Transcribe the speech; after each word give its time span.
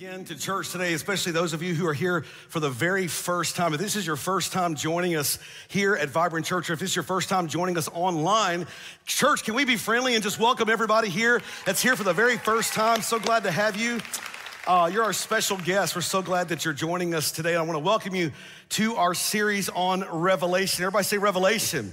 again 0.00 0.24
to 0.24 0.34
church 0.34 0.70
today, 0.70 0.94
especially 0.94 1.30
those 1.30 1.52
of 1.52 1.62
you 1.62 1.74
who 1.74 1.86
are 1.86 1.92
here 1.92 2.22
for 2.48 2.58
the 2.58 2.70
very 2.70 3.06
first 3.06 3.54
time. 3.54 3.74
If 3.74 3.80
this 3.80 3.96
is 3.96 4.06
your 4.06 4.16
first 4.16 4.50
time 4.50 4.74
joining 4.74 5.14
us 5.14 5.38
here 5.68 5.94
at 5.94 6.08
Vibrant 6.08 6.46
Church, 6.46 6.70
or 6.70 6.72
if 6.72 6.78
this 6.78 6.88
is 6.88 6.96
your 6.96 7.02
first 7.02 7.28
time 7.28 7.48
joining 7.48 7.76
us 7.76 7.86
online, 7.92 8.66
church, 9.04 9.44
can 9.44 9.54
we 9.54 9.66
be 9.66 9.76
friendly 9.76 10.14
and 10.14 10.22
just 10.22 10.38
welcome 10.38 10.70
everybody 10.70 11.10
here 11.10 11.42
that's 11.66 11.82
here 11.82 11.96
for 11.96 12.04
the 12.04 12.14
very 12.14 12.38
first 12.38 12.72
time? 12.72 13.02
So 13.02 13.18
glad 13.18 13.42
to 13.42 13.50
have 13.50 13.76
you. 13.76 14.00
Uh, 14.66 14.88
you're 14.90 15.04
our 15.04 15.12
special 15.12 15.58
guest. 15.58 15.94
We're 15.94 16.00
so 16.00 16.22
glad 16.22 16.48
that 16.48 16.64
you're 16.64 16.72
joining 16.72 17.12
us 17.12 17.30
today. 17.30 17.54
I 17.54 17.60
want 17.60 17.74
to 17.74 17.84
welcome 17.84 18.14
you 18.14 18.32
to 18.70 18.96
our 18.96 19.12
series 19.12 19.68
on 19.68 20.02
Revelation. 20.10 20.82
Everybody 20.82 21.04
say 21.04 21.18
Revelation. 21.18 21.92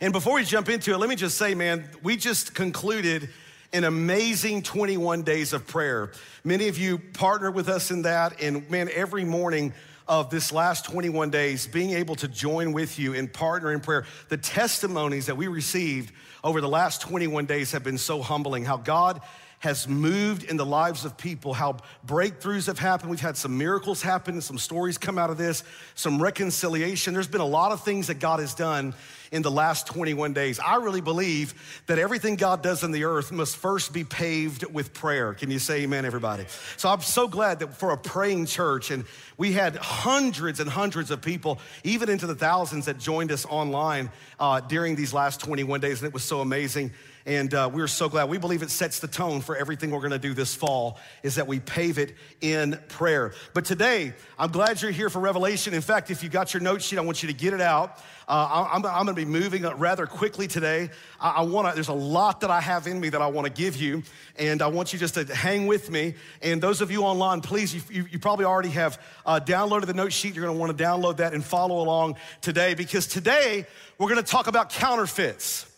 And 0.00 0.14
before 0.14 0.36
we 0.36 0.44
jump 0.44 0.70
into 0.70 0.94
it, 0.94 0.96
let 0.96 1.10
me 1.10 1.16
just 1.16 1.36
say, 1.36 1.54
man, 1.54 1.84
we 2.02 2.16
just 2.16 2.54
concluded 2.54 3.28
an 3.72 3.84
amazing 3.84 4.62
21 4.62 5.22
days 5.22 5.52
of 5.52 5.66
prayer. 5.66 6.12
Many 6.44 6.68
of 6.68 6.78
you 6.78 6.98
partner 6.98 7.50
with 7.50 7.68
us 7.68 7.90
in 7.90 8.02
that, 8.02 8.40
and 8.40 8.68
man, 8.70 8.88
every 8.92 9.24
morning 9.24 9.72
of 10.08 10.30
this 10.30 10.52
last 10.52 10.84
21 10.84 11.30
days, 11.30 11.66
being 11.66 11.90
able 11.90 12.14
to 12.16 12.28
join 12.28 12.72
with 12.72 12.98
you 12.98 13.14
and 13.14 13.32
partner 13.32 13.72
in 13.72 13.80
prayer, 13.80 14.04
the 14.28 14.36
testimonies 14.36 15.26
that 15.26 15.36
we 15.36 15.48
received 15.48 16.12
over 16.44 16.60
the 16.60 16.68
last 16.68 17.00
21 17.00 17.46
days 17.46 17.72
have 17.72 17.82
been 17.82 17.98
so 17.98 18.22
humbling. 18.22 18.64
How 18.64 18.76
God 18.76 19.20
has 19.60 19.88
moved 19.88 20.44
in 20.44 20.56
the 20.56 20.66
lives 20.66 21.04
of 21.04 21.16
people, 21.16 21.54
how 21.54 21.78
breakthroughs 22.06 22.66
have 22.66 22.78
happened. 22.78 23.10
We've 23.10 23.20
had 23.20 23.36
some 23.36 23.56
miracles 23.56 24.02
happen, 24.02 24.40
some 24.40 24.58
stories 24.58 24.98
come 24.98 25.18
out 25.18 25.30
of 25.30 25.38
this, 25.38 25.64
some 25.94 26.22
reconciliation. 26.22 27.14
There's 27.14 27.26
been 27.26 27.40
a 27.40 27.46
lot 27.46 27.72
of 27.72 27.82
things 27.82 28.06
that 28.08 28.20
God 28.20 28.38
has 28.38 28.54
done 28.54 28.94
in 29.32 29.42
the 29.42 29.50
last 29.50 29.86
21 29.86 30.32
days. 30.32 30.58
I 30.58 30.76
really 30.76 31.00
believe 31.00 31.54
that 31.86 31.98
everything 31.98 32.36
God 32.36 32.62
does 32.62 32.82
in 32.82 32.92
the 32.92 33.04
earth 33.04 33.32
must 33.32 33.56
first 33.56 33.92
be 33.92 34.04
paved 34.04 34.64
with 34.72 34.92
prayer. 34.92 35.34
Can 35.34 35.50
you 35.50 35.58
say 35.58 35.82
amen, 35.82 36.04
everybody? 36.04 36.46
So 36.76 36.88
I'm 36.88 37.00
so 37.00 37.28
glad 37.28 37.60
that 37.60 37.74
for 37.74 37.90
a 37.90 37.98
praying 37.98 38.46
church, 38.46 38.90
and 38.90 39.04
we 39.36 39.52
had 39.52 39.76
hundreds 39.76 40.60
and 40.60 40.68
hundreds 40.68 41.10
of 41.10 41.20
people, 41.20 41.58
even 41.84 42.08
into 42.08 42.26
the 42.26 42.34
thousands, 42.34 42.86
that 42.86 42.98
joined 42.98 43.32
us 43.32 43.44
online 43.46 44.10
uh, 44.38 44.60
during 44.60 44.96
these 44.96 45.12
last 45.12 45.40
21 45.40 45.80
days, 45.80 46.00
and 46.00 46.08
it 46.08 46.14
was 46.14 46.24
so 46.24 46.40
amazing. 46.40 46.92
And 47.26 47.52
uh, 47.54 47.68
we're 47.72 47.88
so 47.88 48.08
glad. 48.08 48.28
We 48.28 48.38
believe 48.38 48.62
it 48.62 48.70
sets 48.70 49.00
the 49.00 49.08
tone 49.08 49.40
for 49.40 49.56
everything 49.56 49.90
we're 49.90 49.98
going 49.98 50.12
to 50.12 50.18
do 50.18 50.32
this 50.32 50.54
fall 50.54 50.96
is 51.24 51.34
that 51.34 51.48
we 51.48 51.58
pave 51.58 51.98
it 51.98 52.14
in 52.40 52.78
prayer. 52.88 53.34
But 53.52 53.64
today, 53.64 54.12
I'm 54.38 54.52
glad 54.52 54.80
you're 54.80 54.92
here 54.92 55.10
for 55.10 55.18
Revelation. 55.18 55.74
In 55.74 55.80
fact, 55.80 56.12
if 56.12 56.22
you 56.22 56.28
got 56.28 56.54
your 56.54 56.62
note 56.62 56.82
sheet, 56.82 56.98
I 56.98 57.02
want 57.02 57.24
you 57.24 57.26
to 57.26 57.34
get 57.34 57.52
it 57.52 57.60
out. 57.60 57.98
Uh, 58.28 58.68
I'm, 58.72 58.86
I'm 58.86 59.06
going 59.06 59.08
to 59.08 59.14
be 59.14 59.24
moving 59.24 59.62
rather 59.62 60.06
quickly 60.06 60.46
today. 60.46 60.88
I, 61.20 61.30
I 61.30 61.40
want 61.42 61.66
to, 61.68 61.74
there's 61.74 61.88
a 61.88 61.92
lot 61.92 62.42
that 62.42 62.50
I 62.50 62.60
have 62.60 62.86
in 62.86 63.00
me 63.00 63.08
that 63.08 63.20
I 63.20 63.26
want 63.26 63.48
to 63.48 63.52
give 63.52 63.74
you, 63.74 64.04
and 64.36 64.62
I 64.62 64.68
want 64.68 64.92
you 64.92 64.98
just 65.00 65.14
to 65.14 65.24
hang 65.24 65.66
with 65.66 65.90
me. 65.90 66.14
And 66.42 66.62
those 66.62 66.80
of 66.80 66.92
you 66.92 67.02
online, 67.02 67.40
please, 67.40 67.74
you, 67.74 67.80
you, 67.90 68.06
you 68.12 68.18
probably 68.20 68.44
already 68.44 68.70
have 68.70 69.02
uh, 69.24 69.40
downloaded 69.44 69.86
the 69.86 69.94
note 69.94 70.12
sheet. 70.12 70.36
You're 70.36 70.44
going 70.44 70.56
to 70.56 70.60
want 70.60 70.78
to 70.78 70.84
download 70.84 71.16
that 71.16 71.34
and 71.34 71.44
follow 71.44 71.80
along 71.80 72.18
today 72.40 72.74
because 72.74 73.08
today 73.08 73.66
we're 73.98 74.08
going 74.08 74.22
to 74.22 74.30
talk 74.30 74.46
about 74.46 74.70
counterfeits. 74.70 75.72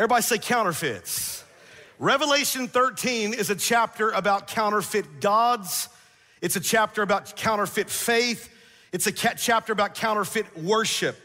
Everybody 0.00 0.22
say 0.22 0.38
counterfeits. 0.38 1.44
Revelation 1.98 2.68
13 2.68 3.34
is 3.34 3.50
a 3.50 3.54
chapter 3.54 4.08
about 4.08 4.46
counterfeit 4.46 5.20
gods. 5.20 5.90
It's 6.40 6.56
a 6.56 6.60
chapter 6.60 7.02
about 7.02 7.36
counterfeit 7.36 7.90
faith. 7.90 8.48
It's 8.92 9.06
a 9.06 9.12
chapter 9.12 9.74
about 9.74 9.94
counterfeit 9.94 10.56
worship. 10.56 11.20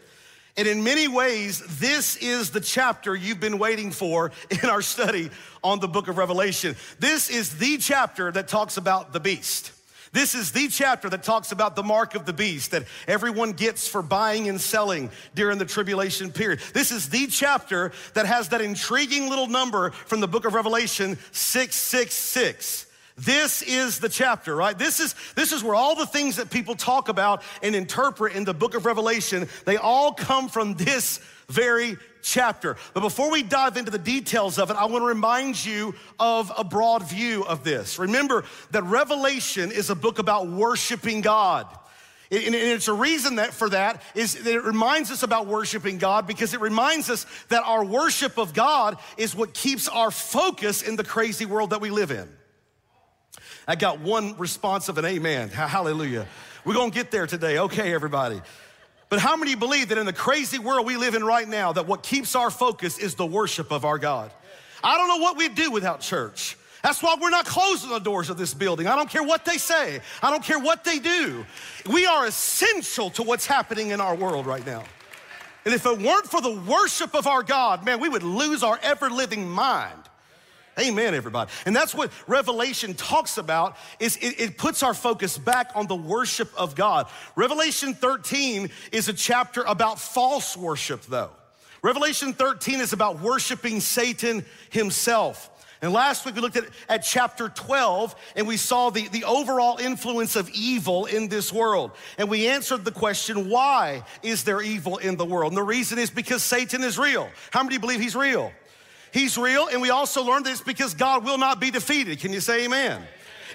And 0.57 0.67
in 0.67 0.83
many 0.83 1.07
ways, 1.07 1.63
this 1.79 2.17
is 2.17 2.49
the 2.49 2.59
chapter 2.59 3.15
you've 3.15 3.39
been 3.39 3.59
waiting 3.59 3.91
for 3.91 4.33
in 4.49 4.69
our 4.69 4.81
study 4.81 5.29
on 5.63 5.79
the 5.79 5.87
book 5.87 6.09
of 6.09 6.17
Revelation. 6.17 6.75
This 6.99 7.29
is 7.29 7.57
the 7.57 7.77
chapter 7.77 8.29
that 8.29 8.49
talks 8.49 8.75
about 8.75 9.13
the 9.13 9.21
beast. 9.21 9.71
This 10.15 10.33
is 10.33 10.53
the 10.53 10.69
chapter 10.69 11.09
that 11.09 11.23
talks 11.23 11.51
about 11.51 11.75
the 11.75 11.83
mark 11.83 12.15
of 12.15 12.25
the 12.25 12.31
beast 12.31 12.71
that 12.71 12.85
everyone 13.05 13.51
gets 13.51 13.85
for 13.85 14.01
buying 14.01 14.47
and 14.47 14.61
selling 14.61 15.11
during 15.35 15.57
the 15.57 15.65
tribulation 15.65 16.31
period. 16.31 16.61
This 16.73 16.93
is 16.93 17.09
the 17.09 17.27
chapter 17.27 17.91
that 18.13 18.25
has 18.25 18.47
that 18.49 18.61
intriguing 18.61 19.27
little 19.29 19.47
number 19.47 19.91
from 19.91 20.21
the 20.21 20.27
book 20.29 20.45
of 20.45 20.53
Revelation 20.53 21.17
666. 21.33 22.85
This 23.17 23.61
is 23.61 23.99
the 23.99 24.07
chapter, 24.07 24.55
right? 24.55 24.77
This 24.77 25.01
is, 25.01 25.15
this 25.35 25.51
is 25.51 25.61
where 25.61 25.75
all 25.75 25.95
the 25.95 26.05
things 26.05 26.37
that 26.37 26.49
people 26.49 26.75
talk 26.75 27.09
about 27.09 27.43
and 27.61 27.75
interpret 27.75 28.35
in 28.37 28.45
the 28.45 28.53
book 28.53 28.73
of 28.73 28.85
Revelation, 28.85 29.49
they 29.65 29.75
all 29.75 30.13
come 30.13 30.47
from 30.47 30.75
this 30.75 31.19
very 31.49 31.97
chapter. 32.25 32.75
But 32.93 33.01
before 33.01 33.31
we 33.31 33.43
dive 33.43 33.77
into 33.77 33.91
the 33.91 33.99
details 33.99 34.57
of 34.57 34.71
it, 34.71 34.75
I 34.75 34.85
want 34.85 35.03
to 35.03 35.07
remind 35.07 35.63
you 35.63 35.93
of 36.19 36.51
a 36.57 36.63
broad 36.63 37.07
view 37.07 37.45
of 37.45 37.63
this. 37.63 37.99
Remember 37.99 38.43
that 38.71 38.83
Revelation 38.83 39.71
is 39.71 39.89
a 39.89 39.95
book 39.95 40.19
about 40.19 40.47
worshiping 40.47 41.21
God. 41.21 41.67
And 42.31 42.55
it's 42.55 42.87
a 42.87 42.93
reason 42.93 43.35
that 43.35 43.53
for 43.53 43.69
that 43.69 44.01
is 44.15 44.33
that 44.43 44.53
it 44.53 44.63
reminds 44.63 45.11
us 45.11 45.21
about 45.21 45.45
worshiping 45.45 45.99
God 45.99 46.25
because 46.25 46.55
it 46.55 46.59
reminds 46.59 47.11
us 47.11 47.27
that 47.49 47.61
our 47.63 47.85
worship 47.85 48.39
of 48.39 48.53
God 48.53 48.97
is 49.15 49.35
what 49.35 49.53
keeps 49.53 49.87
our 49.87 50.09
focus 50.09 50.81
in 50.81 50.95
the 50.95 51.03
crazy 51.03 51.45
world 51.45 51.69
that 51.69 51.81
we 51.81 51.91
live 51.91 52.09
in. 52.09 52.27
I 53.67 53.75
got 53.75 53.99
one 53.99 54.35
response 54.37 54.89
of 54.89 54.97
an 54.97 55.05
amen. 55.05 55.49
Hallelujah. 55.49 56.25
We're 56.65 56.73
going 56.73 56.89
to 56.89 56.95
get 56.95 57.11
there 57.11 57.27
today. 57.27 57.59
Okay, 57.59 57.93
everybody. 57.93 58.41
But 59.09 59.19
how 59.19 59.35
many 59.35 59.55
believe 59.55 59.89
that 59.89 59.97
in 59.97 60.05
the 60.05 60.13
crazy 60.13 60.59
world 60.59 60.85
we 60.85 60.97
live 60.97 61.15
in 61.15 61.23
right 61.23 61.47
now, 61.47 61.71
that 61.73 61.87
what 61.87 62.03
keeps 62.03 62.35
our 62.35 62.49
focus 62.49 62.97
is 62.97 63.15
the 63.15 63.25
worship 63.25 63.71
of 63.71 63.85
our 63.85 63.97
God? 63.97 64.31
I 64.83 64.97
don't 64.97 65.07
know 65.07 65.23
what 65.23 65.37
we'd 65.37 65.55
do 65.55 65.71
without 65.71 66.01
church. 66.01 66.57
That's 66.83 67.01
why 67.01 67.15
we're 67.19 67.31
not 67.31 67.45
closing 67.45 67.89
the 67.89 67.99
doors 67.99 68.29
of 68.29 68.37
this 68.37 68.53
building. 68.53 68.85
I 68.85 68.95
don't 68.95 69.09
care 69.09 69.23
what 69.23 69.43
they 69.43 69.57
say, 69.57 70.01
I 70.21 70.29
don't 70.29 70.43
care 70.43 70.59
what 70.59 70.83
they 70.83 70.99
do. 70.99 71.45
We 71.89 72.05
are 72.05 72.27
essential 72.27 73.09
to 73.11 73.23
what's 73.23 73.47
happening 73.47 73.89
in 73.89 73.99
our 73.99 74.15
world 74.15 74.45
right 74.45 74.65
now. 74.65 74.83
And 75.65 75.73
if 75.73 75.85
it 75.87 75.99
weren't 75.99 76.27
for 76.27 76.41
the 76.41 76.51
worship 76.51 77.15
of 77.15 77.25
our 77.25 77.41
God, 77.41 77.83
man, 77.83 77.99
we 77.99 78.07
would 78.07 78.21
lose 78.21 78.61
our 78.61 78.79
ever 78.83 79.09
living 79.09 79.49
mind. 79.49 79.97
Amen, 80.77 81.13
everybody. 81.13 81.49
And 81.65 81.73
that's 81.73 81.95
what 81.95 82.11
Revelation 82.27 82.95
talks 82.95 83.37
about 83.37 83.77
is 83.99 84.17
it, 84.17 84.39
it, 84.39 84.57
puts 84.57 84.83
our 84.83 84.93
focus 84.93 85.37
back 85.37 85.71
on 85.73 85.87
the 85.87 85.95
worship 85.95 86.51
of 86.57 86.75
God. 86.75 87.07
Revelation 87.35 87.93
13 87.93 88.69
is 88.91 89.07
a 89.07 89.13
chapter 89.13 89.61
about 89.61 89.99
false 89.99 90.57
worship, 90.57 91.03
though. 91.03 91.31
Revelation 91.81 92.33
13 92.33 92.81
is 92.81 92.91
about 92.91 93.21
worshiping 93.21 93.79
Satan 93.79 94.43
himself. 94.69 95.49
And 95.81 95.93
last 95.93 96.25
week 96.25 96.35
we 96.35 96.41
looked 96.41 96.57
at, 96.57 96.65
at 96.89 97.03
chapter 97.03 97.47
12 97.47 98.15
and 98.35 98.47
we 98.47 98.57
saw 98.57 98.89
the, 98.89 99.07
the 99.09 99.23
overall 99.23 99.77
influence 99.77 100.35
of 100.35 100.49
evil 100.49 101.05
in 101.05 101.27
this 101.27 101.53
world. 101.53 101.91
And 102.17 102.29
we 102.29 102.47
answered 102.47 102.83
the 102.83 102.91
question, 102.91 103.49
why 103.49 104.03
is 104.23 104.43
there 104.43 104.61
evil 104.61 104.97
in 104.97 105.15
the 105.15 105.25
world? 105.25 105.51
And 105.51 105.57
the 105.57 105.63
reason 105.63 105.99
is 105.99 106.09
because 106.09 106.43
Satan 106.43 106.83
is 106.83 106.97
real. 106.97 107.29
How 107.51 107.61
many 107.63 107.77
believe 107.77 108.01
he's 108.01 108.15
real? 108.15 108.51
He's 109.15 109.37
real, 109.37 109.69
and 109.69 109.81
we 109.81 109.91
also 109.91 110.25
learned 110.25 110.45
this 110.45 110.59
because 110.59 110.93
God 110.93 111.23
will 111.23 111.37
not 111.37 111.61
be 111.61 111.71
defeated. 111.71 112.19
Can 112.19 112.33
you 112.33 112.41
say 112.41 112.65
amen? 112.65 113.01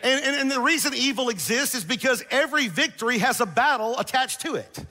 And, 0.03 0.25
and, 0.25 0.37
and, 0.37 0.51
the 0.51 0.59
reason 0.59 0.95
evil 0.95 1.29
exists 1.29 1.75
is 1.75 1.85
because 1.85 2.25
every 2.31 2.69
victory 2.69 3.19
has 3.19 3.43
a 3.43 3.45
battle 3.45 3.99
attached 3.99 4.41
to 4.41 4.55
it. 4.55 4.83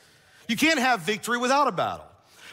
You 0.47 0.55
can't 0.55 0.77
have 0.77 0.99
victory 0.99 1.39
without 1.39 1.67
a 1.67 1.71
battle. 1.71 2.05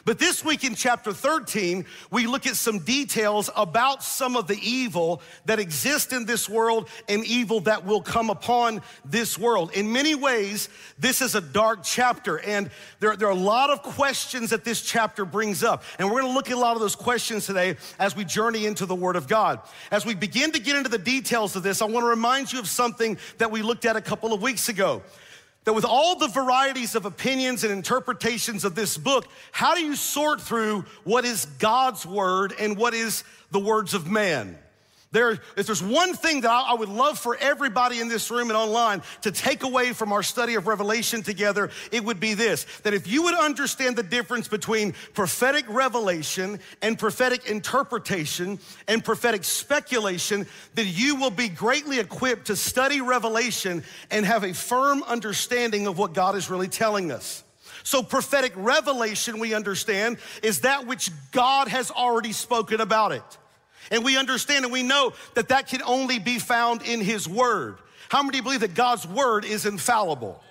But 0.07 0.19
this 0.19 0.41
week 0.41 0.63
in 0.63 0.73
chapter 0.73 1.11
13, 1.11 1.83
we 2.11 2.27
look 2.27 2.47
at 2.47 2.55
some 2.55 2.79
details 2.79 3.49
about 3.57 4.01
some 4.01 4.37
of 4.37 4.47
the 4.47 4.57
evil 4.57 5.21
that 5.47 5.59
exists 5.59 6.13
in 6.13 6.25
this 6.25 6.47
world 6.47 6.87
and 7.09 7.25
evil 7.25 7.59
that 7.61 7.85
will 7.85 7.99
come 7.99 8.29
upon 8.29 8.81
this 9.03 9.37
world. 9.37 9.73
In 9.73 9.91
many 9.91 10.15
ways, 10.15 10.69
this 10.97 11.21
is 11.21 11.35
a 11.35 11.41
dark 11.41 11.81
chapter, 11.83 12.39
and 12.39 12.71
there, 13.01 13.17
there 13.17 13.27
are 13.27 13.31
a 13.31 13.35
lot 13.35 13.69
of 13.69 13.81
questions 13.81 14.51
that 14.51 14.63
this 14.63 14.81
chapter 14.81 15.25
brings 15.25 15.61
up. 15.61 15.83
And 15.99 16.09
we're 16.09 16.21
gonna 16.21 16.33
look 16.33 16.49
at 16.49 16.55
a 16.55 16.57
lot 16.57 16.77
of 16.77 16.81
those 16.81 16.95
questions 16.95 17.45
today 17.45 17.75
as 17.99 18.15
we 18.15 18.23
journey 18.23 18.65
into 18.65 18.85
the 18.85 18.95
Word 18.95 19.17
of 19.17 19.27
God. 19.27 19.59
As 19.91 20.05
we 20.05 20.15
begin 20.15 20.53
to 20.53 20.59
get 20.61 20.77
into 20.77 20.89
the 20.89 20.97
details 20.97 21.57
of 21.57 21.63
this, 21.63 21.81
I 21.81 21.85
wanna 21.85 22.05
remind 22.05 22.53
you 22.53 22.59
of 22.59 22.69
something 22.69 23.17
that 23.39 23.51
we 23.51 23.61
looked 23.61 23.83
at 23.83 23.97
a 23.97 24.01
couple 24.01 24.31
of 24.31 24.41
weeks 24.41 24.69
ago 24.69 25.03
that 25.67 25.73
with 25.73 25.83
all 25.83 26.15
the 26.15 26.29
varieties 26.29 26.95
of 26.95 27.03
opinions 27.03 27.65
and 27.65 27.73
interpretations 27.73 28.63
of 28.63 28.73
this 28.73 28.97
book, 28.97 29.27
how 29.51 29.75
do 29.75 29.83
you 29.83 29.97
sort 29.97 30.39
through 30.39 30.85
what 31.03 31.25
is 31.25 31.43
God's 31.59 32.05
word 32.05 32.53
and 32.57 32.77
what 32.77 32.93
is 32.93 33.25
the 33.51 33.59
words 33.59 33.93
of 33.93 34.09
man? 34.09 34.57
There, 35.17 35.31
if 35.31 35.65
there's 35.65 35.81
one 35.81 36.13
thing 36.13 36.41
that 36.41 36.51
I, 36.51 36.73
I, 36.73 36.73
would 36.75 36.89
love 36.89 37.17
for 37.17 37.35
everybody 37.37 38.01
in 38.01 38.07
this 38.07 38.29
room 38.29 38.51
and 38.51 38.55
online 38.55 39.01
to 39.23 39.31
take 39.31 39.63
away 39.63 39.91
from 39.93 40.13
our 40.13 40.21
study 40.21 40.53
of 40.53 40.67
Revelation 40.67 41.23
together, 41.23 41.71
it 41.91 42.03
would 42.03 42.19
be 42.19 42.35
this 42.35 42.67
that 42.83 42.93
if 42.93 43.07
you 43.07 43.23
would 43.23 43.33
understand 43.33 43.95
the 43.95 44.03
difference 44.03 44.47
between 44.47 44.93
prophetic 45.15 45.65
revelation 45.69 46.59
and 46.83 46.99
prophetic 46.99 47.49
interpretation 47.49 48.59
and 48.87 49.03
prophetic 49.03 49.43
speculation, 49.43 50.45
then 50.75 50.85
you 50.87 51.15
will 51.15 51.31
be 51.31 51.49
greatly 51.49 51.97
equipped 51.97 52.45
to 52.45 52.55
study 52.55 53.01
Revelation 53.01 53.83
and 54.11 54.23
have 54.23 54.43
a 54.43 54.53
firm 54.53 55.01
understanding 55.01 55.87
of 55.87 55.97
what 55.97 56.13
God 56.13 56.35
is 56.35 56.47
really 56.47 56.67
telling 56.67 57.11
us. 57.11 57.43
So, 57.81 58.03
prophetic 58.03 58.53
revelation, 58.55 59.39
we 59.39 59.55
understand, 59.55 60.17
is 60.43 60.61
that 60.61 60.85
which 60.85 61.09
God 61.31 61.69
has 61.69 61.89
already 61.89 62.33
spoken 62.33 62.81
about 62.81 63.13
it. 63.13 63.37
And 63.91 64.03
we 64.03 64.17
understand 64.17 64.65
and 64.65 64.71
we 64.71 64.83
know 64.83 65.13
that 65.35 65.49
that 65.49 65.67
can 65.67 65.81
only 65.83 66.19
be 66.19 66.39
found 66.39 66.81
in 66.81 67.01
His 67.01 67.27
Word. 67.27 67.77
How 68.09 68.23
many 68.23 68.41
believe 68.41 68.61
that 68.61 68.73
God's 68.73 69.07
Word 69.07 69.45
is 69.45 69.65
infallible? 69.65 70.41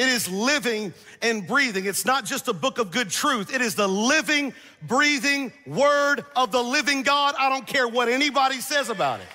It 0.00 0.08
is 0.08 0.30
living 0.30 0.94
and 1.20 1.46
breathing. 1.46 1.84
It's 1.84 2.06
not 2.06 2.24
just 2.24 2.48
a 2.48 2.54
book 2.54 2.78
of 2.78 2.90
good 2.90 3.10
truth. 3.10 3.52
It 3.52 3.60
is 3.60 3.74
the 3.74 3.86
living, 3.86 4.54
breathing 4.82 5.52
word 5.66 6.24
of 6.34 6.52
the 6.52 6.62
living 6.62 7.02
God. 7.02 7.34
I 7.38 7.50
don't 7.50 7.66
care 7.66 7.86
what 7.86 8.08
anybody 8.08 8.60
says 8.60 8.88
about 8.88 9.20
it. 9.20 9.26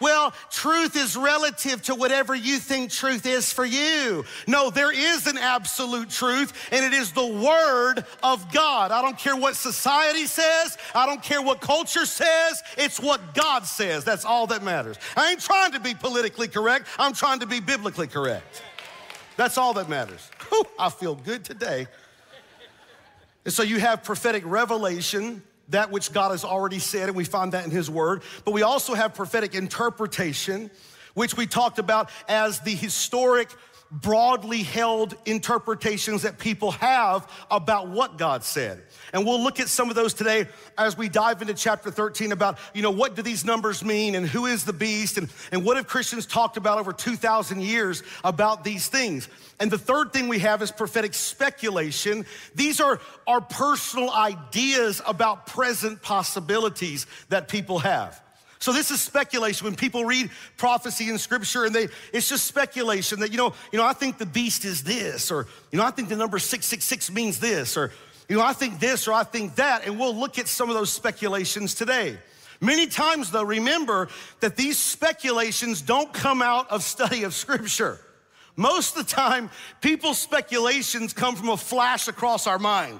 Well, 0.00 0.32
truth 0.50 0.96
is 0.96 1.16
relative 1.16 1.82
to 1.82 1.94
whatever 1.94 2.34
you 2.34 2.58
think 2.58 2.90
truth 2.90 3.26
is 3.26 3.52
for 3.52 3.64
you. 3.64 4.24
No, 4.46 4.70
there 4.70 4.92
is 4.92 5.26
an 5.26 5.38
absolute 5.38 6.10
truth, 6.10 6.52
and 6.70 6.84
it 6.84 6.92
is 6.92 7.12
the 7.12 7.26
Word 7.26 8.04
of 8.22 8.52
God. 8.52 8.90
I 8.90 9.02
don't 9.02 9.18
care 9.18 9.36
what 9.36 9.56
society 9.56 10.26
says, 10.26 10.76
I 10.94 11.06
don't 11.06 11.22
care 11.22 11.42
what 11.42 11.60
culture 11.60 12.06
says, 12.06 12.62
it's 12.76 13.00
what 13.00 13.34
God 13.34 13.64
says. 13.64 14.04
That's 14.04 14.24
all 14.24 14.46
that 14.48 14.62
matters. 14.62 14.96
I 15.16 15.30
ain't 15.30 15.40
trying 15.40 15.72
to 15.72 15.80
be 15.80 15.94
politically 15.94 16.48
correct, 16.48 16.86
I'm 16.98 17.12
trying 17.12 17.40
to 17.40 17.46
be 17.46 17.60
biblically 17.60 18.06
correct. 18.06 18.62
That's 19.36 19.58
all 19.58 19.74
that 19.74 19.88
matters. 19.88 20.30
Whew, 20.48 20.64
I 20.78 20.88
feel 20.88 21.14
good 21.14 21.44
today. 21.44 21.86
And 23.44 23.52
so 23.52 23.62
you 23.62 23.78
have 23.78 24.02
prophetic 24.02 24.42
revelation, 24.44 25.42
that 25.68 25.90
which 25.90 26.12
God 26.12 26.30
has 26.30 26.44
already 26.44 26.78
said, 26.78 27.08
and 27.08 27.16
we 27.16 27.24
find 27.24 27.52
that 27.52 27.64
in 27.64 27.70
His 27.70 27.90
Word. 27.90 28.22
But 28.44 28.52
we 28.52 28.62
also 28.62 28.94
have 28.94 29.14
prophetic 29.14 29.54
interpretation, 29.54 30.70
which 31.14 31.36
we 31.36 31.46
talked 31.46 31.78
about 31.78 32.10
as 32.28 32.60
the 32.60 32.74
historic, 32.74 33.48
broadly 34.00 34.62
held 34.62 35.16
interpretations 35.24 36.22
that 36.22 36.38
people 36.38 36.72
have 36.72 37.30
about 37.50 37.88
what 37.88 38.18
God 38.18 38.44
said. 38.44 38.82
And 39.12 39.24
we'll 39.24 39.42
look 39.42 39.60
at 39.60 39.68
some 39.68 39.88
of 39.88 39.96
those 39.96 40.12
today 40.12 40.46
as 40.76 40.98
we 40.98 41.08
dive 41.08 41.40
into 41.40 41.54
chapter 41.54 41.90
13 41.90 42.32
about, 42.32 42.58
you 42.74 42.82
know, 42.82 42.90
what 42.90 43.16
do 43.16 43.22
these 43.22 43.44
numbers 43.44 43.84
mean 43.84 44.14
and 44.14 44.26
who 44.26 44.46
is 44.46 44.64
the 44.64 44.72
beast 44.72 45.16
and, 45.16 45.30
and 45.50 45.64
what 45.64 45.76
have 45.76 45.86
Christians 45.86 46.26
talked 46.26 46.56
about 46.56 46.78
over 46.78 46.92
2,000 46.92 47.60
years 47.62 48.02
about 48.22 48.64
these 48.64 48.88
things. 48.88 49.28
And 49.58 49.70
the 49.70 49.78
third 49.78 50.12
thing 50.12 50.28
we 50.28 50.40
have 50.40 50.60
is 50.60 50.70
prophetic 50.70 51.14
speculation. 51.14 52.26
These 52.54 52.80
are 52.80 53.00
our 53.26 53.40
personal 53.40 54.10
ideas 54.10 55.00
about 55.06 55.46
present 55.46 56.02
possibilities 56.02 57.06
that 57.30 57.48
people 57.48 57.78
have. 57.78 58.20
So 58.66 58.72
this 58.72 58.90
is 58.90 59.00
speculation. 59.00 59.64
When 59.64 59.76
people 59.76 60.04
read 60.04 60.28
prophecy 60.56 61.08
in 61.08 61.18
scripture 61.18 61.66
and 61.66 61.72
they, 61.72 61.86
it's 62.12 62.28
just 62.28 62.48
speculation 62.48 63.20
that, 63.20 63.30
you 63.30 63.36
know, 63.36 63.54
you 63.70 63.78
know, 63.78 63.84
I 63.84 63.92
think 63.92 64.18
the 64.18 64.26
beast 64.26 64.64
is 64.64 64.82
this, 64.82 65.30
or, 65.30 65.46
you 65.70 65.78
know, 65.78 65.84
I 65.84 65.92
think 65.92 66.08
the 66.08 66.16
number 66.16 66.36
666 66.40 67.12
means 67.12 67.38
this, 67.38 67.76
or, 67.76 67.92
you 68.28 68.36
know, 68.36 68.42
I 68.42 68.54
think 68.54 68.80
this 68.80 69.06
or 69.06 69.12
I 69.12 69.22
think 69.22 69.54
that, 69.54 69.86
and 69.86 70.00
we'll 70.00 70.16
look 70.16 70.40
at 70.40 70.48
some 70.48 70.68
of 70.68 70.74
those 70.74 70.90
speculations 70.90 71.74
today. 71.74 72.18
Many 72.60 72.88
times, 72.88 73.30
though, 73.30 73.44
remember 73.44 74.08
that 74.40 74.56
these 74.56 74.78
speculations 74.78 75.80
don't 75.80 76.12
come 76.12 76.42
out 76.42 76.68
of 76.68 76.82
study 76.82 77.22
of 77.22 77.34
Scripture. 77.34 78.00
Most 78.56 78.96
of 78.96 79.06
the 79.06 79.14
time, 79.14 79.48
people's 79.80 80.18
speculations 80.18 81.12
come 81.12 81.36
from 81.36 81.50
a 81.50 81.56
flash 81.56 82.08
across 82.08 82.48
our 82.48 82.58
mind. 82.58 82.98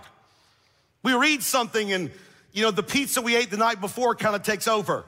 We 1.02 1.12
read 1.14 1.42
something, 1.42 1.92
and 1.92 2.12
you 2.52 2.62
know, 2.62 2.70
the 2.70 2.84
pizza 2.84 3.20
we 3.20 3.34
ate 3.34 3.50
the 3.50 3.56
night 3.56 3.80
before 3.80 4.14
kind 4.14 4.36
of 4.36 4.44
takes 4.44 4.68
over, 4.68 5.04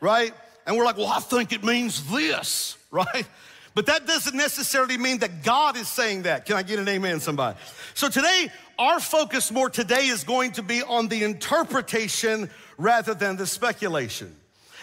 right? 0.00 0.32
And 0.66 0.76
we're 0.76 0.84
like, 0.84 0.96
well, 0.96 1.06
I 1.06 1.20
think 1.20 1.52
it 1.52 1.64
means 1.64 2.10
this, 2.10 2.76
right? 2.90 3.26
But 3.74 3.86
that 3.86 4.06
doesn't 4.06 4.36
necessarily 4.36 4.98
mean 4.98 5.18
that 5.18 5.44
God 5.44 5.76
is 5.76 5.88
saying 5.88 6.22
that. 6.22 6.46
Can 6.46 6.56
I 6.56 6.62
get 6.62 6.78
an 6.78 6.88
amen, 6.88 7.20
somebody? 7.20 7.56
So 7.94 8.08
today, 8.08 8.50
our 8.78 8.98
focus 8.98 9.52
more 9.52 9.70
today 9.70 10.06
is 10.06 10.24
going 10.24 10.52
to 10.52 10.62
be 10.62 10.82
on 10.82 11.08
the 11.08 11.22
interpretation 11.22 12.50
rather 12.76 13.14
than 13.14 13.36
the 13.36 13.46
speculation. 13.46 14.34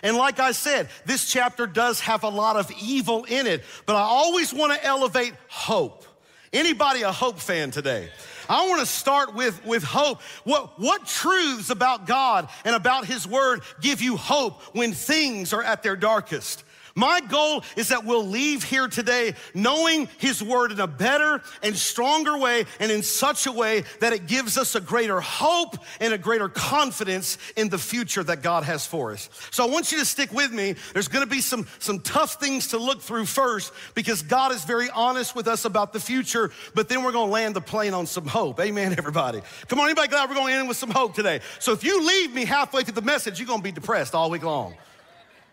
And 0.04 0.18
like 0.18 0.40
I 0.40 0.52
said, 0.52 0.90
this 1.06 1.30
chapter 1.30 1.68
does 1.68 2.00
have 2.02 2.24
a 2.24 2.30
lot 2.30 2.58
of 2.58 2.72
evil 2.82 3.24
in 3.26 3.48
it, 3.48 3.64
but 3.86 3.96
I 3.96 4.02
always 4.02 4.54
want 4.54 4.74
to 4.74 4.86
elevate 4.86 5.34
hope. 5.48 6.06
Anybody 6.54 7.02
a 7.02 7.12
hope 7.12 7.40
fan 7.40 7.72
today? 7.72 8.10
I 8.50 8.68
want 8.68 8.82
to 8.82 8.86
start 8.86 9.34
with, 9.34 9.64
with 9.66 9.84
hope. 9.84 10.22
What, 10.44 10.78
what 10.80 11.06
truths 11.06 11.70
about 11.70 12.06
God 12.06 12.50
and 12.66 12.76
about 12.76 13.06
His 13.06 13.26
Word 13.26 13.62
give 13.82 14.02
you 14.02 14.18
hope 14.18 14.62
when 14.76 14.92
things 14.92 15.54
are 15.54 15.64
at 15.64 15.84
their 15.84 15.96
darkest? 15.96 16.65
My 16.98 17.20
goal 17.20 17.62
is 17.76 17.90
that 17.90 18.06
we'll 18.06 18.26
leave 18.26 18.64
here 18.64 18.88
today 18.88 19.34
knowing 19.54 20.08
His 20.18 20.42
Word 20.42 20.72
in 20.72 20.80
a 20.80 20.88
better 20.88 21.42
and 21.62 21.76
stronger 21.76 22.38
way 22.38 22.64
and 22.80 22.90
in 22.90 23.04
such 23.04 23.48
a 23.48 23.52
way 23.52 23.84
that 24.00 24.14
it 24.14 24.28
gives 24.28 24.58
us 24.58 24.76
a 24.76 24.82
greater 24.82 25.20
hope 25.20 25.76
and 26.00 26.14
a 26.14 26.18
greater 26.18 26.48
confidence 26.48 27.38
in 27.58 27.68
the 27.68 27.78
future 27.78 28.24
that 28.24 28.42
God 28.42 28.64
has 28.64 28.88
for 28.88 29.12
us. 29.12 29.30
So 29.52 29.68
I 29.68 29.70
want 29.70 29.92
you 29.92 30.00
to 30.00 30.06
stick 30.06 30.32
with 30.32 30.54
me. 30.54 30.76
There's 30.94 31.10
gonna 31.10 31.26
be 31.26 31.42
some, 31.42 31.68
some 31.80 32.00
tough 32.00 32.36
things 32.36 32.68
to 32.68 32.78
look 32.78 33.02
through 33.02 33.26
first 33.26 33.74
because 33.94 34.22
God 34.22 34.54
is 34.54 34.64
very 34.64 34.90
honest 34.90 35.36
with 35.36 35.50
us 35.50 35.66
about 35.66 35.92
the 35.92 36.00
future, 36.00 36.50
but 36.76 36.88
then 36.88 37.04
we're 37.04 37.12
gonna 37.12 37.30
land 37.30 37.58
the 37.58 37.62
plane 37.62 37.94
on 37.94 38.06
some 38.06 38.26
hope. 38.26 38.58
Amen, 38.62 38.96
everybody. 38.98 39.42
Come 39.68 39.82
on, 39.82 39.88
anybody 39.88 40.08
glad 40.08 40.30
we're 40.30 40.36
gonna 40.36 40.54
end 40.54 40.70
with 40.70 40.78
some 40.78 40.92
hope 40.92 41.14
today? 41.14 41.42
So 41.60 41.74
if 41.74 41.84
you 41.84 42.08
leave 42.08 42.34
me 42.34 42.46
halfway 42.46 42.84
through 42.84 42.94
the 42.94 43.02
message, 43.02 43.38
you're 43.38 43.48
gonna 43.48 43.62
be 43.62 43.74
depressed 43.74 44.16
all 44.16 44.30
week 44.30 44.44
long 44.44 44.76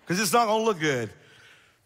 because 0.06 0.20
it's 0.20 0.32
not 0.32 0.46
gonna 0.46 0.62
look 0.62 0.78
good. 0.78 1.10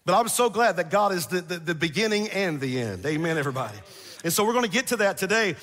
But 0.07 0.15
I'm 0.15 0.29
so 0.29 0.49
glad 0.49 0.77
that 0.77 0.89
God 0.89 1.13
is 1.13 1.27
the, 1.27 1.41
the, 1.41 1.59
the 1.59 1.75
beginning 1.75 2.29
and 2.29 2.61
the 2.61 2.79
end. 2.81 3.05
Amen, 3.05 3.37
everybody. 3.37 3.77
And 4.23 4.33
so 4.33 4.47
we're 4.47 4.53
going 4.53 4.65
to 4.65 4.71
get 4.71 4.87
to 4.89 4.97
that 4.99 5.19
today. 5.19 5.57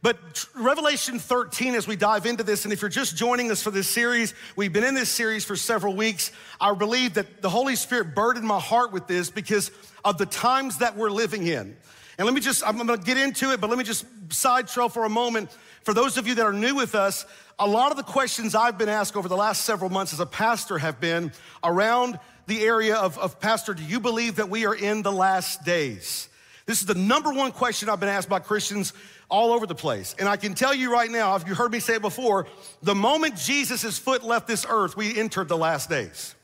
But 0.00 0.16
Revelation 0.54 1.18
13, 1.18 1.74
as 1.74 1.86
we 1.86 1.96
dive 1.96 2.24
into 2.24 2.42
this, 2.42 2.64
and 2.64 2.72
if 2.72 2.80
you're 2.80 2.88
just 2.88 3.14
joining 3.14 3.50
us 3.50 3.62
for 3.62 3.70
this 3.70 3.86
series, 3.86 4.32
we've 4.56 4.72
been 4.72 4.84
in 4.84 4.94
this 4.94 5.10
series 5.10 5.44
for 5.44 5.54
several 5.54 5.94
weeks. 5.94 6.32
I 6.58 6.72
believe 6.72 7.12
that 7.14 7.42
the 7.42 7.50
Holy 7.50 7.76
Spirit 7.76 8.14
burdened 8.14 8.46
my 8.46 8.58
heart 8.58 8.90
with 8.90 9.06
this 9.06 9.28
because 9.28 9.70
of 10.02 10.16
the 10.16 10.24
times 10.24 10.78
that 10.78 10.96
we're 10.96 11.10
living 11.10 11.46
in. 11.46 11.76
And 12.16 12.24
let 12.24 12.32
me 12.32 12.40
just, 12.40 12.66
I'm 12.66 12.78
gonna 12.78 12.96
get 12.96 13.18
into 13.18 13.52
it, 13.52 13.60
but 13.60 13.68
let 13.68 13.78
me 13.78 13.84
just 13.84 14.06
side 14.32 14.68
trail 14.68 14.88
for 14.88 15.04
a 15.04 15.10
moment. 15.10 15.50
For 15.82 15.92
those 15.92 16.16
of 16.16 16.26
you 16.26 16.34
that 16.36 16.46
are 16.46 16.54
new 16.54 16.74
with 16.74 16.94
us, 16.94 17.26
a 17.58 17.66
lot 17.66 17.90
of 17.90 17.98
the 17.98 18.02
questions 18.02 18.54
I've 18.54 18.78
been 18.78 18.88
asked 18.88 19.16
over 19.16 19.28
the 19.28 19.36
last 19.36 19.66
several 19.66 19.90
months 19.90 20.14
as 20.14 20.20
a 20.20 20.26
pastor 20.26 20.78
have 20.78 20.98
been 21.00 21.32
around 21.62 22.18
the 22.50 22.62
area 22.64 22.96
of, 22.96 23.16
of 23.16 23.38
Pastor, 23.38 23.74
do 23.74 23.84
you 23.84 24.00
believe 24.00 24.36
that 24.36 24.50
we 24.50 24.66
are 24.66 24.74
in 24.74 25.02
the 25.02 25.12
last 25.12 25.64
days? 25.64 26.28
This 26.66 26.80
is 26.80 26.86
the 26.86 26.96
number 26.96 27.32
one 27.32 27.52
question 27.52 27.88
I've 27.88 28.00
been 28.00 28.08
asked 28.08 28.28
by 28.28 28.40
Christians 28.40 28.92
all 29.28 29.52
over 29.52 29.66
the 29.66 29.74
place. 29.76 30.16
And 30.18 30.28
I 30.28 30.36
can 30.36 30.54
tell 30.54 30.74
you 30.74 30.92
right 30.92 31.08
now, 31.08 31.36
if 31.36 31.46
you 31.46 31.54
heard 31.54 31.70
me 31.70 31.78
say 31.78 31.94
it 31.94 32.02
before, 32.02 32.48
the 32.82 32.94
moment 32.94 33.36
Jesus' 33.36 34.00
foot 34.00 34.24
left 34.24 34.48
this 34.48 34.66
earth, 34.68 34.96
we 34.96 35.16
entered 35.16 35.46
the 35.46 35.56
last 35.56 35.88
days. 35.88 36.34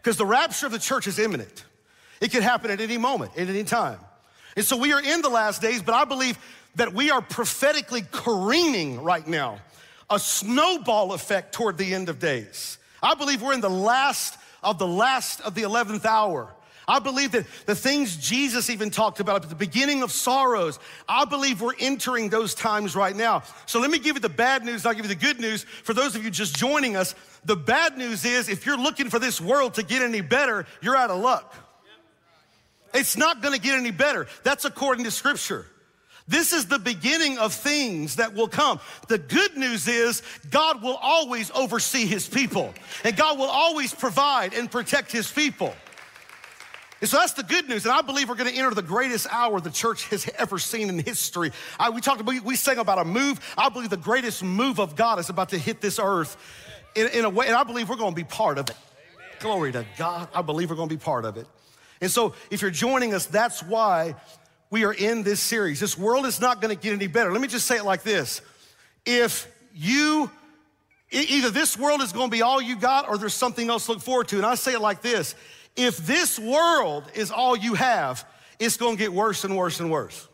Because 0.00 0.16
the 0.16 0.24
rapture 0.24 0.64
of 0.64 0.72
the 0.72 0.78
church 0.78 1.06
is 1.06 1.18
imminent. 1.18 1.66
It 2.22 2.32
could 2.32 2.42
happen 2.42 2.70
at 2.70 2.80
any 2.80 2.96
moment, 2.96 3.32
at 3.36 3.46
any 3.50 3.64
time. 3.64 3.98
And 4.56 4.64
so 4.64 4.78
we 4.78 4.94
are 4.94 5.02
in 5.02 5.20
the 5.20 5.28
last 5.28 5.60
days, 5.60 5.82
but 5.82 5.94
I 5.94 6.06
believe 6.06 6.38
that 6.76 6.94
we 6.94 7.10
are 7.10 7.20
prophetically 7.20 8.04
careening 8.10 9.02
right 9.02 9.26
now, 9.26 9.58
a 10.08 10.18
snowball 10.18 11.12
effect 11.12 11.52
toward 11.52 11.76
the 11.76 11.92
end 11.92 12.08
of 12.08 12.18
days. 12.18 12.78
I 13.02 13.14
believe 13.14 13.42
we're 13.42 13.52
in 13.52 13.60
the 13.60 13.68
last 13.68 14.38
of 14.62 14.78
the 14.78 14.86
last 14.86 15.40
of 15.40 15.54
the 15.54 15.62
11th 15.62 16.04
hour. 16.04 16.54
I 16.86 16.98
believe 16.98 17.32
that 17.32 17.46
the 17.66 17.76
things 17.76 18.16
Jesus 18.16 18.68
even 18.68 18.90
talked 18.90 19.20
about 19.20 19.44
at 19.44 19.48
the 19.48 19.54
beginning 19.54 20.02
of 20.02 20.10
sorrows, 20.10 20.80
I 21.08 21.24
believe 21.24 21.60
we're 21.60 21.76
entering 21.78 22.28
those 22.28 22.54
times 22.54 22.96
right 22.96 23.14
now. 23.14 23.44
So 23.66 23.78
let 23.80 23.90
me 23.90 23.98
give 23.98 24.16
you 24.16 24.20
the 24.20 24.28
bad 24.28 24.64
news, 24.64 24.84
I'll 24.84 24.94
give 24.94 25.04
you 25.04 25.08
the 25.08 25.14
good 25.14 25.38
news. 25.38 25.62
For 25.62 25.94
those 25.94 26.16
of 26.16 26.24
you 26.24 26.30
just 26.30 26.56
joining 26.56 26.96
us, 26.96 27.14
the 27.44 27.56
bad 27.56 27.96
news 27.96 28.24
is 28.24 28.48
if 28.48 28.66
you're 28.66 28.78
looking 28.78 29.10
for 29.10 29.18
this 29.18 29.40
world 29.40 29.74
to 29.74 29.82
get 29.82 30.02
any 30.02 30.20
better, 30.20 30.66
you're 30.80 30.96
out 30.96 31.10
of 31.10 31.20
luck. 31.20 31.54
It's 32.94 33.16
not 33.16 33.42
gonna 33.42 33.58
get 33.58 33.78
any 33.78 33.90
better. 33.90 34.26
That's 34.42 34.64
according 34.64 35.04
to 35.04 35.10
scripture. 35.10 35.66
This 36.32 36.54
is 36.54 36.64
the 36.64 36.78
beginning 36.78 37.36
of 37.36 37.52
things 37.52 38.16
that 38.16 38.32
will 38.32 38.48
come. 38.48 38.80
The 39.06 39.18
good 39.18 39.54
news 39.54 39.86
is 39.86 40.22
God 40.50 40.82
will 40.82 40.96
always 40.96 41.50
oversee 41.50 42.06
his 42.06 42.26
people, 42.26 42.72
and 43.04 43.14
God 43.14 43.38
will 43.38 43.50
always 43.50 43.94
provide 43.94 44.54
and 44.54 44.70
protect 44.70 45.12
his 45.12 45.30
people. 45.30 45.74
And 47.02 47.10
so 47.10 47.18
that's 47.18 47.34
the 47.34 47.42
good 47.42 47.68
news. 47.68 47.84
And 47.84 47.92
I 47.92 48.00
believe 48.00 48.30
we're 48.30 48.36
going 48.36 48.50
to 48.50 48.56
enter 48.56 48.74
the 48.74 48.80
greatest 48.80 49.26
hour 49.30 49.60
the 49.60 49.70
church 49.70 50.08
has 50.08 50.26
ever 50.38 50.58
seen 50.58 50.88
in 50.88 51.00
history. 51.00 51.52
I, 51.78 51.90
we 51.90 52.00
talked 52.00 52.22
about, 52.22 52.42
we 52.42 52.56
sang 52.56 52.78
about 52.78 52.98
a 52.98 53.04
move. 53.04 53.38
I 53.58 53.68
believe 53.68 53.90
the 53.90 53.98
greatest 53.98 54.42
move 54.42 54.80
of 54.80 54.96
God 54.96 55.18
is 55.18 55.28
about 55.28 55.50
to 55.50 55.58
hit 55.58 55.82
this 55.82 55.98
earth 56.02 56.38
in, 56.94 57.08
in 57.08 57.24
a 57.26 57.30
way, 57.30 57.48
and 57.48 57.54
I 57.54 57.64
believe 57.64 57.90
we're 57.90 57.96
going 57.96 58.12
to 58.12 58.16
be 58.16 58.24
part 58.24 58.56
of 58.56 58.70
it. 58.70 58.76
Amen. 59.14 59.28
Glory 59.40 59.72
to 59.72 59.84
God. 59.98 60.28
I 60.34 60.40
believe 60.40 60.70
we're 60.70 60.76
going 60.76 60.88
to 60.88 60.94
be 60.94 61.04
part 61.04 61.26
of 61.26 61.36
it. 61.36 61.46
And 62.00 62.10
so 62.10 62.32
if 62.50 62.62
you're 62.62 62.70
joining 62.70 63.12
us, 63.12 63.26
that's 63.26 63.62
why 63.62 64.14
we 64.72 64.86
are 64.86 64.94
in 64.94 65.22
this 65.22 65.38
series. 65.38 65.78
This 65.80 65.98
world 65.98 66.24
is 66.24 66.40
not 66.40 66.62
going 66.62 66.74
to 66.74 66.82
get 66.82 66.94
any 66.94 67.06
better. 67.06 67.30
Let 67.30 67.42
me 67.42 67.46
just 67.46 67.66
say 67.66 67.76
it 67.76 67.84
like 67.84 68.02
this. 68.02 68.40
If 69.04 69.46
you, 69.74 70.30
either 71.10 71.50
this 71.50 71.76
world 71.76 72.00
is 72.00 72.10
going 72.10 72.30
to 72.30 72.34
be 72.34 72.40
all 72.40 72.60
you 72.60 72.76
got 72.76 73.06
or 73.06 73.18
there's 73.18 73.34
something 73.34 73.68
else 73.68 73.84
to 73.84 73.92
look 73.92 74.00
forward 74.00 74.28
to. 74.28 74.38
And 74.38 74.46
I 74.46 74.54
say 74.54 74.72
it 74.72 74.80
like 74.80 75.02
this. 75.02 75.34
If 75.76 75.98
this 75.98 76.38
world 76.38 77.04
is 77.14 77.30
all 77.30 77.54
you 77.54 77.74
have, 77.74 78.26
it's 78.58 78.78
going 78.78 78.96
to 78.96 78.98
get 78.98 79.12
worse 79.12 79.44
and 79.44 79.58
worse 79.58 79.78
and 79.78 79.90
worse. 79.90 80.26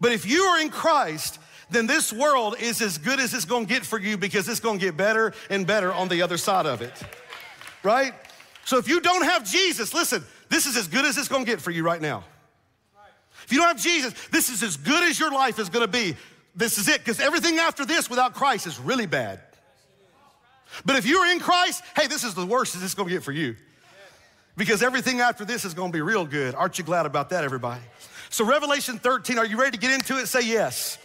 But 0.00 0.12
if 0.12 0.24
you 0.24 0.40
are 0.44 0.60
in 0.62 0.70
Christ, 0.70 1.38
then 1.68 1.86
this 1.86 2.14
world 2.14 2.56
is 2.58 2.80
as 2.80 2.96
good 2.96 3.20
as 3.20 3.34
it's 3.34 3.44
gonna 3.44 3.66
get 3.66 3.84
for 3.84 3.98
you 3.98 4.16
because 4.16 4.48
it's 4.48 4.60
gonna 4.60 4.78
get 4.78 4.96
better 4.96 5.32
and 5.50 5.66
better 5.66 5.92
on 5.92 6.08
the 6.08 6.20
other 6.20 6.36
side 6.36 6.66
of 6.66 6.82
it. 6.82 6.92
Right? 7.82 8.12
So 8.64 8.76
if 8.78 8.88
you 8.88 9.00
don't 9.00 9.24
have 9.24 9.50
Jesus, 9.50 9.94
listen, 9.94 10.22
this 10.50 10.66
is 10.66 10.76
as 10.76 10.88
good 10.88 11.04
as 11.04 11.16
it's 11.16 11.28
gonna 11.28 11.44
get 11.44 11.60
for 11.60 11.70
you 11.70 11.82
right 11.82 12.00
now. 12.00 12.24
If 13.44 13.52
you 13.52 13.58
don't 13.58 13.68
have 13.68 13.80
Jesus, 13.80 14.14
this 14.28 14.48
is 14.48 14.62
as 14.62 14.76
good 14.76 15.04
as 15.04 15.18
your 15.18 15.30
life 15.30 15.58
is 15.58 15.68
gonna 15.68 15.88
be. 15.88 16.16
This 16.56 16.78
is 16.78 16.88
it, 16.88 16.98
because 16.98 17.20
everything 17.20 17.58
after 17.58 17.84
this 17.84 18.08
without 18.08 18.34
Christ 18.34 18.66
is 18.66 18.78
really 18.78 19.06
bad. 19.06 19.40
But 20.84 20.96
if 20.96 21.06
you're 21.06 21.26
in 21.26 21.40
Christ, 21.40 21.82
hey, 21.96 22.06
this 22.06 22.24
is 22.24 22.34
the 22.34 22.46
worst 22.46 22.76
it's 22.80 22.94
gonna 22.94 23.10
get 23.10 23.22
for 23.22 23.32
you. 23.32 23.56
Because 24.56 24.82
everything 24.82 25.20
after 25.20 25.44
this 25.44 25.64
is 25.64 25.74
gonna 25.74 25.92
be 25.92 26.00
real 26.00 26.24
good. 26.24 26.54
Aren't 26.54 26.78
you 26.78 26.84
glad 26.84 27.06
about 27.06 27.30
that, 27.30 27.44
everybody? 27.44 27.82
So, 28.30 28.44
Revelation 28.44 28.98
13, 28.98 29.38
are 29.38 29.46
you 29.46 29.58
ready 29.58 29.72
to 29.72 29.78
get 29.78 29.92
into 29.92 30.18
it? 30.18 30.26
Say 30.26 30.42
yes. 30.42 30.98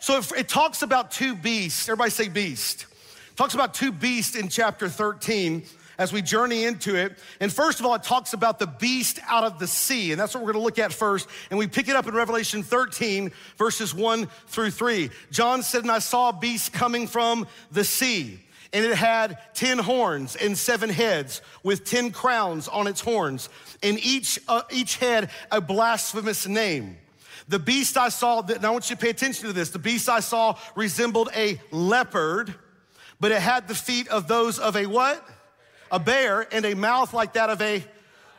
So, 0.00 0.18
it, 0.18 0.32
it 0.32 0.48
talks 0.48 0.82
about 0.82 1.10
two 1.10 1.34
beasts. 1.34 1.88
Everybody 1.88 2.10
say 2.10 2.28
beast. 2.28 2.86
It 3.30 3.36
talks 3.36 3.54
about 3.54 3.74
two 3.74 3.92
beasts 3.92 4.36
in 4.36 4.48
chapter 4.48 4.88
13 4.88 5.64
as 6.00 6.14
we 6.14 6.22
journey 6.22 6.64
into 6.64 6.96
it. 6.96 7.18
And 7.40 7.52
first 7.52 7.78
of 7.78 7.84
all, 7.84 7.94
it 7.94 8.02
talks 8.02 8.32
about 8.32 8.58
the 8.58 8.66
beast 8.66 9.20
out 9.28 9.44
of 9.44 9.58
the 9.58 9.66
sea. 9.66 10.12
And 10.12 10.20
that's 10.20 10.34
what 10.34 10.42
we're 10.42 10.52
gonna 10.54 10.64
look 10.64 10.78
at 10.78 10.94
first. 10.94 11.28
And 11.50 11.58
we 11.58 11.66
pick 11.66 11.88
it 11.88 11.94
up 11.94 12.06
in 12.06 12.14
Revelation 12.14 12.62
13, 12.62 13.30
verses 13.58 13.94
1 13.94 14.26
through 14.46 14.70
3. 14.70 15.10
John 15.30 15.62
said, 15.62 15.82
And 15.82 15.90
I 15.90 15.98
saw 15.98 16.30
a 16.30 16.32
beast 16.32 16.72
coming 16.72 17.06
from 17.06 17.46
the 17.70 17.84
sea. 17.84 18.40
And 18.72 18.82
it 18.82 18.96
had 18.96 19.36
10 19.52 19.76
horns 19.76 20.36
and 20.36 20.56
seven 20.56 20.88
heads 20.88 21.42
with 21.62 21.84
10 21.84 22.12
crowns 22.12 22.66
on 22.66 22.86
its 22.86 23.02
horns. 23.02 23.50
And 23.82 23.98
each, 24.02 24.38
uh, 24.48 24.62
each 24.70 24.96
head 24.96 25.28
a 25.52 25.60
blasphemous 25.60 26.48
name. 26.48 26.96
The 27.48 27.58
beast 27.58 27.98
I 27.98 28.08
saw, 28.08 28.40
and 28.40 28.64
I 28.64 28.70
want 28.70 28.88
you 28.88 28.96
to 28.96 29.02
pay 29.02 29.10
attention 29.10 29.48
to 29.48 29.52
this. 29.52 29.68
The 29.68 29.78
beast 29.78 30.08
I 30.08 30.20
saw 30.20 30.56
resembled 30.76 31.28
a 31.36 31.60
leopard, 31.70 32.54
but 33.18 33.32
it 33.32 33.42
had 33.42 33.68
the 33.68 33.74
feet 33.74 34.08
of 34.08 34.28
those 34.28 34.58
of 34.58 34.76
a 34.76 34.86
what? 34.86 35.22
A 35.90 35.98
bear, 35.98 36.46
and 36.52 36.64
a 36.64 36.74
mouth 36.74 37.12
like 37.14 37.34
that 37.34 37.50
of 37.50 37.60
a 37.60 37.84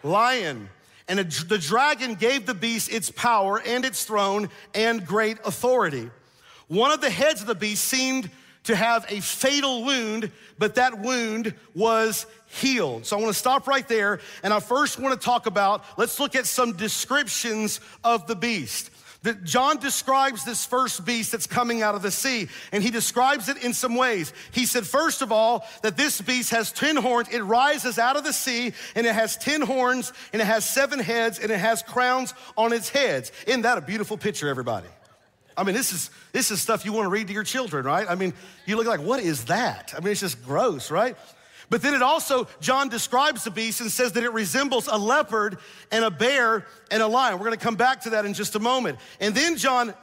lion. 0.03 0.69
And 1.07 1.19
a, 1.19 1.23
the 1.23 1.57
dragon 1.57 2.15
gave 2.15 2.45
the 2.45 2.53
beast 2.53 2.91
its 2.91 3.09
power 3.09 3.61
and 3.65 3.83
its 3.83 4.05
throne 4.05 4.49
and 4.73 5.05
great 5.05 5.37
authority. 5.43 6.09
One 6.67 6.91
of 6.91 7.01
the 7.01 7.09
heads 7.09 7.41
of 7.41 7.47
the 7.47 7.55
beast 7.55 7.83
seemed 7.83 8.29
to 8.63 8.75
have 8.75 9.05
a 9.09 9.19
fatal 9.19 9.83
wound, 9.83 10.31
but 10.59 10.75
that 10.75 10.99
wound 10.99 11.55
was 11.73 12.27
healed. 12.47 13.05
So 13.05 13.17
I 13.17 13.19
want 13.19 13.33
to 13.33 13.39
stop 13.39 13.67
right 13.67 13.87
there. 13.87 14.19
And 14.43 14.53
I 14.53 14.59
first 14.59 14.99
want 14.99 15.19
to 15.19 15.25
talk 15.25 15.47
about, 15.47 15.83
let's 15.97 16.19
look 16.19 16.35
at 16.35 16.45
some 16.45 16.73
descriptions 16.73 17.79
of 18.03 18.27
the 18.27 18.35
beast. 18.35 18.90
That 19.23 19.43
John 19.43 19.77
describes 19.77 20.43
this 20.43 20.65
first 20.65 21.05
beast 21.05 21.31
that's 21.31 21.45
coming 21.45 21.83
out 21.83 21.93
of 21.93 22.01
the 22.01 22.09
sea, 22.09 22.47
and 22.71 22.83
he 22.83 22.89
describes 22.89 23.49
it 23.49 23.63
in 23.63 23.73
some 23.73 23.95
ways. 23.95 24.33
He 24.51 24.65
said, 24.65 24.85
first 24.87 25.21
of 25.21 25.31
all, 25.31 25.63
that 25.83 25.95
this 25.95 26.19
beast 26.19 26.49
has 26.49 26.71
10 26.71 26.95
horns. 26.95 27.29
It 27.29 27.41
rises 27.41 27.99
out 27.99 28.17
of 28.17 28.23
the 28.23 28.33
sea, 28.33 28.73
and 28.95 29.05
it 29.05 29.13
has 29.13 29.37
10 29.37 29.61
horns, 29.61 30.11
and 30.33 30.41
it 30.41 30.45
has 30.45 30.67
seven 30.67 30.97
heads, 30.97 31.37
and 31.37 31.51
it 31.51 31.59
has 31.59 31.83
crowns 31.83 32.33
on 32.57 32.73
its 32.73 32.89
heads. 32.89 33.31
Isn't 33.45 33.61
that 33.61 33.77
a 33.77 33.81
beautiful 33.81 34.17
picture, 34.17 34.49
everybody? 34.49 34.87
I 35.55 35.63
mean, 35.63 35.75
this 35.75 35.93
is, 35.93 36.09
this 36.31 36.49
is 36.49 36.59
stuff 36.59 36.85
you 36.85 36.93
want 36.93 37.05
to 37.05 37.09
read 37.09 37.27
to 37.27 37.33
your 37.33 37.43
children, 37.43 37.85
right? 37.85 38.09
I 38.09 38.15
mean, 38.15 38.33
you 38.65 38.75
look 38.75 38.87
like, 38.87 39.01
what 39.01 39.19
is 39.19 39.45
that? 39.45 39.93
I 39.95 39.99
mean, 39.99 40.13
it's 40.13 40.21
just 40.21 40.43
gross, 40.43 40.89
right? 40.89 41.15
But 41.71 41.81
then 41.81 41.93
it 41.93 42.01
also, 42.01 42.49
John 42.59 42.89
describes 42.89 43.45
the 43.45 43.49
beast 43.49 43.79
and 43.79 43.89
says 43.89 44.11
that 44.11 44.25
it 44.25 44.33
resembles 44.33 44.87
a 44.87 44.97
leopard 44.97 45.57
and 45.89 46.03
a 46.03 46.11
bear 46.11 46.67
and 46.91 47.01
a 47.01 47.07
lion. 47.07 47.39
We're 47.39 47.45
gonna 47.45 47.55
come 47.55 47.77
back 47.77 48.01
to 48.01 48.09
that 48.09 48.25
in 48.25 48.33
just 48.33 48.57
a 48.57 48.59
moment. 48.59 48.99
And 49.21 49.33
then 49.33 49.55
John 49.55 49.93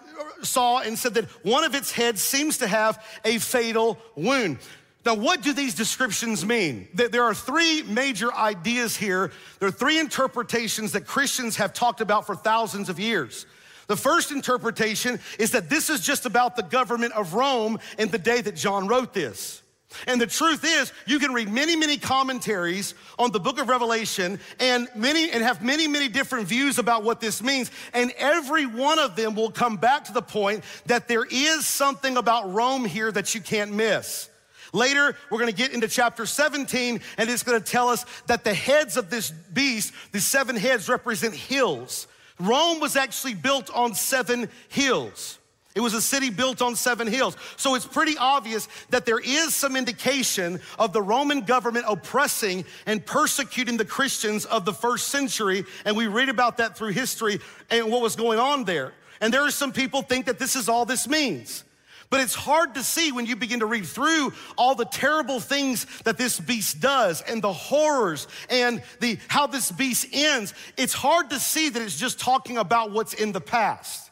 saw 0.42 0.78
and 0.78 0.98
said 0.98 1.12
that 1.14 1.26
one 1.44 1.64
of 1.64 1.74
its 1.74 1.92
heads 1.92 2.22
seems 2.22 2.56
to 2.58 2.66
have 2.66 3.04
a 3.22 3.36
fatal 3.36 3.98
wound. 4.16 4.60
Now, 5.04 5.12
what 5.12 5.42
do 5.42 5.52
these 5.52 5.74
descriptions 5.74 6.42
mean? 6.42 6.88
There 6.94 7.24
are 7.24 7.34
three 7.34 7.82
major 7.82 8.32
ideas 8.32 8.96
here. 8.96 9.30
There 9.58 9.68
are 9.68 9.72
three 9.72 9.98
interpretations 9.98 10.92
that 10.92 11.06
Christians 11.06 11.56
have 11.56 11.74
talked 11.74 12.00
about 12.00 12.26
for 12.26 12.34
thousands 12.34 12.88
of 12.88 12.98
years. 12.98 13.44
The 13.88 13.96
first 13.96 14.32
interpretation 14.32 15.20
is 15.38 15.50
that 15.50 15.68
this 15.68 15.90
is 15.90 16.00
just 16.00 16.24
about 16.24 16.56
the 16.56 16.62
government 16.62 17.12
of 17.12 17.34
Rome 17.34 17.78
in 17.98 18.08
the 18.08 18.18
day 18.18 18.40
that 18.40 18.56
John 18.56 18.88
wrote 18.88 19.12
this. 19.12 19.62
And 20.06 20.20
the 20.20 20.26
truth 20.26 20.64
is, 20.64 20.92
you 21.06 21.18
can 21.18 21.32
read 21.32 21.48
many, 21.48 21.74
many 21.74 21.96
commentaries 21.96 22.94
on 23.18 23.32
the 23.32 23.40
book 23.40 23.58
of 23.58 23.68
Revelation 23.68 24.38
and 24.60 24.86
many 24.94 25.30
and 25.30 25.42
have 25.42 25.62
many, 25.62 25.88
many 25.88 26.08
different 26.08 26.46
views 26.46 26.78
about 26.78 27.04
what 27.04 27.20
this 27.20 27.42
means. 27.42 27.70
And 27.94 28.12
every 28.18 28.66
one 28.66 28.98
of 28.98 29.16
them 29.16 29.34
will 29.34 29.50
come 29.50 29.76
back 29.76 30.04
to 30.04 30.12
the 30.12 30.22
point 30.22 30.62
that 30.86 31.08
there 31.08 31.24
is 31.24 31.66
something 31.66 32.16
about 32.16 32.52
Rome 32.52 32.84
here 32.84 33.10
that 33.10 33.34
you 33.34 33.40
can't 33.40 33.72
miss. 33.72 34.28
Later, 34.74 35.16
we're 35.30 35.38
gonna 35.38 35.52
get 35.52 35.72
into 35.72 35.88
chapter 35.88 36.26
17, 36.26 37.00
and 37.16 37.30
it's 37.30 37.42
gonna 37.42 37.58
tell 37.58 37.88
us 37.88 38.04
that 38.26 38.44
the 38.44 38.52
heads 38.52 38.98
of 38.98 39.08
this 39.08 39.30
beast, 39.30 39.94
the 40.12 40.20
seven 40.20 40.56
heads, 40.56 40.90
represent 40.90 41.34
hills. 41.34 42.06
Rome 42.38 42.78
was 42.78 42.94
actually 42.94 43.34
built 43.34 43.70
on 43.74 43.94
seven 43.94 44.50
hills. 44.68 45.37
It 45.74 45.80
was 45.80 45.94
a 45.94 46.02
city 46.02 46.30
built 46.30 46.60
on 46.60 46.74
seven 46.74 47.06
hills. 47.06 47.36
So 47.56 47.74
it's 47.74 47.86
pretty 47.86 48.16
obvious 48.18 48.68
that 48.90 49.06
there 49.06 49.20
is 49.20 49.54
some 49.54 49.76
indication 49.76 50.60
of 50.78 50.92
the 50.92 51.02
Roman 51.02 51.42
government 51.42 51.84
oppressing 51.86 52.64
and 52.86 53.04
persecuting 53.04 53.76
the 53.76 53.84
Christians 53.84 54.44
of 54.44 54.64
the 54.64 54.72
first 54.72 55.08
century. 55.08 55.64
And 55.84 55.96
we 55.96 56.06
read 56.06 56.30
about 56.30 56.56
that 56.56 56.76
through 56.76 56.92
history 56.92 57.38
and 57.70 57.92
what 57.92 58.02
was 58.02 58.16
going 58.16 58.38
on 58.38 58.64
there. 58.64 58.92
And 59.20 59.32
there 59.32 59.44
are 59.44 59.50
some 59.50 59.72
people 59.72 60.02
think 60.02 60.26
that 60.26 60.38
this 60.38 60.56
is 60.56 60.68
all 60.68 60.84
this 60.84 61.06
means. 61.06 61.64
But 62.10 62.20
it's 62.20 62.34
hard 62.34 62.74
to 62.74 62.82
see 62.82 63.12
when 63.12 63.26
you 63.26 63.36
begin 63.36 63.60
to 63.60 63.66
read 63.66 63.84
through 63.84 64.32
all 64.56 64.74
the 64.74 64.86
terrible 64.86 65.40
things 65.40 65.84
that 66.04 66.16
this 66.16 66.40
beast 66.40 66.80
does 66.80 67.20
and 67.20 67.42
the 67.42 67.52
horrors 67.52 68.26
and 68.48 68.82
the 69.00 69.18
how 69.28 69.46
this 69.46 69.70
beast 69.70 70.06
ends. 70.12 70.54
It's 70.78 70.94
hard 70.94 71.30
to 71.30 71.38
see 71.38 71.68
that 71.68 71.82
it's 71.82 71.98
just 71.98 72.18
talking 72.18 72.56
about 72.56 72.92
what's 72.92 73.12
in 73.12 73.32
the 73.32 73.40
past. 73.40 74.07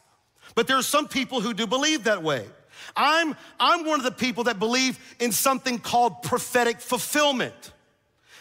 But 0.57 0.65
there 0.65 0.75
are 0.75 0.81
some 0.81 1.07
people 1.07 1.39
who 1.39 1.53
do 1.53 1.67
believe 1.67 2.05
that 2.05 2.23
way. 2.23 2.43
I'm, 2.95 3.35
I'm 3.59 3.85
one 3.85 3.99
of 3.99 4.03
the 4.03 4.11
people 4.11 4.45
that 4.45 4.57
believe 4.57 4.97
in 5.19 5.31
something 5.31 5.77
called 5.77 6.23
prophetic 6.23 6.81
fulfillment 6.81 7.73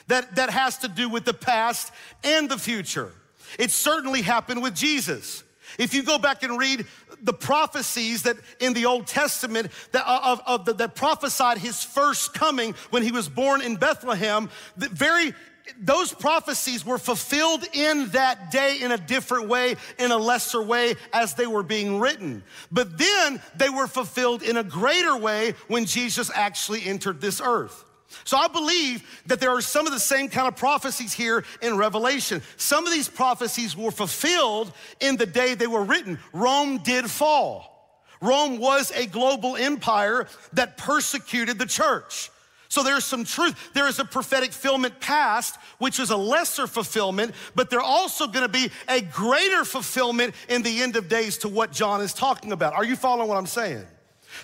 that, 0.06 0.36
that 0.36 0.48
has 0.48 0.78
to 0.78 0.88
do 0.88 1.10
with 1.10 1.26
the 1.26 1.34
past 1.34 1.92
and 2.24 2.48
the 2.48 2.56
future. 2.56 3.12
It 3.58 3.70
certainly 3.70 4.22
happened 4.22 4.62
with 4.62 4.74
Jesus. 4.74 5.44
If 5.78 5.92
you 5.92 6.02
go 6.02 6.16
back 6.16 6.42
and 6.42 6.58
read 6.58 6.86
the 7.20 7.34
prophecies 7.34 8.22
that 8.22 8.36
in 8.60 8.72
the 8.72 8.86
Old 8.86 9.06
Testament 9.06 9.70
that, 9.92 10.08
uh, 10.08 10.20
of, 10.24 10.40
of 10.46 10.64
the, 10.64 10.72
that 10.72 10.94
prophesied 10.94 11.58
his 11.58 11.84
first 11.84 12.32
coming 12.32 12.74
when 12.88 13.02
he 13.02 13.12
was 13.12 13.28
born 13.28 13.60
in 13.60 13.76
Bethlehem, 13.76 14.48
the 14.78 14.88
very 14.88 15.34
those 15.80 16.12
prophecies 16.12 16.84
were 16.84 16.98
fulfilled 16.98 17.64
in 17.72 18.08
that 18.10 18.50
day 18.50 18.78
in 18.80 18.92
a 18.92 18.98
different 18.98 19.48
way, 19.48 19.76
in 19.98 20.10
a 20.10 20.16
lesser 20.16 20.62
way 20.62 20.94
as 21.12 21.34
they 21.34 21.46
were 21.46 21.62
being 21.62 21.98
written. 21.98 22.42
But 22.70 22.98
then 22.98 23.40
they 23.56 23.68
were 23.68 23.86
fulfilled 23.86 24.42
in 24.42 24.56
a 24.56 24.64
greater 24.64 25.16
way 25.16 25.54
when 25.68 25.84
Jesus 25.84 26.30
actually 26.34 26.84
entered 26.84 27.20
this 27.20 27.40
earth. 27.40 27.84
So 28.24 28.36
I 28.36 28.48
believe 28.48 29.02
that 29.26 29.40
there 29.40 29.50
are 29.50 29.60
some 29.60 29.86
of 29.86 29.92
the 29.92 30.00
same 30.00 30.28
kind 30.28 30.48
of 30.48 30.56
prophecies 30.56 31.12
here 31.12 31.44
in 31.60 31.76
Revelation. 31.76 32.42
Some 32.56 32.86
of 32.86 32.92
these 32.92 33.08
prophecies 33.08 33.76
were 33.76 33.90
fulfilled 33.90 34.72
in 35.00 35.16
the 35.16 35.26
day 35.26 35.54
they 35.54 35.66
were 35.66 35.82
written. 35.82 36.18
Rome 36.32 36.78
did 36.78 37.10
fall. 37.10 37.72
Rome 38.20 38.58
was 38.58 38.90
a 38.92 39.06
global 39.06 39.56
empire 39.56 40.26
that 40.54 40.76
persecuted 40.78 41.58
the 41.58 41.66
church. 41.66 42.30
So 42.68 42.82
there's 42.82 43.04
some 43.04 43.24
truth. 43.24 43.70
There 43.74 43.88
is 43.88 43.98
a 43.98 44.04
prophetic 44.04 44.52
fulfillment 44.52 45.00
past, 45.00 45.58
which 45.78 45.98
is 45.98 46.10
a 46.10 46.16
lesser 46.16 46.66
fulfillment, 46.66 47.34
but 47.54 47.70
there 47.70 47.80
also 47.80 48.26
gonna 48.26 48.48
be 48.48 48.70
a 48.88 49.00
greater 49.00 49.64
fulfillment 49.64 50.34
in 50.48 50.62
the 50.62 50.82
end 50.82 50.96
of 50.96 51.08
days 51.08 51.38
to 51.38 51.48
what 51.48 51.72
John 51.72 52.00
is 52.00 52.12
talking 52.12 52.52
about. 52.52 52.74
Are 52.74 52.84
you 52.84 52.96
following 52.96 53.28
what 53.28 53.38
I'm 53.38 53.46
saying? 53.46 53.86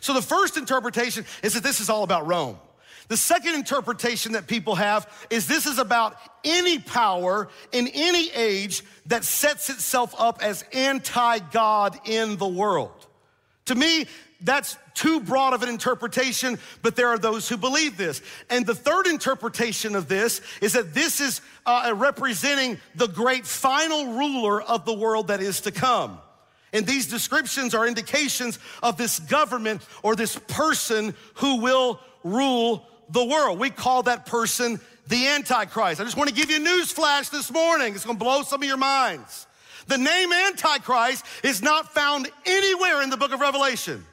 So 0.00 0.14
the 0.14 0.22
first 0.22 0.56
interpretation 0.56 1.24
is 1.42 1.54
that 1.54 1.62
this 1.62 1.80
is 1.80 1.90
all 1.90 2.04
about 2.04 2.26
Rome. 2.26 2.58
The 3.08 3.16
second 3.16 3.54
interpretation 3.54 4.32
that 4.32 4.46
people 4.46 4.76
have 4.76 5.06
is 5.28 5.46
this 5.46 5.66
is 5.66 5.78
about 5.78 6.16
any 6.44 6.78
power 6.78 7.48
in 7.72 7.88
any 7.88 8.30
age 8.30 8.82
that 9.06 9.24
sets 9.24 9.68
itself 9.68 10.14
up 10.18 10.42
as 10.42 10.64
anti 10.72 11.40
God 11.40 11.98
in 12.08 12.36
the 12.36 12.48
world. 12.48 13.06
To 13.66 13.74
me, 13.74 14.06
that's 14.44 14.76
too 14.94 15.20
broad 15.20 15.54
of 15.54 15.62
an 15.62 15.68
interpretation, 15.68 16.58
but 16.82 16.96
there 16.96 17.08
are 17.08 17.18
those 17.18 17.48
who 17.48 17.56
believe 17.56 17.96
this. 17.96 18.20
And 18.50 18.66
the 18.66 18.74
third 18.74 19.06
interpretation 19.06 19.94
of 19.94 20.08
this 20.08 20.40
is 20.60 20.74
that 20.74 20.94
this 20.94 21.20
is 21.20 21.40
uh, 21.66 21.92
representing 21.96 22.78
the 22.94 23.08
great 23.08 23.46
final 23.46 24.14
ruler 24.14 24.60
of 24.60 24.84
the 24.84 24.94
world 24.94 25.28
that 25.28 25.40
is 25.40 25.62
to 25.62 25.70
come. 25.70 26.18
And 26.72 26.86
these 26.86 27.06
descriptions 27.06 27.74
are 27.74 27.86
indications 27.86 28.58
of 28.82 28.96
this 28.96 29.18
government 29.20 29.86
or 30.02 30.16
this 30.16 30.38
person 30.48 31.14
who 31.34 31.60
will 31.60 32.00
rule 32.24 32.86
the 33.10 33.24
world. 33.24 33.58
We 33.58 33.70
call 33.70 34.04
that 34.04 34.26
person 34.26 34.80
the 35.08 35.28
Antichrist. 35.28 36.00
I 36.00 36.04
just 36.04 36.16
want 36.16 36.30
to 36.30 36.34
give 36.34 36.50
you 36.50 36.56
a 36.56 36.60
news 36.60 36.90
flash 36.90 37.28
this 37.28 37.50
morning. 37.50 37.94
It's 37.94 38.04
going 38.04 38.16
to 38.16 38.24
blow 38.24 38.42
some 38.42 38.62
of 38.62 38.68
your 38.68 38.78
minds. 38.78 39.46
The 39.86 39.98
name 39.98 40.32
Antichrist 40.32 41.26
is 41.42 41.60
not 41.60 41.92
found 41.92 42.30
anywhere 42.46 43.02
in 43.02 43.10
the 43.10 43.16
book 43.16 43.32
of 43.32 43.40
Revelation. 43.40 44.06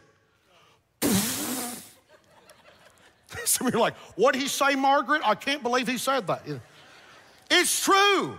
Some 3.60 3.68
of 3.68 3.74
you 3.74 3.80
are 3.80 3.82
like, 3.82 3.96
what 4.16 4.34
did 4.34 4.42
he 4.42 4.48
say, 4.48 4.76
Margaret? 4.76 5.22
I 5.26 5.34
can't 5.34 5.64
believe 5.64 5.88
he 5.88 5.98
said 5.98 6.28
that. 6.28 6.44
It's 7.50 7.84
true. 7.84 8.38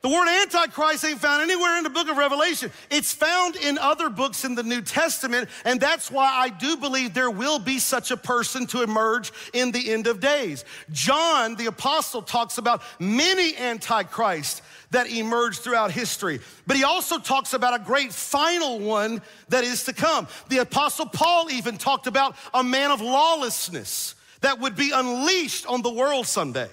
The 0.00 0.08
word 0.08 0.28
Antichrist 0.28 1.04
ain't 1.04 1.18
found 1.18 1.42
anywhere 1.42 1.76
in 1.76 1.82
the 1.82 1.90
book 1.90 2.08
of 2.08 2.16
Revelation. 2.16 2.70
It's 2.88 3.12
found 3.12 3.56
in 3.56 3.78
other 3.78 4.08
books 4.08 4.44
in 4.44 4.54
the 4.54 4.62
New 4.62 4.80
Testament, 4.80 5.48
and 5.64 5.80
that's 5.80 6.08
why 6.08 6.30
I 6.30 6.50
do 6.50 6.76
believe 6.76 7.14
there 7.14 7.30
will 7.30 7.58
be 7.58 7.80
such 7.80 8.12
a 8.12 8.16
person 8.16 8.66
to 8.68 8.82
emerge 8.82 9.32
in 9.54 9.72
the 9.72 9.90
end 9.90 10.06
of 10.06 10.20
days. 10.20 10.64
John, 10.92 11.56
the 11.56 11.66
apostle, 11.66 12.22
talks 12.22 12.58
about 12.58 12.82
many 13.00 13.56
Antichrists 13.56 14.62
that 14.90 15.10
emerged 15.10 15.60
throughout 15.60 15.90
history, 15.90 16.38
but 16.66 16.76
he 16.76 16.84
also 16.84 17.18
talks 17.18 17.52
about 17.52 17.74
a 17.74 17.82
great 17.82 18.12
final 18.12 18.78
one 18.78 19.20
that 19.48 19.64
is 19.64 19.84
to 19.84 19.92
come. 19.92 20.28
The 20.48 20.58
apostle 20.58 21.06
Paul 21.06 21.50
even 21.50 21.76
talked 21.76 22.06
about 22.06 22.36
a 22.54 22.62
man 22.62 22.92
of 22.92 23.00
lawlessness 23.00 24.14
that 24.40 24.60
would 24.60 24.76
be 24.76 24.90
unleashed 24.94 25.66
on 25.66 25.82
the 25.82 25.92
world 25.92 26.26
someday. 26.26 26.68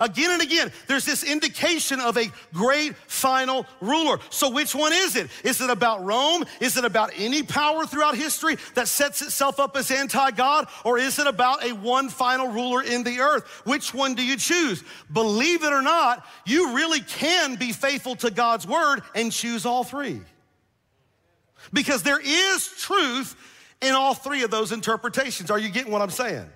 Again 0.00 0.30
and 0.30 0.40
again, 0.40 0.72
there's 0.86 1.04
this 1.04 1.22
indication 1.22 2.00
of 2.00 2.16
a 2.16 2.32
great 2.54 2.96
final 2.96 3.66
ruler. 3.82 4.18
So, 4.30 4.48
which 4.48 4.74
one 4.74 4.94
is 4.94 5.14
it? 5.14 5.28
Is 5.44 5.60
it 5.60 5.68
about 5.68 6.02
Rome? 6.02 6.44
Is 6.58 6.78
it 6.78 6.86
about 6.86 7.10
any 7.18 7.42
power 7.42 7.84
throughout 7.84 8.16
history 8.16 8.56
that 8.74 8.88
sets 8.88 9.20
itself 9.20 9.60
up 9.60 9.76
as 9.76 9.90
anti 9.90 10.30
God? 10.30 10.68
Or 10.84 10.96
is 10.96 11.18
it 11.18 11.26
about 11.26 11.62
a 11.62 11.72
one 11.72 12.08
final 12.08 12.48
ruler 12.48 12.82
in 12.82 13.02
the 13.02 13.20
earth? 13.20 13.44
Which 13.66 13.92
one 13.92 14.14
do 14.14 14.24
you 14.24 14.38
choose? 14.38 14.82
Believe 15.12 15.64
it 15.64 15.72
or 15.72 15.82
not, 15.82 16.26
you 16.46 16.74
really 16.74 17.00
can 17.00 17.56
be 17.56 17.72
faithful 17.72 18.16
to 18.16 18.30
God's 18.30 18.66
word 18.66 19.02
and 19.14 19.30
choose 19.30 19.66
all 19.66 19.84
three. 19.84 20.22
Because 21.74 22.02
there 22.02 22.20
is 22.20 22.68
truth 22.78 23.36
in 23.82 23.92
all 23.92 24.14
three 24.14 24.44
of 24.44 24.50
those 24.50 24.72
interpretations. 24.72 25.50
Are 25.50 25.58
you 25.58 25.68
getting 25.68 25.92
what 25.92 26.00
I'm 26.00 26.08
saying? 26.08 26.48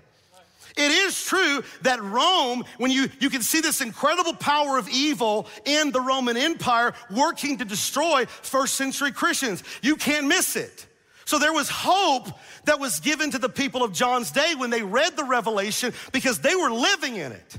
It 0.76 0.90
is 0.90 1.25
true 1.25 1.62
that 1.83 2.02
Rome, 2.02 2.64
when 2.78 2.90
you, 2.90 3.09
you 3.21 3.31
can 3.31 3.43
see 3.43 3.61
this 3.61 3.81
incredible 3.81 4.35
power 4.35 4.76
of 4.76 4.88
evil 4.88 5.47
in 5.64 5.93
the 5.93 6.00
Roman 6.00 6.37
Empire 6.37 6.95
working 7.11 7.59
to 7.59 7.64
destroy 7.64 8.26
first 8.26 8.75
century 8.75 9.12
Christians. 9.12 9.62
You 9.83 9.95
can't 9.97 10.26
miss 10.26 10.57
it. 10.57 10.87
So 11.26 11.38
there 11.38 11.52
was 11.52 11.69
hope 11.71 12.28
that 12.64 12.81
was 12.81 13.00
given 13.00 13.31
to 13.31 13.38
the 13.38 13.49
people 13.49 13.83
of 13.83 13.93
John's 13.93 14.31
day 14.31 14.54
when 14.57 14.71
they 14.71 14.83
read 14.83 15.16
the 15.16 15.25
revelation 15.25 15.93
because 16.12 16.40
they 16.40 16.54
were 16.54 16.71
living 16.71 17.16
in 17.16 17.33
it. 17.33 17.57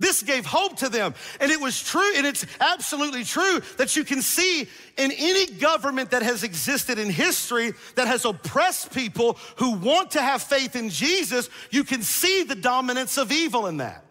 This 0.00 0.22
gave 0.22 0.46
hope 0.46 0.76
to 0.78 0.88
them. 0.88 1.14
And 1.40 1.50
it 1.50 1.60
was 1.60 1.82
true, 1.82 2.16
and 2.16 2.26
it's 2.26 2.46
absolutely 2.60 3.24
true 3.24 3.60
that 3.78 3.96
you 3.96 4.04
can 4.04 4.22
see 4.22 4.68
in 4.96 5.12
any 5.12 5.46
government 5.46 6.10
that 6.12 6.22
has 6.22 6.44
existed 6.44 6.98
in 6.98 7.10
history 7.10 7.72
that 7.96 8.06
has 8.06 8.24
oppressed 8.24 8.92
people 8.92 9.38
who 9.56 9.72
want 9.72 10.12
to 10.12 10.22
have 10.22 10.42
faith 10.42 10.76
in 10.76 10.90
Jesus, 10.90 11.50
you 11.70 11.84
can 11.84 12.02
see 12.02 12.44
the 12.44 12.54
dominance 12.54 13.18
of 13.18 13.32
evil 13.32 13.66
in 13.66 13.78
that. 13.78 14.07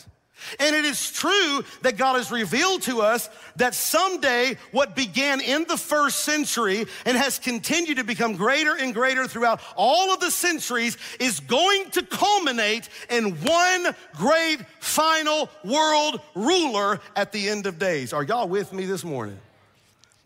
And 0.60 0.76
it 0.76 0.86
is 0.86 1.12
true 1.12 1.64
that 1.82 1.98
God 1.98 2.16
has 2.16 2.32
revealed 2.32 2.82
to 2.84 3.02
us 3.02 3.30
that 3.58 3.74
someday 3.74 4.58
what 4.72 4.96
began 4.96 5.42
in 5.42 5.66
the 5.68 5.78
first 5.78 6.22
century 6.22 6.86
and 7.06 7.18
has 7.18 7.40
continued 7.40 7.98
to 7.98 8.04
become 8.04 8.36
greater 8.36 8.76
and 8.76 8.94
greater 8.94 9.28
throughout 9.28 9.62
all 9.76 10.14
of 10.14 10.20
the 10.20 10.32
centuries 10.32 10.98
is 11.20 11.40
going 11.42 11.90
to 11.92 12.04
culminate 12.04 12.90
in 13.10 13.36
one 13.36 13.96
great 14.16 14.60
final 14.80 15.50
world 15.64 16.22
ruler 16.36 17.00
at 17.16 17.32
the 17.32 17.50
end 17.50 17.66
of 17.66 17.80
days. 17.80 18.14
Are 18.14 18.24
y'all 18.24 18.48
with 18.48 18.74
me 18.74 18.86
this 18.86 19.04
morning? 19.04 19.40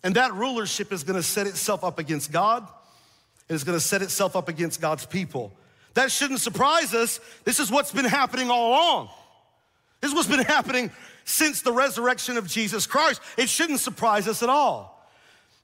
And 0.03 0.15
that 0.15 0.33
rulership 0.33 0.91
is 0.91 1.03
gonna 1.03 1.23
set 1.23 1.47
itself 1.47 1.83
up 1.83 1.99
against 1.99 2.31
God, 2.31 2.67
and 3.47 3.55
it's 3.55 3.63
gonna 3.63 3.79
set 3.79 4.01
itself 4.01 4.35
up 4.35 4.49
against 4.49 4.81
God's 4.81 5.05
people. 5.05 5.51
That 5.93 6.11
shouldn't 6.11 6.39
surprise 6.39 6.93
us. 6.93 7.19
This 7.43 7.59
is 7.59 7.69
what's 7.69 7.91
been 7.91 8.05
happening 8.05 8.49
all 8.49 8.69
along. 8.69 9.09
This 10.01 10.11
is 10.11 10.15
what's 10.15 10.27
been 10.27 10.39
happening 10.39 10.91
since 11.23 11.61
the 11.61 11.71
resurrection 11.71 12.37
of 12.37 12.47
Jesus 12.47 12.85
Christ. 12.87 13.21
It 13.37 13.47
shouldn't 13.49 13.79
surprise 13.79 14.27
us 14.27 14.43
at 14.43 14.49
all. 14.49 15.07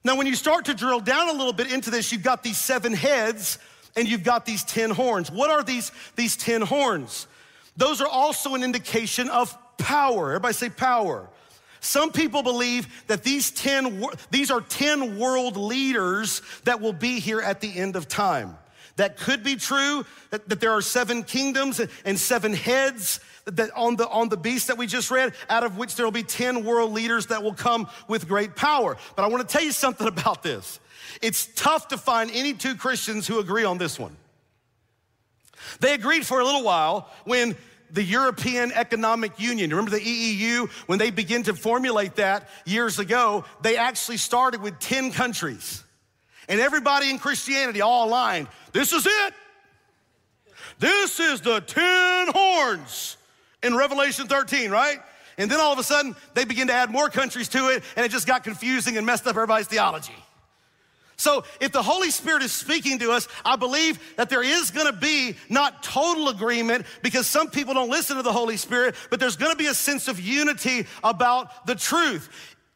Now, 0.04 0.16
when 0.16 0.26
you 0.26 0.36
start 0.36 0.66
to 0.66 0.74
drill 0.74 1.00
down 1.00 1.28
a 1.28 1.32
little 1.32 1.52
bit 1.52 1.72
into 1.72 1.90
this, 1.90 2.12
you've 2.12 2.22
got 2.22 2.42
these 2.42 2.56
seven 2.56 2.92
heads 2.92 3.58
and 3.96 4.08
you've 4.08 4.22
got 4.22 4.46
these 4.46 4.62
10 4.64 4.90
horns. 4.90 5.30
What 5.30 5.50
are 5.50 5.62
these, 5.62 5.90
these 6.14 6.36
10 6.36 6.62
horns? 6.62 7.26
Those 7.76 8.00
are 8.00 8.08
also 8.08 8.54
an 8.54 8.62
indication 8.62 9.28
of 9.28 9.56
power. 9.76 10.30
Everybody 10.30 10.54
say 10.54 10.70
power. 10.70 11.28
Some 11.80 12.12
people 12.12 12.42
believe 12.42 12.88
that 13.06 13.22
these 13.22 13.50
10, 13.50 14.04
these 14.30 14.50
are 14.50 14.60
10 14.60 15.18
world 15.18 15.56
leaders 15.56 16.42
that 16.64 16.80
will 16.80 16.92
be 16.92 17.20
here 17.20 17.40
at 17.40 17.60
the 17.60 17.76
end 17.76 17.96
of 17.96 18.08
time. 18.08 18.56
That 18.98 19.16
could 19.16 19.44
be 19.44 19.54
true, 19.54 20.04
that, 20.30 20.48
that 20.48 20.60
there 20.60 20.72
are 20.72 20.82
seven 20.82 21.22
kingdoms 21.22 21.80
and 22.04 22.18
seven 22.18 22.52
heads 22.52 23.20
that 23.44 23.70
on 23.76 23.94
the, 23.94 24.08
on 24.08 24.28
the 24.28 24.36
beast 24.36 24.66
that 24.66 24.76
we 24.76 24.88
just 24.88 25.12
read, 25.12 25.34
out 25.48 25.62
of 25.62 25.78
which 25.78 25.94
there 25.94 26.04
will 26.04 26.10
be 26.10 26.24
10 26.24 26.64
world 26.64 26.92
leaders 26.92 27.26
that 27.26 27.44
will 27.44 27.54
come 27.54 27.88
with 28.08 28.26
great 28.26 28.56
power. 28.56 28.96
But 29.14 29.24
I 29.24 29.28
want 29.28 29.48
to 29.48 29.52
tell 29.52 29.64
you 29.64 29.70
something 29.70 30.08
about 30.08 30.42
this. 30.42 30.80
It's 31.22 31.46
tough 31.54 31.88
to 31.88 31.96
find 31.96 32.28
any 32.32 32.54
two 32.54 32.74
Christians 32.74 33.28
who 33.28 33.38
agree 33.38 33.64
on 33.64 33.78
this 33.78 34.00
one. 34.00 34.16
They 35.78 35.94
agreed 35.94 36.26
for 36.26 36.40
a 36.40 36.44
little 36.44 36.64
while 36.64 37.08
when 37.24 37.56
the 37.92 38.02
European 38.02 38.72
Economic 38.72 39.38
Union, 39.38 39.70
remember 39.70 39.92
the 39.92 40.00
EEU? 40.00 40.68
When 40.86 40.98
they 40.98 41.10
began 41.10 41.44
to 41.44 41.54
formulate 41.54 42.16
that 42.16 42.48
years 42.66 42.98
ago, 42.98 43.44
they 43.62 43.76
actually 43.76 44.16
started 44.16 44.60
with 44.60 44.78
10 44.80 45.12
countries. 45.12 45.84
And 46.48 46.60
everybody 46.60 47.10
in 47.10 47.18
Christianity 47.18 47.80
all 47.80 48.08
aligned. 48.08 48.48
This 48.72 48.92
is 48.92 49.06
it. 49.06 49.34
This 50.78 51.20
is 51.20 51.40
the 51.40 51.60
10 51.60 52.28
horns 52.32 53.16
in 53.62 53.76
Revelation 53.76 54.28
13, 54.28 54.70
right? 54.70 54.98
And 55.36 55.50
then 55.50 55.60
all 55.60 55.72
of 55.72 55.78
a 55.78 55.82
sudden, 55.82 56.16
they 56.34 56.44
begin 56.44 56.68
to 56.68 56.72
add 56.72 56.90
more 56.90 57.08
countries 57.08 57.48
to 57.50 57.68
it, 57.68 57.82
and 57.96 58.04
it 58.04 58.10
just 58.10 58.26
got 58.26 58.44
confusing 58.44 58.96
and 58.96 59.06
messed 59.06 59.26
up 59.26 59.36
everybody's 59.36 59.68
theology. 59.68 60.14
So, 61.16 61.42
if 61.60 61.72
the 61.72 61.82
Holy 61.82 62.12
Spirit 62.12 62.42
is 62.44 62.52
speaking 62.52 63.00
to 63.00 63.10
us, 63.10 63.26
I 63.44 63.56
believe 63.56 63.98
that 64.16 64.30
there 64.30 64.42
is 64.42 64.70
gonna 64.70 64.92
be 64.92 65.34
not 65.48 65.82
total 65.82 66.28
agreement 66.28 66.86
because 67.02 67.26
some 67.26 67.50
people 67.50 67.74
don't 67.74 67.90
listen 67.90 68.16
to 68.16 68.22
the 68.22 68.32
Holy 68.32 68.56
Spirit, 68.56 68.94
but 69.10 69.18
there's 69.18 69.36
gonna 69.36 69.56
be 69.56 69.66
a 69.66 69.74
sense 69.74 70.06
of 70.06 70.20
unity 70.20 70.86
about 71.02 71.66
the 71.66 71.74
truth. 71.74 72.28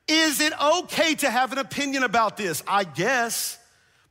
Is 0.09 0.41
it 0.41 0.53
okay 0.61 1.15
to 1.17 1.31
have 1.31 1.53
an 1.53 1.59
opinion 1.59 2.03
about 2.03 2.37
this? 2.37 2.65
I 2.67 2.83
guess. 2.83 3.59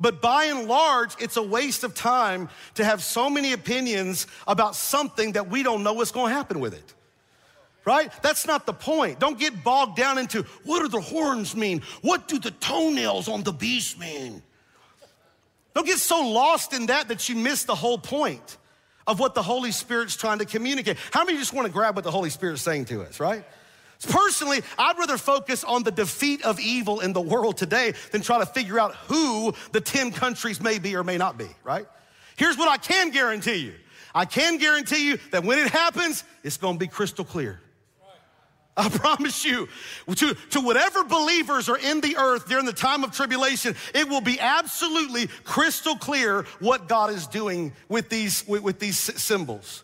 But 0.02 0.20
by 0.20 0.46
and 0.46 0.68
large, 0.68 1.16
it's 1.20 1.38
a 1.38 1.44
waste 1.44 1.84
of 1.84 1.94
time 1.94 2.50
to 2.74 2.84
have 2.84 3.04
so 3.04 3.30
many 3.30 3.54
opinions 3.54 4.26
about 4.48 4.76
something 4.76 5.34
that 5.34 5.50
we 5.50 5.62
don't 5.62 5.84
know 5.84 5.94
what's 5.94 6.12
gonna 6.12 6.34
happen 6.34 6.60
with 6.60 6.74
it. 6.74 6.94
Right? 7.86 8.12
That's 8.22 8.46
not 8.46 8.66
the 8.66 8.74
point. 8.74 9.20
Don't 9.20 9.40
get 9.40 9.64
bogged 9.64 9.96
down 9.96 10.18
into 10.18 10.44
what 10.66 10.82
do 10.82 10.88
the 10.88 11.02
horns 11.02 11.56
mean? 11.56 11.82
What 12.02 12.28
do 12.28 12.40
the 12.40 12.52
toenails 12.52 13.28
on 13.28 13.44
the 13.44 13.54
beast 13.54 14.00
mean? 14.00 14.42
Don't 15.74 15.86
get 15.86 15.98
so 16.00 16.28
lost 16.28 16.74
in 16.74 16.88
that 16.88 17.08
that 17.08 17.30
you 17.30 17.36
miss 17.36 17.64
the 17.64 17.76
whole 17.76 17.98
point 17.98 18.58
of 19.08 19.20
what 19.20 19.36
the 19.36 19.42
Holy 19.42 19.72
Spirit's 19.72 20.16
trying 20.16 20.40
to 20.40 20.46
communicate. 20.46 20.98
How 21.12 21.24
many 21.24 21.38
just 21.38 21.54
want 21.54 21.66
to 21.66 21.72
grab 21.72 21.96
what 21.96 22.04
the 22.04 22.12
Holy 22.12 22.30
Spirit's 22.30 22.62
saying 22.62 22.86
to 22.86 23.02
us, 23.04 23.20
right? 23.20 23.44
Personally, 24.10 24.62
I'd 24.78 24.98
rather 24.98 25.18
focus 25.18 25.64
on 25.64 25.84
the 25.84 25.92
defeat 25.92 26.44
of 26.44 26.60
evil 26.60 27.02
in 27.02 27.14
the 27.14 27.22
world 27.22 27.58
today 27.58 27.94
than 28.12 28.22
try 28.22 28.40
to 28.40 28.46
figure 28.46 28.80
out 28.80 28.96
who 29.08 29.54
the 29.72 29.82
10 29.82 30.12
countries 30.12 30.60
may 30.60 30.80
be 30.80 30.96
or 30.96 31.04
may 31.04 31.18
not 31.18 31.38
be, 31.38 31.48
right? 31.64 31.86
Here's 32.36 32.58
what 32.58 32.68
I 32.68 32.78
can 32.78 33.12
guarantee 33.12 33.58
you 33.58 33.74
I 34.14 34.26
can 34.26 34.58
guarantee 34.58 35.08
you 35.08 35.20
that 35.32 35.44
when 35.44 35.58
it 35.60 35.70
happens, 35.70 36.24
it's 36.44 36.58
gonna 36.58 36.78
be 36.78 36.88
crystal 36.88 37.26
clear. 37.26 37.62
I 38.78 38.90
promise 38.90 39.44
you, 39.46 39.68
to, 40.16 40.34
to 40.34 40.62
whatever 40.62 41.04
believers 41.04 41.68
are 41.70 41.78
in 41.78 42.02
the 42.02 42.16
earth 42.18 42.48
during 42.48 42.66
the 42.66 42.74
time 42.74 43.04
of 43.04 43.12
tribulation, 43.12 43.76
it 43.94 44.08
will 44.08 44.22
be 44.22 44.40
absolutely 44.40 45.28
crystal 45.44 45.96
clear 45.96 46.44
what 46.60 46.88
God 46.88 47.12
is 47.12 47.28
doing 47.28 47.74
with 47.90 48.10
these, 48.10 48.48
with, 48.48 48.64
with 48.64 48.80
these 48.80 48.98
symbols. 48.98 49.84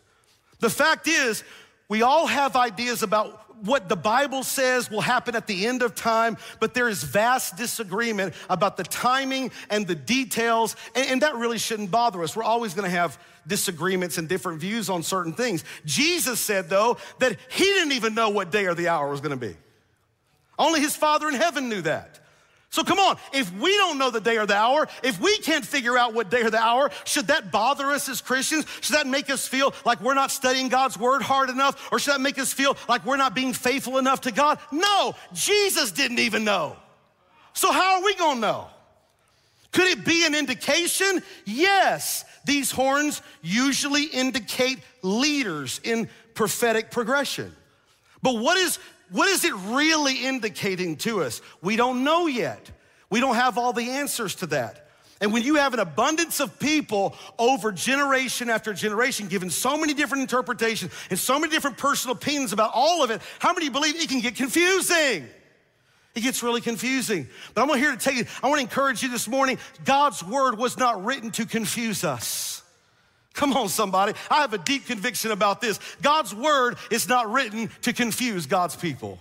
The 0.60 0.70
fact 0.70 1.08
is, 1.08 1.44
we 1.90 2.02
all 2.02 2.28
have 2.28 2.56
ideas 2.56 3.04
about 3.04 3.47
what 3.64 3.90
the 3.90 3.96
Bible 3.96 4.44
says 4.44 4.90
will 4.90 5.02
happen 5.02 5.36
at 5.36 5.48
the 5.48 5.66
end 5.68 5.82
of 5.82 5.96
time, 5.96 6.38
but 6.60 6.74
there 6.74 6.88
is 6.88 7.04
vast 7.04 7.58
disagreement 7.58 8.34
about 8.50 8.78
the 8.78 8.84
timing 8.84 9.52
and 9.70 9.88
the 9.88 9.96
details, 9.96 10.76
and, 10.96 11.10
and 11.10 11.22
that 11.22 11.36
really 11.36 11.58
shouldn't 11.58 11.92
bother 11.92 12.22
us. 12.24 12.36
We're 12.36 12.44
always 12.44 12.74
gonna 12.74 12.90
have 12.90 13.20
disagreements 13.46 14.18
and 14.18 14.28
different 14.28 14.60
views 14.60 14.90
on 14.90 15.04
certain 15.04 15.34
things. 15.34 15.64
Jesus 15.86 16.40
said, 16.40 16.70
though, 16.70 16.98
that 17.20 17.38
he 17.50 17.64
didn't 17.64 17.94
even 17.94 18.14
know 18.14 18.30
what 18.30 18.52
day 18.52 18.66
or 18.66 18.74
the 18.74 18.90
hour 18.90 19.10
was 19.10 19.22
gonna 19.22 19.38
be. 19.38 19.56
Only 20.60 20.80
his 20.80 20.96
Father 20.96 21.28
in 21.28 21.36
heaven 21.36 21.70
knew 21.70 21.82
that. 21.82 22.20
So 22.70 22.84
come 22.84 23.00
on, 23.00 23.18
if 23.34 23.52
we 23.60 23.76
don't 23.78 23.98
know 23.98 24.12
the 24.12 24.20
day 24.20 24.38
or 24.38 24.46
the 24.46 24.56
hour, 24.56 24.88
if 25.02 25.20
we 25.20 25.38
can't 25.40 25.66
figure 25.66 25.98
out 25.98 26.14
what 26.14 26.30
day 26.30 26.42
or 26.42 26.50
the 26.50 26.60
hour, 26.60 26.92
should 27.06 27.28
that 27.28 27.52
bother 27.52 27.86
us 27.86 28.10
as 28.10 28.22
Christians? 28.22 28.66
Should 28.82 28.96
that 28.96 29.08
make 29.08 29.30
us 29.30 29.48
feel 29.48 29.74
like 29.86 30.02
we're 30.02 30.14
not 30.14 30.32
studying 30.32 30.68
God's 30.68 30.98
word 30.98 31.22
hard 31.22 31.50
enough? 31.50 31.90
Or 31.92 32.00
should 32.00 32.14
that 32.14 32.22
make 32.22 32.38
us 32.38 32.52
feel 32.52 32.76
like 32.90 33.06
we're 33.06 33.18
not 33.18 33.34
being 33.34 33.54
faithful 33.54 33.98
enough 33.98 34.22
to 34.22 34.32
God? 34.32 34.60
No, 34.72 35.16
Jesus 35.34 35.92
didn't 35.92 36.20
even 36.20 36.44
know. 36.44 36.76
So 37.54 37.72
how 37.72 37.98
are 37.98 38.04
we 38.04 38.14
gonna 38.16 38.42
know? 38.42 38.68
Could 39.72 39.88
it 39.88 40.06
be 40.06 40.26
an 40.26 40.36
indication? 40.36 41.24
Yes. 41.46 42.26
These 42.46 42.72
horns 42.72 43.22
usually 43.42 44.06
indicate 44.06 44.80
leaders 45.02 45.80
in 45.84 46.10
prophetic 46.34 46.92
progression. 46.92 47.56
But 48.22 48.38
what 48.38 48.58
is, 48.58 48.80
what 49.12 49.28
is 49.30 49.46
it 49.46 49.54
really 49.54 50.26
indicating 50.26 50.98
to 50.98 51.24
us? 51.24 51.42
We 51.62 51.76
don't 51.76 52.04
know 52.04 52.28
yet. 52.28 52.72
We 53.10 53.20
don't 53.20 53.36
have 53.36 53.58
all 53.58 53.74
the 53.74 53.92
answers 53.92 54.36
to 54.36 54.48
that. 54.48 54.88
And 55.20 55.34
when 55.34 55.44
you 55.44 55.56
have 55.56 55.74
an 55.74 55.80
abundance 55.80 56.40
of 56.40 56.60
people 56.60 57.16
over 57.40 57.72
generation 57.72 58.50
after 58.50 58.74
generation 58.74 59.28
given 59.28 59.50
so 59.50 59.78
many 59.78 59.94
different 59.94 60.22
interpretations 60.22 60.92
and 61.10 61.18
so 61.18 61.40
many 61.40 61.52
different 61.52 61.78
personal 61.78 62.16
opinions 62.16 62.54
about 62.54 62.72
all 62.74 63.04
of 63.04 63.10
it, 63.10 63.22
how 63.40 63.54
many 63.54 63.70
believe 63.70 63.96
it 63.96 64.10
can 64.10 64.20
get 64.20 64.36
confusing? 64.36 65.28
It 66.14 66.22
gets 66.22 66.44
really 66.44 66.62
confusing. 66.62 67.28
But 67.54 67.62
I'm 67.62 67.78
here 67.78 67.92
to 67.92 67.98
tell 67.98 68.14
you, 68.14 68.26
I 68.44 68.48
want 68.48 68.60
to 68.60 68.64
encourage 68.64 69.04
you 69.04 69.10
this 69.10 69.28
morning 69.28 69.58
God's 69.86 70.24
word 70.24 70.58
was 70.58 70.78
not 70.78 71.04
written 71.04 71.32
to 71.32 71.46
confuse 71.46 72.04
us. 72.04 72.64
Come 73.38 73.54
on, 73.54 73.70
somebody. 73.70 74.14
I 74.32 74.42
have 74.42 74.54
a 74.54 74.58
deep 74.58 74.88
conviction 74.88 75.30
about 75.30 75.62
this. 75.62 75.80
God's 76.02 76.34
word 76.34 76.76
is 76.90 77.08
not 77.08 77.32
written 77.32 77.70
to 77.84 77.94
confuse 77.94 78.48
God's 78.48 78.76
people. 78.76 79.20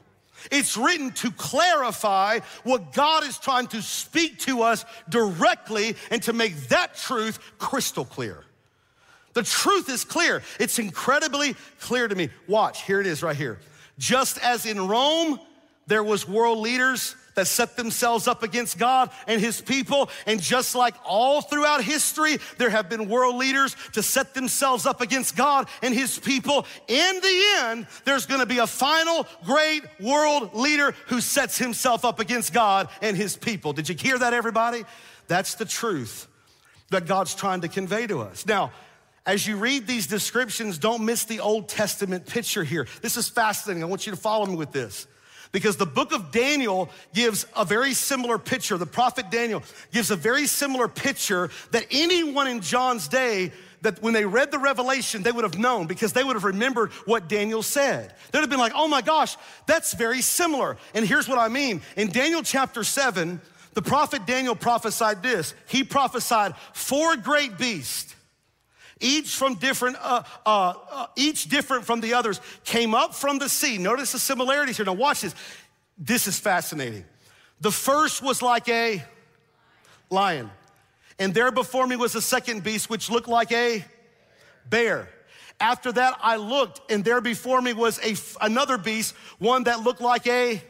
It's 0.50 0.74
written 0.78 1.10
to 1.12 1.30
clarify 1.32 2.38
what 2.64 2.94
God 2.94 3.24
is 3.24 3.38
trying 3.38 3.66
to 3.68 3.82
speak 3.82 4.38
to 4.40 4.62
us 4.62 4.86
directly 5.10 5.96
and 6.10 6.22
to 6.22 6.32
make 6.32 6.56
that 6.68 6.96
truth 6.96 7.38
crystal 7.58 8.06
clear. 8.06 8.42
The 9.34 9.42
truth 9.42 9.90
is 9.90 10.02
clear. 10.02 10.42
It's 10.58 10.78
incredibly 10.78 11.54
clear 11.80 12.08
to 12.08 12.14
me. 12.14 12.30
Watch, 12.48 12.84
here 12.84 13.02
it 13.02 13.06
is 13.06 13.22
right 13.22 13.36
here. 13.36 13.58
Just 13.98 14.38
as 14.38 14.64
in 14.64 14.88
Rome, 14.88 15.38
there 15.88 16.02
was 16.02 16.26
world 16.26 16.60
leaders 16.60 17.14
that 17.36 17.46
set 17.46 17.76
themselves 17.76 18.26
up 18.26 18.42
against 18.42 18.78
God 18.78 19.10
and 19.26 19.40
his 19.40 19.60
people. 19.60 20.10
And 20.26 20.42
just 20.42 20.74
like 20.74 20.94
all 21.04 21.40
throughout 21.40 21.84
history, 21.84 22.38
there 22.58 22.70
have 22.70 22.88
been 22.88 23.08
world 23.08 23.36
leaders 23.36 23.76
to 23.92 24.02
set 24.02 24.34
themselves 24.34 24.86
up 24.86 25.00
against 25.00 25.36
God 25.36 25.68
and 25.82 25.94
his 25.94 26.18
people. 26.18 26.66
In 26.88 27.20
the 27.20 27.44
end, 27.58 27.86
there's 28.04 28.26
gonna 28.26 28.46
be 28.46 28.58
a 28.58 28.66
final 28.66 29.26
great 29.44 29.82
world 30.00 30.54
leader 30.54 30.94
who 31.06 31.20
sets 31.20 31.58
himself 31.58 32.04
up 32.04 32.18
against 32.18 32.52
God 32.52 32.88
and 33.00 33.16
his 33.16 33.36
people. 33.36 33.72
Did 33.72 33.88
you 33.88 33.94
hear 33.94 34.18
that, 34.18 34.32
everybody? 34.32 34.84
That's 35.28 35.54
the 35.54 35.64
truth 35.64 36.26
that 36.90 37.06
God's 37.06 37.34
trying 37.34 37.60
to 37.62 37.68
convey 37.68 38.06
to 38.06 38.20
us. 38.20 38.46
Now, 38.46 38.72
as 39.26 39.46
you 39.46 39.56
read 39.56 39.86
these 39.86 40.06
descriptions, 40.06 40.78
don't 40.78 41.04
miss 41.04 41.24
the 41.24 41.40
Old 41.40 41.68
Testament 41.68 42.26
picture 42.26 42.64
here. 42.64 42.86
This 43.02 43.16
is 43.16 43.28
fascinating. 43.28 43.82
I 43.82 43.86
want 43.86 44.06
you 44.06 44.12
to 44.12 44.18
follow 44.18 44.46
me 44.46 44.54
with 44.54 44.72
this 44.72 45.06
because 45.56 45.78
the 45.78 45.86
book 45.86 46.12
of 46.12 46.32
Daniel 46.32 46.90
gives 47.14 47.46
a 47.56 47.64
very 47.64 47.94
similar 47.94 48.36
picture. 48.36 48.76
The 48.76 48.84
prophet 48.84 49.30
Daniel 49.30 49.62
gives 49.90 50.10
a 50.10 50.16
very 50.16 50.46
similar 50.46 50.86
picture 50.86 51.48
that 51.70 51.86
anyone 51.90 52.46
in 52.46 52.60
John's 52.60 53.08
day 53.08 53.52
that 53.80 54.02
when 54.02 54.12
they 54.12 54.26
read 54.26 54.50
the 54.50 54.58
revelation, 54.58 55.22
they 55.22 55.32
would 55.32 55.44
have 55.44 55.58
known 55.58 55.86
because 55.86 56.12
they 56.12 56.22
would 56.22 56.36
have 56.36 56.44
remembered 56.44 56.92
what 57.06 57.26
Daniel 57.30 57.62
said. 57.62 58.14
They'd 58.32 58.40
have 58.40 58.50
been 58.50 58.58
like, 58.58 58.74
oh 58.74 58.86
my 58.86 59.00
gosh, 59.00 59.38
that's 59.64 59.94
very 59.94 60.20
similar. 60.20 60.76
And 60.92 61.06
here's 61.06 61.26
what 61.26 61.38
I 61.38 61.48
mean. 61.48 61.80
In 61.96 62.10
Daniel 62.10 62.42
chapter 62.42 62.84
7, 62.84 63.40
the 63.72 63.80
prophet 63.80 64.26
Daniel 64.26 64.56
prophesied 64.56 65.22
this. 65.22 65.54
He 65.68 65.84
prophesied 65.84 66.54
four 66.74 67.16
great 67.16 67.56
beasts 67.56 68.14
each 69.00 69.34
from 69.34 69.54
different, 69.54 69.96
uh, 70.00 70.22
uh, 70.44 70.74
uh, 70.90 71.06
each 71.16 71.48
different 71.48 71.84
from 71.84 72.00
the 72.00 72.14
others, 72.14 72.40
came 72.64 72.94
up 72.94 73.14
from 73.14 73.38
the 73.38 73.48
sea. 73.48 73.78
Notice 73.78 74.12
the 74.12 74.18
similarities 74.18 74.76
here. 74.76 74.86
Now 74.86 74.94
watch 74.94 75.20
this. 75.20 75.34
This 75.98 76.26
is 76.26 76.38
fascinating. 76.38 77.04
The 77.60 77.70
first 77.70 78.22
was 78.22 78.42
like 78.42 78.68
a 78.68 79.02
lion, 80.10 80.50
and 81.18 81.32
there 81.34 81.50
before 81.50 81.86
me 81.86 81.96
was 81.96 82.14
a 82.14 82.22
second 82.22 82.62
beast 82.62 82.90
which 82.90 83.10
looked 83.10 83.28
like 83.28 83.52
a 83.52 83.84
bear. 84.68 85.08
After 85.58 85.90
that, 85.92 86.18
I 86.20 86.36
looked, 86.36 86.92
and 86.92 87.02
there 87.02 87.22
before 87.22 87.62
me 87.62 87.72
was 87.72 87.98
a, 88.04 88.14
another 88.44 88.76
beast, 88.76 89.14
one 89.38 89.64
that 89.64 89.80
looked 89.80 90.02
like 90.02 90.26
a 90.26 90.62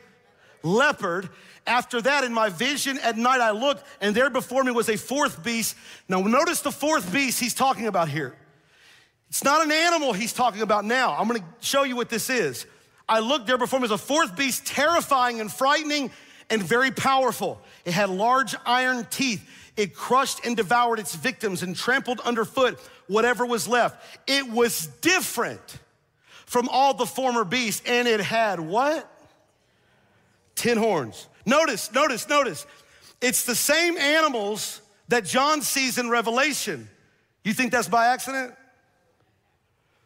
leopard. 0.62 1.28
After 1.66 2.00
that, 2.00 2.22
in 2.22 2.32
my 2.32 2.48
vision 2.48 2.98
at 3.02 3.16
night, 3.16 3.40
I 3.40 3.50
looked, 3.50 3.84
and 4.00 4.14
there 4.14 4.30
before 4.30 4.62
me 4.62 4.70
was 4.70 4.88
a 4.88 4.96
fourth 4.96 5.42
beast. 5.42 5.76
Now, 6.08 6.20
notice 6.20 6.60
the 6.60 6.70
fourth 6.70 7.12
beast 7.12 7.40
he's 7.40 7.54
talking 7.54 7.86
about 7.86 8.08
here. 8.08 8.36
It's 9.28 9.42
not 9.42 9.64
an 9.64 9.72
animal 9.72 10.12
he's 10.12 10.32
talking 10.32 10.62
about 10.62 10.84
now. 10.84 11.16
I'm 11.18 11.26
gonna 11.26 11.44
show 11.60 11.82
you 11.82 11.96
what 11.96 12.08
this 12.08 12.30
is. 12.30 12.66
I 13.08 13.18
looked 13.20 13.46
there 13.46 13.58
before 13.58 13.80
me 13.80 13.84
was 13.84 13.90
a 13.90 13.98
fourth 13.98 14.36
beast, 14.36 14.66
terrifying 14.66 15.40
and 15.40 15.52
frightening 15.52 16.10
and 16.50 16.62
very 16.62 16.90
powerful. 16.90 17.60
It 17.84 17.92
had 17.92 18.08
large 18.10 18.54
iron 18.64 19.06
teeth. 19.10 19.48
It 19.76 19.94
crushed 19.94 20.46
and 20.46 20.56
devoured 20.56 20.98
its 20.98 21.14
victims 21.14 21.62
and 21.62 21.76
trampled 21.76 22.20
underfoot 22.20 22.78
whatever 23.08 23.44
was 23.44 23.68
left. 23.68 24.02
It 24.26 24.48
was 24.48 24.86
different 25.00 25.78
from 26.46 26.68
all 26.68 26.94
the 26.94 27.06
former 27.06 27.44
beasts, 27.44 27.82
and 27.84 28.06
it 28.08 28.20
had 28.20 28.60
what? 28.60 29.10
Ten 30.54 30.76
horns. 30.76 31.26
Notice, 31.46 31.92
notice, 31.92 32.28
notice. 32.28 32.66
It's 33.22 33.44
the 33.44 33.54
same 33.54 33.96
animals 33.96 34.82
that 35.08 35.24
John 35.24 35.62
sees 35.62 35.96
in 35.96 36.10
Revelation. 36.10 36.88
You 37.44 37.54
think 37.54 37.70
that's 37.70 37.88
by 37.88 38.08
accident? 38.08 38.54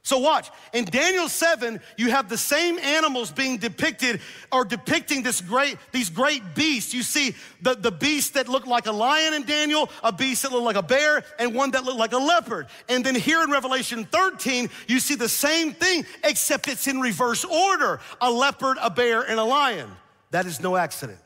So 0.03 0.19
watch. 0.19 0.51
In 0.73 0.87
Daniel 0.87 1.29
7, 1.29 1.81
you 1.99 2.11
have 2.11 2.29
the 2.29 2.39
same 2.39 2.79
animals 2.79 3.31
being 3.31 3.59
depicted 3.59 4.21
or 4.51 4.65
depicting 4.65 5.23
this 5.23 5.41
great, 5.41 5.77
these 5.93 6.09
great 6.09 6.55
beasts. 6.55 6.95
You 6.95 7.03
see 7.03 7.35
the, 7.61 7.75
the 7.75 7.93
beast 7.93 8.35
that 8.35 8.49
looked 8.49 8.67
like 8.67 8.87
a 8.87 8.93
lion 8.93 9.35
in 9.35 9.45
Daniel, 9.45 9.91
a 10.03 10.11
beast 10.11 10.43
that 10.43 10.53
looked 10.53 10.65
like 10.65 10.77
a 10.77 10.83
bear, 10.83 11.23
and 11.39 11.55
one 11.55 11.73
that 11.73 11.85
looked 11.85 11.99
like 11.99 12.13
a 12.13 12.19
leopard. 12.19 12.69
And 12.89 13.05
then 13.05 13.15
here 13.15 13.43
in 13.43 13.51
Revelation 13.51 14.05
13, 14.05 14.71
you 14.89 15.01
see 15.01 15.17
the 15.17 15.29
same 15.29 15.73
thing, 15.73 16.07
except 16.25 16.69
it's 16.69 16.87
in 16.87 17.01
reverse 17.01 17.45
order. 17.45 18.01
A 18.23 18.31
leopard, 18.31 18.79
a 18.81 18.91
bear, 18.91 19.23
and 19.23 19.39
a 19.39 19.45
lion. 19.45 19.91
That 20.31 20.47
is 20.47 20.61
no 20.61 20.77
accident. 20.77 21.19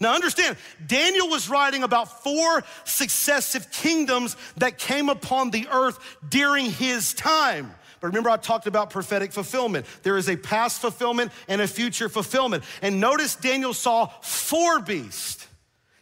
Now, 0.00 0.14
understand, 0.14 0.56
Daniel 0.86 1.28
was 1.28 1.50
writing 1.50 1.82
about 1.82 2.24
four 2.24 2.64
successive 2.84 3.70
kingdoms 3.70 4.34
that 4.56 4.78
came 4.78 5.10
upon 5.10 5.50
the 5.50 5.68
earth 5.70 5.98
during 6.26 6.70
his 6.70 7.12
time. 7.12 7.70
But 8.00 8.06
remember, 8.08 8.30
I 8.30 8.38
talked 8.38 8.66
about 8.66 8.88
prophetic 8.88 9.30
fulfillment. 9.30 9.84
There 10.02 10.16
is 10.16 10.30
a 10.30 10.36
past 10.36 10.80
fulfillment 10.80 11.32
and 11.48 11.60
a 11.60 11.68
future 11.68 12.08
fulfillment. 12.08 12.64
And 12.80 12.98
notice 12.98 13.36
Daniel 13.36 13.74
saw 13.74 14.06
four 14.22 14.80
beasts. 14.80 15.46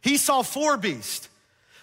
He 0.01 0.17
saw 0.17 0.43
four 0.43 0.77
beasts. 0.77 1.29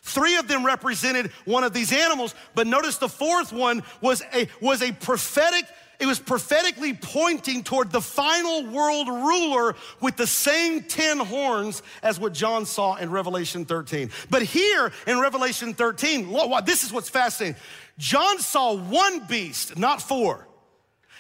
Three 0.02 0.38
of 0.38 0.48
them 0.48 0.66
represented 0.66 1.32
one 1.46 1.64
of 1.64 1.74
these 1.74 1.92
animals, 1.92 2.34
but 2.54 2.68
notice 2.68 2.98
the 2.98 3.10
fourth 3.10 3.52
one 3.52 3.84
was 4.02 4.24
a, 4.34 4.48
was 4.62 4.82
a 4.82 4.92
prophetic 4.94 5.66
it 6.00 6.06
was 6.06 6.20
prophetically 6.20 6.94
pointing 6.94 7.64
toward 7.64 7.92
the 7.92 8.02
final 8.02 8.66
world 8.66 9.08
ruler 9.08 9.76
with 10.02 10.16
the 10.18 10.28
same 10.28 10.84
10 10.84 11.20
horns 11.20 11.82
as 12.04 12.20
what 12.20 12.34
John 12.34 12.66
saw 12.66 12.96
in 12.96 13.12
Revelation 13.12 13.66
13. 13.66 14.12
But 14.30 14.42
here 14.42 14.92
in 15.08 15.20
Revelation 15.20 15.74
13, 15.74 16.34
this 16.66 16.84
is 16.84 16.92
what's 16.92 17.10
fascinating. 17.10 17.60
John 17.98 18.40
saw 18.40 18.76
one 18.76 19.22
beast, 19.22 19.78
not 19.78 20.02
four. 20.02 20.48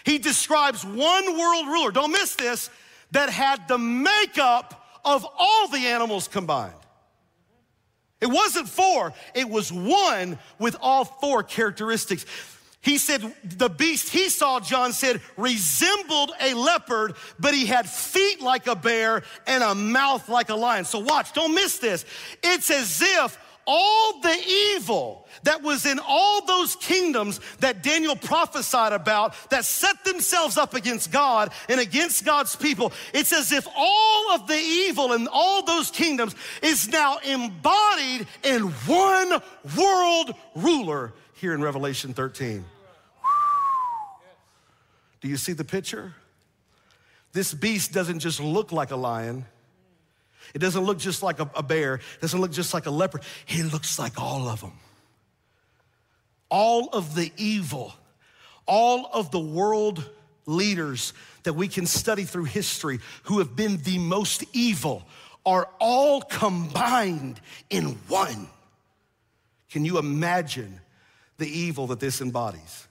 He 0.04 0.18
describes 0.18 0.86
one 0.86 1.38
world 1.38 1.68
ruler, 1.68 1.92
don't 1.92 2.12
miss 2.12 2.36
this, 2.36 2.70
that 3.12 3.30
had 3.30 3.68
the 3.68 3.78
makeup 3.78 5.00
of 5.04 5.26
all 5.38 5.68
the 5.68 5.88
animals 5.88 6.28
combined. 6.28 6.74
It 8.22 8.28
wasn't 8.28 8.68
four, 8.68 9.14
it 9.34 9.50
was 9.50 9.72
one 9.72 10.40
with 10.60 10.76
all 10.82 11.06
four 11.06 11.44
characteristics. 11.44 12.26
He 12.86 13.00
said, 13.00 13.34
the 13.44 13.68
beast 13.68 14.10
he 14.10 14.30
saw, 14.30 14.60
John 14.60 14.94
said, 14.94 15.20
resembled 15.38 16.32
a 16.40 16.54
leopard, 16.54 17.16
but 17.40 17.56
he 17.56 17.66
had 17.66 17.90
feet 17.90 18.42
like 18.42 18.68
a 18.68 18.76
bear 18.76 19.24
and 19.48 19.64
a 19.64 19.74
mouth 19.74 20.30
like 20.30 20.50
a 20.50 20.56
lion. 20.56 20.86
So 20.86 21.00
watch, 21.00 21.34
don't 21.34 21.56
miss 21.56 21.80
this. 21.80 22.06
It's 22.44 22.70
as 22.70 23.02
if 23.02 23.40
all 23.66 24.20
the 24.22 24.38
evil 24.76 25.28
that 25.46 25.64
was 25.64 25.88
in 25.88 26.00
all 26.08 26.46
those 26.46 26.76
kingdoms 26.76 27.40
that 27.62 27.82
Daniel 27.82 28.16
prophesied 28.16 28.94
about 28.94 29.34
that 29.50 29.66
set 29.66 30.04
themselves 30.04 30.56
up 30.56 30.76
against 30.76 31.12
God 31.12 31.52
and 31.68 31.80
against 31.80 32.24
God's 32.24 32.56
people, 32.56 32.94
it's 33.16 33.34
as 33.34 33.52
if 33.52 33.68
all 33.76 34.32
of 34.36 34.46
the 34.46 34.60
evil 34.60 35.14
in 35.14 35.28
all 35.34 35.66
those 35.66 35.90
kingdoms 35.90 36.36
is 36.62 36.88
now 36.88 37.18
embodied 37.26 38.28
in 38.44 38.62
one 38.86 39.42
world 39.76 40.36
ruler 40.54 41.14
here 41.34 41.56
in 41.56 41.64
Revelation 41.64 42.14
13. 42.14 42.64
Do 45.26 45.32
you 45.32 45.38
see 45.38 45.54
the 45.54 45.64
picture? 45.64 46.14
This 47.34 47.52
beast 47.52 47.92
doesn't 47.92 48.20
just 48.20 48.40
look 48.40 48.72
like 48.72 48.92
a 48.92 48.96
lion. 48.96 49.46
It 50.54 50.60
doesn't 50.60 50.84
look 50.84 51.00
just 51.00 51.24
like 51.24 51.40
a, 51.40 51.50
a 51.56 51.64
bear. 51.64 51.96
It 51.96 52.22
doesn't 52.22 52.40
look 52.40 52.52
just 52.52 52.76
like 52.76 52.86
a 52.86 52.92
leopard. 52.92 53.24
He 53.48 53.64
looks 53.64 53.98
like 53.98 54.22
all 54.22 54.48
of 54.48 54.62
them. 54.62 54.74
All 56.48 56.90
of 56.90 57.16
the 57.16 57.32
evil, 57.38 57.96
all 58.68 59.10
of 59.12 59.32
the 59.32 59.40
world 59.40 60.08
leaders 60.46 61.12
that 61.42 61.54
we 61.54 61.70
can 61.70 61.88
study 61.88 62.24
through 62.26 62.44
history 62.44 63.00
who 63.24 63.40
have 63.40 63.56
been 63.56 63.78
the 63.78 63.98
most 63.98 64.44
evil 64.54 65.08
are 65.44 65.68
all 65.80 66.22
combined 66.22 67.42
in 67.72 67.98
one. 68.10 68.48
Can 69.72 69.86
you 69.86 69.98
imagine 69.98 70.80
the 71.40 71.48
evil 71.48 71.88
that 71.88 72.00
this 72.00 72.22
embodies? 72.22 72.85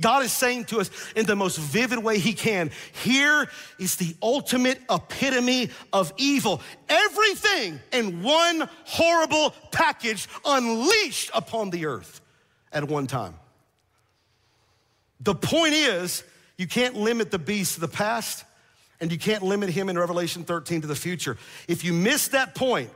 God 0.00 0.24
is 0.24 0.32
saying 0.32 0.66
to 0.66 0.80
us 0.80 0.90
in 1.14 1.26
the 1.26 1.36
most 1.36 1.58
vivid 1.58 1.98
way 1.98 2.18
He 2.18 2.32
can 2.32 2.70
here 2.92 3.48
is 3.78 3.96
the 3.96 4.14
ultimate 4.22 4.80
epitome 4.90 5.70
of 5.92 6.12
evil. 6.16 6.60
Everything 6.88 7.80
in 7.92 8.22
one 8.22 8.68
horrible 8.84 9.54
package 9.70 10.28
unleashed 10.44 11.30
upon 11.34 11.70
the 11.70 11.86
earth 11.86 12.20
at 12.72 12.84
one 12.84 13.06
time. 13.06 13.34
The 15.20 15.34
point 15.34 15.74
is, 15.74 16.24
you 16.56 16.66
can't 16.66 16.96
limit 16.96 17.30
the 17.30 17.38
beast 17.38 17.74
to 17.74 17.80
the 17.80 17.88
past, 17.88 18.44
and 19.00 19.12
you 19.12 19.18
can't 19.18 19.42
limit 19.42 19.70
him 19.70 19.88
in 19.88 19.98
Revelation 19.98 20.44
13 20.44 20.82
to 20.82 20.86
the 20.86 20.94
future. 20.94 21.36
If 21.68 21.84
you 21.84 21.92
miss 21.92 22.28
that 22.28 22.54
point, 22.54 22.90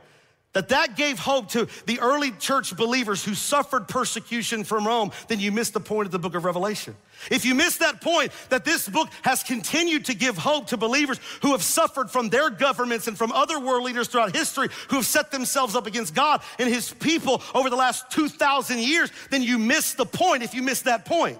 that 0.55 0.69
that 0.69 0.95
gave 0.95 1.19
hope 1.19 1.49
to 1.49 1.67
the 1.85 1.99
early 1.99 2.31
church 2.31 2.75
believers 2.77 3.23
who 3.23 3.35
suffered 3.35 3.89
persecution 3.89 4.63
from 4.63 4.87
Rome, 4.87 5.11
then 5.27 5.41
you 5.41 5.51
missed 5.51 5.73
the 5.73 5.81
point 5.81 6.05
of 6.05 6.13
the 6.13 6.19
book 6.19 6.33
of 6.33 6.45
Revelation. 6.45 6.95
If 7.29 7.43
you 7.43 7.53
miss 7.53 7.77
that 7.79 7.99
point, 7.99 8.31
that 8.49 8.63
this 8.63 8.87
book 8.87 9.09
has 9.23 9.43
continued 9.43 10.05
to 10.05 10.13
give 10.13 10.37
hope 10.37 10.67
to 10.67 10.77
believers 10.77 11.19
who 11.41 11.51
have 11.51 11.61
suffered 11.61 12.09
from 12.09 12.29
their 12.29 12.49
governments 12.49 13.07
and 13.07 13.17
from 13.17 13.33
other 13.33 13.59
world 13.59 13.83
leaders 13.83 14.07
throughout 14.07 14.33
history 14.33 14.69
who 14.89 14.95
have 14.95 15.05
set 15.05 15.29
themselves 15.29 15.75
up 15.75 15.87
against 15.87 16.15
God 16.15 16.41
and 16.57 16.69
his 16.69 16.89
people 16.89 17.43
over 17.53 17.69
the 17.69 17.75
last 17.75 18.09
2,000 18.11 18.79
years, 18.79 19.11
then 19.31 19.43
you 19.43 19.59
miss 19.59 19.93
the 19.93 20.05
point 20.05 20.41
if 20.41 20.53
you 20.53 20.61
miss 20.61 20.83
that 20.83 21.03
point. 21.03 21.39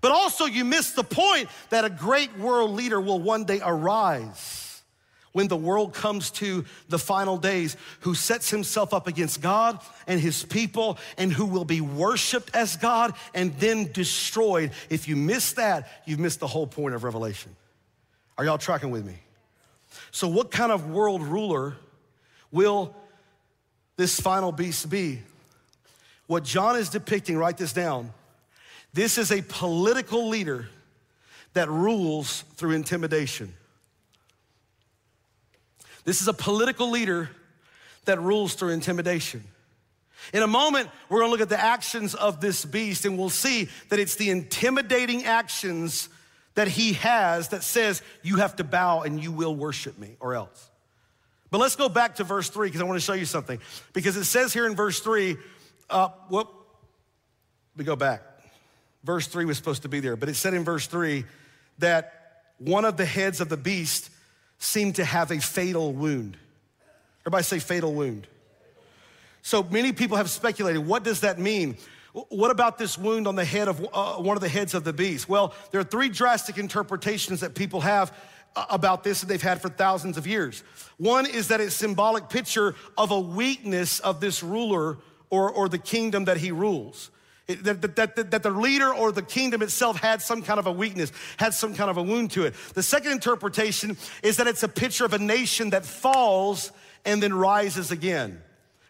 But 0.00 0.10
also, 0.10 0.46
you 0.46 0.64
miss 0.64 0.92
the 0.92 1.04
point 1.04 1.48
that 1.70 1.84
a 1.84 1.90
great 1.90 2.36
world 2.36 2.72
leader 2.72 3.00
will 3.00 3.20
one 3.20 3.44
day 3.44 3.60
arise 3.64 4.67
when 5.38 5.46
the 5.46 5.56
world 5.56 5.94
comes 5.94 6.32
to 6.32 6.64
the 6.88 6.98
final 6.98 7.36
days, 7.36 7.76
who 8.00 8.12
sets 8.12 8.50
himself 8.50 8.92
up 8.92 9.06
against 9.06 9.40
God 9.40 9.78
and 10.08 10.20
his 10.20 10.42
people, 10.42 10.98
and 11.16 11.32
who 11.32 11.46
will 11.46 11.64
be 11.64 11.80
worshiped 11.80 12.50
as 12.56 12.76
God 12.76 13.14
and 13.34 13.54
then 13.60 13.92
destroyed. 13.92 14.72
If 14.90 15.06
you 15.06 15.14
miss 15.14 15.52
that, 15.52 16.02
you've 16.06 16.18
missed 16.18 16.40
the 16.40 16.48
whole 16.48 16.66
point 16.66 16.96
of 16.96 17.04
Revelation. 17.04 17.54
Are 18.36 18.44
y'all 18.44 18.58
tracking 18.58 18.90
with 18.90 19.06
me? 19.06 19.14
So, 20.10 20.26
what 20.26 20.50
kind 20.50 20.72
of 20.72 20.90
world 20.90 21.22
ruler 21.22 21.76
will 22.50 22.92
this 23.96 24.18
final 24.18 24.50
beast 24.50 24.90
be? 24.90 25.20
What 26.26 26.42
John 26.42 26.74
is 26.74 26.88
depicting, 26.88 27.38
write 27.38 27.58
this 27.58 27.72
down. 27.72 28.12
This 28.92 29.18
is 29.18 29.30
a 29.30 29.42
political 29.42 30.28
leader 30.28 30.68
that 31.52 31.68
rules 31.70 32.42
through 32.56 32.72
intimidation. 32.72 33.54
This 36.08 36.22
is 36.22 36.28
a 36.28 36.32
political 36.32 36.88
leader 36.88 37.28
that 38.06 38.18
rules 38.18 38.54
through 38.54 38.70
intimidation. 38.70 39.44
In 40.32 40.42
a 40.42 40.46
moment, 40.46 40.88
we're 41.10 41.20
gonna 41.20 41.30
look 41.30 41.42
at 41.42 41.50
the 41.50 41.62
actions 41.62 42.14
of 42.14 42.40
this 42.40 42.64
beast 42.64 43.04
and 43.04 43.18
we'll 43.18 43.28
see 43.28 43.68
that 43.90 43.98
it's 43.98 44.14
the 44.14 44.30
intimidating 44.30 45.26
actions 45.26 46.08
that 46.54 46.66
he 46.66 46.94
has 46.94 47.48
that 47.48 47.62
says, 47.62 48.00
You 48.22 48.36
have 48.36 48.56
to 48.56 48.64
bow 48.64 49.02
and 49.02 49.22
you 49.22 49.30
will 49.30 49.54
worship 49.54 49.98
me 49.98 50.16
or 50.18 50.32
else. 50.34 50.70
But 51.50 51.58
let's 51.58 51.76
go 51.76 51.90
back 51.90 52.14
to 52.14 52.24
verse 52.24 52.48
three 52.48 52.68
because 52.68 52.80
I 52.80 52.84
wanna 52.84 53.00
show 53.00 53.12
you 53.12 53.26
something. 53.26 53.60
Because 53.92 54.16
it 54.16 54.24
says 54.24 54.54
here 54.54 54.64
in 54.64 54.74
verse 54.74 55.00
three, 55.00 55.36
uh, 55.90 56.08
whoop, 56.30 56.48
we 57.76 57.84
go 57.84 57.96
back. 57.96 58.22
Verse 59.04 59.26
three 59.26 59.44
was 59.44 59.58
supposed 59.58 59.82
to 59.82 59.90
be 59.90 60.00
there, 60.00 60.16
but 60.16 60.30
it 60.30 60.36
said 60.36 60.54
in 60.54 60.64
verse 60.64 60.86
three 60.86 61.26
that 61.80 62.44
one 62.56 62.86
of 62.86 62.96
the 62.96 63.04
heads 63.04 63.42
of 63.42 63.50
the 63.50 63.58
beast 63.58 64.08
seemed 64.58 64.96
to 64.96 65.04
have 65.04 65.30
a 65.30 65.40
fatal 65.40 65.92
wound. 65.92 66.36
Everybody 67.22 67.44
say 67.44 67.58
fatal 67.58 67.94
wound. 67.94 68.26
So 69.42 69.62
many 69.62 69.92
people 69.92 70.16
have 70.16 70.30
speculated 70.30 70.80
what 70.80 71.04
does 71.04 71.20
that 71.20 71.38
mean? 71.38 71.76
What 72.12 72.50
about 72.50 72.78
this 72.78 72.98
wound 72.98 73.28
on 73.28 73.36
the 73.36 73.44
head 73.44 73.68
of 73.68 73.86
uh, 73.92 74.14
one 74.14 74.36
of 74.36 74.40
the 74.40 74.48
heads 74.48 74.74
of 74.74 74.82
the 74.82 74.92
beast? 74.92 75.28
Well, 75.28 75.54
there 75.70 75.80
are 75.80 75.84
three 75.84 76.08
drastic 76.08 76.58
interpretations 76.58 77.40
that 77.40 77.54
people 77.54 77.80
have 77.80 78.12
uh, 78.56 78.66
about 78.70 79.04
this 79.04 79.20
that 79.20 79.26
they've 79.26 79.40
had 79.40 79.62
for 79.62 79.68
thousands 79.68 80.16
of 80.16 80.26
years. 80.26 80.64
One 80.96 81.26
is 81.26 81.48
that 81.48 81.60
it's 81.60 81.74
symbolic 81.74 82.28
picture 82.28 82.74
of 82.96 83.10
a 83.10 83.20
weakness 83.20 84.00
of 84.00 84.20
this 84.20 84.42
ruler 84.42 84.98
or, 85.30 85.50
or 85.50 85.68
the 85.68 85.78
kingdom 85.78 86.24
that 86.24 86.38
he 86.38 86.50
rules 86.50 87.10
that, 87.48 87.80
that, 87.96 88.14
that, 88.16 88.30
that 88.30 88.42
the 88.42 88.50
leader 88.50 88.92
or 88.92 89.10
the 89.10 89.22
kingdom 89.22 89.62
itself 89.62 89.98
had 89.98 90.20
some 90.20 90.42
kind 90.42 90.58
of 90.58 90.66
a 90.66 90.72
weakness, 90.72 91.10
had 91.38 91.54
some 91.54 91.74
kind 91.74 91.88
of 91.88 91.96
a 91.96 92.02
wound 92.02 92.30
to 92.32 92.44
it. 92.44 92.54
The 92.74 92.82
second 92.82 93.12
interpretation 93.12 93.96
is 94.22 94.36
that 94.36 94.46
it's 94.46 94.62
a 94.62 94.68
picture 94.68 95.06
of 95.06 95.14
a 95.14 95.18
nation 95.18 95.70
that 95.70 95.86
falls 95.86 96.70
and 97.06 97.22
then 97.22 97.32
rises 97.32 97.90
again. 97.90 98.42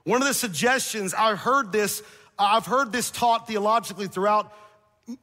One 0.03 0.21
of 0.21 0.27
the 0.27 0.35
suggestions, 0.35 1.15
I 1.15 1.37
heard 1.37 1.71
this, 1.71 2.03
I've 2.37 2.67
heard 2.67 2.91
this 2.91 3.13
taught 3.13 3.47
theologically 3.47 4.09
throughout 4.09 4.53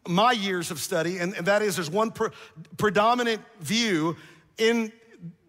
my 0.07 0.31
years 0.31 0.71
of 0.71 0.79
study, 0.79 1.17
and, 1.17 1.33
that 1.33 1.61
is 1.61 1.75
there's 1.75 1.91
one 1.91 2.11
pre- 2.11 2.29
predominant 2.77 3.41
view 3.59 4.15
in 4.57 4.93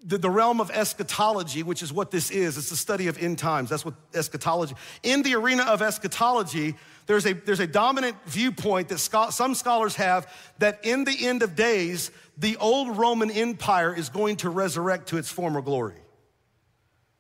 the, 0.04 0.18
the, 0.18 0.30
realm 0.30 0.60
of 0.60 0.70
eschatology, 0.70 1.64
which 1.64 1.82
is 1.82 1.92
what 1.92 2.10
this 2.10 2.30
is. 2.30 2.56
It's 2.56 2.70
the 2.70 2.76
study 2.76 3.08
of 3.08 3.18
end 3.18 3.38
times. 3.38 3.70
That's 3.70 3.84
what 3.84 3.94
eschatology. 4.14 4.74
In 5.02 5.22
the 5.22 5.34
arena 5.34 5.64
of 5.64 5.82
eschatology, 5.82 6.76
there's 7.06 7.26
a, 7.26 7.32
there's 7.32 7.60
a 7.60 7.66
dominant 7.66 8.16
viewpoint 8.26 8.88
that 8.88 8.98
some 8.98 9.54
scholars 9.54 9.96
have 9.96 10.32
that 10.58 10.84
in 10.84 11.04
the 11.04 11.26
end 11.26 11.42
of 11.42 11.56
days, 11.56 12.12
the 12.38 12.56
old 12.58 12.96
Roman 12.96 13.30
Empire 13.30 13.94
is 13.94 14.08
going 14.08 14.36
to 14.36 14.50
resurrect 14.50 15.08
to 15.08 15.16
its 15.16 15.30
former 15.30 15.60
glory. 15.60 16.00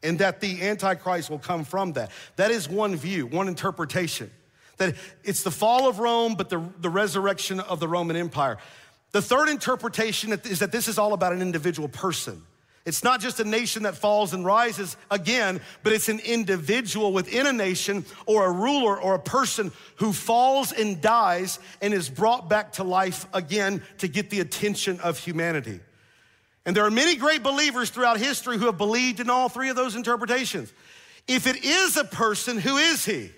And 0.02 0.18
that 0.20 0.40
the 0.40 0.62
Antichrist 0.62 1.30
will 1.30 1.38
come 1.38 1.64
from 1.64 1.94
that. 1.94 2.10
That 2.36 2.50
is 2.50 2.68
one 2.68 2.94
view, 2.94 3.26
one 3.26 3.48
interpretation. 3.48 4.30
That 4.76 4.94
it's 5.24 5.42
the 5.42 5.50
fall 5.50 5.88
of 5.88 5.98
Rome, 5.98 6.34
but 6.34 6.50
the, 6.50 6.62
the 6.80 6.90
resurrection 6.90 7.60
of 7.60 7.80
the 7.80 7.88
Roman 7.88 8.14
Empire. 8.14 8.58
The 9.12 9.22
third 9.22 9.48
interpretation 9.48 10.32
is 10.32 10.58
that 10.58 10.72
this 10.72 10.88
is 10.88 10.98
all 10.98 11.12
about 11.12 11.32
an 11.32 11.40
individual 11.40 11.88
person. 11.88 12.42
It's 12.86 13.02
not 13.02 13.20
just 13.20 13.40
a 13.40 13.44
nation 13.44 13.82
that 13.82 13.96
falls 13.96 14.32
and 14.32 14.44
rises 14.44 14.96
again, 15.10 15.60
but 15.82 15.92
it's 15.92 16.08
an 16.08 16.20
individual 16.20 17.12
within 17.12 17.46
a 17.46 17.52
nation 17.52 18.04
or 18.26 18.46
a 18.46 18.50
ruler 18.50 19.00
or 19.00 19.14
a 19.14 19.18
person 19.18 19.72
who 19.96 20.12
falls 20.12 20.70
and 20.70 21.00
dies 21.00 21.58
and 21.82 21.92
is 21.92 22.08
brought 22.08 22.48
back 22.48 22.74
to 22.74 22.84
life 22.84 23.26
again 23.34 23.82
to 23.98 24.06
get 24.06 24.30
the 24.30 24.38
attention 24.38 25.00
of 25.00 25.18
humanity. 25.18 25.80
And 26.64 26.76
there 26.76 26.84
are 26.84 26.90
many 26.90 27.16
great 27.16 27.42
believers 27.42 27.90
throughout 27.90 28.18
history 28.18 28.56
who 28.56 28.66
have 28.66 28.78
believed 28.78 29.18
in 29.18 29.30
all 29.30 29.48
three 29.48 29.68
of 29.68 29.74
those 29.74 29.96
interpretations. 29.96 30.72
If 31.26 31.48
it 31.48 31.64
is 31.64 31.96
a 31.96 32.04
person, 32.04 32.58
who 32.58 32.76
is 32.76 33.04
he? 33.04 33.32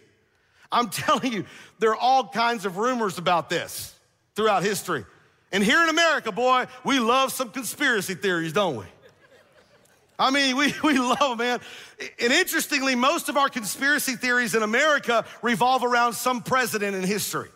I'm 0.70 0.90
telling 0.90 1.32
you, 1.32 1.46
there 1.78 1.90
are 1.90 1.96
all 1.96 2.28
kinds 2.28 2.66
of 2.66 2.76
rumors 2.76 3.16
about 3.16 3.48
this 3.48 3.94
throughout 4.34 4.62
history. 4.62 5.06
And 5.50 5.64
here 5.64 5.82
in 5.82 5.88
America, 5.88 6.30
boy, 6.30 6.66
we 6.84 6.98
love 6.98 7.32
some 7.32 7.50
conspiracy 7.50 8.14
theories, 8.14 8.52
don't 8.52 8.76
we? 8.76 8.84
I 10.18 10.30
mean, 10.30 10.56
we, 10.56 10.74
we 10.82 10.98
love 10.98 11.18
them, 11.18 11.38
man. 11.38 11.60
And 12.20 12.32
interestingly, 12.32 12.94
most 12.94 13.28
of 13.28 13.36
our 13.36 13.48
conspiracy 13.48 14.16
theories 14.16 14.54
in 14.54 14.62
America 14.62 15.24
revolve 15.42 15.84
around 15.84 16.14
some 16.14 16.42
president 16.42 16.96
in 16.96 17.02
history, 17.02 17.48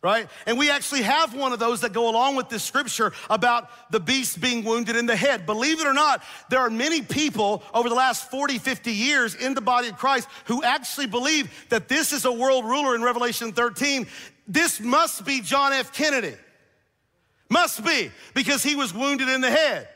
right? 0.00 0.28
And 0.46 0.58
we 0.58 0.70
actually 0.70 1.02
have 1.02 1.34
one 1.34 1.52
of 1.52 1.58
those 1.58 1.82
that 1.82 1.92
go 1.92 2.08
along 2.08 2.36
with 2.36 2.48
this 2.48 2.62
scripture 2.62 3.12
about 3.28 3.68
the 3.90 4.00
beast 4.00 4.40
being 4.40 4.64
wounded 4.64 4.96
in 4.96 5.06
the 5.06 5.16
head. 5.16 5.46
Believe 5.46 5.80
it 5.80 5.86
or 5.86 5.92
not, 5.92 6.22
there 6.48 6.60
are 6.60 6.70
many 6.70 7.02
people 7.02 7.62
over 7.74 7.88
the 7.88 7.94
last 7.94 8.30
40, 8.30 8.58
50 8.58 8.92
years 8.92 9.34
in 9.34 9.54
the 9.54 9.60
body 9.60 9.88
of 9.88 9.98
Christ 9.98 10.28
who 10.46 10.62
actually 10.62 11.06
believe 11.06 11.50
that 11.68 11.88
this 11.88 12.12
is 12.12 12.24
a 12.24 12.32
world 12.32 12.64
ruler 12.64 12.94
in 12.94 13.02
Revelation 13.02 13.52
13. 13.52 14.06
This 14.48 14.80
must 14.80 15.24
be 15.24 15.42
John 15.42 15.72
F. 15.72 15.92
Kennedy. 15.92 16.34
Must 17.50 17.84
be, 17.84 18.12
because 18.32 18.62
he 18.62 18.76
was 18.76 18.94
wounded 18.94 19.28
in 19.28 19.40
the 19.40 19.50
head. 19.50 19.88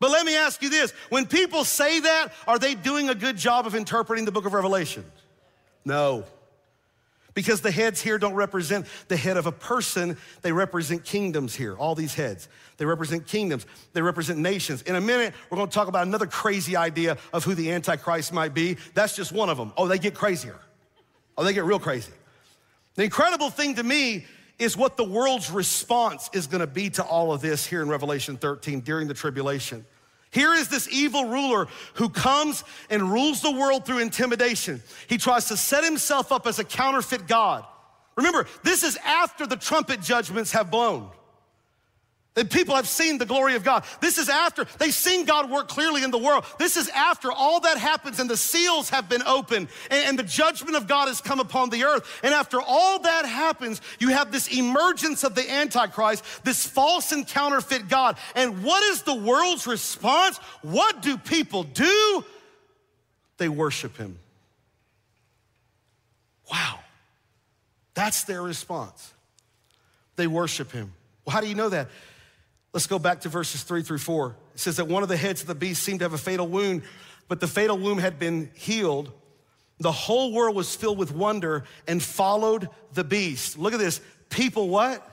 But 0.00 0.10
let 0.10 0.24
me 0.24 0.36
ask 0.36 0.62
you 0.62 0.70
this 0.70 0.92
when 1.08 1.26
people 1.26 1.64
say 1.64 2.00
that, 2.00 2.32
are 2.46 2.58
they 2.58 2.74
doing 2.74 3.08
a 3.08 3.14
good 3.14 3.36
job 3.36 3.66
of 3.66 3.74
interpreting 3.74 4.26
the 4.26 4.30
book 4.30 4.44
of 4.44 4.52
Revelation? 4.52 5.04
No. 5.84 6.24
Because 7.34 7.62
the 7.62 7.70
heads 7.70 8.00
here 8.00 8.18
don't 8.18 8.34
represent 8.34 8.86
the 9.08 9.16
head 9.16 9.36
of 9.36 9.46
a 9.46 9.52
person, 9.52 10.16
they 10.42 10.52
represent 10.52 11.04
kingdoms 11.04 11.54
here, 11.54 11.76
all 11.76 11.94
these 11.94 12.14
heads. 12.14 12.48
They 12.76 12.84
represent 12.84 13.26
kingdoms, 13.26 13.64
they 13.92 14.02
represent 14.02 14.38
nations. 14.38 14.82
In 14.82 14.94
a 14.94 15.00
minute, 15.00 15.34
we're 15.48 15.56
gonna 15.56 15.70
talk 15.70 15.88
about 15.88 16.06
another 16.06 16.26
crazy 16.26 16.76
idea 16.76 17.16
of 17.32 17.44
who 17.44 17.54
the 17.54 17.72
Antichrist 17.72 18.32
might 18.32 18.54
be. 18.54 18.76
That's 18.94 19.16
just 19.16 19.32
one 19.32 19.48
of 19.48 19.56
them. 19.56 19.72
Oh, 19.76 19.88
they 19.88 19.98
get 19.98 20.14
crazier. 20.14 20.58
Oh, 21.36 21.44
they 21.44 21.54
get 21.54 21.64
real 21.64 21.78
crazy. 21.78 22.12
The 22.96 23.04
incredible 23.04 23.50
thing 23.50 23.76
to 23.76 23.82
me 23.82 24.26
is 24.58 24.76
what 24.76 24.96
the 24.96 25.04
world's 25.04 25.50
response 25.50 26.28
is 26.32 26.46
gonna 26.46 26.66
be 26.66 26.90
to 26.90 27.04
all 27.04 27.32
of 27.32 27.40
this 27.40 27.64
here 27.66 27.82
in 27.82 27.88
Revelation 27.88 28.36
13 28.36 28.80
during 28.80 29.08
the 29.08 29.14
tribulation. 29.14 29.84
Here 30.30 30.52
is 30.52 30.68
this 30.68 30.88
evil 30.90 31.24
ruler 31.24 31.68
who 31.94 32.08
comes 32.08 32.64
and 32.90 33.10
rules 33.10 33.40
the 33.40 33.50
world 33.50 33.86
through 33.86 33.98
intimidation. 33.98 34.82
He 35.06 35.16
tries 35.16 35.46
to 35.46 35.56
set 35.56 35.84
himself 35.84 36.32
up 36.32 36.46
as 36.46 36.58
a 36.58 36.64
counterfeit 36.64 37.26
God. 37.26 37.64
Remember, 38.16 38.46
this 38.62 38.82
is 38.82 38.96
after 39.04 39.46
the 39.46 39.56
trumpet 39.56 40.02
judgments 40.02 40.52
have 40.52 40.70
blown. 40.70 41.10
That 42.38 42.50
people 42.50 42.76
have 42.76 42.86
seen 42.86 43.18
the 43.18 43.26
glory 43.26 43.56
of 43.56 43.64
God. 43.64 43.82
This 44.00 44.16
is 44.16 44.28
after 44.28 44.64
they've 44.78 44.94
seen 44.94 45.24
God 45.24 45.50
work 45.50 45.66
clearly 45.66 46.04
in 46.04 46.12
the 46.12 46.18
world. 46.18 46.44
This 46.56 46.76
is 46.76 46.88
after 46.90 47.32
all 47.32 47.58
that 47.62 47.78
happens 47.78 48.20
and 48.20 48.30
the 48.30 48.36
seals 48.36 48.90
have 48.90 49.08
been 49.08 49.24
opened 49.26 49.66
and, 49.90 50.04
and, 50.06 50.16
the 50.16 50.22
judgment 50.22 50.76
of 50.76 50.86
God 50.86 51.08
has 51.08 51.20
come 51.20 51.40
upon 51.40 51.70
the 51.70 51.82
earth. 51.82 52.20
And 52.22 52.32
after 52.32 52.60
all 52.60 53.00
that 53.00 53.26
happens, 53.26 53.80
you 53.98 54.10
have 54.10 54.30
this 54.30 54.46
emergence 54.56 55.24
of 55.24 55.34
the 55.34 55.50
Antichrist, 55.50 56.22
this 56.44 56.64
false 56.64 57.10
and 57.10 57.26
counterfeit 57.26 57.88
God. 57.88 58.16
And 58.36 58.62
what 58.62 58.84
is 58.84 59.02
the 59.02 59.16
world's 59.16 59.66
response? 59.66 60.38
What 60.62 61.02
do 61.02 61.18
people 61.18 61.64
do? 61.64 62.24
They 63.38 63.48
worship 63.48 63.96
him. 63.96 64.16
Wow. 66.48 66.78
That's 67.94 68.22
their 68.22 68.42
response. 68.42 69.12
They 70.14 70.28
worship 70.28 70.70
him. 70.70 70.92
Well, 71.24 71.34
how 71.34 71.40
do 71.40 71.48
you 71.48 71.56
know 71.56 71.70
that? 71.70 71.88
Let's 72.72 72.86
go 72.86 72.98
back 72.98 73.22
to 73.22 73.28
verses 73.28 73.62
three 73.62 73.82
through 73.82 73.98
four. 73.98 74.36
It 74.54 74.60
says 74.60 74.76
that 74.76 74.86
one 74.86 75.02
of 75.02 75.08
the 75.08 75.16
heads 75.16 75.40
of 75.40 75.46
the 75.46 75.54
beast 75.54 75.82
seemed 75.82 76.00
to 76.00 76.04
have 76.04 76.12
a 76.12 76.18
fatal 76.18 76.46
wound, 76.46 76.82
but 77.26 77.40
the 77.40 77.46
fatal 77.46 77.78
wound 77.78 78.00
had 78.00 78.18
been 78.18 78.50
healed. 78.54 79.10
The 79.80 79.92
whole 79.92 80.32
world 80.32 80.56
was 80.56 80.74
filled 80.74 80.98
with 80.98 81.12
wonder 81.12 81.64
and 81.86 82.02
followed 82.02 82.68
the 82.94 83.04
beast. 83.04 83.58
Look 83.58 83.72
at 83.72 83.78
this. 83.78 84.00
People 84.28 84.68
what? 84.68 85.04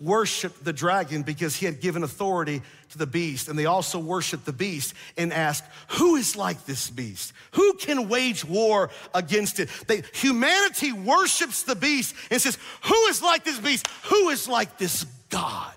Worshiped 0.00 0.64
the 0.64 0.72
dragon 0.72 1.22
because 1.22 1.54
he 1.54 1.66
had 1.66 1.80
given 1.80 2.02
authority 2.02 2.62
to 2.90 2.98
the 2.98 3.06
beast. 3.06 3.48
And 3.48 3.58
they 3.58 3.66
also 3.66 3.98
worshiped 3.98 4.46
the 4.46 4.52
beast 4.52 4.94
and 5.16 5.32
asked, 5.32 5.64
Who 5.98 6.16
is 6.16 6.34
like 6.34 6.64
this 6.66 6.88
beast? 6.88 7.32
Who 7.52 7.74
can 7.74 8.08
wage 8.08 8.44
war 8.44 8.90
against 9.14 9.60
it? 9.60 9.68
They, 9.86 10.02
humanity 10.14 10.92
worships 10.92 11.64
the 11.64 11.76
beast 11.76 12.14
and 12.30 12.40
says, 12.40 12.58
Who 12.84 13.06
is 13.06 13.22
like 13.22 13.44
this 13.44 13.58
beast? 13.58 13.86
Who 14.04 14.30
is 14.30 14.48
like 14.48 14.78
this 14.78 15.04
God? 15.28 15.74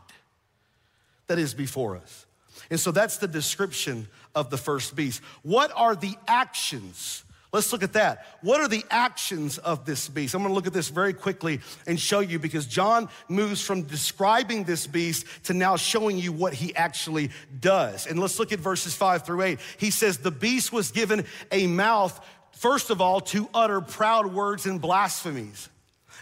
That 1.27 1.39
is 1.39 1.53
before 1.53 1.97
us. 1.97 2.25
And 2.69 2.79
so 2.79 2.91
that's 2.91 3.17
the 3.17 3.27
description 3.27 4.07
of 4.33 4.49
the 4.49 4.57
first 4.57 4.95
beast. 4.95 5.21
What 5.43 5.71
are 5.75 5.95
the 5.95 6.15
actions? 6.27 7.23
Let's 7.55 7.71
look 7.71 7.83
at 7.83 7.93
that. 7.93 8.25
What 8.41 8.59
are 8.59 8.67
the 8.67 8.83
actions 8.89 9.57
of 9.59 9.85
this 9.85 10.09
beast? 10.09 10.33
I'm 10.33 10.41
gonna 10.41 10.53
look 10.53 10.67
at 10.67 10.73
this 10.73 10.89
very 10.89 11.13
quickly 11.13 11.61
and 11.87 11.97
show 11.97 12.19
you 12.19 12.37
because 12.37 12.65
John 12.65 13.07
moves 13.29 13.61
from 13.61 13.83
describing 13.83 14.65
this 14.65 14.87
beast 14.87 15.25
to 15.45 15.53
now 15.53 15.77
showing 15.77 16.17
you 16.17 16.33
what 16.33 16.53
he 16.53 16.75
actually 16.75 17.29
does. 17.61 18.07
And 18.07 18.19
let's 18.19 18.39
look 18.39 18.51
at 18.51 18.59
verses 18.59 18.93
five 18.93 19.25
through 19.25 19.41
eight. 19.43 19.59
He 19.77 19.89
says, 19.89 20.17
The 20.17 20.31
beast 20.31 20.73
was 20.73 20.91
given 20.91 21.25
a 21.49 21.65
mouth, 21.67 22.19
first 22.51 22.89
of 22.89 22.99
all, 22.99 23.21
to 23.21 23.47
utter 23.53 23.79
proud 23.79 24.33
words 24.33 24.65
and 24.65 24.81
blasphemies, 24.81 25.69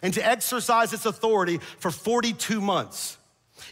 and 0.04 0.13
to 0.13 0.24
exercise 0.24 0.94
its 0.94 1.08
authority 1.08 1.58
for 1.80 1.89
42 1.89 2.62
months. 2.62 3.18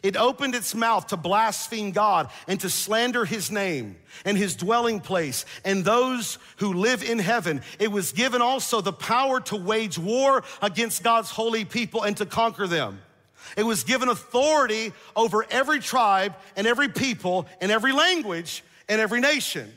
It 0.04 0.18
opened 0.18 0.56
its 0.56 0.74
mouth 0.74 1.08
to 1.08 1.18
blaspheme 1.18 1.92
God 1.92 2.30
and 2.48 2.60
to 2.62 2.70
slander 2.70 3.24
his 3.24 3.52
name 3.52 3.98
and 4.26 4.36
his 4.36 4.56
dwelling 4.56 5.00
place 5.00 5.46
and 5.64 5.86
those 5.86 6.40
who 6.58 6.74
live 6.74 7.04
in 7.04 7.20
heaven. 7.20 7.62
It 7.78 7.92
was 7.92 8.12
given 8.12 8.42
also 8.42 8.82
the 8.82 8.94
power 8.94 9.40
to 9.42 9.56
wage 9.56 10.00
war 10.00 10.44
against 10.62 11.04
God's 11.04 11.30
holy 11.30 11.66
people 11.66 12.02
and 12.02 12.18
to 12.18 12.26
conquer 12.26 12.66
them. 12.66 13.00
It 13.56 13.64
was 13.64 13.84
given 13.84 14.10
authority 14.10 14.94
over 15.16 15.46
every 15.52 15.80
tribe 15.80 16.36
and 16.56 16.66
every 16.66 16.90
people 16.90 17.48
and 17.60 17.72
every 17.72 17.92
language 17.92 18.64
and 18.90 19.00
every 19.00 19.20
nation. 19.20 19.72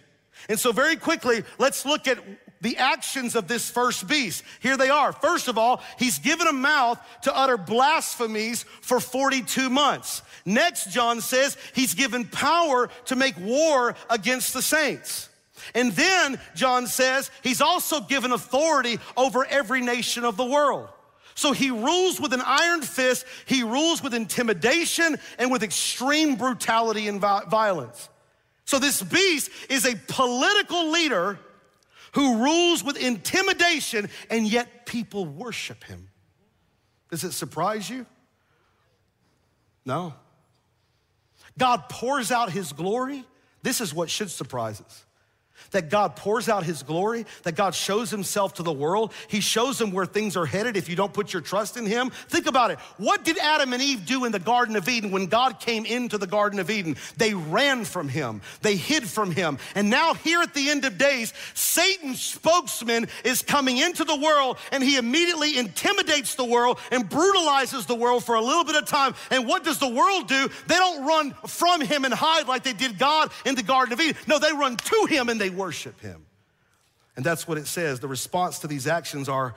And 0.49 0.59
so, 0.59 0.73
very 0.73 0.97
quickly, 0.97 1.45
let's 1.59 1.87
look 1.87 2.07
at 2.07 2.19
the 2.65 2.79
actions 2.79 3.37
of 3.37 3.47
this 3.47 3.69
first 3.69 4.09
beast. 4.09 4.43
Here 4.61 4.79
they 4.79 4.89
are. 4.89 5.13
First 5.13 5.49
of 5.49 5.59
all, 5.59 5.83
he's 5.99 6.19
given 6.19 6.47
a 6.47 6.53
mouth 6.53 6.99
to 7.23 7.37
utter 7.37 7.59
blasphemies 7.59 8.65
for 8.81 9.01
42 9.01 9.69
months. 9.69 10.23
Next, 10.47 10.91
John 10.91 11.21
says 11.21 11.59
he's 11.75 11.93
given 11.93 12.25
power 12.25 12.89
to 13.05 13.17
make 13.17 13.39
war 13.39 13.95
against 14.09 14.55
the 14.55 14.63
saints. 14.63 15.29
And 15.75 15.93
then 15.93 16.41
John 16.55 16.87
says 16.87 17.31
he's 17.43 17.61
also 17.61 18.01
given 18.01 18.33
authority 18.33 18.99
over 19.15 19.45
every 19.45 19.83
nation 19.83 20.25
of 20.25 20.39
the 20.39 20.47
world. 20.47 20.89
So 21.35 21.53
he 21.53 21.71
rules 21.71 22.19
with 22.19 22.33
an 22.33 22.43
iron 22.45 22.81
fist, 22.81 23.27
he 23.45 23.63
rules 23.63 24.03
with 24.03 24.15
intimidation 24.15 25.19
and 25.39 25.53
with 25.53 25.63
extreme 25.63 26.37
brutality 26.37 27.09
and 27.09 27.21
violence. 27.21 28.09
So 28.65 28.79
this 28.79 29.03
beast 29.03 29.51
is 29.69 29.85
a 29.85 29.97
political 30.09 30.91
leader 30.91 31.39
who 32.15 32.43
rules 32.43 32.83
with 32.83 32.97
intimidation, 32.97 34.09
and 34.31 34.47
yet 34.47 34.87
people 34.87 35.27
worship 35.27 35.85
him. 35.85 36.09
Does 37.11 37.25
it 37.25 37.33
surprise 37.33 37.89
you? 37.89 38.07
No. 39.85 40.15
God 41.59 41.89
pours 41.89 42.31
out 42.31 42.51
his 42.51 42.73
glory. 42.73 43.25
This 43.63 43.81
is 43.81 43.95
what 43.95 44.11
should 44.11 44.31
surprise 44.31 44.81
us 44.81 45.05
that 45.71 45.91
God 45.91 46.17
pours 46.17 46.49
out 46.49 46.65
his 46.65 46.83
glory, 46.83 47.27
that 47.43 47.57
God 47.57 47.75
shows 47.75 48.11
himself 48.11 48.55
to 48.55 48.63
the 48.63 48.73
world. 48.73 49.13
He 49.29 49.41
shows 49.41 49.79
them 49.79 49.93
where 49.93 50.07
things 50.07 50.37
are 50.37 50.47
headed 50.47 50.77
if 50.77 50.89
you 50.89 50.97
don't 50.97 51.13
put 51.13 51.33
your 51.33 51.43
trust 51.43 51.77
in 51.77 51.87
him. 51.87 52.11
Think 52.29 52.47
about 52.47 52.71
it. 52.71 52.79
What 52.97 53.25
did 53.25 53.39
Adam 53.39 53.73
and 53.73 53.83
Eve 53.83 54.07
do 54.07 54.25
in 54.25 54.33
the 54.33 54.39
Garden 54.39 54.77
of 54.77 54.89
Eden 54.89 55.11
when 55.11 55.27
God 55.27 55.61
came 55.61 55.85
into 55.85 56.19
the 56.19 56.27
Garden 56.27 56.59
of 56.59 56.71
Eden? 56.71 56.97
They 57.17 57.35
ran 57.35 57.85
from 57.85 58.09
him, 58.09 58.41
they 58.63 58.77
hid 58.77 59.05
from 59.09 59.31
him. 59.31 59.59
And 59.75 59.91
now, 59.91 60.15
here 60.15 60.41
at 60.41 60.55
the 60.55 60.71
end 60.71 60.85
of 60.85 60.99
days, 60.99 61.33
Satan's 61.55 62.21
spokesman 62.21 63.09
is 63.25 63.43
coming 63.43 63.79
into 63.79 64.05
the 64.05 64.17
world 64.17 64.59
and 64.73 64.83
he 64.83 64.97
immediately 64.97 65.59
intimidates 65.59 66.35
the 66.35 66.45
world 66.45 66.79
and 66.91 67.09
brutalizes 67.09 67.87
the 67.87 67.95
world 67.95 68.25
for 68.25 68.35
a 68.35 68.41
little 68.41 68.65
bit 68.65 68.77
of 68.77 68.87
time. 68.87 69.15
And 69.31 69.47
what 69.47 69.65
does 69.65 69.79
the 69.79 69.89
world 69.89 70.29
do? 70.29 70.49
They 70.67 70.77
don't 70.77 71.07
run 71.07 71.35
from 71.47 71.81
him 71.81 72.05
and 72.05 72.15
hide 72.15 72.49
like 72.49 72.63
they 72.63 72.73
did 72.73 72.99
God 72.99 73.31
in 73.45 73.55
the 73.55 73.63
Garden 73.63 73.93
of 73.93 74.01
Eden. 74.01 74.17
No, 74.27 74.39
they 74.39 74.53
run 74.53 74.77
to 74.77 75.07
him 75.09 75.29
and 75.29 75.41
they 75.41 75.44
worship 75.51 76.01
him. 76.01 76.27
And 77.17 77.25
that's 77.25 77.47
what 77.47 77.59
it 77.59 77.67
says. 77.67 78.01
The 78.01 78.09
response 78.09 78.61
to 78.61 78.67
these 78.67 78.87
actions 78.87 79.29
are 79.29 79.55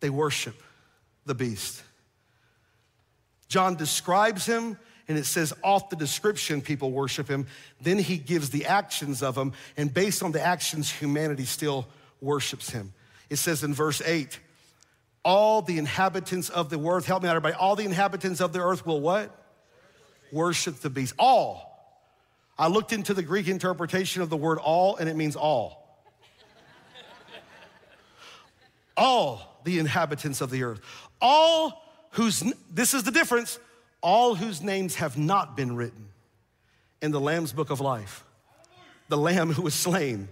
they 0.00 0.10
worship 0.10 0.60
the 1.24 1.34
beast. 1.34 1.82
John 3.48 3.76
describes 3.76 4.46
him, 4.46 4.78
and 5.08 5.16
it 5.16 5.24
says 5.24 5.52
off 5.62 5.90
the 5.90 5.96
description, 5.96 6.60
people 6.60 6.90
worship 6.90 7.28
him. 7.28 7.46
Then 7.80 7.98
he 7.98 8.18
gives 8.18 8.50
the 8.50 8.66
actions 8.66 9.22
of 9.22 9.36
him, 9.36 9.52
and 9.76 9.92
based 9.92 10.22
on 10.22 10.32
the 10.32 10.40
actions, 10.40 10.90
humanity 10.90 11.44
still 11.44 11.86
worships 12.20 12.70
him. 12.70 12.92
It 13.30 13.36
says 13.36 13.64
in 13.64 13.74
verse 13.74 14.00
8, 14.00 14.38
all 15.24 15.60
the 15.62 15.78
inhabitants 15.78 16.50
of 16.50 16.70
the 16.70 16.78
earth, 16.78 17.06
help 17.06 17.22
me 17.22 17.28
out, 17.28 17.36
everybody, 17.36 17.54
all 17.54 17.74
the 17.74 17.84
inhabitants 17.84 18.40
of 18.40 18.52
the 18.52 18.60
earth 18.60 18.86
will 18.86 19.00
what? 19.00 19.36
Worship 20.30 20.76
the 20.76 20.90
beast. 20.90 21.14
All. 21.18 21.65
I 22.58 22.68
looked 22.68 22.92
into 22.92 23.12
the 23.12 23.22
Greek 23.22 23.48
interpretation 23.48 24.22
of 24.22 24.30
the 24.30 24.36
word 24.36 24.58
all, 24.58 24.96
and 24.96 25.08
it 25.08 25.16
means 25.16 25.36
all. 25.36 25.86
all 28.96 29.60
the 29.64 29.78
inhabitants 29.78 30.40
of 30.40 30.50
the 30.50 30.62
earth. 30.62 30.80
All 31.20 31.84
whose, 32.12 32.42
this 32.72 32.94
is 32.94 33.02
the 33.02 33.10
difference, 33.10 33.58
all 34.00 34.34
whose 34.34 34.62
names 34.62 34.94
have 34.96 35.18
not 35.18 35.56
been 35.56 35.76
written 35.76 36.08
in 37.02 37.10
the 37.10 37.20
Lamb's 37.20 37.52
book 37.52 37.70
of 37.70 37.80
life. 37.80 38.24
The 39.08 39.18
Lamb 39.18 39.52
who 39.52 39.62
was 39.62 39.74
slain 39.74 40.28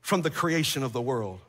from 0.00 0.22
the 0.22 0.30
creation 0.30 0.82
of 0.82 0.92
the 0.92 1.00
world. 1.00 1.40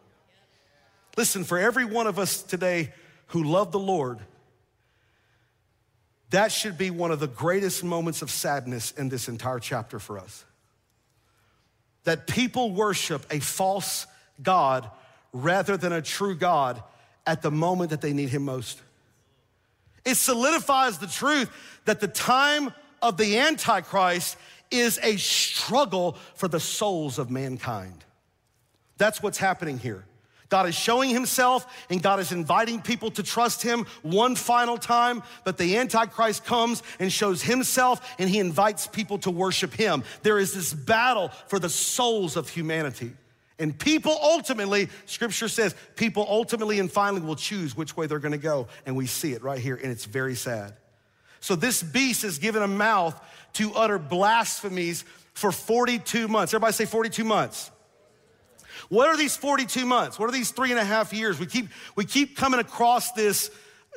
Listen, 1.18 1.44
for 1.44 1.58
every 1.58 1.86
one 1.86 2.06
of 2.06 2.20
us 2.20 2.44
today 2.44 2.94
who 3.28 3.44
love 3.44 3.72
the 3.72 3.80
Lord, 3.80 4.20
that 6.30 6.52
should 6.52 6.78
be 6.78 6.90
one 6.90 7.12
of 7.12 7.20
the 7.20 7.28
greatest 7.28 7.84
moments 7.84 8.22
of 8.22 8.30
sadness 8.30 8.92
in 8.92 9.10
this 9.10 9.28
entire 9.28 9.60
chapter 9.60 10.00
for 10.00 10.20
us. 10.20 10.44
That 12.04 12.28
people 12.28 12.72
worship 12.72 13.26
a 13.32 13.40
false 13.40 14.08
God 14.42 14.90
rather 15.32 15.78
than 15.78 15.94
a 15.94 16.02
true 16.02 16.36
God 16.36 16.82
at 17.26 17.42
the 17.42 17.52
moment 17.52 17.92
that 17.92 18.02
they 18.02 18.14
need 18.14 18.30
Him 18.30 18.44
most. 18.44 18.82
It 20.06 20.16
solidifies 20.16 21.00
the 21.00 21.08
truth 21.08 21.50
that 21.86 22.00
the 22.00 22.08
time 22.08 22.74
of 23.02 23.18
the 23.18 23.38
Antichrist 23.38 24.38
is 24.72 25.00
a 25.04 25.18
struggle 25.18 26.18
for 26.36 26.48
the 26.48 26.60
souls 26.60 27.20
of 27.20 27.30
mankind. 27.30 28.04
That's 28.98 29.22
what's 29.22 29.38
happening 29.38 29.78
here. 29.78 30.06
God 30.50 30.68
is 30.68 30.76
showing 30.76 31.10
himself 31.10 31.86
and 31.90 32.02
God 32.02 32.20
is 32.20 32.32
inviting 32.32 32.82
people 32.82 33.12
to 33.12 33.24
trust 33.24 33.62
him 33.62 33.86
one 34.02 34.36
final 34.36 34.78
time, 34.78 35.24
but 35.44 35.58
the 35.58 35.78
Antichrist 35.78 36.46
comes 36.46 36.84
and 37.00 37.12
shows 37.12 37.42
himself 37.42 38.16
and 38.18 38.30
he 38.30 38.40
invites 38.40 38.88
people 38.88 39.18
to 39.20 39.32
worship 39.32 39.74
him. 39.74 40.04
There 40.24 40.40
is 40.40 40.54
this 40.54 40.74
battle 40.74 41.30
for 41.48 41.60
the 41.60 41.70
souls 41.70 42.38
of 42.38 42.50
humanity. 42.50 43.12
And 43.60 43.78
people 43.78 44.18
ultimately, 44.22 44.88
scripture 45.06 45.48
says, 45.48 45.76
people 45.96 46.26
ultimately 46.30 46.80
and 46.80 46.92
finally 46.92 47.22
will 47.22 47.36
choose 47.36 47.76
which 47.76 47.98
way 47.98 48.06
they're 48.06 48.20
gonna 48.20 48.38
go. 48.38 48.68
And 48.86 48.96
we 48.96 49.08
see 49.08 49.34
it 49.34 49.44
right 49.44 49.60
here, 49.60 49.76
and 49.76 49.92
it's 49.92 50.06
very 50.06 50.36
sad. 50.36 50.76
So 51.40 51.56
this 51.56 51.82
beast 51.82 52.24
is 52.24 52.38
given 52.38 52.62
a 52.62 52.68
mouth 52.68 53.20
to 53.54 53.74
utter 53.74 53.98
blasphemies 53.98 55.06
for 55.34 55.52
42 55.52 56.28
months. 56.28 56.54
Everybody 56.54 56.74
say 56.74 56.86
42 56.86 57.24
months. 57.24 57.72
What 58.90 59.08
are 59.08 59.18
these 59.18 59.36
42 59.36 59.86
months? 59.86 60.20
What 60.20 60.30
are 60.30 60.32
these 60.32 60.52
three 60.52 60.72
and 60.72 60.80
a 60.80 60.86
half 60.86 61.14
years? 61.14 61.40
We 61.40 61.46
keep, 61.46 61.70
we 61.96 62.06
keep 62.06 62.38
coming 62.38 62.60
across 62.60 63.12
this 63.14 63.52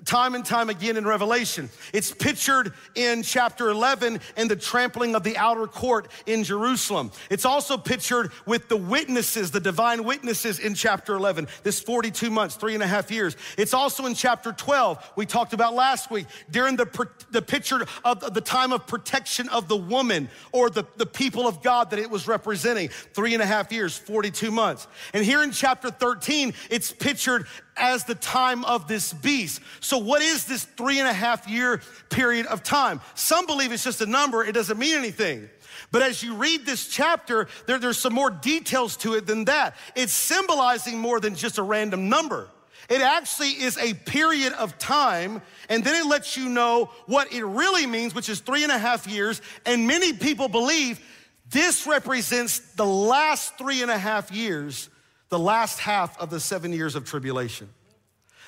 time 0.04 0.34
and 0.34 0.44
time 0.44 0.70
again 0.70 0.96
in 0.96 1.04
Revelation. 1.04 1.68
It's 1.92 2.10
pictured 2.10 2.72
in 2.94 3.22
chapter 3.22 3.68
11 3.68 4.20
in 4.36 4.48
the 4.48 4.56
trampling 4.56 5.14
of 5.14 5.22
the 5.22 5.36
outer 5.36 5.66
court 5.66 6.08
in 6.26 6.44
Jerusalem. 6.44 7.10
It's 7.28 7.44
also 7.44 7.76
pictured 7.76 8.32
with 8.46 8.68
the 8.68 8.76
witnesses, 8.76 9.50
the 9.50 9.60
divine 9.60 10.04
witnesses 10.04 10.58
in 10.58 10.74
chapter 10.74 11.14
11, 11.14 11.48
this 11.62 11.80
42 11.80 12.30
months, 12.30 12.56
three 12.56 12.74
and 12.74 12.82
a 12.82 12.86
half 12.86 13.10
years. 13.10 13.36
It's 13.58 13.74
also 13.74 14.06
in 14.06 14.14
chapter 14.14 14.52
12, 14.52 15.12
we 15.16 15.26
talked 15.26 15.52
about 15.52 15.74
last 15.74 16.10
week, 16.10 16.26
during 16.50 16.76
the, 16.76 17.08
the 17.30 17.42
picture 17.42 17.86
of 18.04 18.32
the 18.32 18.40
time 18.40 18.72
of 18.72 18.86
protection 18.86 19.48
of 19.50 19.68
the 19.68 19.76
woman 19.76 20.28
or 20.52 20.70
the, 20.70 20.84
the 20.96 21.06
people 21.06 21.46
of 21.46 21.62
God 21.62 21.90
that 21.90 21.98
it 21.98 22.10
was 22.10 22.26
representing, 22.26 22.88
three 22.88 23.34
and 23.34 23.42
a 23.42 23.46
half 23.46 23.70
years, 23.70 23.96
42 23.96 24.50
months. 24.50 24.86
And 25.12 25.24
here 25.24 25.42
in 25.42 25.50
chapter 25.50 25.90
13, 25.90 26.54
it's 26.70 26.90
pictured 26.90 27.46
as 27.80 28.04
the 28.04 28.14
time 28.14 28.64
of 28.64 28.86
this 28.86 29.12
beast. 29.12 29.60
So, 29.80 29.98
what 29.98 30.22
is 30.22 30.44
this 30.44 30.64
three 30.64 30.98
and 30.98 31.08
a 31.08 31.12
half 31.12 31.48
year 31.48 31.80
period 32.10 32.46
of 32.46 32.62
time? 32.62 33.00
Some 33.14 33.46
believe 33.46 33.72
it's 33.72 33.84
just 33.84 34.00
a 34.00 34.06
number, 34.06 34.44
it 34.44 34.52
doesn't 34.52 34.78
mean 34.78 34.96
anything. 34.96 35.48
But 35.92 36.02
as 36.02 36.22
you 36.22 36.34
read 36.34 36.66
this 36.66 36.88
chapter, 36.88 37.48
there, 37.66 37.78
there's 37.78 37.98
some 37.98 38.12
more 38.12 38.30
details 38.30 38.96
to 38.98 39.14
it 39.14 39.26
than 39.26 39.46
that. 39.46 39.74
It's 39.96 40.12
symbolizing 40.12 40.98
more 40.98 41.18
than 41.18 41.34
just 41.34 41.58
a 41.58 41.62
random 41.62 42.08
number. 42.08 42.48
It 42.90 43.00
actually 43.00 43.50
is 43.50 43.78
a 43.78 43.94
period 43.94 44.52
of 44.54 44.76
time, 44.78 45.42
and 45.68 45.84
then 45.84 45.94
it 45.94 46.08
lets 46.08 46.36
you 46.36 46.48
know 46.48 46.90
what 47.06 47.32
it 47.32 47.44
really 47.44 47.86
means, 47.86 48.14
which 48.14 48.28
is 48.28 48.40
three 48.40 48.64
and 48.64 48.72
a 48.72 48.78
half 48.78 49.06
years. 49.06 49.40
And 49.64 49.86
many 49.86 50.12
people 50.12 50.48
believe 50.48 51.00
this 51.48 51.86
represents 51.86 52.58
the 52.74 52.86
last 52.86 53.56
three 53.58 53.82
and 53.82 53.90
a 53.90 53.98
half 53.98 54.30
years 54.32 54.89
the 55.30 55.38
last 55.38 55.78
half 55.78 56.20
of 56.20 56.28
the 56.28 56.40
seven 56.40 56.72
years 56.72 56.94
of 56.94 57.04
tribulation. 57.04 57.68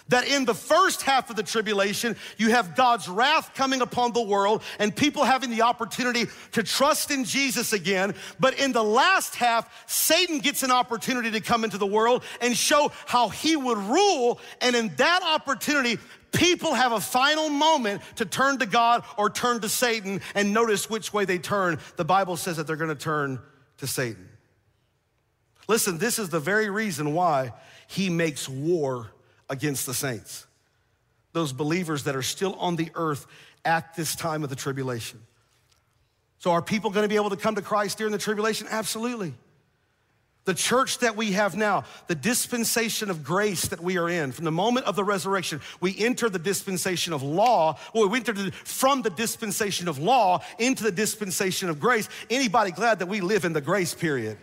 That 0.08 0.26
in 0.26 0.44
the 0.44 0.54
first 0.54 1.02
half 1.02 1.30
of 1.30 1.36
the 1.36 1.44
tribulation, 1.44 2.16
you 2.36 2.50
have 2.50 2.74
God's 2.74 3.08
wrath 3.08 3.54
coming 3.54 3.80
upon 3.80 4.12
the 4.12 4.22
world 4.22 4.62
and 4.80 4.94
people 4.94 5.22
having 5.22 5.50
the 5.50 5.62
opportunity 5.62 6.26
to 6.52 6.62
trust 6.64 7.12
in 7.12 7.24
Jesus 7.24 7.72
again. 7.72 8.14
But 8.40 8.58
in 8.58 8.72
the 8.72 8.82
last 8.82 9.36
half, 9.36 9.70
Satan 9.88 10.40
gets 10.40 10.64
an 10.64 10.72
opportunity 10.72 11.30
to 11.30 11.40
come 11.40 11.62
into 11.62 11.78
the 11.78 11.86
world 11.86 12.24
and 12.40 12.56
show 12.56 12.90
how 13.06 13.28
he 13.28 13.54
would 13.54 13.78
rule. 13.78 14.40
And 14.60 14.74
in 14.74 14.92
that 14.96 15.22
opportunity, 15.22 15.98
people 16.32 16.74
have 16.74 16.90
a 16.90 17.00
final 17.00 17.48
moment 17.48 18.02
to 18.16 18.24
turn 18.24 18.58
to 18.58 18.66
God 18.66 19.04
or 19.16 19.30
turn 19.30 19.60
to 19.60 19.68
Satan. 19.68 20.20
And 20.34 20.52
notice 20.52 20.90
which 20.90 21.12
way 21.12 21.26
they 21.26 21.38
turn. 21.38 21.78
The 21.94 22.04
Bible 22.04 22.36
says 22.36 22.56
that 22.56 22.66
they're 22.66 22.76
gonna 22.76 22.96
turn 22.96 23.38
to 23.78 23.86
Satan. 23.86 24.31
Listen, 25.68 25.98
this 25.98 26.18
is 26.18 26.28
the 26.28 26.40
very 26.40 26.70
reason 26.70 27.14
why 27.14 27.52
he 27.86 28.10
makes 28.10 28.48
war 28.48 29.08
against 29.48 29.86
the 29.86 29.94
saints, 29.94 30.46
those 31.32 31.52
believers 31.52 32.04
that 32.04 32.16
are 32.16 32.22
still 32.22 32.54
on 32.54 32.76
the 32.76 32.90
earth 32.94 33.26
at 33.64 33.94
this 33.94 34.16
time 34.16 34.42
of 34.42 34.50
the 34.50 34.56
tribulation. 34.56 35.20
So, 36.38 36.50
are 36.50 36.62
people 36.62 36.90
gonna 36.90 37.08
be 37.08 37.16
able 37.16 37.30
to 37.30 37.36
come 37.36 37.54
to 37.54 37.62
Christ 37.62 37.98
during 37.98 38.12
the 38.12 38.18
tribulation? 38.18 38.66
Absolutely. 38.68 39.34
The 40.44 40.54
church 40.54 40.98
that 40.98 41.14
we 41.14 41.32
have 41.32 41.54
now, 41.54 41.84
the 42.08 42.16
dispensation 42.16 43.10
of 43.10 43.22
grace 43.22 43.68
that 43.68 43.80
we 43.80 43.96
are 43.96 44.08
in, 44.08 44.32
from 44.32 44.44
the 44.44 44.50
moment 44.50 44.86
of 44.86 44.96
the 44.96 45.04
resurrection, 45.04 45.60
we 45.80 45.96
enter 45.96 46.28
the 46.28 46.40
dispensation 46.40 47.12
of 47.12 47.22
law, 47.22 47.78
or 47.92 48.08
we 48.08 48.18
enter 48.18 48.34
from 48.50 49.02
the 49.02 49.10
dispensation 49.10 49.86
of 49.86 49.98
law 49.98 50.42
into 50.58 50.82
the 50.82 50.90
dispensation 50.90 51.68
of 51.68 51.78
grace. 51.78 52.08
Anybody 52.28 52.72
glad 52.72 52.98
that 52.98 53.06
we 53.06 53.20
live 53.20 53.44
in 53.44 53.52
the 53.52 53.60
grace 53.60 53.94
period? 53.94 54.36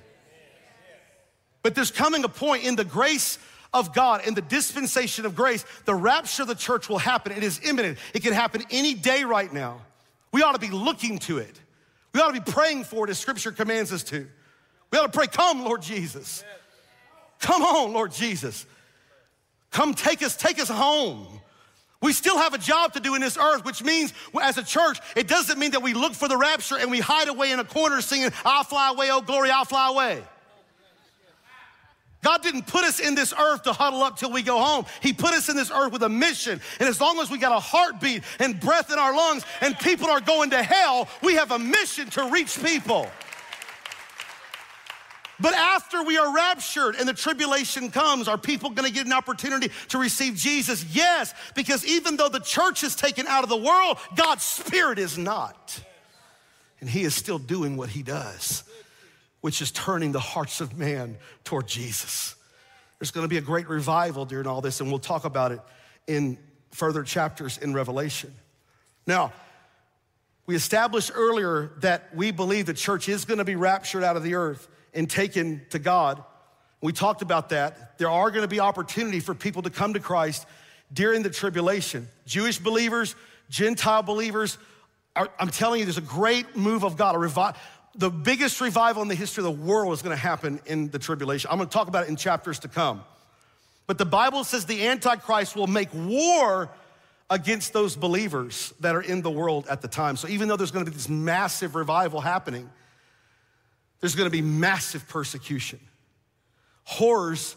But 1.61 1.75
there's 1.75 1.91
coming 1.91 2.23
a 2.23 2.29
point 2.29 2.63
in 2.63 2.75
the 2.75 2.85
grace 2.85 3.37
of 3.73 3.93
God, 3.93 4.25
in 4.25 4.33
the 4.33 4.41
dispensation 4.41 5.25
of 5.25 5.35
grace, 5.35 5.65
the 5.85 5.93
rapture 5.93 6.43
of 6.43 6.47
the 6.47 6.55
church 6.55 6.89
will 6.89 6.97
happen. 6.97 7.31
It 7.31 7.43
is 7.43 7.59
imminent. 7.63 7.97
It 8.13 8.23
can 8.23 8.33
happen 8.33 8.63
any 8.71 8.93
day 8.93 9.23
right 9.23 9.51
now. 9.51 9.81
We 10.31 10.41
ought 10.41 10.53
to 10.53 10.59
be 10.59 10.69
looking 10.69 11.19
to 11.19 11.37
it. 11.37 11.59
We 12.13 12.21
ought 12.21 12.33
to 12.33 12.41
be 12.41 12.51
praying 12.51 12.85
for 12.85 13.05
it 13.05 13.11
as 13.11 13.19
scripture 13.19 13.51
commands 13.51 13.93
us 13.93 14.03
to. 14.05 14.27
We 14.91 14.97
ought 14.97 15.11
to 15.11 15.17
pray, 15.17 15.27
Come, 15.27 15.63
Lord 15.63 15.81
Jesus. 15.81 16.43
Come 17.39 17.61
on, 17.61 17.93
Lord 17.93 18.11
Jesus. 18.11 18.65
Come 19.71 19.93
take 19.93 20.23
us, 20.23 20.35
take 20.35 20.59
us 20.59 20.67
home. 20.67 21.27
We 22.01 22.13
still 22.13 22.37
have 22.37 22.53
a 22.53 22.57
job 22.57 22.93
to 22.93 22.99
do 22.99 23.15
in 23.15 23.21
this 23.21 23.37
earth, 23.37 23.65
which 23.65 23.83
means 23.83 24.13
as 24.41 24.57
a 24.57 24.63
church, 24.63 24.99
it 25.15 25.27
doesn't 25.27 25.59
mean 25.59 25.71
that 25.71 25.81
we 25.81 25.93
look 25.93 26.13
for 26.13 26.27
the 26.27 26.37
rapture 26.37 26.77
and 26.77 26.89
we 26.89 26.99
hide 26.99 27.27
away 27.27 27.51
in 27.51 27.59
a 27.59 27.63
corner 27.65 28.01
singing, 28.01 28.31
I'll 28.45 28.63
fly 28.63 28.89
away, 28.89 29.11
oh 29.11 29.21
glory, 29.21 29.51
I'll 29.51 29.65
fly 29.65 29.89
away. 29.89 30.23
God 32.21 32.43
didn't 32.43 32.67
put 32.67 32.83
us 32.83 32.99
in 32.99 33.15
this 33.15 33.33
earth 33.33 33.63
to 33.63 33.73
huddle 33.73 34.03
up 34.03 34.17
till 34.17 34.31
we 34.31 34.41
go 34.41 34.59
home. 34.59 34.85
He 35.01 35.13
put 35.13 35.33
us 35.33 35.47
in 35.47 35.55
this 35.55 35.71
earth 35.71 35.93
with 35.93 36.03
a 36.03 36.09
mission. 36.09 36.59
And 36.79 36.89
as 36.89 36.99
long 36.99 37.19
as 37.19 37.31
we 37.31 37.37
got 37.37 37.55
a 37.55 37.59
heartbeat 37.59 38.23
and 38.39 38.59
breath 38.59 38.91
in 38.91 38.99
our 38.99 39.15
lungs 39.15 39.45
and 39.61 39.77
people 39.79 40.07
are 40.07 40.19
going 40.19 40.49
to 40.49 40.61
hell, 40.61 41.07
we 41.23 41.35
have 41.35 41.51
a 41.51 41.59
mission 41.59 42.09
to 42.11 42.29
reach 42.29 42.61
people. 42.61 43.09
But 45.41 45.53
after 45.53 46.03
we 46.03 46.17
are 46.17 46.35
raptured 46.35 46.95
and 46.95 47.07
the 47.07 47.13
tribulation 47.13 47.89
comes, 47.89 48.27
are 48.27 48.37
people 48.37 48.71
gonna 48.71 48.89
get 48.89 49.05
an 49.05 49.13
opportunity 49.13 49.71
to 49.87 49.97
receive 49.97 50.35
Jesus? 50.35 50.83
Yes, 50.93 51.33
because 51.55 51.85
even 51.85 52.17
though 52.17 52.27
the 52.27 52.41
church 52.41 52.83
is 52.83 52.93
taken 52.93 53.25
out 53.27 53.43
of 53.43 53.49
the 53.49 53.55
world, 53.55 53.97
God's 54.17 54.43
Spirit 54.43 54.99
is 54.99 55.17
not. 55.17 55.79
And 56.81 56.89
He 56.89 57.03
is 57.03 57.15
still 57.15 57.39
doing 57.39 57.77
what 57.77 57.87
He 57.87 58.03
does 58.03 58.65
which 59.41 59.61
is 59.61 59.71
turning 59.71 60.11
the 60.11 60.19
hearts 60.19 60.61
of 60.61 60.77
man 60.77 61.17
toward 61.43 61.67
Jesus. 61.67 62.35
There's 62.99 63.11
gonna 63.11 63.27
be 63.27 63.37
a 63.37 63.41
great 63.41 63.69
revival 63.69 64.25
during 64.25 64.47
all 64.47 64.61
this, 64.61 64.81
and 64.81 64.89
we'll 64.89 64.99
talk 64.99 65.25
about 65.25 65.51
it 65.51 65.61
in 66.07 66.37
further 66.71 67.03
chapters 67.03 67.57
in 67.57 67.73
Revelation. 67.73 68.33
Now, 69.07 69.31
we 70.45 70.55
established 70.55 71.11
earlier 71.13 71.71
that 71.77 72.13
we 72.15 72.31
believe 72.31 72.65
the 72.65 72.73
church 72.73 73.07
is 73.07 73.25
gonna 73.25 73.45
be 73.45 73.55
raptured 73.55 74.03
out 74.03 74.17
of 74.17 74.23
the 74.23 74.35
earth 74.35 74.67
and 74.93 75.09
taken 75.09 75.65
to 75.69 75.79
God. 75.79 76.23
We 76.81 76.91
talked 76.91 77.21
about 77.21 77.49
that. 77.49 77.97
There 77.97 78.09
are 78.09 78.31
gonna 78.31 78.47
be 78.47 78.59
opportunity 78.59 79.19
for 79.19 79.33
people 79.33 79.61
to 79.61 79.69
come 79.69 79.93
to 79.93 79.99
Christ 79.99 80.45
during 80.91 81.23
the 81.23 81.29
tribulation. 81.29 82.07
Jewish 82.25 82.57
believers, 82.57 83.15
Gentile 83.49 84.03
believers, 84.03 84.57
I'm 85.15 85.49
telling 85.49 85.79
you, 85.79 85.85
there's 85.85 85.97
a 85.97 86.01
great 86.01 86.55
move 86.55 86.83
of 86.83 86.95
God, 86.95 87.15
a 87.15 87.17
revival 87.17 87.59
the 87.95 88.09
biggest 88.09 88.61
revival 88.61 89.01
in 89.01 89.07
the 89.07 89.15
history 89.15 89.43
of 89.43 89.57
the 89.57 89.63
world 89.65 89.93
is 89.93 90.01
going 90.01 90.15
to 90.15 90.21
happen 90.21 90.59
in 90.65 90.89
the 90.89 90.99
tribulation. 90.99 91.49
I'm 91.51 91.57
going 91.57 91.69
to 91.69 91.73
talk 91.73 91.87
about 91.87 92.03
it 92.03 92.09
in 92.09 92.15
chapters 92.15 92.59
to 92.59 92.67
come. 92.67 93.03
But 93.87 93.97
the 93.97 94.05
Bible 94.05 94.43
says 94.43 94.65
the 94.65 94.87
Antichrist 94.87 95.55
will 95.55 95.67
make 95.67 95.89
war 95.93 96.69
against 97.29 97.73
those 97.73 97.95
believers 97.95 98.73
that 98.79 98.95
are 98.95 99.01
in 99.01 99.21
the 99.21 99.31
world 99.31 99.67
at 99.67 99.81
the 99.81 99.87
time. 99.87 100.15
So 100.15 100.27
even 100.27 100.47
though 100.47 100.55
there's 100.55 100.71
going 100.71 100.85
to 100.85 100.91
be 100.91 100.95
this 100.95 101.09
massive 101.09 101.75
revival 101.75 102.21
happening, 102.21 102.69
there's 103.99 104.15
going 104.15 104.27
to 104.27 104.31
be 104.31 104.41
massive 104.41 105.07
persecution, 105.07 105.79
horrors, 106.83 107.55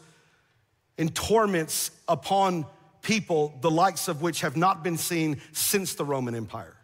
and 0.98 1.14
torments 1.14 1.90
upon 2.08 2.66
people, 3.02 3.58
the 3.60 3.70
likes 3.70 4.08
of 4.08 4.22
which 4.22 4.40
have 4.40 4.56
not 4.56 4.82
been 4.82 4.96
seen 4.96 5.40
since 5.52 5.94
the 5.94 6.04
Roman 6.04 6.34
Empire. 6.34 6.74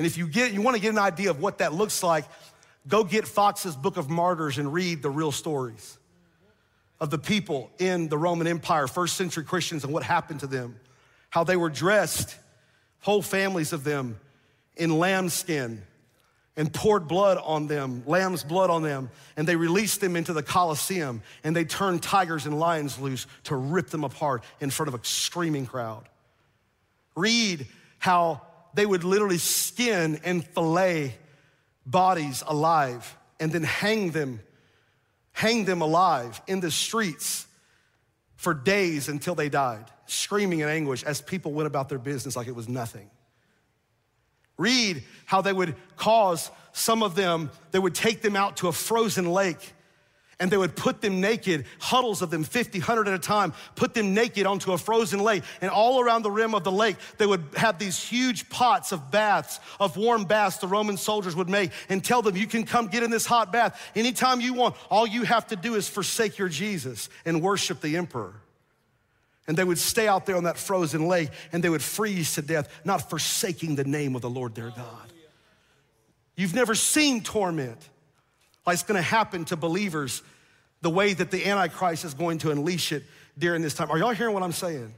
And 0.00 0.06
if 0.06 0.16
you 0.16 0.26
get 0.26 0.54
you 0.54 0.62
want 0.62 0.76
to 0.76 0.80
get 0.80 0.92
an 0.92 0.98
idea 0.98 1.28
of 1.28 1.40
what 1.42 1.58
that 1.58 1.74
looks 1.74 2.02
like, 2.02 2.24
go 2.88 3.04
get 3.04 3.28
Fox's 3.28 3.76
Book 3.76 3.98
of 3.98 4.08
Martyrs 4.08 4.56
and 4.56 4.72
read 4.72 5.02
the 5.02 5.10
real 5.10 5.30
stories 5.30 5.98
of 6.98 7.10
the 7.10 7.18
people 7.18 7.70
in 7.78 8.08
the 8.08 8.16
Roman 8.16 8.46
Empire, 8.46 8.86
first 8.86 9.18
century 9.18 9.44
Christians, 9.44 9.84
and 9.84 9.92
what 9.92 10.02
happened 10.02 10.40
to 10.40 10.46
them, 10.46 10.80
how 11.28 11.44
they 11.44 11.54
were 11.54 11.68
dressed, 11.68 12.34
whole 13.00 13.20
families 13.20 13.74
of 13.74 13.84
them, 13.84 14.18
in 14.74 14.98
lambskin 14.98 15.82
and 16.56 16.72
poured 16.72 17.06
blood 17.06 17.36
on 17.36 17.66
them, 17.66 18.02
lamb's 18.06 18.42
blood 18.42 18.70
on 18.70 18.82
them, 18.82 19.10
and 19.36 19.46
they 19.46 19.54
released 19.54 20.00
them 20.00 20.16
into 20.16 20.32
the 20.32 20.42
Colosseum 20.42 21.20
and 21.44 21.54
they 21.54 21.66
turned 21.66 22.02
tigers 22.02 22.46
and 22.46 22.58
lions 22.58 22.98
loose 22.98 23.26
to 23.44 23.54
rip 23.54 23.88
them 23.88 24.04
apart 24.04 24.44
in 24.60 24.70
front 24.70 24.88
of 24.88 24.94
a 24.94 25.04
screaming 25.04 25.66
crowd. 25.66 26.08
Read 27.14 27.66
how 27.98 28.40
they 28.74 28.86
would 28.86 29.04
literally 29.04 29.38
skin 29.38 30.20
and 30.24 30.44
fillet 30.44 31.14
bodies 31.86 32.42
alive 32.46 33.16
and 33.38 33.52
then 33.52 33.62
hang 33.62 34.10
them, 34.10 34.40
hang 35.32 35.64
them 35.64 35.82
alive 35.82 36.40
in 36.46 36.60
the 36.60 36.70
streets 36.70 37.46
for 38.36 38.54
days 38.54 39.08
until 39.08 39.34
they 39.34 39.48
died, 39.48 39.84
screaming 40.06 40.60
in 40.60 40.68
anguish 40.68 41.02
as 41.04 41.20
people 41.20 41.52
went 41.52 41.66
about 41.66 41.88
their 41.88 41.98
business 41.98 42.36
like 42.36 42.48
it 42.48 42.54
was 42.54 42.68
nothing. 42.68 43.10
Read 44.56 45.02
how 45.24 45.40
they 45.40 45.52
would 45.52 45.74
cause 45.96 46.50
some 46.72 47.02
of 47.02 47.14
them, 47.14 47.50
they 47.70 47.78
would 47.78 47.94
take 47.94 48.22
them 48.22 48.36
out 48.36 48.58
to 48.58 48.68
a 48.68 48.72
frozen 48.72 49.30
lake 49.30 49.74
and 50.40 50.50
they 50.50 50.56
would 50.56 50.74
put 50.74 51.02
them 51.02 51.20
naked, 51.20 51.66
huddles 51.78 52.22
of 52.22 52.30
them, 52.30 52.42
50, 52.42 52.78
100 52.78 53.08
at 53.08 53.14
a 53.14 53.18
time, 53.18 53.52
put 53.76 53.92
them 53.92 54.14
naked 54.14 54.46
onto 54.46 54.72
a 54.72 54.78
frozen 54.78 55.20
lake. 55.20 55.44
And 55.60 55.70
all 55.70 56.00
around 56.00 56.22
the 56.22 56.30
rim 56.30 56.54
of 56.54 56.64
the 56.64 56.72
lake, 56.72 56.96
they 57.18 57.26
would 57.26 57.44
have 57.56 57.78
these 57.78 58.02
huge 58.02 58.48
pots 58.48 58.90
of 58.90 59.10
baths, 59.10 59.60
of 59.78 59.98
warm 59.98 60.24
baths 60.24 60.56
the 60.56 60.66
Roman 60.66 60.96
soldiers 60.96 61.36
would 61.36 61.50
make 61.50 61.72
and 61.90 62.02
tell 62.02 62.22
them, 62.22 62.36
You 62.36 62.46
can 62.46 62.64
come 62.64 62.88
get 62.88 63.02
in 63.02 63.10
this 63.10 63.26
hot 63.26 63.52
bath 63.52 63.78
anytime 63.94 64.40
you 64.40 64.54
want. 64.54 64.74
All 64.90 65.06
you 65.06 65.24
have 65.24 65.46
to 65.48 65.56
do 65.56 65.74
is 65.74 65.88
forsake 65.88 66.38
your 66.38 66.48
Jesus 66.48 67.10
and 67.26 67.42
worship 67.42 67.82
the 67.82 67.98
emperor. 67.98 68.34
And 69.46 69.58
they 69.58 69.64
would 69.64 69.78
stay 69.78 70.08
out 70.08 70.24
there 70.24 70.36
on 70.36 70.44
that 70.44 70.56
frozen 70.56 71.06
lake 71.06 71.30
and 71.52 71.62
they 71.62 71.68
would 71.68 71.82
freeze 71.82 72.34
to 72.36 72.42
death, 72.42 72.68
not 72.84 73.10
forsaking 73.10 73.74
the 73.74 73.84
name 73.84 74.16
of 74.16 74.22
the 74.22 74.30
Lord 74.30 74.54
their 74.54 74.70
God. 74.70 75.12
You've 76.34 76.54
never 76.54 76.74
seen 76.74 77.22
torment 77.22 77.78
like 78.66 78.74
it's 78.74 78.82
gonna 78.82 79.02
happen 79.02 79.44
to 79.46 79.56
believers 79.56 80.22
the 80.82 80.90
way 80.90 81.12
that 81.12 81.30
the 81.30 81.46
Antichrist 81.46 82.04
is 82.04 82.14
going 82.14 82.38
to 82.38 82.50
unleash 82.50 82.92
it 82.92 83.04
during 83.38 83.62
this 83.62 83.74
time. 83.74 83.90
Are 83.90 83.98
y'all 83.98 84.12
hearing 84.12 84.34
what 84.34 84.42
I'm 84.42 84.52
saying? 84.52 84.94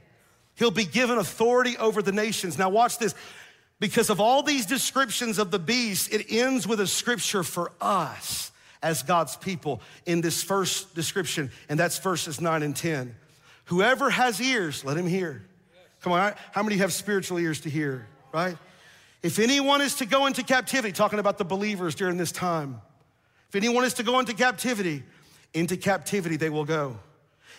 He'll 0.55 0.71
be 0.71 0.85
given 0.85 1.17
authority 1.17 1.77
over 1.77 2.01
the 2.01 2.11
nations. 2.11 2.57
Now, 2.57 2.69
watch 2.69 2.97
this. 2.99 3.15
Because 3.79 4.09
of 4.09 4.21
all 4.21 4.43
these 4.43 4.65
descriptions 4.65 5.39
of 5.39 5.51
the 5.51 5.59
beast, 5.59 6.13
it 6.13 6.27
ends 6.29 6.67
with 6.67 6.79
a 6.79 6.87
scripture 6.87 7.43
for 7.43 7.71
us 7.81 8.51
as 8.81 9.01
God's 9.01 9.35
people 9.35 9.81
in 10.05 10.21
this 10.21 10.43
first 10.43 10.93
description, 10.93 11.51
and 11.69 11.79
that's 11.79 11.97
verses 11.99 12.39
9 12.39 12.63
and 12.63 12.75
10. 12.75 13.15
Whoever 13.65 14.09
has 14.09 14.39
ears, 14.41 14.83
let 14.83 14.97
him 14.97 15.07
hear. 15.07 15.43
Come 16.01 16.11
on, 16.11 16.33
how 16.51 16.63
many 16.63 16.77
have 16.77 16.91
spiritual 16.91 17.39
ears 17.39 17.61
to 17.61 17.69
hear, 17.69 18.05
right? 18.33 18.57
If 19.21 19.39
anyone 19.39 19.81
is 19.81 19.95
to 19.95 20.05
go 20.05 20.27
into 20.27 20.43
captivity, 20.43 20.91
talking 20.91 21.19
about 21.19 21.37
the 21.37 21.45
believers 21.45 21.95
during 21.95 22.17
this 22.17 22.31
time, 22.33 22.81
if 23.53 23.57
anyone 23.57 23.83
is 23.83 23.93
to 23.93 24.03
go 24.03 24.17
into 24.17 24.33
captivity, 24.33 25.03
into 25.53 25.77
captivity 25.77 26.37
they 26.37 26.49
will 26.49 26.65
go. 26.65 26.97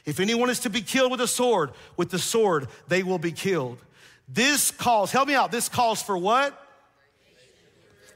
If 0.05 0.19
anyone 0.19 0.51
is 0.51 0.59
to 0.61 0.69
be 0.69 0.81
killed 0.81 1.13
with 1.13 1.21
a 1.21 1.29
sword, 1.29 1.71
with 1.97 2.11
the 2.11 2.19
sword 2.19 2.67
they 2.89 3.05
will 3.05 3.21
be 3.21 3.31
killed. 3.31 3.79
This 4.29 4.73
calls, 4.73 5.13
help 5.13 5.29
me 5.29 5.35
out, 5.35 5.53
this 5.53 5.69
calls 5.69 6.03
for 6.03 6.19
what? 6.19 6.61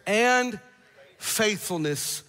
And 0.08 0.58
faithfulness 1.18 2.24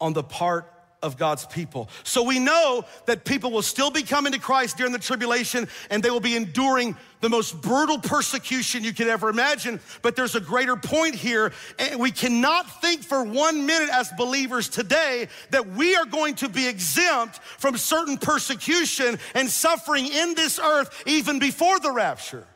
on 0.00 0.14
the 0.14 0.22
part 0.22 0.72
of 1.02 1.16
God's 1.16 1.46
people. 1.46 1.88
So 2.02 2.22
we 2.22 2.38
know 2.38 2.84
that 3.06 3.24
people 3.24 3.50
will 3.50 3.62
still 3.62 3.90
be 3.90 4.02
coming 4.02 4.32
to 4.32 4.38
Christ 4.38 4.76
during 4.76 4.92
the 4.92 4.98
tribulation 4.98 5.68
and 5.90 6.02
they 6.02 6.10
will 6.10 6.20
be 6.20 6.36
enduring 6.36 6.96
the 7.20 7.28
most 7.28 7.60
brutal 7.60 7.98
persecution 7.98 8.84
you 8.84 8.92
could 8.92 9.08
ever 9.08 9.28
imagine. 9.28 9.80
But 10.02 10.16
there's 10.16 10.34
a 10.34 10.40
greater 10.40 10.76
point 10.76 11.14
here. 11.14 11.52
And 11.78 12.00
we 12.00 12.10
cannot 12.10 12.80
think 12.80 13.02
for 13.02 13.22
one 13.22 13.66
minute 13.66 13.90
as 13.92 14.10
believers 14.16 14.68
today 14.68 15.28
that 15.50 15.68
we 15.68 15.94
are 15.96 16.06
going 16.06 16.34
to 16.36 16.48
be 16.48 16.66
exempt 16.66 17.38
from 17.38 17.76
certain 17.76 18.18
persecution 18.18 19.18
and 19.34 19.48
suffering 19.48 20.06
in 20.06 20.34
this 20.34 20.58
earth 20.58 21.02
even 21.06 21.38
before 21.38 21.78
the 21.80 21.92
rapture. 21.92 22.46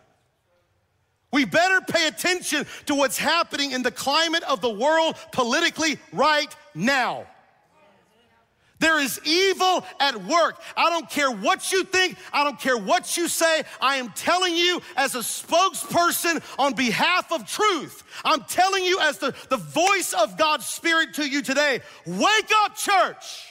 We 1.33 1.47
better 1.47 1.81
pay 1.81 2.09
attention 2.09 2.67
to 2.87 2.95
what's 2.95 3.17
happening 3.17 3.73
in 3.73 3.83
the 3.83 3.91
climate 3.91 4.43
of 4.43 4.61
the 4.61 4.71
world 4.71 5.17
politically 5.33 5.99
right 6.13 6.55
now. 6.75 7.27
There 8.83 8.99
is 8.99 9.21
evil 9.25 9.87
at 10.01 10.17
work. 10.25 10.61
I 10.77 10.91
don't 10.91 11.09
care 11.09 11.31
what 11.31 11.71
you 11.71 11.85
think, 11.85 12.19
I 12.33 12.43
don't 12.43 12.59
care 12.59 12.77
what 12.77 13.17
you 13.17 13.29
say. 13.29 13.63
I 13.81 13.97
am 13.97 14.09
telling 14.11 14.57
you 14.57 14.83
as 14.97 15.15
a 15.15 15.21
spokesperson 15.21 16.43
on 16.59 16.75
behalf 16.75 17.31
of 17.31 17.47
truth. 17.47 18.03
I'm 18.25 18.43
telling 18.43 18.85
you 18.85 18.99
as 18.99 19.19
the, 19.19 19.37
the 19.51 19.57
voice 19.57 20.13
of 20.15 20.37
God's 20.37 20.67
Spirit 20.67 21.15
to 21.15 21.25
you 21.25 21.43
today. 21.43 21.79
Wake 22.07 22.51
up, 22.65 22.75
church. 22.75 23.47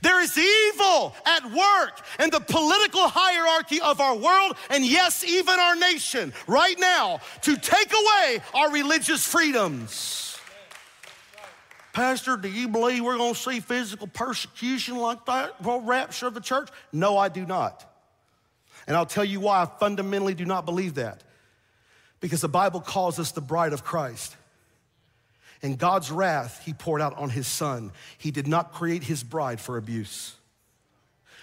There 0.00 0.22
is 0.22 0.38
evil 0.38 1.14
at 1.26 1.44
work 1.44 2.00
in 2.18 2.30
the 2.30 2.40
political 2.40 3.06
hierarchy 3.06 3.82
of 3.82 4.00
our 4.00 4.16
world, 4.16 4.56
and 4.70 4.86
yes, 4.86 5.22
even 5.22 5.60
our 5.60 5.76
nation 5.76 6.32
right 6.46 6.80
now, 6.80 7.20
to 7.42 7.58
take 7.58 7.92
away 7.92 8.40
our 8.54 8.70
religious 8.70 9.26
freedoms. 9.26 10.23
Pastor, 11.94 12.36
do 12.36 12.48
you 12.48 12.66
believe 12.66 13.04
we're 13.04 13.16
going 13.16 13.34
to 13.34 13.40
see 13.40 13.60
physical 13.60 14.08
persecution 14.08 14.96
like 14.96 15.24
that 15.26 15.62
for 15.62 15.80
rapture 15.80 16.26
of 16.26 16.34
the 16.34 16.40
church? 16.40 16.68
No, 16.92 17.16
I 17.16 17.28
do 17.28 17.46
not. 17.46 17.88
And 18.88 18.96
I'll 18.96 19.06
tell 19.06 19.24
you 19.24 19.38
why 19.38 19.62
I 19.62 19.66
fundamentally 19.78 20.34
do 20.34 20.44
not 20.44 20.66
believe 20.66 20.94
that. 20.96 21.22
Because 22.18 22.40
the 22.40 22.48
Bible 22.48 22.80
calls 22.80 23.20
us 23.20 23.30
the 23.30 23.40
bride 23.40 23.72
of 23.72 23.84
Christ. 23.84 24.36
And 25.62 25.78
God's 25.78 26.10
wrath, 26.10 26.60
He 26.64 26.72
poured 26.72 27.00
out 27.00 27.16
on 27.16 27.30
His 27.30 27.46
Son. 27.46 27.92
He 28.18 28.32
did 28.32 28.48
not 28.48 28.72
create 28.72 29.04
His 29.04 29.22
bride 29.22 29.60
for 29.60 29.76
abuse. 29.76 30.34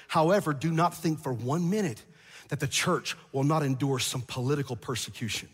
However, 0.10 0.54
do 0.54 0.70
not 0.70 0.93
think 0.93 1.20
for 1.20 1.32
one 1.32 1.70
minute 1.70 2.04
that 2.49 2.60
the 2.60 2.68
church 2.68 3.16
will 3.32 3.45
not 3.45 3.64
endure 3.64 3.99
some 3.99 4.22
political 4.22 4.76
persecution 4.76 5.47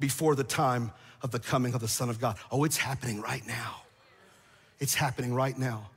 before 0.00 0.34
the 0.34 0.44
time 0.44 0.90
of 1.22 1.30
the 1.30 1.38
coming 1.38 1.74
of 1.74 1.80
the 1.80 1.88
Son 1.88 2.08
of 2.08 2.20
God. 2.20 2.36
Oh, 2.50 2.64
it's 2.64 2.78
happening 2.78 3.20
right 3.20 3.46
now. 3.46 3.82
It's 4.80 4.94
happening 4.94 5.34
right 5.34 5.56
now. 5.56 5.90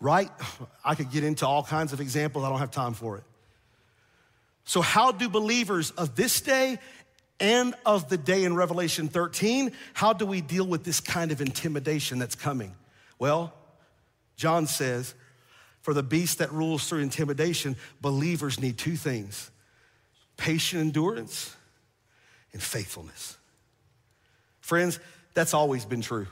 Right? 0.00 0.30
I 0.84 0.94
could 0.94 1.10
get 1.10 1.22
into 1.22 1.46
all 1.46 1.62
kinds 1.62 1.92
of 1.92 2.00
examples, 2.00 2.44
I 2.44 2.48
don't 2.48 2.58
have 2.58 2.70
time 2.70 2.94
for 2.94 3.18
it. 3.18 3.24
So, 4.64 4.80
how 4.80 5.12
do 5.12 5.28
believers 5.28 5.92
of 5.92 6.16
this 6.16 6.40
day 6.40 6.78
and 7.38 7.74
of 7.84 8.08
the 8.08 8.16
day 8.16 8.44
in 8.44 8.56
Revelation 8.56 9.08
13, 9.08 9.72
how 9.94 10.12
do 10.12 10.26
we 10.26 10.40
deal 10.40 10.66
with 10.66 10.84
this 10.84 11.00
kind 11.00 11.30
of 11.30 11.40
intimidation 11.40 12.18
that's 12.18 12.34
coming? 12.34 12.74
Well, 13.18 13.52
John 14.36 14.66
says, 14.66 15.14
for 15.82 15.94
the 15.94 16.02
beast 16.02 16.38
that 16.38 16.52
rules 16.52 16.88
through 16.88 17.00
intimidation, 17.00 17.76
believers 18.00 18.60
need 18.60 18.78
two 18.78 18.96
things 18.96 19.50
patient 20.36 20.82
endurance 20.82 21.55
and 22.52 22.62
faithfulness. 22.62 23.36
Friends, 24.60 24.98
that's 25.34 25.54
always 25.54 25.84
been 25.84 26.00
true. 26.00 26.26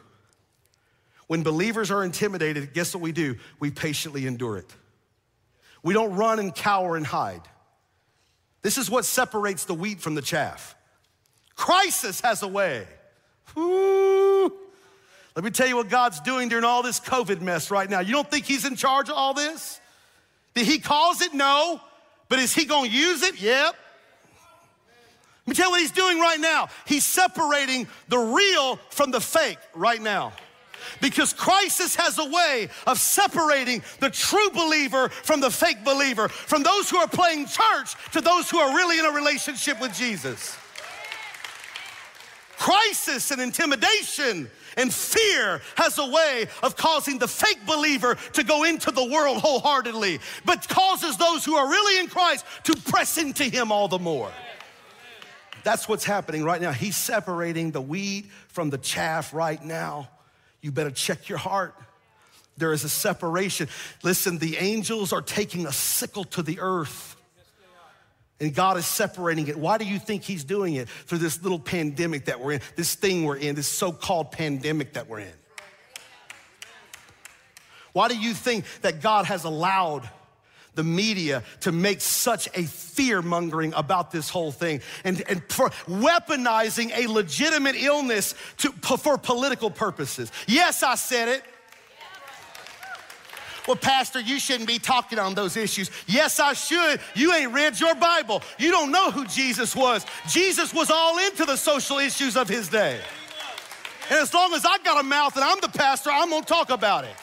When 1.27 1.43
believers 1.43 1.91
are 1.91 2.05
intimidated, 2.05 2.75
guess 2.75 2.95
what 2.95 3.03
we 3.03 3.12
do? 3.12 3.37
We 3.61 3.71
patiently 3.71 4.27
endure 4.27 4.59
it. 4.59 4.75
We 5.83 5.95
don't 5.95 6.15
run 6.15 6.39
and 6.39 6.55
cower 6.55 6.97
and 6.97 7.07
hide. 7.07 7.43
This 8.62 8.79
is 8.79 8.91
what 8.91 9.05
separates 9.05 9.67
the 9.67 9.75
wheat 9.75 10.01
from 10.01 10.15
the 10.15 10.23
chaff. 10.23 10.75
Crisis 11.55 12.21
has 12.23 12.43
a 12.43 12.49
way. 12.49 12.87
Let 13.57 15.45
me 15.45 15.51
tell 15.51 15.67
you 15.67 15.77
what 15.77 15.89
God's 15.89 16.21
doing 16.21 16.49
during 16.49 16.65
all 16.65 16.83
this 16.83 17.01
COVID 17.01 17.41
mess 17.41 17.71
right 17.71 17.89
now. 17.89 18.01
You 18.01 18.12
don't 18.12 18.31
think 18.31 18.47
He's 18.47 18.65
in 18.65 18.77
charge 18.77 19.09
of 19.09 19.17
all 19.17 19.35
this? 19.35 19.81
Did 20.55 20.67
He 20.67 20.79
cause 20.79 21.21
it? 21.21 21.35
No. 21.35 21.81
But 22.29 22.39
is 22.39 22.55
He 22.55 22.65
gonna 22.65 22.89
use 22.89 23.23
it? 23.23 23.41
Yep. 23.41 23.75
Let 25.47 25.51
me 25.51 25.55
tell 25.57 25.67
you 25.67 25.71
what 25.73 25.81
he's 25.81 25.91
doing 25.91 26.19
right 26.19 26.41
now. 26.41 26.69
He's 26.87 27.05
separating 27.05 27.87
the 28.09 28.19
real 28.19 28.77
from 28.89 29.11
the 29.11 29.21
fake 29.21 29.59
right 29.75 30.01
now. 30.01 30.33
Because 31.01 31.33
crisis 31.33 31.95
has 31.97 32.19
a 32.19 32.25
way 32.25 32.69
of 32.87 32.99
separating 32.99 33.83
the 34.01 34.11
true 34.11 34.51
believer 34.51 35.11
from 35.11 35.41
the 35.41 35.51
fake 35.51 35.85
believer, 35.85 36.29
from 36.29 36.63
those 36.63 36.89
who 36.89 36.97
are 36.97 37.09
playing 37.09 37.47
church 37.47 37.95
to 38.13 38.21
those 38.21 38.51
who 38.51 38.59
are 38.59 38.75
really 38.75 38.99
in 38.99 39.05
a 39.05 39.11
relationship 39.11 39.81
with 39.81 39.95
Jesus. 39.95 40.57
Crisis 42.57 43.31
and 43.31 43.41
intimidation 43.41 44.49
and 44.77 44.93
fear 44.93 45.61
has 45.77 45.99
a 45.99 46.07
way 46.07 46.47
of 46.63 46.77
causing 46.77 47.19
the 47.19 47.29
fake 47.29 47.67
believer 47.67 48.17
to 48.33 48.45
go 48.45 48.65
into 48.65 48.91
the 48.91 49.05
world 49.05 49.39
wholeheartedly, 49.39 50.21
but 50.45 50.67
causes 50.69 51.17
those 51.19 51.45
who 51.45 51.55
are 51.57 51.69
really 51.69 52.01
in 52.01 52.07
Christ 52.07 52.47
to 52.65 52.75
press 52.91 53.19
into 53.19 53.45
Him 53.45 53.71
all 53.71 53.89
the 53.89 53.99
more. 53.99 54.33
That's 55.65 55.89
what's 55.89 56.05
happening 56.05 56.45
right 56.45 56.61
now. 56.61 56.73
He's 56.73 56.97
separating 56.97 57.71
the 57.71 57.81
wheat 57.81 58.27
from 58.49 58.71
the 58.71 58.79
chaff 58.79 59.35
right 59.35 59.62
now. 59.62 60.09
You 60.61 60.71
better 60.71 60.91
check 60.91 61.29
your 61.29 61.39
heart. 61.39 61.75
There 62.57 62.73
is 62.73 62.85
a 62.85 62.89
separation. 62.89 63.69
Listen, 64.03 64.39
the 64.39 64.57
angels 64.59 65.12
are 65.12 65.23
taking 65.23 65.67
a 65.67 65.73
sickle 65.73 66.25
to 66.25 66.43
the 66.43 66.61
earth. 66.61 67.17
And 68.41 68.55
God 68.55 68.77
is 68.77 68.87
separating 68.87 69.49
it. 69.49 69.57
Why 69.57 69.79
do 69.79 69.85
you 69.85 69.99
think 69.99 70.23
He's 70.23 70.45
doing 70.45 70.75
it? 70.75 70.89
Through 70.89 71.19
this 71.19 71.43
little 71.43 71.59
pandemic 71.59 72.27
that 72.27 72.41
we're 72.41 72.53
in, 72.53 72.61
this 72.77 72.95
thing 72.95 73.25
we're 73.25 73.37
in, 73.37 73.55
this 73.55 73.69
so 73.69 73.93
called 73.93 74.33
pandemic 74.33 74.95
that 74.95 75.09
we're 75.09 75.21
in. 75.21 75.33
Why 77.93 78.09
do 78.09 78.19
you 78.19 78.35
think 78.35 78.65
that 78.83 79.01
God 79.01 79.27
has 79.27 79.45
allowed 79.45 80.09
the 80.75 80.85
media 80.85 81.43
to 81.61 81.72
make 81.72 82.01
such 82.01 82.49
a 82.55 82.64
fear 82.64 83.22
mongering 83.22 83.72
about 83.75 84.11
this 84.11 84.29
whole 84.29 84.53
thing 84.53 84.81
and, 85.05 85.22
and 85.29 85.43
for 85.49 85.70
weaponizing 85.87 86.97
a 86.97 87.07
legitimate 87.07 87.77
illness 87.77 88.35
to, 88.59 88.70
for 88.72 89.18
political 89.18 89.70
purposes. 89.70 90.31
Yes, 90.47 90.83
I 90.83 90.95
said 90.95 91.29
it. 91.29 91.43
Well, 93.66 93.77
Pastor, 93.77 94.20
you 94.20 94.39
shouldn't 94.39 94.68
be 94.68 94.79
talking 94.79 95.18
on 95.18 95.35
those 95.35 95.57
issues. 95.57 95.91
Yes, 96.07 96.39
I 96.39 96.53
should. 96.53 97.01
You 97.14 97.33
ain't 97.33 97.53
read 97.53 97.81
your 97.81 97.95
Bible. 97.95 98.43
You 98.59 98.70
don't 98.70 98.93
know 98.93 99.11
who 99.11 99.27
Jesus 99.27 99.75
was. 99.75 100.05
Jesus 100.29 100.75
was 100.75 100.91
all 100.91 101.18
into 101.18 101.47
the 101.47 101.57
social 101.57 101.99
issues 101.99 102.37
of 102.37 102.47
his 102.47 102.68
day. 102.68 103.01
And 104.11 104.18
as 104.18 104.35
long 104.35 104.53
as 104.53 104.66
I 104.66 104.77
got 104.79 105.01
a 105.01 105.03
mouth 105.03 105.35
and 105.37 105.45
I'm 105.45 105.61
the 105.61 105.68
pastor, 105.68 106.11
I'm 106.11 106.29
gonna 106.29 106.45
talk 106.45 106.68
about 106.68 107.05
it. 107.05 107.16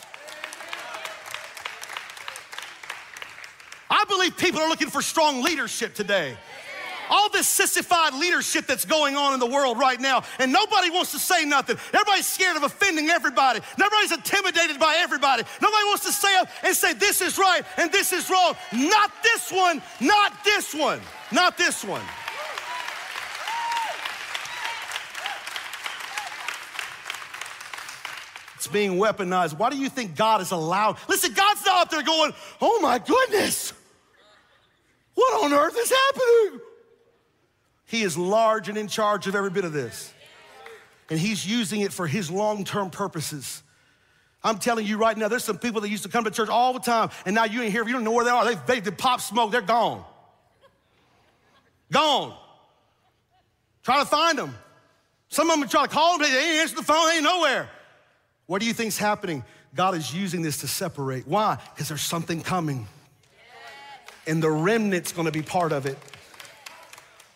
I 3.91 4.05
believe 4.05 4.37
people 4.37 4.61
are 4.61 4.69
looking 4.69 4.89
for 4.89 5.01
strong 5.01 5.43
leadership 5.43 5.93
today. 5.93 6.37
all 7.11 7.29
this 7.29 7.47
sissified 7.47 8.13
leadership 8.13 8.65
that's 8.65 8.85
going 8.85 9.15
on 9.15 9.33
in 9.33 9.39
the 9.39 9.45
world 9.45 9.77
right 9.77 9.99
now, 9.99 10.23
and 10.39 10.51
nobody 10.51 10.89
wants 10.89 11.11
to 11.11 11.19
say 11.19 11.43
nothing. 11.45 11.77
Everybody's 11.93 12.25
scared 12.25 12.55
of 12.55 12.63
offending 12.63 13.09
everybody. 13.09 13.59
Nobody's 13.77 14.13
intimidated 14.13 14.79
by 14.79 14.95
everybody. 14.99 15.43
Nobody 15.61 15.83
wants 15.85 16.05
to 16.05 16.11
say 16.11 16.35
up 16.37 16.49
and 16.63 16.75
say, 16.75 16.93
this 16.93 17.21
is 17.21 17.37
right 17.37 17.63
and 17.77 17.91
this 17.91 18.13
is 18.13 18.29
wrong. 18.29 18.55
Not 18.71 19.11
this 19.21 19.51
one, 19.51 19.81
not 19.99 20.43
this 20.45 20.73
one, 20.73 21.01
not 21.31 21.57
this 21.57 21.83
one. 21.83 22.01
It's 28.55 28.67
being 28.67 28.93
weaponized. 28.99 29.57
Why 29.57 29.71
do 29.71 29.77
you 29.77 29.89
think 29.89 30.15
God 30.15 30.39
is 30.39 30.51
allowed? 30.51 30.97
Listen, 31.09 31.33
God's 31.33 31.65
not 31.65 31.81
up 31.81 31.89
there 31.89 32.03
going, 32.03 32.31
oh 32.61 32.79
my 32.79 32.99
goodness, 32.99 33.73
what 35.21 35.45
on 35.45 35.53
earth 35.53 35.75
is 35.77 35.91
happening? 35.91 36.61
He 37.85 38.01
is 38.03 38.17
large 38.17 38.69
and 38.69 38.77
in 38.77 38.87
charge 38.87 39.27
of 39.27 39.35
every 39.35 39.49
bit 39.49 39.65
of 39.65 39.73
this. 39.73 40.13
And 41.09 41.19
He's 41.19 41.45
using 41.45 41.81
it 41.81 41.91
for 41.91 42.07
His 42.07 42.31
long 42.31 42.63
term 42.63 42.89
purposes. 42.89 43.63
I'm 44.43 44.57
telling 44.57 44.87
you 44.87 44.97
right 44.97 45.15
now, 45.15 45.27
there's 45.27 45.43
some 45.43 45.59
people 45.59 45.81
that 45.81 45.89
used 45.89 46.03
to 46.03 46.09
come 46.09 46.23
to 46.23 46.31
church 46.31 46.49
all 46.49 46.73
the 46.73 46.79
time, 46.79 47.11
and 47.25 47.35
now 47.35 47.43
you 47.43 47.61
ain't 47.61 47.71
here. 47.71 47.85
You 47.85 47.93
don't 47.93 48.03
know 48.03 48.11
where 48.11 48.25
they 48.25 48.31
are. 48.31 48.45
They, 48.45 48.55
they, 48.65 48.79
they 48.79 48.91
pop 48.91 49.21
smoke, 49.21 49.51
they're 49.51 49.61
gone. 49.61 50.03
Gone. 51.91 52.33
Try 53.83 53.99
to 53.99 54.05
find 54.05 54.37
them. 54.37 54.55
Some 55.29 55.49
of 55.49 55.59
them 55.59 55.69
try 55.69 55.83
to 55.83 55.89
call 55.89 56.17
them, 56.17 56.27
they 56.27 56.37
ain't 56.37 56.61
answer 56.61 56.75
the 56.75 56.83
phone, 56.83 57.07
they 57.07 57.15
ain't 57.15 57.23
nowhere. 57.23 57.69
What 58.47 58.61
do 58.61 58.67
you 58.67 58.73
think's 58.73 58.97
happening? 58.97 59.43
God 59.75 59.95
is 59.95 60.13
using 60.13 60.41
this 60.41 60.57
to 60.57 60.67
separate. 60.67 61.27
Why? 61.27 61.57
Because 61.73 61.87
there's 61.87 62.01
something 62.01 62.41
coming. 62.41 62.87
And 64.27 64.41
the 64.41 64.51
remnant's 64.51 65.11
gonna 65.11 65.31
be 65.31 65.41
part 65.41 65.71
of 65.71 65.85
it. 65.85 65.97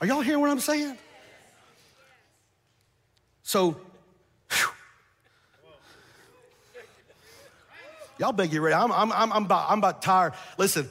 Are 0.01 0.07
y'all 0.07 0.21
hearing 0.21 0.41
what 0.41 0.49
I'm 0.49 0.59
saying? 0.59 0.97
So, 3.43 3.77
whew. 4.51 4.69
y'all 8.19 8.31
better 8.31 8.49
get 8.49 8.61
ready. 8.61 8.75
I'm, 8.75 8.91
I'm, 8.91 9.11
I'm, 9.11 9.31
I'm, 9.31 9.45
about, 9.45 9.71
I'm 9.71 9.77
about 9.77 10.01
tired. 10.01 10.33
Listen, 10.57 10.89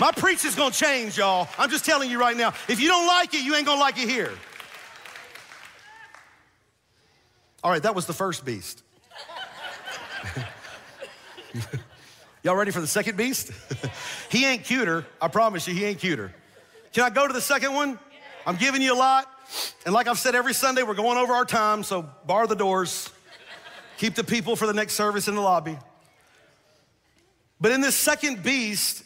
my 0.00 0.12
preaching's 0.12 0.54
gonna 0.54 0.74
change, 0.74 1.18
y'all. 1.18 1.48
I'm 1.58 1.70
just 1.70 1.84
telling 1.84 2.10
you 2.10 2.20
right 2.20 2.36
now. 2.36 2.54
If 2.68 2.80
you 2.80 2.88
don't 2.88 3.06
like 3.06 3.34
it, 3.34 3.44
you 3.44 3.54
ain't 3.54 3.66
gonna 3.66 3.80
like 3.80 3.98
it 3.98 4.08
here. 4.08 4.32
All 7.64 7.70
right, 7.70 7.82
that 7.82 7.94
was 7.94 8.06
the 8.06 8.12
first 8.12 8.44
beast. 8.44 8.82
Y'all 12.42 12.54
ready 12.54 12.70
for 12.70 12.80
the 12.80 12.86
second 12.86 13.16
beast? 13.16 13.50
he 14.30 14.44
ain't 14.44 14.64
cuter. 14.64 15.04
I 15.20 15.28
promise 15.28 15.66
you, 15.66 15.74
he 15.74 15.84
ain't 15.84 15.98
cuter. 15.98 16.32
Can 16.92 17.04
I 17.04 17.10
go 17.10 17.26
to 17.26 17.32
the 17.32 17.40
second 17.40 17.74
one? 17.74 17.98
I'm 18.46 18.56
giving 18.56 18.80
you 18.80 18.94
a 18.94 18.96
lot. 18.96 19.28
And 19.84 19.94
like 19.94 20.08
I've 20.08 20.18
said 20.18 20.34
every 20.34 20.54
Sunday, 20.54 20.82
we're 20.82 20.94
going 20.94 21.18
over 21.18 21.32
our 21.32 21.44
time, 21.44 21.82
so 21.82 22.08
bar 22.26 22.46
the 22.46 22.56
doors. 22.56 23.10
Keep 23.98 24.14
the 24.14 24.24
people 24.24 24.56
for 24.56 24.66
the 24.66 24.72
next 24.72 24.94
service 24.94 25.28
in 25.28 25.34
the 25.34 25.40
lobby. 25.40 25.76
But 27.60 27.72
in 27.72 27.80
this 27.80 27.96
second 27.96 28.42
beast, 28.42 29.02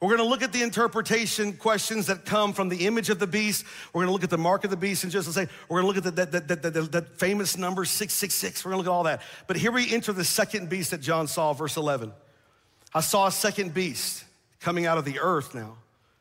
we're 0.00 0.16
gonna 0.16 0.28
look 0.28 0.42
at 0.42 0.52
the 0.52 0.62
interpretation 0.62 1.52
questions 1.52 2.06
that 2.06 2.24
come 2.24 2.54
from 2.54 2.70
the 2.70 2.86
image 2.86 3.10
of 3.10 3.18
the 3.18 3.26
beast. 3.26 3.66
We're 3.92 4.02
gonna 4.02 4.12
look 4.12 4.24
at 4.24 4.30
the 4.30 4.38
mark 4.38 4.64
of 4.64 4.70
the 4.70 4.76
beast 4.76 5.02
and 5.04 5.12
just 5.12 5.28
to 5.28 5.32
say, 5.34 5.46
we're 5.68 5.82
gonna 5.82 5.92
look 5.92 6.06
at 6.06 6.16
that, 6.16 7.18
famous 7.18 7.58
number 7.58 7.84
666. 7.84 8.64
We're 8.64 8.70
gonna 8.70 8.78
look 8.78 8.86
at 8.86 8.92
all 8.92 9.02
that. 9.04 9.20
But 9.46 9.58
here 9.58 9.70
we 9.70 9.92
enter 9.92 10.14
the 10.14 10.24
second 10.24 10.70
beast 10.70 10.92
that 10.92 11.02
John 11.02 11.26
saw, 11.26 11.52
verse 11.52 11.76
11. 11.76 12.12
I 12.94 13.00
saw 13.00 13.26
a 13.26 13.32
second 13.32 13.74
beast 13.74 14.24
coming 14.60 14.86
out 14.86 14.96
of 14.96 15.04
the 15.04 15.20
earth 15.20 15.54
now. 15.54 15.76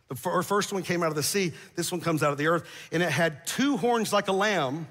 The 0.09 0.15
first 0.15 0.73
one 0.73 0.83
came 0.83 1.03
out 1.03 1.09
of 1.09 1.15
the 1.15 1.23
sea, 1.23 1.53
this 1.75 1.91
one 1.91 2.01
comes 2.01 2.23
out 2.23 2.31
of 2.31 2.37
the 2.37 2.47
earth, 2.47 2.65
and 2.91 3.03
it 3.03 3.11
had 3.11 3.45
two 3.45 3.77
horns 3.77 4.11
like 4.11 4.27
a 4.27 4.31
lamb, 4.31 4.87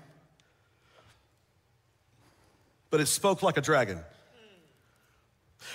but 2.90 3.00
it 3.00 3.06
spoke 3.06 3.42
like 3.42 3.56
a 3.56 3.60
dragon. 3.60 4.00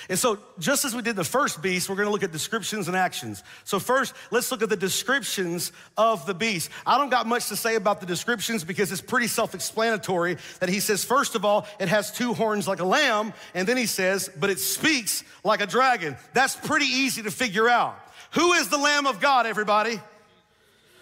And 0.10 0.18
so, 0.18 0.40
just 0.60 0.86
as 0.86 0.96
we 0.96 1.02
did 1.02 1.16
the 1.16 1.24
first 1.24 1.62
beast, 1.62 1.90
we're 1.90 1.96
gonna 1.96 2.10
look 2.10 2.24
at 2.24 2.32
descriptions 2.32 2.88
and 2.88 2.98
actions. 2.98 3.44
So, 3.64 3.80
first, 3.80 4.14
let's 4.32 4.52
look 4.52 4.62
at 4.62 4.70
the 4.70 4.78
descriptions 4.78 5.72
of 5.98 6.26
the 6.26 6.34
beast. 6.34 6.70
I 6.86 6.98
don't 6.98 7.10
got 7.10 7.28
much 7.28 7.48
to 7.50 7.56
say 7.56 7.76
about 7.76 8.00
the 8.00 8.06
descriptions 8.06 8.64
because 8.64 8.92
it's 8.92 9.02
pretty 9.02 9.28
self 9.28 9.54
explanatory 9.54 10.38
that 10.60 10.70
he 10.70 10.80
says, 10.80 11.04
first 11.04 11.36
of 11.36 11.46
all, 11.46 11.68
it 11.80 11.90
has 11.90 12.12
two 12.12 12.34
horns 12.34 12.68
like 12.68 12.80
a 12.80 12.86
lamb, 12.86 13.34
and 13.54 13.68
then 13.68 13.78
he 13.78 13.86
says, 13.86 14.30
but 14.40 14.50
it 14.50 14.60
speaks 14.60 15.24
like 15.44 15.62
a 15.62 15.68
dragon. 15.68 16.16
That's 16.34 16.56
pretty 16.56 16.86
easy 16.86 17.22
to 17.24 17.32
figure 17.32 17.70
out. 17.70 18.00
Who 18.32 18.54
is 18.54 18.70
the 18.70 18.78
Lamb 18.78 19.06
of 19.06 19.20
God, 19.20 19.46
everybody? 19.46 20.00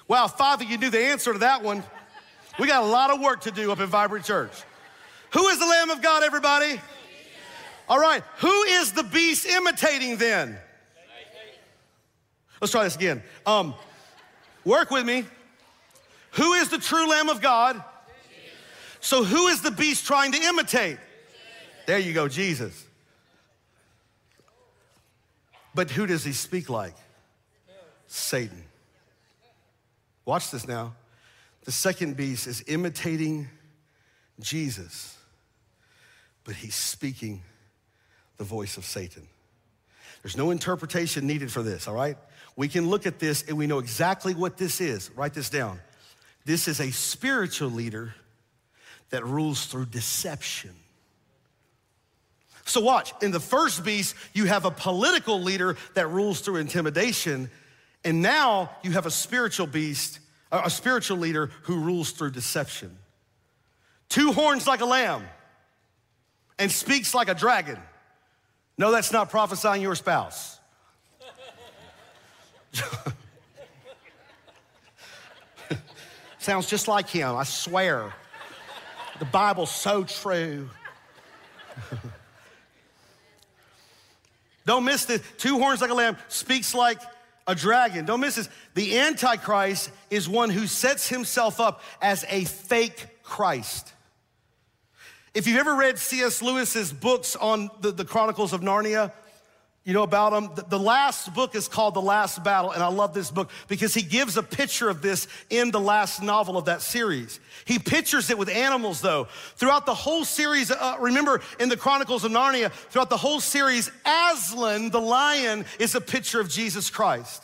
Wow, 0.08 0.28
Father, 0.28 0.66
you 0.66 0.78
knew 0.78 0.90
the 0.90 1.00
answer 1.00 1.32
to 1.32 1.40
that 1.40 1.64
one. 1.64 1.84
We 2.60 2.68
got 2.68 2.84
a 2.84 2.88
lot 2.88 3.12
of 3.12 3.22
work 3.22 3.42
to 3.42 3.52
do 3.52 3.72
up 3.72 3.80
in 3.80 3.88
Vibrant 3.88 4.26
Church. 4.26 4.52
Who 5.32 5.48
is 5.48 5.58
the 5.58 5.66
Lamb 5.66 5.90
of 5.90 6.02
God, 6.02 6.24
everybody? 6.24 6.82
All 7.92 8.00
right, 8.00 8.24
who 8.38 8.64
is 8.64 8.94
the 8.94 9.04
beast 9.04 9.46
imitating 9.46 10.16
then? 10.16 10.58
Let's 12.62 12.72
try 12.72 12.86
this 12.86 12.96
again. 12.96 13.22
Um, 13.46 13.74
work 14.64 14.92
with 14.92 15.06
me. 15.06 15.26
Who 16.36 16.54
is 16.54 16.70
the 16.70 16.78
true 16.78 17.10
Lamb 17.10 17.28
of 17.28 17.42
God? 17.42 17.84
So, 19.02 19.26
who 19.26 19.48
is 19.48 19.62
the 19.62 19.72
beast 19.72 20.08
trying 20.08 20.32
to 20.32 20.42
imitate? 20.42 21.00
There 21.86 22.00
you 22.00 22.14
go, 22.14 22.30
Jesus. 22.30 22.86
But 25.76 25.92
who 25.92 26.08
does 26.08 26.24
he 26.24 26.32
speak 26.32 26.70
like? 26.70 26.96
Satan. 28.08 28.64
Watch 30.24 30.50
this 30.50 30.66
now. 30.66 30.96
The 31.66 31.74
second 31.74 32.16
beast 32.16 32.48
is 32.48 32.64
imitating 32.68 33.50
Jesus, 34.40 35.18
but 36.46 36.56
he's 36.56 36.76
speaking 36.76 37.44
the 38.42 38.46
voice 38.46 38.76
of 38.78 38.86
Satan. 38.86 39.28
There's 40.24 40.36
no 40.36 40.50
interpretation 40.50 41.28
needed 41.28 41.52
for 41.52 41.62
this, 41.62 41.88
all 41.88 41.94
right? 41.94 42.18
We 42.56 42.68
can 42.68 42.90
look 42.90 43.06
at 43.06 43.20
this 43.20 43.44
and 43.48 43.56
we 43.56 43.68
know 43.68 43.78
exactly 43.78 44.34
what 44.34 44.58
this 44.58 44.82
is. 44.82 45.12
Write 45.16 45.36
this 45.36 45.52
down. 45.52 45.80
This 46.44 46.68
is 46.68 46.80
a 46.80 46.90
spiritual 46.90 47.70
leader 47.70 48.16
that 49.12 49.24
rules 49.24 49.68
through 49.68 49.86
deception. 49.86 50.72
So, 52.66 52.82
watch. 52.82 53.14
In 53.22 53.30
the 53.30 53.40
first 53.40 53.86
beast, 53.86 54.16
you 54.34 54.46
have 54.46 54.66
a 54.66 54.72
political 54.72 55.40
leader 55.40 55.78
that 55.94 56.08
rules 56.08 56.42
through 56.42 56.56
intimidation. 56.56 57.48
And 58.04 58.24
now 58.24 58.72
you 58.82 58.92
have 58.94 59.06
a 59.06 59.12
spiritual 59.12 59.68
beast, 59.68 60.18
a 60.52 60.70
spiritual 60.72 61.18
leader 61.18 61.52
who 61.64 61.80
rules 61.80 62.10
through 62.10 62.32
deception. 62.32 62.98
Two 64.10 64.32
horns 64.32 64.66
like 64.66 64.82
a 64.82 64.86
lamb 64.86 65.28
and 66.58 66.72
speaks 66.72 67.14
like 67.14 67.28
a 67.28 67.36
dragon. 67.36 67.78
No, 68.82 68.90
that's 68.90 69.12
not 69.12 69.30
prophesying 69.30 69.84
your 69.84 69.94
spouse. 69.94 70.60
Sounds 76.40 76.66
just 76.66 76.88
like 76.88 77.08
him, 77.08 77.36
I 77.36 77.44
swear. 77.44 78.12
The 79.20 79.26
Bible's 79.26 79.70
so 79.70 80.04
true. 80.04 80.68
Don't 84.66 84.84
miss 84.84 85.06
this. 85.06 85.22
Two 85.38 85.60
horns 85.60 85.80
like 85.82 85.92
a 85.92 85.94
lamb 85.94 86.18
speaks 86.28 86.74
like 86.74 87.00
a 87.46 87.54
dragon. 87.54 88.06
Don't 88.06 88.20
miss 88.20 88.34
this. 88.34 88.50
The 88.74 88.98
Antichrist 88.98 89.92
is 90.10 90.28
one 90.28 90.50
who 90.50 90.66
sets 90.66 91.08
himself 91.08 91.60
up 91.60 91.84
as 92.02 92.26
a 92.30 92.46
fake 92.46 93.22
Christ. 93.22 93.94
If 95.34 95.48
you've 95.48 95.60
ever 95.60 95.76
read 95.76 95.98
C.S. 95.98 96.42
Lewis's 96.42 96.92
books 96.92 97.38
on 97.38 97.72
the, 97.80 97.92
the 97.92 98.04
Chronicles 98.04 98.52
of 98.52 98.60
Narnia, 98.60 99.14
you 99.86 99.94
know 99.94 100.04
about 100.04 100.32
them. 100.34 100.52
The, 100.56 100.64
the 100.64 100.80
last 100.80 101.34
book 101.34 101.56
is 101.56 101.70
called 101.70 101.94
The 101.94 102.02
Last 102.02 102.44
Battle, 102.44 102.72
and 102.72 102.84
I 102.84 102.88
love 102.88 103.14
this 103.14 103.32
book 103.32 103.50
because 103.70 103.94
he 103.94 104.02
gives 104.02 104.36
a 104.36 104.44
picture 104.44 104.90
of 104.90 105.02
this 105.02 105.30
in 105.50 105.72
the 105.72 105.80
last 105.80 106.22
novel 106.22 106.58
of 106.58 106.66
that 106.66 106.82
series. 106.82 107.40
He 107.64 107.80
pictures 107.80 108.30
it 108.30 108.38
with 108.38 108.50
animals, 108.50 109.00
though. 109.00 109.30
Throughout 109.56 109.86
the 109.86 109.96
whole 109.96 110.26
series, 110.26 110.70
uh, 110.70 110.98
remember 111.00 111.42
in 111.62 111.70
the 111.70 111.78
Chronicles 111.78 112.26
of 112.26 112.32
Narnia, 112.34 112.70
throughout 112.70 113.10
the 113.10 113.18
whole 113.18 113.40
series, 113.40 113.90
Aslan, 114.06 114.90
the 114.90 115.02
lion, 115.02 115.64
is 115.80 115.96
a 115.96 116.02
picture 116.02 116.42
of 116.42 116.50
Jesus 116.50 116.90
Christ. 116.90 117.42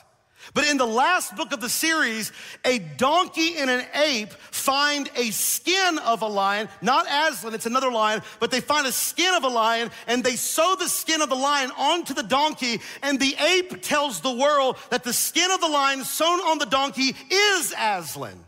But 0.54 0.68
in 0.68 0.78
the 0.78 0.88
last 0.88 1.36
book 1.36 1.52
of 1.52 1.62
the 1.62 1.70
series, 1.70 2.32
a 2.64 2.80
donkey 2.80 3.58
and 3.58 3.70
an 3.70 3.86
ape 3.94 4.32
find 4.32 5.10
a 5.16 5.32
skin 5.32 6.00
of 6.00 6.22
a 6.22 6.28
lion, 6.28 6.70
not 6.82 7.06
Aslan, 7.10 7.54
it's 7.54 7.66
another 7.66 7.92
lion, 7.92 8.22
but 8.40 8.52
they 8.52 8.62
find 8.62 8.88
a 8.88 8.92
skin 8.92 9.34
of 9.34 9.44
a 9.44 9.48
lion 9.48 9.92
and 10.08 10.24
they 10.24 10.36
sew 10.36 10.76
the 10.80 10.90
skin 10.90 11.22
of 11.22 11.30
the 11.30 11.36
lion 11.36 11.72
onto 11.78 12.14
the 12.14 12.24
donkey. 12.24 12.80
And 13.02 13.20
the 13.20 13.36
ape 13.40 13.82
tells 13.82 14.22
the 14.22 14.34
world 14.34 14.78
that 14.90 15.04
the 15.04 15.14
skin 15.14 15.50
of 15.52 15.62
the 15.62 15.68
lion 15.68 16.04
sewn 16.04 16.40
on 16.40 16.58
the 16.58 16.66
donkey 16.66 17.16
is 17.30 17.74
Aslan, 17.78 18.44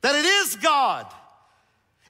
that 0.00 0.14
it 0.14 0.24
is 0.24 0.56
God. 0.56 1.06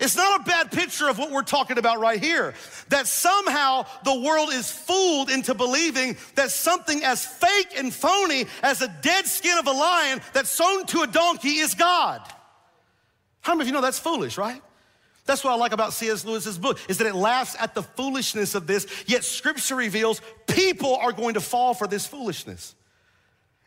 It's 0.03 0.16
not 0.16 0.40
a 0.40 0.42
bad 0.42 0.72
picture 0.72 1.09
of 1.09 1.16
what 1.16 1.30
we're 1.30 1.42
talking 1.42 1.78
about 1.78 2.00
right 2.00 2.20
here. 2.20 2.55
That 2.88 3.07
somehow 3.07 3.86
the 4.05 4.18
world 4.18 4.48
is 4.53 4.68
fooled 4.68 5.30
into 5.30 5.55
believing 5.55 6.16
that 6.34 6.50
something 6.50 7.05
as 7.05 7.24
fake 7.24 7.78
and 7.78 7.94
phony 7.94 8.46
as 8.64 8.82
a 8.82 8.88
dead 9.00 9.26
skin 9.26 9.57
of 9.59 9.68
a 9.68 9.70
lion 9.70 10.20
that's 10.32 10.50
sewn 10.50 10.86
to 10.86 11.03
a 11.03 11.07
donkey 11.07 11.50
is 11.50 11.74
God. 11.74 12.20
How 13.42 13.55
many 13.55 13.62
of 13.62 13.66
you 13.68 13.74
know 13.74 13.80
that's 13.80 14.00
foolish, 14.00 14.36
right? 14.36 14.61
That's 15.24 15.44
what 15.44 15.53
I 15.53 15.57
like 15.57 15.70
about 15.70 15.92
C.S. 15.92 16.24
Lewis's 16.24 16.59
book, 16.59 16.80
is 16.88 16.98
that 16.98 17.07
it 17.07 17.14
laughs 17.14 17.55
at 17.61 17.76
the 17.76 17.84
foolishness 17.84 18.57
of 18.57 18.66
this, 18.66 18.88
yet 19.07 19.22
scripture 19.22 19.76
reveals 19.76 20.20
people 20.48 20.96
are 20.96 21.12
going 21.12 21.34
to 21.34 21.40
fall 21.40 21.74
for 21.74 21.86
this 21.86 22.09
foolishness. 22.09 22.74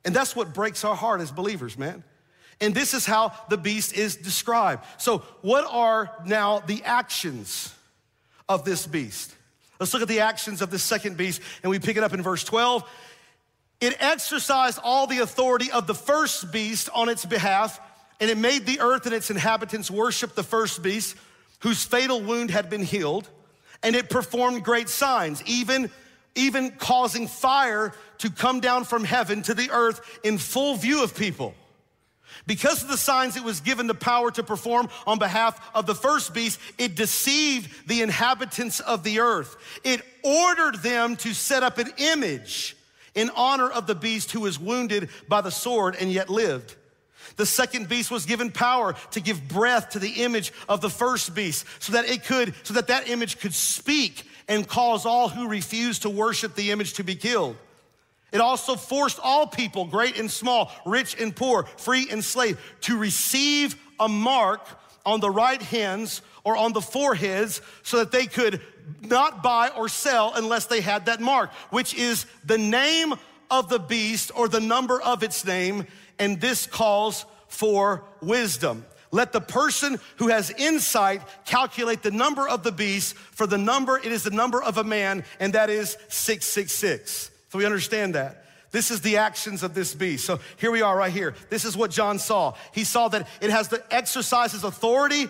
And 0.04 0.14
that's 0.14 0.36
what 0.36 0.54
breaks 0.54 0.84
our 0.84 0.96
heart 0.96 1.22
as 1.22 1.32
believers, 1.32 1.78
man. 1.78 2.04
And 2.62 2.74
this 2.74 2.94
is 2.94 3.06
how 3.06 3.34
the 3.50 3.58
beast 3.58 3.94
is 3.94 4.16
described. 4.16 4.86
So, 4.98 5.20
what 5.42 5.68
are 5.70 6.12
now 6.26 6.60
the 6.60 6.84
actions 6.84 7.74
of 8.48 8.64
this 8.64 8.88
beast? 8.88 9.36
Let's 9.80 9.94
look 9.94 10.02
at 10.02 10.08
the 10.08 10.22
actions 10.22 10.62
of 10.62 10.72
the 10.72 10.80
second 10.80 11.18
beast, 11.18 11.42
and 11.62 11.70
we 11.70 11.80
pick 11.80 11.98
it 11.98 12.04
up 12.04 12.14
in 12.14 12.22
verse 12.22 12.44
12. 12.44 12.90
It 13.82 13.98
exercised 14.00 14.80
all 14.82 15.06
the 15.06 15.20
authority 15.20 15.70
of 15.72 15.86
the 15.86 15.94
first 15.94 16.52
beast 16.52 16.90
on 16.94 17.10
its 17.10 17.26
behalf, 17.26 17.80
and 18.22 18.30
it 18.30 18.38
made 18.38 18.66
the 18.66 18.80
earth 18.80 19.06
and 19.06 19.14
its 19.14 19.30
inhabitants 19.30 19.92
worship 19.92 20.34
the 20.34 20.44
first 20.44 20.82
beast, 20.82 21.18
whose 21.60 21.84
fatal 21.84 22.22
wound 22.22 22.52
had 22.52 22.70
been 22.70 22.84
healed, 22.84 23.28
and 23.84 23.96
it 23.96 24.10
performed 24.10 24.64
great 24.64 24.88
signs, 24.88 25.44
even, 25.46 25.92
even 26.36 26.72
causing 26.72 27.28
fire 27.28 27.94
to 28.20 28.30
come 28.30 28.62
down 28.62 28.86
from 28.86 29.04
heaven 29.04 29.42
to 29.42 29.54
the 29.54 29.70
earth 29.72 30.20
in 30.24 30.38
full 30.38 30.76
view 30.76 31.04
of 31.04 31.16
people. 31.16 31.54
Because 32.46 32.82
of 32.82 32.88
the 32.88 32.98
signs 32.98 33.38
it 33.38 33.44
was 33.44 33.60
given 33.60 33.88
the 33.88 33.94
power 33.94 34.32
to 34.32 34.44
perform 34.44 34.90
on 35.08 35.20
behalf 35.20 35.60
of 35.74 35.86
the 35.86 35.96
first 35.96 36.34
beast, 36.34 36.60
it 36.78 36.96
deceived 36.96 37.88
the 37.88 38.02
inhabitants 38.02 38.80
of 38.80 39.04
the 39.04 39.20
earth. 39.20 39.56
It 39.84 40.02
ordered 40.24 40.82
them 40.82 41.16
to 41.18 41.34
set 41.34 41.64
up 41.64 41.78
an 41.78 41.92
image 41.98 42.76
in 43.16 43.30
honor 43.36 43.70
of 43.70 43.88
the 43.88 43.96
beast 43.96 44.32
who 44.32 44.42
was 44.42 44.60
wounded 44.60 45.10
by 45.28 45.42
the 45.42 45.52
sword 45.52 45.96
and 46.00 46.12
yet 46.12 46.30
lived. 46.30 46.76
The 47.38 47.46
second 47.46 47.90
beast 47.90 48.12
was 48.12 48.26
given 48.26 48.52
power 48.52 48.96
to 49.12 49.20
give 49.20 49.48
breath 49.48 49.90
to 49.92 50.00
the 50.00 50.24
image 50.24 50.54
of 50.70 50.82
the 50.82 50.90
first 50.90 51.34
beast 51.34 51.66
so 51.80 51.94
that 51.94 52.10
it 52.10 52.24
could, 52.24 52.54
so 52.64 52.76
that 52.76 52.88
that 52.88 53.10
image 53.10 53.40
could 53.40 53.54
speak 53.54 54.28
and 54.48 54.68
cause 54.68 55.06
all 55.06 55.28
who 55.28 55.48
refused 55.48 56.04
to 56.04 56.10
worship 56.10 56.56
the 56.56 56.72
image 56.72 56.94
to 56.94 57.04
be 57.04 57.16
killed. 57.16 57.56
It 58.36 58.42
also 58.42 58.76
forced 58.76 59.18
all 59.24 59.48
people, 59.48 59.86
great 59.86 60.20
and 60.20 60.30
small, 60.30 60.70
rich 60.86 61.16
and 61.18 61.34
poor, 61.34 61.64
free 61.78 62.10
and 62.12 62.22
slave, 62.22 62.60
to 62.82 62.98
receive 62.98 63.78
a 63.98 64.10
mark 64.10 64.68
on 65.06 65.22
the 65.22 65.30
right 65.30 65.62
hands 65.62 66.22
or 66.44 66.58
on 66.58 66.74
the 66.74 66.82
foreheads 66.82 67.62
so 67.82 68.00
that 68.00 68.12
they 68.12 68.26
could 68.26 68.60
not 69.00 69.42
buy 69.42 69.70
or 69.70 69.88
sell 69.88 70.34
unless 70.36 70.66
they 70.66 70.82
had 70.82 71.06
that 71.06 71.22
mark, 71.22 71.50
which 71.70 71.94
is 71.94 72.26
the 72.44 72.58
name 72.58 73.14
of 73.50 73.70
the 73.70 73.80
beast 73.80 74.34
or 74.36 74.50
the 74.50 74.60
number 74.60 75.02
of 75.02 75.24
its 75.24 75.46
name. 75.46 75.88
And 76.20 76.42
this 76.42 76.68
calls 76.68 77.24
for 77.48 78.04
wisdom. 78.22 78.86
Let 79.12 79.32
the 79.32 79.40
person 79.40 79.98
who 80.18 80.28
has 80.28 80.52
insight 80.52 81.22
calculate 81.46 82.04
the 82.04 82.12
number 82.12 82.50
of 82.50 82.64
the 82.64 82.74
beast, 82.74 83.16
for 83.16 83.48
the 83.48 83.58
number, 83.58 83.98
it 83.98 84.12
is 84.12 84.24
the 84.24 84.30
number 84.30 84.62
of 84.62 84.78
a 84.78 84.84
man, 84.84 85.24
and 85.40 85.54
that 85.54 85.70
is 85.70 85.96
666. 86.10 87.32
So 87.50 87.58
we 87.58 87.66
understand 87.66 88.16
that. 88.16 88.46
This 88.72 88.92
is 88.92 89.02
the 89.02 89.18
actions 89.18 89.64
of 89.64 89.74
this 89.74 89.94
beast. 89.94 90.26
So 90.26 90.40
here 90.58 90.72
we 90.72 90.82
are 90.82 90.98
right 90.98 91.12
here. 91.12 91.34
This 91.50 91.64
is 91.64 91.78
what 91.78 91.92
John 91.92 92.20
saw. 92.20 92.56
He 92.74 92.84
saw 92.84 93.08
that 93.08 93.28
it 93.40 93.50
has 93.50 93.70
the 93.70 93.82
exercises 93.90 94.64
authority 94.64 95.30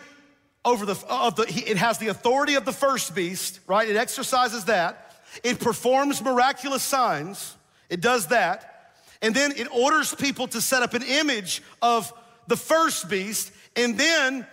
over 0.63 0.85
the, 0.85 0.99
of 1.07 1.35
the 1.35 1.43
it 1.43 1.77
has 1.77 1.99
the 1.99 2.07
authority 2.07 2.55
of 2.55 2.65
the 2.65 2.71
first 2.71 3.13
beast, 3.13 3.59
right? 3.67 3.87
It 3.87 3.97
exercises 3.97 4.65
that. 4.65 5.13
It 5.43 5.59
performs 5.59 6.23
miraculous 6.23 6.81
signs. 6.81 7.55
It 7.89 8.01
does 8.01 8.27
that. 8.27 8.93
And 9.21 9.35
then 9.35 9.51
it 9.51 9.67
orders 9.71 10.13
people 10.15 10.47
to 10.47 10.61
set 10.61 10.81
up 10.81 10.93
an 10.93 11.03
image 11.03 11.61
of 11.81 12.11
the 12.47 12.57
first 12.57 13.09
beast. 13.09 13.51
And 13.75 13.97
then 13.97 14.47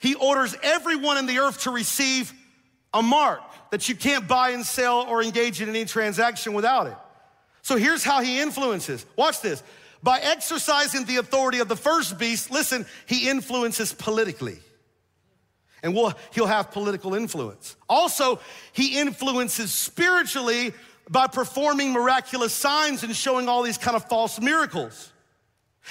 he 0.00 0.14
orders 0.16 0.56
everyone 0.62 1.16
in 1.16 1.26
the 1.26 1.38
earth 1.38 1.62
to 1.62 1.70
receive 1.70 2.32
a 2.92 3.02
mark 3.02 3.40
that 3.70 3.88
you 3.88 3.94
can't 3.94 4.26
buy 4.26 4.50
and 4.50 4.66
sell 4.66 5.06
or 5.08 5.22
engage 5.22 5.62
in 5.62 5.68
any 5.68 5.84
transaction 5.84 6.52
without 6.52 6.88
it. 6.88 6.96
So 7.62 7.76
here's 7.76 8.04
how 8.04 8.22
he 8.22 8.40
influences. 8.40 9.06
Watch 9.16 9.40
this. 9.40 9.62
By 10.02 10.18
exercising 10.18 11.04
the 11.04 11.16
authority 11.16 11.60
of 11.60 11.68
the 11.68 11.76
first 11.76 12.18
beast, 12.18 12.50
listen, 12.50 12.86
he 13.06 13.28
influences 13.30 13.92
politically. 13.92 14.58
And 15.84 15.94
we'll, 15.94 16.12
he'll 16.32 16.46
have 16.46 16.72
political 16.72 17.14
influence. 17.14 17.76
Also, 17.88 18.40
he 18.72 18.98
influences 18.98 19.72
spiritually 19.72 20.72
by 21.08 21.26
performing 21.26 21.92
miraculous 21.92 22.52
signs 22.52 23.02
and 23.02 23.14
showing 23.14 23.48
all 23.48 23.62
these 23.62 23.78
kind 23.78 23.96
of 23.96 24.04
false 24.08 24.40
miracles. 24.40 25.11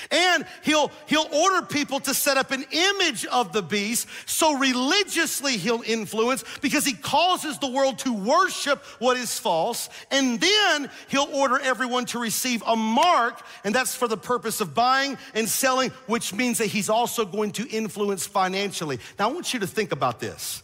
And 0.09 0.45
he'll, 0.63 0.91
he'll 1.07 1.27
order 1.33 1.65
people 1.65 1.99
to 2.01 2.13
set 2.13 2.37
up 2.37 2.51
an 2.51 2.65
image 2.71 3.25
of 3.25 3.53
the 3.53 3.61
beast. 3.61 4.07
So 4.25 4.57
religiously 4.57 5.57
he'll 5.57 5.83
influence 5.85 6.43
because 6.61 6.85
he 6.85 6.93
causes 6.93 7.59
the 7.59 7.69
world 7.69 7.99
to 7.99 8.13
worship 8.13 8.83
what 8.99 9.17
is 9.17 9.37
false. 9.37 9.89
And 10.09 10.39
then 10.39 10.89
he'll 11.09 11.29
order 11.33 11.59
everyone 11.59 12.05
to 12.05 12.19
receive 12.19 12.63
a 12.65 12.75
mark. 12.75 13.41
And 13.63 13.75
that's 13.75 13.95
for 13.95 14.07
the 14.07 14.17
purpose 14.17 14.61
of 14.61 14.73
buying 14.73 15.17
and 15.33 15.47
selling, 15.47 15.91
which 16.07 16.33
means 16.33 16.57
that 16.59 16.67
he's 16.67 16.89
also 16.89 17.25
going 17.25 17.51
to 17.53 17.67
influence 17.69 18.25
financially. 18.25 18.99
Now 19.19 19.29
I 19.29 19.33
want 19.33 19.53
you 19.53 19.59
to 19.59 19.67
think 19.67 19.91
about 19.91 20.19
this. 20.19 20.63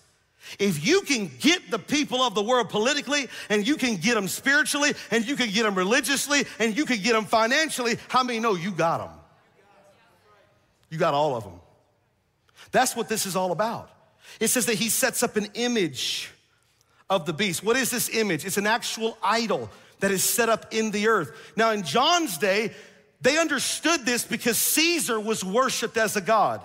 If 0.60 0.86
you 0.86 1.02
can 1.02 1.30
get 1.40 1.70
the 1.70 1.80
people 1.80 2.22
of 2.22 2.34
the 2.34 2.42
world 2.42 2.70
politically, 2.70 3.28
and 3.50 3.68
you 3.68 3.76
can 3.76 3.98
get 3.98 4.16
them 4.16 4.30
spiritually, 4.30 4.94
and 5.12 5.28
you 5.28 5.36
can 5.36 5.50
get 5.50 5.64
them 5.64 5.76
religiously, 5.76 6.46
and 6.60 6.76
you 6.78 6.86
can 6.86 7.02
get 7.02 7.14
them 7.14 7.26
financially, 7.26 7.98
how 8.08 8.24
many 8.24 8.40
know 8.40 8.56
you 8.56 8.72
got 8.72 9.00
them? 9.00 9.16
You 10.90 10.98
got 10.98 11.14
all 11.14 11.36
of 11.36 11.44
them. 11.44 11.60
That's 12.72 12.96
what 12.96 13.10
this 13.10 13.26
is 13.26 13.36
all 13.36 13.52
about. 13.52 13.90
It 14.40 14.50
says 14.50 14.66
that 14.66 14.76
he 14.76 14.90
sets 14.90 15.24
up 15.24 15.36
an 15.36 15.48
image 15.54 16.32
of 17.10 17.26
the 17.26 17.34
beast. 17.34 17.64
What 17.64 17.78
is 17.78 17.90
this 17.90 18.10
image? 18.10 18.46
It's 18.46 18.58
an 18.58 18.68
actual 18.68 19.18
idol 19.24 19.70
that 20.00 20.12
is 20.12 20.24
set 20.24 20.50
up 20.50 20.74
in 20.74 20.92
the 20.92 21.08
earth. 21.08 21.32
Now, 21.56 21.72
in 21.72 21.84
John's 21.84 22.38
day, 22.38 22.72
they 23.22 23.38
understood 23.38 24.06
this 24.06 24.26
because 24.26 24.58
Caesar 24.58 25.20
was 25.20 25.44
worshiped 25.44 25.98
as 25.98 26.16
a 26.16 26.22
god. 26.22 26.62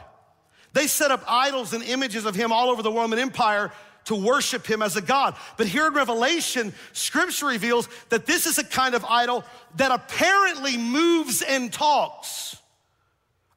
They 0.72 0.86
set 0.86 1.10
up 1.10 1.22
idols 1.28 1.72
and 1.72 1.82
images 1.82 2.24
of 2.24 2.34
him 2.34 2.52
all 2.52 2.70
over 2.70 2.82
the 2.82 2.92
Roman 2.92 3.18
Empire 3.18 3.70
to 4.04 4.14
worship 4.14 4.66
him 4.66 4.82
as 4.82 4.96
a 4.96 5.02
God. 5.02 5.36
But 5.56 5.68
here 5.68 5.86
in 5.86 5.94
Revelation, 5.94 6.72
scripture 6.92 7.46
reveals 7.46 7.88
that 8.08 8.26
this 8.26 8.46
is 8.46 8.58
a 8.58 8.64
kind 8.64 8.94
of 8.94 9.04
idol 9.04 9.44
that 9.76 9.92
apparently 9.92 10.76
moves 10.76 11.42
and 11.42 11.72
talks. 11.72 12.56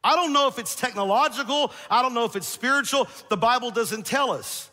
I 0.06 0.16
don't 0.16 0.34
know 0.34 0.48
if 0.48 0.60
it's 0.60 0.76
technological, 0.76 1.74
I 1.90 2.04
don't 2.04 2.14
know 2.14 2.26
if 2.26 2.36
it's 2.36 2.48
spiritual. 2.48 3.10
The 3.30 3.38
Bible 3.38 3.72
doesn't 3.72 4.06
tell 4.06 4.32
us. 4.32 4.70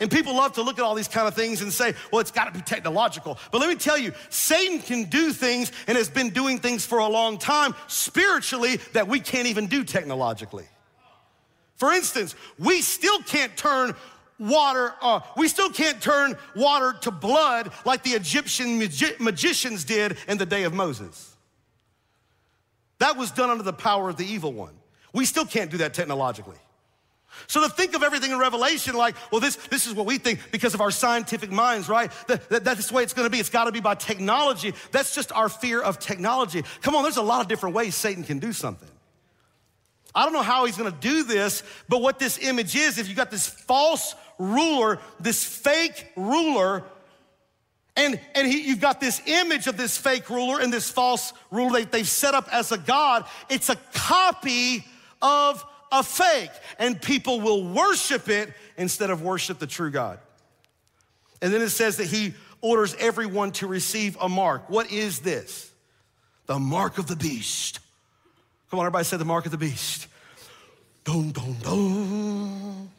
And 0.00 0.10
people 0.10 0.34
love 0.34 0.54
to 0.54 0.62
look 0.62 0.80
at 0.80 0.84
all 0.84 0.96
these 0.96 1.06
kind 1.06 1.28
of 1.28 1.34
things 1.34 1.62
and 1.62 1.72
say, 1.72 1.94
well, 2.10 2.20
it's 2.20 2.32
got 2.32 2.46
to 2.46 2.50
be 2.50 2.60
technological. 2.60 3.38
But 3.52 3.60
let 3.60 3.68
me 3.70 3.76
tell 3.76 3.96
you, 3.96 4.12
Satan 4.30 4.80
can 4.80 5.04
do 5.04 5.32
things 5.32 5.70
and 5.86 5.96
has 5.96 6.10
been 6.10 6.30
doing 6.30 6.58
things 6.58 6.84
for 6.84 6.98
a 6.98 7.06
long 7.06 7.38
time 7.38 7.76
spiritually 7.86 8.80
that 8.92 9.06
we 9.06 9.20
can't 9.20 9.46
even 9.46 9.68
do 9.68 9.84
technologically. 9.84 10.66
For 11.76 11.92
instance, 11.92 12.34
we 12.58 12.82
still 12.82 13.20
can't 13.22 13.56
turn 13.56 13.94
water, 14.40 14.92
uh, 15.00 15.20
we 15.36 15.46
still 15.46 15.70
can't 15.70 16.02
turn 16.02 16.36
water 16.56 16.98
to 17.02 17.12
blood 17.12 17.70
like 17.84 18.02
the 18.02 18.10
Egyptian 18.10 18.80
magi- 18.80 19.14
magicians 19.20 19.84
did 19.84 20.16
in 20.26 20.36
the 20.36 20.46
day 20.46 20.64
of 20.64 20.74
Moses. 20.74 21.33
That 22.98 23.16
was 23.16 23.30
done 23.30 23.50
under 23.50 23.64
the 23.64 23.72
power 23.72 24.08
of 24.08 24.16
the 24.16 24.26
evil 24.26 24.52
one. 24.52 24.74
We 25.12 25.24
still 25.24 25.46
can't 25.46 25.70
do 25.70 25.78
that 25.78 25.94
technologically. 25.94 26.56
So 27.46 27.62
to 27.62 27.68
think 27.68 27.94
of 27.94 28.02
everything 28.02 28.30
in 28.30 28.38
Revelation 28.38 28.94
like, 28.94 29.16
well, 29.30 29.40
this, 29.40 29.56
this 29.56 29.86
is 29.86 29.94
what 29.94 30.06
we 30.06 30.18
think 30.18 30.40
because 30.50 30.74
of 30.74 30.80
our 30.80 30.90
scientific 30.90 31.50
minds, 31.50 31.88
right? 31.88 32.10
That, 32.28 32.48
that, 32.48 32.64
that's 32.64 32.88
the 32.88 32.94
way 32.94 33.02
it's 33.02 33.12
gonna 33.12 33.30
be. 33.30 33.38
It's 33.38 33.50
gotta 33.50 33.72
be 33.72 33.80
by 33.80 33.94
technology. 33.94 34.72
That's 34.92 35.14
just 35.14 35.32
our 35.32 35.48
fear 35.48 35.80
of 35.80 35.98
technology. 35.98 36.62
Come 36.82 36.94
on, 36.94 37.02
there's 37.02 37.16
a 37.16 37.22
lot 37.22 37.40
of 37.40 37.48
different 37.48 37.74
ways 37.74 37.94
Satan 37.94 38.24
can 38.24 38.38
do 38.38 38.52
something. 38.52 38.88
I 40.14 40.24
don't 40.24 40.32
know 40.32 40.42
how 40.42 40.64
he's 40.64 40.76
gonna 40.76 40.92
do 40.92 41.24
this, 41.24 41.62
but 41.88 42.00
what 42.00 42.18
this 42.18 42.38
image 42.38 42.76
is, 42.76 42.98
if 42.98 43.08
you 43.08 43.14
got 43.14 43.30
this 43.30 43.48
false 43.48 44.14
ruler, 44.38 45.00
this 45.20 45.44
fake 45.44 46.12
ruler 46.16 46.84
and, 47.96 48.18
and 48.34 48.46
he, 48.46 48.68
you've 48.68 48.80
got 48.80 49.00
this 49.00 49.22
image 49.26 49.66
of 49.66 49.76
this 49.76 49.96
fake 49.96 50.28
ruler 50.28 50.60
and 50.60 50.72
this 50.72 50.90
false 50.90 51.32
ruler 51.50 51.80
they, 51.80 51.84
they've 51.84 52.08
set 52.08 52.34
up 52.34 52.48
as 52.52 52.72
a 52.72 52.78
God. 52.78 53.24
It's 53.48 53.68
a 53.68 53.76
copy 53.92 54.84
of 55.22 55.64
a 55.92 56.02
fake, 56.02 56.50
and 56.78 57.00
people 57.00 57.40
will 57.40 57.64
worship 57.64 58.28
it 58.28 58.52
instead 58.76 59.10
of 59.10 59.22
worship 59.22 59.60
the 59.60 59.66
true 59.66 59.90
God. 59.90 60.18
And 61.40 61.52
then 61.52 61.62
it 61.62 61.70
says 61.70 61.98
that 61.98 62.06
he 62.06 62.34
orders 62.60 62.96
everyone 62.98 63.52
to 63.52 63.66
receive 63.66 64.16
a 64.20 64.28
mark. 64.28 64.68
What 64.68 64.90
is 64.90 65.20
this? 65.20 65.70
The 66.46 66.58
mark 66.58 66.98
of 66.98 67.06
the 67.06 67.16
beast. 67.16 67.78
Come 68.70 68.80
on, 68.80 68.86
everybody 68.86 69.04
say 69.04 69.18
the 69.18 69.24
mark 69.24 69.44
of 69.44 69.52
the 69.52 69.58
beast. 69.58 70.08
Dun, 71.04 71.30
dun, 71.30 71.56
dun. 71.62 72.90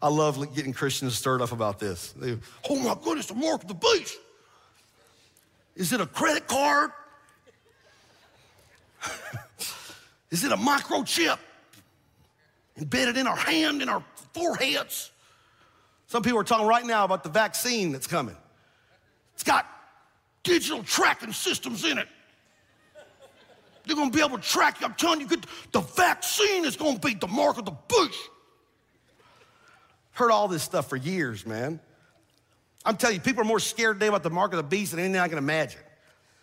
I 0.00 0.08
love 0.08 0.54
getting 0.54 0.72
Christians 0.72 1.16
stirred 1.16 1.42
up 1.42 1.52
about 1.52 1.78
this. 1.78 2.12
They, 2.12 2.38
oh 2.68 2.76
my 2.76 2.96
goodness, 3.02 3.26
the 3.26 3.34
mark 3.34 3.62
of 3.62 3.68
the 3.68 3.74
beast. 3.74 4.16
Is 5.74 5.92
it 5.92 6.00
a 6.00 6.06
credit 6.06 6.46
card? 6.46 6.90
Is 10.30 10.44
it 10.44 10.52
a 10.52 10.56
microchip 10.56 11.38
embedded 12.76 13.16
in 13.16 13.26
our 13.26 13.36
hand, 13.36 13.82
in 13.82 13.88
our 13.88 14.04
foreheads? 14.34 15.10
Some 16.06 16.22
people 16.22 16.38
are 16.38 16.44
talking 16.44 16.66
right 16.66 16.84
now 16.84 17.04
about 17.04 17.22
the 17.22 17.28
vaccine 17.28 17.92
that's 17.92 18.06
coming. 18.06 18.36
It's 19.34 19.44
got 19.44 19.66
digital 20.42 20.82
tracking 20.82 21.32
systems 21.32 21.84
in 21.84 21.98
it. 21.98 22.08
They're 23.84 23.96
gonna 23.96 24.10
be 24.10 24.20
able 24.20 24.36
to 24.36 24.42
track 24.42 24.80
you. 24.80 24.86
I'm 24.86 24.94
telling 24.94 25.20
you, 25.20 25.26
the 25.72 25.80
vaccine 25.80 26.64
is 26.64 26.76
gonna 26.76 26.98
be 26.98 27.14
the 27.14 27.26
mark 27.26 27.58
of 27.58 27.64
the 27.64 27.76
beast. 27.88 28.18
Heard 30.18 30.32
all 30.32 30.48
this 30.48 30.64
stuff 30.64 30.88
for 30.88 30.96
years, 30.96 31.46
man. 31.46 31.78
I'm 32.84 32.96
telling 32.96 33.14
you, 33.14 33.20
people 33.20 33.42
are 33.42 33.46
more 33.46 33.60
scared 33.60 34.00
today 34.00 34.08
about 34.08 34.24
the 34.24 34.30
mark 34.30 34.52
of 34.52 34.56
the 34.56 34.64
beast 34.64 34.90
than 34.90 34.98
anything 34.98 35.20
I 35.20 35.28
can 35.28 35.38
imagine. 35.38 35.80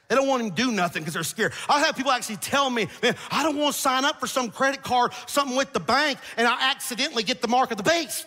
They 0.08 0.16
don't 0.16 0.30
want 0.30 0.44
to 0.44 0.50
do 0.64 0.72
nothing 0.72 1.02
because 1.02 1.14
they're 1.14 1.24
scared. 1.24 1.52
I'll 1.68 1.84
have 1.84 1.98
people 1.98 2.14
actually 2.14 2.38
tell 2.38 2.70
me, 2.70 2.88
man, 3.04 3.18
I 3.30 3.44
don't 3.44 3.58
want 3.58 3.76
to 3.76 3.82
sign 3.82 4.06
up 4.06 4.22
for 4.22 4.28
some 4.28 4.50
credit 4.50 4.82
card, 4.82 5.12
something 5.28 5.58
with 5.58 5.74
the 5.74 5.82
bank, 5.82 6.20
and 6.38 6.48
I 6.48 6.70
accidentally 6.70 7.24
get 7.24 7.42
the 7.42 7.50
mark 7.50 7.72
of 7.72 7.78
the 7.78 7.84
beast. 7.84 8.26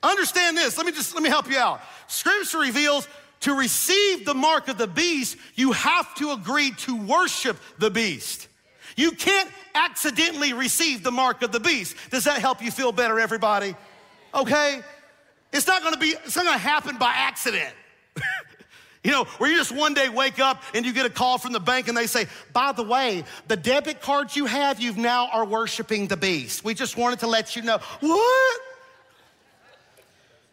Understand 0.00 0.56
this. 0.56 0.76
Let 0.76 0.86
me 0.86 0.92
just 0.92 1.14
let 1.14 1.24
me 1.24 1.30
help 1.30 1.50
you 1.50 1.58
out. 1.58 1.80
Scripture 2.06 2.58
reveals 2.58 3.08
to 3.40 3.54
receive 3.54 4.24
the 4.24 4.34
mark 4.34 4.68
of 4.68 4.78
the 4.78 4.86
beast, 4.86 5.38
you 5.56 5.72
have 5.72 6.14
to 6.16 6.30
agree 6.30 6.70
to 6.70 6.96
worship 6.96 7.56
the 7.78 7.90
beast. 7.90 8.47
You 8.98 9.12
can't 9.12 9.48
accidentally 9.76 10.52
receive 10.52 11.04
the 11.04 11.12
mark 11.12 11.42
of 11.42 11.52
the 11.52 11.60
beast. 11.60 11.94
Does 12.10 12.24
that 12.24 12.40
help 12.40 12.60
you 12.60 12.72
feel 12.72 12.90
better, 12.90 13.20
everybody? 13.20 13.76
Okay? 14.34 14.80
It's 15.52 15.68
not 15.68 15.84
gonna 15.84 15.98
be, 15.98 16.16
it's 16.24 16.34
not 16.34 16.44
gonna 16.44 16.58
happen 16.58 16.98
by 16.98 17.12
accident. 17.14 17.72
you 19.04 19.12
know, 19.12 19.22
where 19.38 19.48
you 19.48 19.56
just 19.56 19.70
one 19.70 19.94
day 19.94 20.08
wake 20.08 20.40
up 20.40 20.64
and 20.74 20.84
you 20.84 20.92
get 20.92 21.06
a 21.06 21.10
call 21.10 21.38
from 21.38 21.52
the 21.52 21.60
bank 21.60 21.86
and 21.86 21.96
they 21.96 22.08
say, 22.08 22.26
by 22.52 22.72
the 22.72 22.82
way, 22.82 23.22
the 23.46 23.54
debit 23.54 24.00
cards 24.00 24.34
you 24.34 24.46
have, 24.46 24.80
you've 24.80 24.98
now 24.98 25.28
are 25.28 25.44
worshiping 25.44 26.08
the 26.08 26.16
beast. 26.16 26.64
We 26.64 26.74
just 26.74 26.96
wanted 26.96 27.20
to 27.20 27.28
let 27.28 27.54
you 27.54 27.62
know. 27.62 27.78
What? 28.00 28.60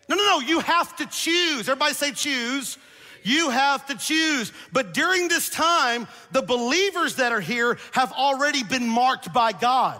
No, 0.08 0.18
no, 0.18 0.24
no, 0.24 0.40
you 0.42 0.60
have 0.60 0.96
to 0.98 1.08
choose. 1.08 1.62
Everybody 1.62 1.96
say 1.96 2.12
choose. 2.12 2.78
You 3.26 3.50
have 3.50 3.88
to 3.88 3.98
choose. 3.98 4.54
But 4.72 4.94
during 4.94 5.28
this 5.28 5.50
time, 5.50 6.08
the 6.32 6.44
believers 6.44 7.16
that 7.16 7.32
are 7.32 7.42
here 7.42 7.78
have 7.92 8.12
already 8.14 8.64
been 8.64 8.88
marked 8.88 9.34
by 9.34 9.52
God. 9.52 10.00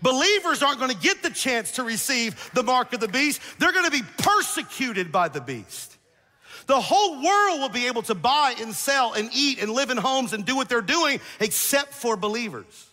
Believers 0.00 0.62
aren't 0.62 0.78
going 0.78 0.90
to 0.90 0.96
get 0.96 1.22
the 1.22 1.30
chance 1.30 1.72
to 1.72 1.82
receive 1.82 2.50
the 2.54 2.62
mark 2.62 2.92
of 2.94 3.00
the 3.00 3.08
beast. 3.08 3.40
They're 3.58 3.72
going 3.72 3.84
to 3.84 3.90
be 3.90 4.02
persecuted 4.18 5.12
by 5.12 5.28
the 5.28 5.40
beast. 5.42 5.96
The 6.66 6.80
whole 6.80 7.22
world 7.22 7.60
will 7.60 7.68
be 7.68 7.86
able 7.86 8.02
to 8.02 8.14
buy 8.14 8.54
and 8.60 8.74
sell 8.74 9.12
and 9.12 9.30
eat 9.34 9.60
and 9.60 9.70
live 9.70 9.90
in 9.90 9.98
homes 9.98 10.32
and 10.32 10.44
do 10.44 10.56
what 10.56 10.68
they're 10.68 10.80
doing 10.80 11.20
except 11.38 11.92
for 11.92 12.16
believers. 12.16 12.86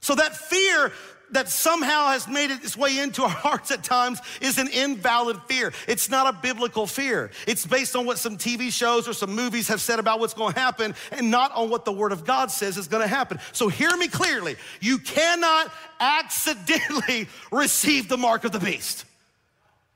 So 0.00 0.14
that 0.14 0.36
fear 0.36 0.92
that 1.32 1.48
somehow 1.48 2.08
has 2.08 2.26
made 2.26 2.50
its 2.50 2.76
way 2.76 2.98
into 2.98 3.22
our 3.22 3.28
hearts 3.46 3.70
at 3.70 3.84
times 3.84 4.20
is 4.40 4.58
an 4.58 4.68
invalid 4.68 5.40
fear. 5.46 5.72
It's 5.86 6.10
not 6.10 6.32
a 6.32 6.38
biblical 6.38 6.86
fear. 6.86 7.30
It's 7.46 7.66
based 7.66 7.96
on 7.96 8.06
what 8.06 8.18
some 8.18 8.36
TV 8.36 8.72
shows 8.72 9.08
or 9.08 9.12
some 9.12 9.34
movies 9.34 9.68
have 9.68 9.80
said 9.80 9.98
about 9.98 10.20
what's 10.20 10.34
going 10.34 10.54
to 10.54 10.60
happen 10.60 10.94
and 11.12 11.30
not 11.30 11.52
on 11.54 11.70
what 11.70 11.84
the 11.84 11.92
Word 11.92 12.12
of 12.12 12.24
God 12.24 12.50
says 12.50 12.76
is 12.76 12.88
going 12.88 13.02
to 13.02 13.08
happen. 13.08 13.38
So 13.52 13.68
hear 13.68 13.94
me 13.96 14.08
clearly. 14.08 14.56
You 14.80 14.98
cannot 14.98 15.72
accidentally 16.00 17.28
receive 17.52 18.08
the 18.08 18.18
mark 18.18 18.44
of 18.44 18.52
the 18.52 18.60
beast. 18.60 19.04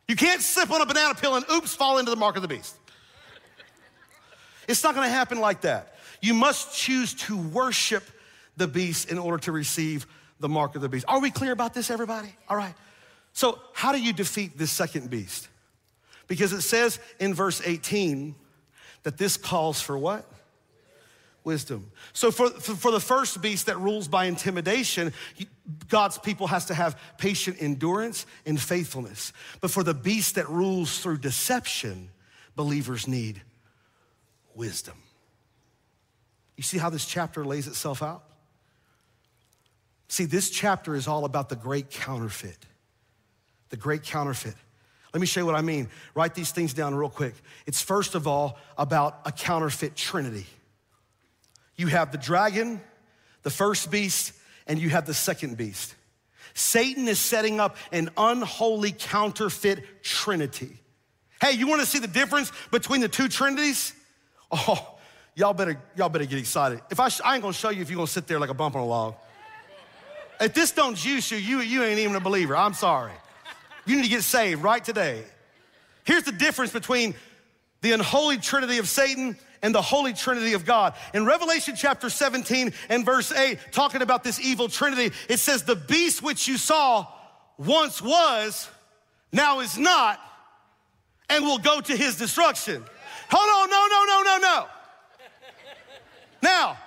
You 0.08 0.16
can't 0.16 0.42
sip 0.42 0.70
on 0.70 0.80
a 0.80 0.86
banana 0.86 1.14
peel 1.14 1.36
and 1.36 1.44
oops, 1.50 1.74
fall 1.74 1.98
into 1.98 2.10
the 2.10 2.16
mark 2.16 2.36
of 2.36 2.42
the 2.42 2.48
beast. 2.48 2.76
It's 4.68 4.82
not 4.82 4.94
going 4.94 5.06
to 5.06 5.12
happen 5.12 5.40
like 5.40 5.62
that. 5.62 5.96
You 6.20 6.34
must 6.34 6.76
choose 6.76 7.14
to 7.14 7.36
worship 7.36 8.04
the 8.56 8.68
beast 8.68 9.10
in 9.10 9.18
order 9.18 9.38
to 9.44 9.52
receive 9.52 10.06
the 10.42 10.48
mark 10.48 10.74
of 10.74 10.82
the 10.82 10.88
beast. 10.88 11.06
Are 11.08 11.20
we 11.20 11.30
clear 11.30 11.52
about 11.52 11.72
this, 11.72 11.90
everybody? 11.90 12.34
All 12.48 12.56
right. 12.56 12.74
So, 13.32 13.58
how 13.72 13.92
do 13.92 14.02
you 14.02 14.12
defeat 14.12 14.58
this 14.58 14.70
second 14.70 15.08
beast? 15.08 15.48
Because 16.26 16.52
it 16.52 16.60
says 16.60 16.98
in 17.18 17.32
verse 17.32 17.62
18 17.64 18.34
that 19.04 19.16
this 19.16 19.38
calls 19.38 19.80
for 19.80 19.96
what? 19.96 20.28
Wisdom. 21.44 21.90
So, 22.12 22.30
for, 22.30 22.50
for 22.50 22.90
the 22.90 23.00
first 23.00 23.40
beast 23.40 23.66
that 23.66 23.78
rules 23.78 24.08
by 24.08 24.26
intimidation, 24.26 25.12
God's 25.88 26.18
people 26.18 26.48
has 26.48 26.66
to 26.66 26.74
have 26.74 27.00
patient 27.16 27.56
endurance 27.60 28.26
and 28.44 28.60
faithfulness. 28.60 29.32
But 29.60 29.70
for 29.70 29.82
the 29.82 29.94
beast 29.94 30.34
that 30.34 30.48
rules 30.50 30.98
through 30.98 31.18
deception, 31.18 32.10
believers 32.54 33.08
need 33.08 33.40
wisdom. 34.54 34.96
You 36.56 36.62
see 36.62 36.78
how 36.78 36.90
this 36.90 37.06
chapter 37.06 37.44
lays 37.44 37.66
itself 37.66 38.02
out? 38.02 38.24
See, 40.12 40.26
this 40.26 40.50
chapter 40.50 40.94
is 40.94 41.08
all 41.08 41.24
about 41.24 41.48
the 41.48 41.56
great 41.56 41.88
counterfeit. 41.88 42.58
The 43.70 43.78
great 43.78 44.02
counterfeit. 44.02 44.54
Let 45.14 45.22
me 45.22 45.26
show 45.26 45.40
you 45.40 45.46
what 45.46 45.54
I 45.54 45.62
mean. 45.62 45.88
Write 46.14 46.34
these 46.34 46.50
things 46.50 46.74
down 46.74 46.94
real 46.94 47.08
quick. 47.08 47.32
It's 47.64 47.80
first 47.80 48.14
of 48.14 48.26
all 48.26 48.58
about 48.76 49.20
a 49.24 49.32
counterfeit 49.32 49.96
trinity. 49.96 50.44
You 51.76 51.86
have 51.86 52.12
the 52.12 52.18
dragon, 52.18 52.82
the 53.42 53.48
first 53.48 53.90
beast, 53.90 54.34
and 54.66 54.78
you 54.78 54.90
have 54.90 55.06
the 55.06 55.14
second 55.14 55.56
beast. 55.56 55.94
Satan 56.52 57.08
is 57.08 57.18
setting 57.18 57.58
up 57.58 57.78
an 57.90 58.10
unholy 58.18 58.92
counterfeit 58.92 60.02
trinity. 60.02 60.76
Hey, 61.40 61.52
you 61.52 61.66
want 61.66 61.80
to 61.80 61.86
see 61.86 62.00
the 62.00 62.06
difference 62.06 62.52
between 62.70 63.00
the 63.00 63.08
two 63.08 63.28
trinities? 63.28 63.94
Oh, 64.50 64.94
y'all 65.34 65.54
better 65.54 65.80
y'all 65.96 66.10
better 66.10 66.26
get 66.26 66.38
excited. 66.38 66.82
If 66.90 67.00
I, 67.00 67.08
I 67.24 67.32
ain't 67.32 67.42
gonna 67.42 67.54
show 67.54 67.70
you 67.70 67.80
if 67.80 67.88
you're 67.88 67.96
gonna 67.96 68.06
sit 68.06 68.26
there 68.26 68.38
like 68.38 68.50
a 68.50 68.54
bump 68.54 68.76
on 68.76 68.82
a 68.82 68.86
log. 68.86 69.14
If 70.42 70.54
this 70.54 70.72
don't 70.72 70.96
juice 70.96 71.30
you, 71.30 71.38
you, 71.38 71.60
you 71.60 71.84
ain't 71.84 72.00
even 72.00 72.16
a 72.16 72.20
believer. 72.20 72.56
I'm 72.56 72.74
sorry. 72.74 73.12
You 73.86 73.96
need 73.96 74.02
to 74.02 74.08
get 74.08 74.22
saved 74.22 74.62
right 74.62 74.84
today. 74.84 75.22
Here's 76.04 76.24
the 76.24 76.32
difference 76.32 76.72
between 76.72 77.14
the 77.80 77.92
unholy 77.92 78.38
trinity 78.38 78.78
of 78.78 78.88
Satan 78.88 79.36
and 79.62 79.72
the 79.72 79.82
holy 79.82 80.12
trinity 80.12 80.54
of 80.54 80.64
God. 80.64 80.94
In 81.14 81.24
Revelation 81.24 81.76
chapter 81.76 82.10
17 82.10 82.72
and 82.88 83.06
verse 83.06 83.30
8, 83.30 83.58
talking 83.70 84.02
about 84.02 84.24
this 84.24 84.40
evil 84.40 84.68
trinity, 84.68 85.14
it 85.28 85.38
says, 85.38 85.62
The 85.62 85.76
beast 85.76 86.22
which 86.22 86.48
you 86.48 86.58
saw 86.58 87.06
once 87.56 88.02
was, 88.02 88.68
now 89.30 89.60
is 89.60 89.78
not, 89.78 90.20
and 91.30 91.44
will 91.44 91.58
go 91.58 91.80
to 91.80 91.96
his 91.96 92.16
destruction. 92.16 92.84
Hold 93.30 93.62
on, 93.62 93.70
no, 93.70 93.86
no, 93.88 94.04
no, 94.04 94.22
no, 94.22 94.38
no. 94.38 94.66
Now, 96.42 96.78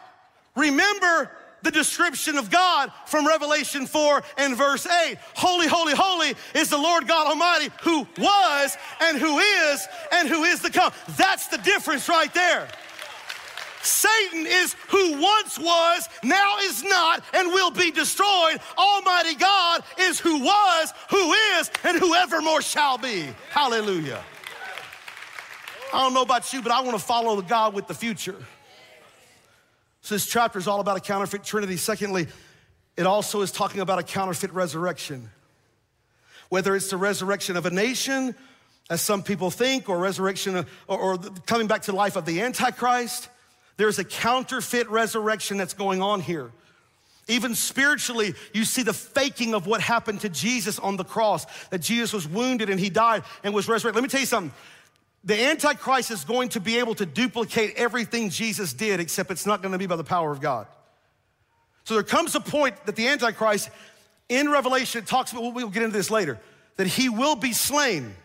remember 0.57 1.31
the 1.65 1.71
description 1.71 2.37
of 2.37 2.51
God 2.51 2.91
from 3.07 3.27
Revelation 3.27 3.87
4 3.87 4.23
and 4.37 4.55
verse 4.55 4.85
8. 4.85 5.17
Holy, 5.35 5.67
holy, 5.67 5.93
holy 5.95 6.35
is 6.53 6.69
the 6.69 6.77
Lord 6.77 7.07
God 7.07 7.27
Almighty 7.27 7.69
who 7.81 8.07
was 8.17 8.77
and 9.01 9.17
who 9.17 9.39
is 9.39 9.87
and 10.11 10.29
who 10.29 10.43
is 10.43 10.61
to 10.61 10.69
come. 10.69 10.93
That's 11.17 11.47
the 11.47 11.57
difference 11.57 12.07
right 12.07 12.31
there. 12.33 12.67
Satan 13.81 14.45
is 14.47 14.75
who 14.89 15.19
once 15.19 15.59
was, 15.59 16.07
now 16.23 16.57
is 16.59 16.83
not, 16.83 17.23
and 17.33 17.49
will 17.49 17.71
be 17.71 17.91
destroyed. 17.91 18.59
Almighty 18.77 19.35
God 19.35 19.83
is 19.99 20.19
who 20.19 20.39
was, 20.43 20.93
who 21.09 21.33
is, 21.33 21.71
and 21.83 21.97
who 21.97 22.15
evermore 22.15 22.61
shall 22.61 22.97
be. 22.97 23.27
Hallelujah. 23.49 24.23
I 25.93 26.01
don't 26.01 26.13
know 26.13 26.23
about 26.23 26.51
you, 26.53 26.61
but 26.61 26.71
I 26.71 26.81
want 26.81 26.97
to 26.97 27.03
follow 27.03 27.41
God 27.41 27.73
with 27.73 27.87
the 27.87 27.93
future. 27.93 28.37
So 30.05 30.13
this 30.13 30.27
chapter 30.27 30.59
is 30.59 30.67
all 30.67 30.81
about 30.81 30.97
a 30.97 30.99
counterfeit 30.99 31.43
trinity. 31.43 31.77
Secondly, 31.77 32.27
it 32.95 33.07
also 33.07 33.41
is 33.41 33.51
talking 33.51 33.81
about 33.81 33.97
a 33.97 34.03
counterfeit 34.03 34.53
resurrection. 34.53 35.31
Whether 36.49 36.75
it's 36.75 36.91
the 36.91 36.97
resurrection 36.97 37.57
of 37.57 37.65
a 37.65 37.71
nation, 37.71 38.35
as 38.87 39.01
some 39.01 39.23
people 39.23 39.49
think, 39.49 39.89
or 39.89 39.97
resurrection 39.97 40.57
of, 40.57 40.69
or, 40.87 40.99
or 40.99 41.17
coming 41.47 41.65
back 41.65 41.81
to 41.83 41.91
life 41.91 42.15
of 42.17 42.27
the 42.27 42.41
Antichrist, 42.41 43.29
there's 43.77 43.97
a 43.97 44.03
counterfeit 44.03 44.87
resurrection 44.89 45.57
that's 45.57 45.73
going 45.73 46.03
on 46.03 46.21
here. 46.21 46.51
Even 47.27 47.55
spiritually, 47.55 48.35
you 48.53 48.63
see 48.63 48.83
the 48.83 48.93
faking 48.93 49.55
of 49.55 49.65
what 49.65 49.81
happened 49.81 50.21
to 50.21 50.29
Jesus 50.29 50.77
on 50.77 50.97
the 50.97 51.03
cross, 51.03 51.47
that 51.69 51.79
Jesus 51.79 52.13
was 52.13 52.27
wounded 52.27 52.69
and 52.69 52.79
he 52.79 52.91
died 52.91 53.23
and 53.43 53.55
was 53.55 53.67
resurrected. 53.67 53.95
Let 53.95 54.03
me 54.03 54.09
tell 54.09 54.19
you 54.19 54.27
something 54.27 54.53
the 55.25 55.43
Antichrist 55.45 56.11
is 56.11 56.23
going 56.23 56.49
to 56.49 56.59
be 56.59 56.77
able 56.77 56.93
to 56.95 57.05
duplicate 57.05 57.73
everything 57.75 58.29
Jesus 58.29 58.73
did, 58.73 58.99
except 58.99 59.31
it's 59.31 59.47
not 59.47 59.63
going 59.63 59.71
to 59.71 59.79
be 59.79 59.87
by 59.87 59.95
the 59.95 60.03
power 60.03 60.31
of 60.31 60.39
God. 60.39 60.67
So 61.83 61.95
there 61.95 62.03
comes 62.03 62.35
a 62.35 62.39
point 62.39 62.85
that 62.85 62.95
the 62.95 63.07
Antichrist 63.07 63.69
in 64.29 64.49
Revelation 64.49 65.03
talks 65.03 65.31
about, 65.31 65.53
we'll 65.53 65.69
get 65.69 65.83
into 65.83 65.97
this 65.97 66.11
later, 66.11 66.39
that 66.77 66.87
he 66.87 67.09
will 67.09 67.35
be 67.35 67.53
slain. 67.53 68.15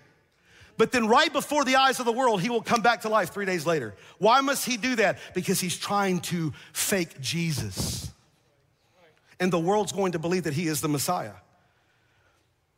But 0.76 0.92
then, 0.92 1.08
right 1.08 1.30
before 1.30 1.64
the 1.64 1.76
eyes 1.76 2.00
of 2.00 2.06
the 2.06 2.12
world, 2.12 2.40
he 2.40 2.48
will 2.48 2.62
come 2.62 2.80
back 2.80 3.02
to 3.02 3.10
life 3.10 3.30
three 3.30 3.44
days 3.44 3.66
later. 3.66 3.94
Why 4.18 4.40
must 4.40 4.64
he 4.64 4.78
do 4.78 4.96
that? 4.96 5.18
Because 5.34 5.60
he's 5.60 5.76
trying 5.76 6.20
to 6.20 6.54
fake 6.72 7.20
Jesus. 7.20 8.10
And 9.38 9.52
the 9.52 9.58
world's 9.58 9.92
going 9.92 10.12
to 10.12 10.18
believe 10.18 10.44
that 10.44 10.54
he 10.54 10.66
is 10.68 10.80
the 10.80 10.88
Messiah. 10.88 11.32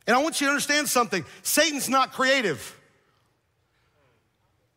And 0.07 0.17
I 0.17 0.23
want 0.23 0.41
you 0.41 0.47
to 0.49 0.51
understand 0.51 0.89
something 0.89 1.25
Satan's 1.43 1.89
not 1.89 2.13
creative. 2.13 2.77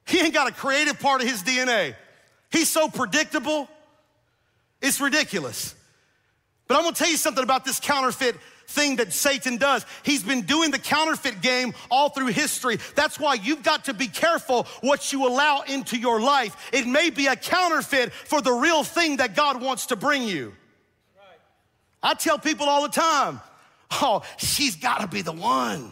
He 0.06 0.20
ain't 0.20 0.34
got 0.34 0.48
a 0.48 0.52
creative 0.52 1.00
part 1.00 1.22
of 1.22 1.28
his 1.28 1.44
DNA. 1.44 1.96
He's 2.52 2.70
so 2.70 2.88
predictable, 2.88 3.68
it's 4.82 5.02
ridiculous. 5.02 5.76
But 6.68 6.78
I'm 6.78 6.84
gonna 6.84 6.96
tell 6.96 7.10
you 7.10 7.18
something 7.18 7.44
about 7.44 7.66
this 7.66 7.80
counterfeit 7.80 8.36
thing 8.68 8.96
that 8.98 9.14
Satan 9.14 9.58
does. 9.58 9.86
He's 10.04 10.24
been 10.24 10.42
doing 10.42 10.72
the 10.72 10.80
counterfeit 10.80 11.42
game 11.42 11.74
all 11.92 12.10
through 12.10 12.28
history. 12.28 12.80
That's 12.96 13.20
why 13.20 13.36
you've 13.36 13.64
got 13.64 13.86
to 13.86 13.94
be 13.94 14.08
careful 14.08 14.64
what 14.82 15.14
you 15.14 15.28
allow 15.28 15.62
into 15.62 15.98
your 15.98 16.20
life. 16.20 16.70
It 16.74 16.88
may 16.88 17.10
be 17.10 17.28
a 17.28 17.36
counterfeit 17.36 18.12
for 18.12 18.42
the 18.42 18.52
real 18.52 18.84
thing 18.84 19.18
that 19.18 19.36
God 19.36 19.62
wants 19.62 19.88
to 19.88 19.96
bring 19.96 20.24
you. 20.24 20.54
I 22.02 22.14
tell 22.14 22.38
people 22.38 22.68
all 22.68 22.84
the 22.84 22.90
time, 22.90 23.42
oh, 23.92 24.24
she's 24.38 24.76
gotta 24.76 25.08
be 25.08 25.22
the 25.22 25.32
one. 25.32 25.92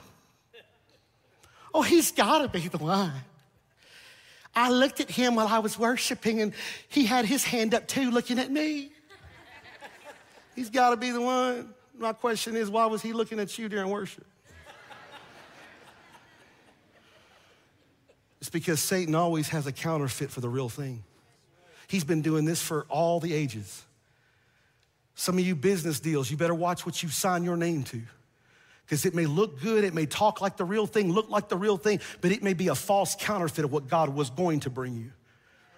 Oh, 1.73 1.81
he's 1.81 2.11
gotta 2.11 2.47
be 2.47 2.67
the 2.67 2.77
one. 2.77 3.13
I 4.55 4.69
looked 4.69 4.99
at 4.99 5.09
him 5.09 5.35
while 5.35 5.47
I 5.47 5.59
was 5.59 5.79
worshiping 5.79 6.41
and 6.41 6.53
he 6.87 7.05
had 7.05 7.25
his 7.25 7.43
hand 7.43 7.73
up 7.73 7.87
too, 7.87 8.11
looking 8.11 8.39
at 8.39 8.51
me. 8.51 8.91
He's 10.55 10.69
gotta 10.69 10.97
be 10.97 11.11
the 11.11 11.21
one. 11.21 11.73
My 11.97 12.13
question 12.13 12.55
is, 12.55 12.69
why 12.69 12.85
was 12.85 13.01
he 13.01 13.13
looking 13.13 13.39
at 13.39 13.57
you 13.57 13.69
during 13.69 13.89
worship? 13.89 14.25
It's 18.39 18.49
because 18.49 18.81
Satan 18.81 19.15
always 19.15 19.49
has 19.49 19.67
a 19.67 19.71
counterfeit 19.71 20.29
for 20.29 20.41
the 20.41 20.49
real 20.49 20.67
thing. 20.67 21.03
He's 21.87 22.03
been 22.03 22.21
doing 22.21 22.43
this 22.43 22.61
for 22.61 22.85
all 22.89 23.19
the 23.19 23.33
ages. 23.33 23.83
Some 25.15 25.37
of 25.37 25.45
you 25.45 25.55
business 25.55 25.99
deals, 25.99 26.29
you 26.29 26.37
better 26.37 26.53
watch 26.53 26.85
what 26.85 27.01
you 27.01 27.09
sign 27.09 27.43
your 27.43 27.55
name 27.55 27.83
to. 27.83 28.01
Because 28.85 29.05
it 29.05 29.15
may 29.15 29.25
look 29.25 29.61
good, 29.61 29.83
it 29.83 29.93
may 29.93 30.05
talk 30.05 30.41
like 30.41 30.57
the 30.57 30.65
real 30.65 30.85
thing, 30.85 31.11
look 31.11 31.29
like 31.29 31.49
the 31.49 31.57
real 31.57 31.77
thing, 31.77 31.99
but 32.21 32.31
it 32.31 32.43
may 32.43 32.53
be 32.53 32.67
a 32.67 32.75
false 32.75 33.15
counterfeit 33.15 33.65
of 33.65 33.71
what 33.71 33.87
God 33.87 34.09
was 34.09 34.29
going 34.29 34.59
to 34.61 34.69
bring 34.69 34.95
you. 34.95 35.11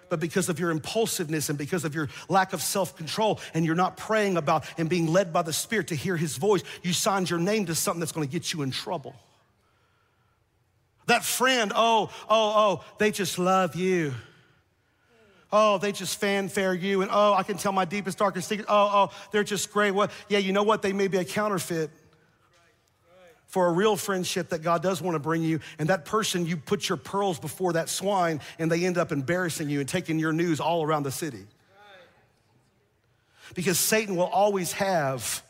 But 0.08 0.20
because 0.20 0.48
of 0.48 0.60
your 0.60 0.70
impulsiveness 0.70 1.48
and 1.48 1.58
because 1.58 1.84
of 1.84 1.94
your 1.94 2.08
lack 2.28 2.52
of 2.52 2.62
self 2.62 2.96
control, 2.96 3.40
and 3.54 3.64
you're 3.64 3.74
not 3.74 3.96
praying 3.96 4.36
about 4.36 4.64
and 4.78 4.88
being 4.88 5.06
led 5.06 5.32
by 5.32 5.42
the 5.42 5.52
Spirit 5.52 5.88
to 5.88 5.94
hear 5.94 6.16
His 6.16 6.36
voice, 6.36 6.62
you 6.82 6.92
signed 6.92 7.28
your 7.28 7.40
name 7.40 7.66
to 7.66 7.74
something 7.74 8.00
that's 8.00 8.12
gonna 8.12 8.26
get 8.26 8.52
you 8.52 8.62
in 8.62 8.70
trouble. 8.70 9.14
That 11.06 11.24
friend, 11.24 11.72
oh, 11.74 12.10
oh, 12.28 12.52
oh, 12.56 12.84
they 12.98 13.10
just 13.10 13.38
love 13.38 13.76
you. 13.76 14.14
Oh, 15.52 15.78
they 15.78 15.92
just 15.92 16.18
fanfare 16.20 16.74
you, 16.74 17.02
and 17.02 17.10
oh, 17.12 17.32
I 17.34 17.44
can 17.44 17.56
tell 17.56 17.72
my 17.72 17.84
deepest, 17.84 18.18
darkest 18.18 18.48
secret. 18.48 18.66
Oh, 18.68 18.90
oh, 18.92 19.16
they're 19.30 19.44
just 19.44 19.72
great. 19.72 19.92
What? 19.92 20.10
Yeah, 20.28 20.38
you 20.38 20.52
know 20.52 20.64
what? 20.64 20.82
They 20.82 20.92
may 20.92 21.08
be 21.08 21.18
a 21.18 21.24
counterfeit 21.24 21.90
for 23.46 23.66
a 23.68 23.72
real 23.72 23.96
friendship 23.96 24.50
that 24.50 24.62
God 24.62 24.82
does 24.82 25.00
want 25.00 25.14
to 25.14 25.18
bring 25.18 25.42
you. 25.42 25.60
And 25.78 25.88
that 25.88 26.04
person, 26.04 26.46
you 26.46 26.56
put 26.56 26.88
your 26.88 26.96
pearls 26.96 27.38
before 27.38 27.74
that 27.74 27.88
swine, 27.88 28.40
and 28.58 28.70
they 28.70 28.84
end 28.84 28.98
up 28.98 29.12
embarrassing 29.12 29.70
you 29.70 29.80
and 29.80 29.88
taking 29.88 30.18
your 30.18 30.32
news 30.32 30.60
all 30.60 30.82
around 30.82 31.04
the 31.04 31.12
city. 31.12 31.46
Because 33.54 33.78
Satan 33.78 34.16
will 34.16 34.24
always 34.24 34.72
have 34.72 35.42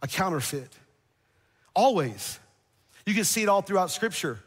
a 0.00 0.08
counterfeit. 0.08 0.70
Always. 1.74 2.38
You 3.06 3.14
can 3.14 3.24
see 3.24 3.42
it 3.42 3.48
all 3.48 3.62
throughout 3.62 3.90
Scripture. 3.90 4.40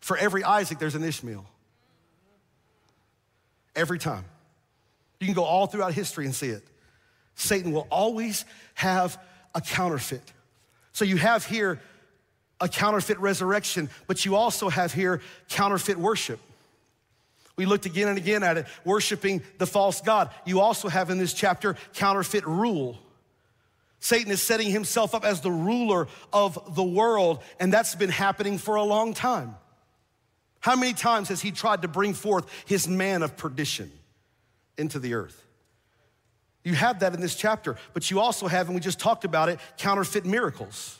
For 0.00 0.16
every 0.16 0.44
Isaac, 0.44 0.78
there's 0.78 0.94
an 0.94 1.04
Ishmael. 1.04 1.46
Every 3.74 3.98
time. 3.98 4.24
You 5.20 5.26
can 5.26 5.34
go 5.34 5.44
all 5.44 5.66
throughout 5.66 5.94
history 5.94 6.26
and 6.26 6.34
see 6.34 6.48
it. 6.48 6.66
Satan 7.36 7.72
will 7.72 7.86
always 7.90 8.44
have 8.74 9.18
a 9.54 9.60
counterfeit. 9.60 10.32
So 10.92 11.04
you 11.04 11.16
have 11.16 11.44
here 11.44 11.80
a 12.60 12.68
counterfeit 12.68 13.18
resurrection, 13.18 13.90
but 14.06 14.24
you 14.24 14.36
also 14.36 14.68
have 14.68 14.92
here 14.92 15.20
counterfeit 15.48 15.96
worship. 15.96 16.38
We 17.56 17.66
looked 17.66 17.86
again 17.86 18.08
and 18.08 18.18
again 18.18 18.42
at 18.42 18.56
it, 18.56 18.66
worshiping 18.84 19.42
the 19.58 19.66
false 19.66 20.00
God. 20.00 20.30
You 20.46 20.60
also 20.60 20.88
have 20.88 21.10
in 21.10 21.18
this 21.18 21.34
chapter 21.34 21.76
counterfeit 21.94 22.46
rule. 22.46 22.98
Satan 24.00 24.32
is 24.32 24.42
setting 24.42 24.70
himself 24.70 25.14
up 25.14 25.24
as 25.24 25.42
the 25.42 25.50
ruler 25.50 26.08
of 26.32 26.74
the 26.74 26.82
world, 26.82 27.40
and 27.60 27.72
that's 27.72 27.94
been 27.94 28.10
happening 28.10 28.58
for 28.58 28.76
a 28.76 28.82
long 28.82 29.14
time. 29.14 29.54
How 30.60 30.76
many 30.76 30.92
times 30.92 31.28
has 31.28 31.42
he 31.42 31.50
tried 31.50 31.82
to 31.82 31.88
bring 31.88 32.14
forth 32.14 32.46
his 32.66 32.88
man 32.88 33.22
of 33.22 33.36
perdition 33.36 33.92
into 34.78 34.98
the 34.98 35.14
earth? 35.14 35.44
You 36.64 36.74
have 36.74 37.00
that 37.00 37.14
in 37.14 37.20
this 37.20 37.34
chapter, 37.34 37.76
but 37.92 38.10
you 38.10 38.20
also 38.20 38.46
have, 38.46 38.66
and 38.66 38.74
we 38.74 38.80
just 38.80 39.00
talked 39.00 39.24
about 39.24 39.48
it, 39.48 39.58
counterfeit 39.78 40.24
miracles. 40.24 40.98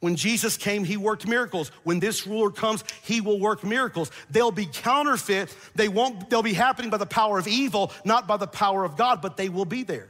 When 0.00 0.16
Jesus 0.16 0.56
came, 0.56 0.82
he 0.82 0.96
worked 0.96 1.28
miracles. 1.28 1.70
When 1.84 2.00
this 2.00 2.26
ruler 2.26 2.50
comes, 2.50 2.82
he 3.02 3.20
will 3.20 3.38
work 3.38 3.62
miracles. 3.62 4.10
They'll 4.30 4.50
be 4.50 4.66
counterfeit. 4.66 5.54
They 5.76 5.88
won't, 5.88 6.28
they'll 6.28 6.42
be 6.42 6.54
happening 6.54 6.90
by 6.90 6.96
the 6.96 7.06
power 7.06 7.38
of 7.38 7.46
evil, 7.46 7.92
not 8.04 8.26
by 8.26 8.36
the 8.36 8.48
power 8.48 8.84
of 8.84 8.96
God, 8.96 9.22
but 9.22 9.36
they 9.36 9.48
will 9.48 9.64
be 9.64 9.84
there. 9.84 10.08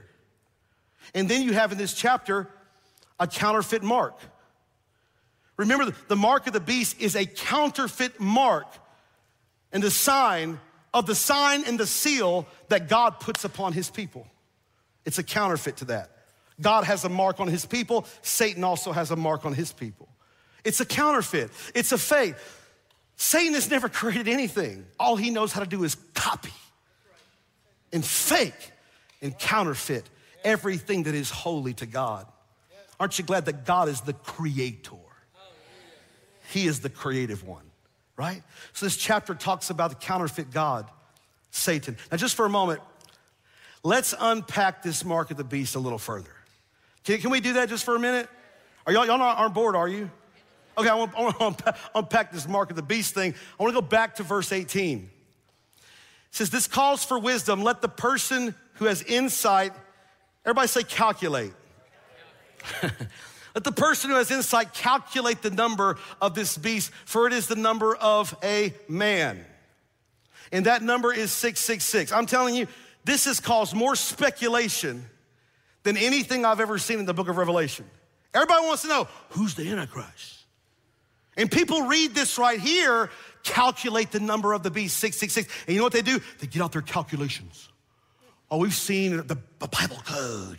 And 1.14 1.29
then 1.29 1.43
you 1.43 1.53
have 1.53 1.73
in 1.73 1.79
this 1.79 1.93
chapter 1.93 2.49
a 3.20 3.27
counterfeit 3.27 3.83
mark. 3.83 4.18
Remember, 5.59 5.95
the 6.09 6.16
mark 6.16 6.47
of 6.47 6.55
the 6.55 6.61
beast 6.61 6.99
is 6.99 7.14
a 7.14 7.27
counterfeit 7.27 8.18
mark 8.18 8.66
and 9.73 9.85
a 9.85 9.91
sign 9.91 10.59
of 10.95 11.07
the 11.07 11.14
sign 11.14 11.64
and 11.64 11.78
the 11.78 11.86
seal 11.86 12.47
that 12.68 12.88
God 12.88 13.20
puts 13.20 13.45
upon 13.45 13.72
his 13.72 13.90
people. 13.90 14.26
It's 15.05 15.18
a 15.18 15.22
counterfeit 15.22 15.78
to 15.78 15.84
that. 15.86 16.11
God 16.61 16.84
has 16.84 17.05
a 17.05 17.09
mark 17.09 17.40
on 17.40 17.49
his 17.49 17.66
people, 17.66 18.07
Satan 18.22 18.62
also 18.62 18.93
has 18.93 19.11
a 19.11 19.16
mark 19.16 19.45
on 19.45 19.55
his 19.55 19.72
people. 19.72 20.09
It's 20.64 20.80
a 20.80 20.86
counterfeit, 20.86 21.51
it's 21.74 21.93
a 21.93 21.99
fake. 21.99 22.34
Satan 23.16 23.55
has 23.55 23.70
never 23.70 23.88
created 23.88 24.28
anything. 24.28 24.86
All 24.99 25.16
he 25.16 25.30
knows 25.30 25.53
how 25.53 25.61
to 25.61 25.66
do 25.66 25.84
is 25.84 25.97
copy 26.14 26.53
and 27.93 28.05
fake 28.05 28.72
and 29.20 29.38
counterfeit 29.38 30.09
everything 30.45 31.05
that 31.05 31.14
is 31.14 31.30
holy 31.30 31.74
to 31.74 31.86
God. 31.86 32.26
Aren't 32.99 33.18
you 33.18 33.24
glad 33.24 33.47
that 33.47 33.64
God 33.64 33.88
is 33.88 34.01
the 34.01 34.12
creator? 34.12 34.97
He 36.51 36.66
is 36.66 36.80
the 36.80 36.90
creative 36.90 37.47
one, 37.47 37.64
right? 38.23 38.43
So 38.73 38.87
this 38.87 38.97
chapter 38.97 39.35
talks 39.35 39.70
about 39.70 39.91
the 39.91 39.97
counterfeit 39.97 40.53
God, 40.53 40.87
Satan. 41.51 41.97
Now, 42.09 42.16
just 42.16 42.37
for 42.37 42.47
a 42.47 42.49
moment, 42.49 42.81
let's 43.83 44.14
unpack 44.18 44.85
this 44.85 45.05
mark 45.05 45.33
of 45.33 45.37
the 45.37 45.45
beast 45.45 45.75
a 45.75 45.81
little 45.81 45.99
further. 45.99 46.31
Can, 47.03 47.18
can 47.18 47.31
we 47.31 47.41
do 47.41 47.55
that 47.55 47.68
just 47.68 47.85
for 47.85 47.97
a 47.97 47.99
minute? 47.99 48.29
Are 48.87 48.93
y'all, 48.93 49.05
y'all 49.07 49.18
not 49.18 49.39
on 49.39 49.53
board, 49.53 49.75
are 49.75 49.89
you? 49.89 50.09
Okay, 50.79 50.89
I 50.89 50.95
want, 50.95 51.59
to 51.59 51.75
unpack 51.97 52.31
this 52.31 52.47
mark 52.47 52.70
of 52.70 52.77
the 52.77 52.83
beast 52.83 53.12
thing. 53.12 53.35
I 53.59 53.62
want 53.62 53.75
to 53.75 53.81
go 53.81 53.87
back 53.87 54.14
to 54.16 54.23
verse 54.23 54.53
18. 54.53 54.99
It 54.99 55.11
says, 56.31 56.49
This 56.49 56.68
calls 56.68 57.05
for 57.05 57.18
wisdom. 57.18 57.64
Let 57.64 57.83
the 57.83 57.89
person 57.89 58.55
who 58.75 58.85
has 58.85 59.03
insight, 59.03 59.73
everybody 60.45 60.68
say 60.68 60.85
calculate. 60.85 61.53
Let 63.55 63.64
the 63.64 63.72
person 63.72 64.11
who 64.11 64.16
has 64.16 64.30
insight 64.30 64.72
calculate 64.72 65.42
the 65.42 65.50
number 65.50 65.98
of 66.20 66.34
this 66.34 66.57
beast, 66.57 66.90
for 67.05 67.26
it 67.26 67.32
is 67.32 67.46
the 67.46 67.57
number 67.57 67.94
of 67.96 68.34
a 68.42 68.72
man. 68.88 69.44
And 70.50 70.66
that 70.66 70.82
number 70.82 71.12
is 71.12 71.32
666. 71.32 72.12
I'm 72.12 72.26
telling 72.26 72.55
you, 72.55 72.66
this 73.05 73.24
has 73.24 73.40
caused 73.40 73.74
more 73.74 73.96
speculation 73.96 75.05
than 75.82 75.96
anything 75.96 76.44
I've 76.44 76.61
ever 76.61 76.78
seen 76.78 76.98
in 76.98 77.07
the 77.07 77.14
book 77.14 77.28
of 77.28 77.36
Revelation. 77.36 77.84
Everybody 78.34 78.66
wants 78.66 78.82
to 78.82 78.88
know 78.88 79.09
who's 79.30 79.55
the 79.55 79.68
Antichrist? 79.68 80.44
And 81.36 81.50
people 81.50 81.82
read 81.82 82.14
this 82.14 82.38
right 82.38 82.61
here, 82.61 83.11
calculate 83.42 84.12
the 84.12 84.20
number 84.20 84.53
of 84.53 84.62
the 84.62 84.70
beast, 84.70 84.98
666. 84.98 85.64
And 85.66 85.74
you 85.74 85.80
know 85.80 85.84
what 85.84 85.92
they 85.92 86.03
do? 86.03 86.20
They 86.38 86.46
get 86.46 86.62
out 86.62 86.72
their 86.72 86.82
calculations. 86.82 87.68
Oh, 88.50 88.59
we've 88.59 88.74
seen 88.74 89.16
the, 89.16 89.38
the 89.59 89.68
Bible 89.68 90.00
code 90.05 90.59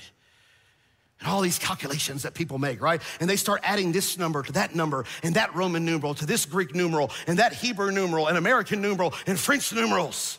and 1.24 1.32
all 1.32 1.39
these 1.39 1.57
calculations 1.57 2.24
that 2.24 2.34
people 2.34 2.57
make, 2.57 2.82
right? 2.82 3.01
And 3.21 3.30
they 3.30 3.38
start 3.38 3.61
adding 3.63 3.93
this 3.93 4.17
number 4.17 4.43
to 4.43 4.51
that 4.53 4.76
number 4.76 5.05
and 5.24 5.36
that 5.36 5.55
Roman 5.55 5.86
numeral 5.86 6.13
to 6.15 6.26
this 6.26 6.45
Greek 6.45 6.76
numeral 6.76 7.11
and 7.28 7.39
that 7.39 7.53
Hebrew 7.53 7.91
numeral 7.91 8.28
and 8.28 8.38
American 8.38 8.82
numeral 8.82 9.13
and 9.26 9.39
French 9.39 9.71
numerals. 9.71 10.38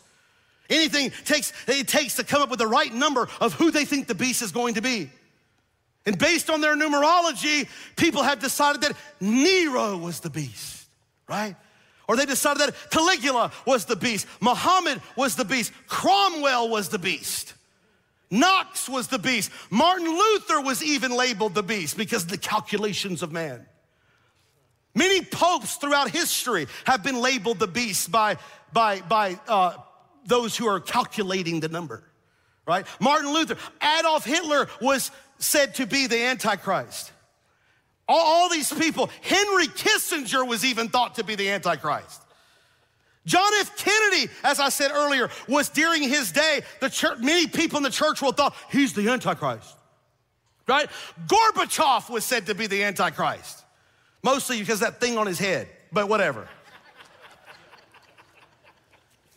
Anything 0.69 1.11
takes, 1.25 1.53
it 1.67 1.87
takes 1.87 2.15
to 2.15 2.23
come 2.23 2.41
up 2.41 2.49
with 2.49 2.59
the 2.59 2.67
right 2.67 2.93
number 2.93 3.27
of 3.41 3.53
who 3.53 3.71
they 3.71 3.83
think 3.83 4.05
the 4.05 4.15
beast 4.15 4.43
is 4.43 4.51
going 4.51 4.75
to 4.75 4.81
be. 4.81 5.09
And 6.05 6.19
based 6.19 6.51
on 6.51 6.61
their 6.61 6.75
numerology, 6.75 7.67
people 7.95 8.21
have 8.21 8.39
decided 8.39 8.81
that 8.81 8.95
Nero 9.19 9.97
was 9.97 10.19
the 10.19 10.29
beast, 10.29 10.87
right? 11.27 11.55
Or 12.07 12.15
they 12.15 12.27
decided 12.27 12.61
that 12.61 12.91
Caligula 12.91 13.51
was 13.65 13.85
the 13.85 13.95
beast, 13.95 14.27
Muhammad 14.39 15.01
was 15.15 15.35
the 15.35 15.45
beast, 15.45 15.71
Cromwell 15.87 16.69
was 16.69 16.89
the 16.89 16.99
beast. 16.99 17.55
Knox 18.31 18.89
was 18.89 19.07
the 19.07 19.19
beast. 19.19 19.51
Martin 19.69 20.07
Luther 20.07 20.61
was 20.61 20.83
even 20.83 21.11
labeled 21.11 21.53
the 21.53 21.63
beast 21.63 21.97
because 21.97 22.23
of 22.23 22.29
the 22.29 22.37
calculations 22.37 23.21
of 23.21 23.31
man. 23.31 23.65
Many 24.95 25.21
popes 25.21 25.75
throughout 25.75 26.09
history 26.09 26.67
have 26.85 27.03
been 27.03 27.21
labeled 27.21 27.59
the 27.59 27.67
beast 27.67 28.11
by, 28.11 28.37
by, 28.71 29.01
by 29.01 29.37
uh, 29.47 29.73
those 30.25 30.55
who 30.55 30.67
are 30.67 30.79
calculating 30.79 31.59
the 31.59 31.67
number, 31.67 32.03
right? 32.65 32.87
Martin 32.99 33.31
Luther, 33.33 33.57
Adolf 33.99 34.25
Hitler 34.25 34.67
was 34.81 35.11
said 35.37 35.75
to 35.75 35.85
be 35.85 36.07
the 36.07 36.23
Antichrist. 36.23 37.11
All, 38.07 38.19
all 38.19 38.49
these 38.49 38.71
people. 38.71 39.09
Henry 39.21 39.67
Kissinger 39.67 40.47
was 40.47 40.63
even 40.63 40.89
thought 40.89 41.15
to 41.15 41.23
be 41.23 41.35
the 41.35 41.49
Antichrist. 41.49 42.21
John 43.25 43.51
F. 43.59 43.75
Kennedy, 43.77 44.31
as 44.43 44.59
I 44.59 44.69
said 44.69 44.91
earlier, 44.91 45.29
was 45.47 45.69
during 45.69 46.03
his 46.03 46.31
day, 46.31 46.61
the 46.79 46.89
church, 46.89 47.19
many 47.19 47.47
people 47.47 47.77
in 47.77 47.83
the 47.83 47.89
church 47.89 48.21
world 48.21 48.37
thought 48.37 48.55
he's 48.71 48.93
the 48.93 49.09
Antichrist. 49.09 49.75
Right? 50.67 50.89
Gorbachev 51.27 52.09
was 52.09 52.23
said 52.23 52.47
to 52.47 52.55
be 52.55 52.67
the 52.67 52.83
Antichrist. 52.83 53.63
Mostly 54.23 54.59
because 54.59 54.79
that 54.79 54.99
thing 54.99 55.17
on 55.17 55.27
his 55.27 55.39
head, 55.39 55.67
but 55.91 56.09
whatever. 56.09 56.47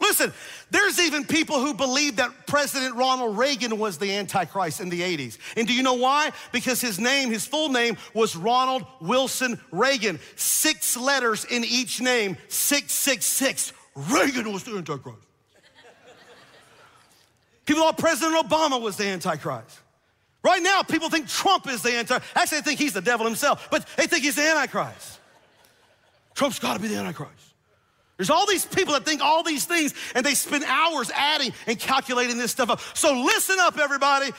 Listen, 0.00 0.32
there's 0.70 1.00
even 1.00 1.24
people 1.24 1.60
who 1.60 1.74
believe 1.74 2.16
that 2.16 2.46
President 2.46 2.94
Ronald 2.94 3.36
Reagan 3.36 3.78
was 3.78 3.98
the 3.98 4.14
Antichrist 4.14 4.80
in 4.80 4.88
the 4.88 5.00
80s. 5.00 5.38
And 5.56 5.66
do 5.66 5.74
you 5.74 5.82
know 5.82 5.94
why? 5.94 6.30
Because 6.52 6.80
his 6.80 6.98
name, 6.98 7.30
his 7.30 7.46
full 7.46 7.68
name 7.68 7.96
was 8.14 8.36
Ronald 8.36 8.86
Wilson 9.00 9.60
Reagan. 9.72 10.20
Six 10.36 10.96
letters 10.96 11.44
in 11.44 11.64
each 11.64 12.00
name, 12.00 12.36
666. 12.48 13.72
Reagan 13.94 14.52
was 14.52 14.64
the 14.64 14.76
Antichrist. 14.76 15.18
People 17.66 17.82
thought 17.82 17.98
President 17.98 18.48
Obama 18.48 18.80
was 18.80 18.96
the 18.96 19.04
Antichrist. 19.06 19.80
Right 20.42 20.62
now, 20.62 20.82
people 20.82 21.10
think 21.10 21.28
Trump 21.28 21.68
is 21.68 21.82
the 21.82 21.96
Antichrist. 21.96 22.32
Actually, 22.34 22.58
they 22.60 22.64
think 22.64 22.78
he's 22.78 22.92
the 22.94 23.02
devil 23.02 23.26
himself, 23.26 23.68
but 23.70 23.86
they 23.96 24.06
think 24.06 24.24
he's 24.24 24.36
the 24.36 24.42
Antichrist. 24.42 25.20
Trump's 26.34 26.58
gotta 26.58 26.80
be 26.80 26.88
the 26.88 26.96
Antichrist. 26.96 27.32
There's 28.16 28.30
all 28.30 28.46
these 28.46 28.64
people 28.64 28.94
that 28.94 29.04
think 29.04 29.20
all 29.22 29.42
these 29.42 29.64
things 29.64 29.94
and 30.14 30.26
they 30.26 30.34
spend 30.34 30.64
hours 30.64 31.10
adding 31.14 31.52
and 31.66 31.78
calculating 31.78 32.36
this 32.36 32.50
stuff 32.50 32.70
up. 32.70 32.80
So 32.94 33.12
listen 33.12 33.56
up, 33.60 33.78
everybody. 33.78 34.30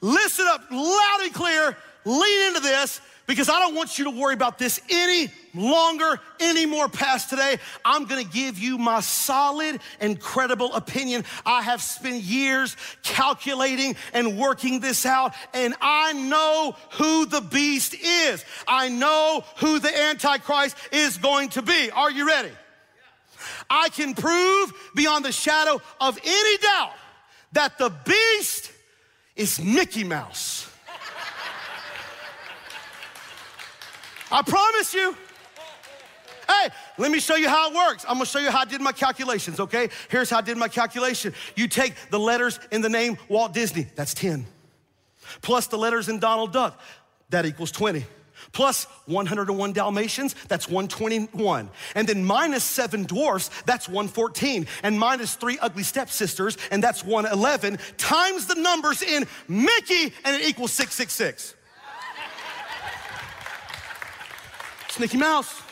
Listen 0.00 0.46
up 0.48 0.62
loud 0.70 1.18
and 1.22 1.32
clear. 1.32 1.76
Lean 2.04 2.48
into 2.48 2.60
this 2.60 3.00
because 3.28 3.50
I 3.50 3.60
don't 3.60 3.74
want 3.74 3.98
you 3.98 4.06
to 4.06 4.10
worry 4.10 4.32
about 4.32 4.58
this 4.58 4.80
any 4.90 5.30
longer, 5.54 6.18
any 6.40 6.64
more 6.64 6.88
past 6.88 7.28
today. 7.28 7.58
I'm 7.84 8.06
gonna 8.06 8.24
give 8.24 8.58
you 8.58 8.78
my 8.78 9.00
solid 9.00 9.80
and 10.00 10.18
credible 10.18 10.74
opinion. 10.74 11.24
I 11.44 11.62
have 11.62 11.82
spent 11.82 12.22
years 12.22 12.76
calculating 13.02 13.94
and 14.14 14.38
working 14.38 14.80
this 14.80 15.04
out, 15.04 15.34
and 15.52 15.74
I 15.80 16.14
know 16.14 16.74
who 16.92 17.26
the 17.26 17.42
beast 17.42 17.94
is. 17.94 18.44
I 18.66 18.88
know 18.88 19.44
who 19.58 19.78
the 19.78 19.96
Antichrist 19.96 20.76
is 20.90 21.18
going 21.18 21.50
to 21.50 21.62
be. 21.62 21.90
Are 21.90 22.10
you 22.10 22.26
ready? 22.26 22.50
I 23.68 23.90
can 23.90 24.14
prove 24.14 24.72
beyond 24.96 25.26
the 25.26 25.32
shadow 25.32 25.80
of 26.00 26.18
any 26.24 26.56
doubt 26.56 26.92
that 27.52 27.76
the 27.76 27.90
beast 27.90 28.72
is 29.36 29.60
Mickey 29.60 30.04
Mouse. 30.04 30.67
I 34.30 34.42
promise 34.42 34.94
you. 34.94 35.16
Hey, 36.48 36.70
let 36.96 37.10
me 37.10 37.20
show 37.20 37.36
you 37.36 37.48
how 37.48 37.70
it 37.70 37.74
works. 37.74 38.04
I'm 38.08 38.14
gonna 38.14 38.26
show 38.26 38.38
you 38.38 38.50
how 38.50 38.60
I 38.60 38.64
did 38.64 38.80
my 38.80 38.92
calculations, 38.92 39.60
okay? 39.60 39.90
Here's 40.08 40.30
how 40.30 40.38
I 40.38 40.40
did 40.40 40.56
my 40.56 40.68
calculation. 40.68 41.34
You 41.56 41.68
take 41.68 41.94
the 42.10 42.18
letters 42.18 42.58
in 42.72 42.80
the 42.80 42.88
name 42.88 43.18
Walt 43.28 43.52
Disney, 43.52 43.86
that's 43.94 44.14
10, 44.14 44.46
plus 45.42 45.66
the 45.66 45.76
letters 45.76 46.08
in 46.08 46.18
Donald 46.18 46.52
Duck, 46.52 46.80
that 47.28 47.44
equals 47.44 47.70
20 47.70 48.04
plus 48.52 48.84
101 49.06 49.72
Dalmatians, 49.72 50.34
that's 50.48 50.68
121. 50.68 51.70
And 51.94 52.08
then 52.08 52.24
minus 52.24 52.64
seven 52.64 53.04
dwarfs, 53.04 53.50
that's 53.66 53.88
114. 53.88 54.66
And 54.82 54.98
minus 54.98 55.34
three 55.34 55.58
ugly 55.60 55.82
stepsisters, 55.82 56.56
and 56.70 56.82
that's 56.82 57.04
111, 57.04 57.78
times 57.96 58.46
the 58.46 58.54
numbers 58.54 59.02
in 59.02 59.26
Mickey, 59.48 60.12
and 60.24 60.36
it 60.36 60.48
equals 60.48 60.72
666. 60.72 61.54
It's 64.88 64.98
Mickey 64.98 65.18
Mouse. 65.18 65.62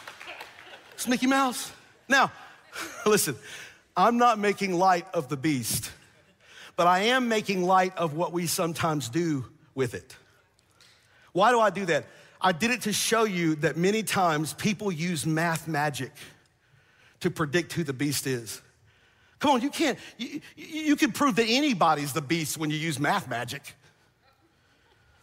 It's 0.93 1.09
Mickey 1.09 1.27
Mouse. 1.27 1.73
Now, 2.07 2.31
listen, 3.07 3.35
I'm 3.97 4.19
not 4.19 4.39
making 4.39 4.75
light 4.75 5.07
of 5.15 5.31
the 5.31 5.39
beast, 5.39 5.91
but 6.77 6.87
I 6.87 6.99
am 7.05 7.27
making 7.27 7.63
light 7.63 7.97
of 7.97 8.13
what 8.13 8.35
we 8.35 8.47
sometimes 8.47 9.09
do 9.09 9.47
with 9.75 9.95
it. 9.95 10.15
Why 11.33 11.51
do 11.51 11.59
I 11.59 11.71
do 11.71 11.87
that? 11.87 12.05
I 12.43 12.53
did 12.53 12.71
it 12.71 12.83
to 12.83 12.93
show 12.93 13.25
you 13.25 13.55
that 13.57 13.79
many 13.79 14.03
times 14.03 14.53
people 14.53 14.93
use 14.93 15.25
math 15.25 15.67
magic 15.67 16.13
to 17.21 17.31
predict 17.31 17.73
who 17.73 17.85
the 17.85 17.95
beast 17.95 18.27
is. 18.27 18.61
Come 19.39 19.53
on, 19.53 19.63
you 19.63 19.71
can't, 19.71 19.99
you, 20.19 20.43
you 20.57 20.95
can 20.95 21.11
prove 21.11 21.37
that 21.37 21.47
anybody's 21.49 22.13
the 22.13 22.21
beast 22.21 22.59
when 22.59 22.69
you 22.69 22.77
use 22.77 22.99
math 22.99 23.29
magic. 23.29 23.63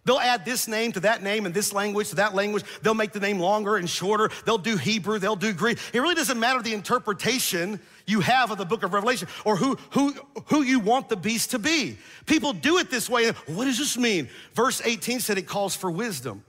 They'll 0.06 0.20
add 0.20 0.44
this 0.44 0.68
name 0.68 0.92
to 0.94 1.00
that 1.02 1.24
name 1.24 1.46
and 1.46 1.56
this 1.56 1.72
language 1.72 2.10
to 2.10 2.16
that 2.16 2.36
language. 2.36 2.64
They'll 2.82 2.94
make 2.94 3.14
the 3.14 3.20
name 3.20 3.40
longer 3.40 3.78
and 3.78 3.90
shorter. 3.90 4.30
They'll 4.46 4.58
do 4.58 4.76
Hebrew, 4.76 5.20
they'll 5.20 5.36
do 5.36 5.54
Greek. 5.54 5.80
It 5.94 6.00
really 6.00 6.16
doesn't 6.16 6.40
matter 6.40 6.62
the 6.62 6.74
interpretation 6.74 7.80
you 8.06 8.20
have 8.20 8.52
of 8.52 8.58
the 8.58 8.66
book 8.66 8.84
of 8.84 8.94
Revelation 8.94 9.30
or 9.46 9.56
who, 9.56 9.78
who, 9.92 10.14
who 10.48 10.62
you 10.62 10.80
want 10.80 11.08
the 11.08 11.16
beast 11.16 11.52
to 11.52 11.60
be. 11.60 11.98
People 12.26 12.52
do 12.52 12.78
it 12.80 12.90
this 12.90 13.10
way. 13.10 13.30
What 13.48 13.66
does 13.66 13.78
this 13.78 13.98
mean? 13.98 14.28
Verse 14.54 14.82
18 14.84 15.22
said 15.22 15.38
it 15.38 15.48
calls 15.48 15.76
for 15.76 15.90
wisdom 15.90 16.44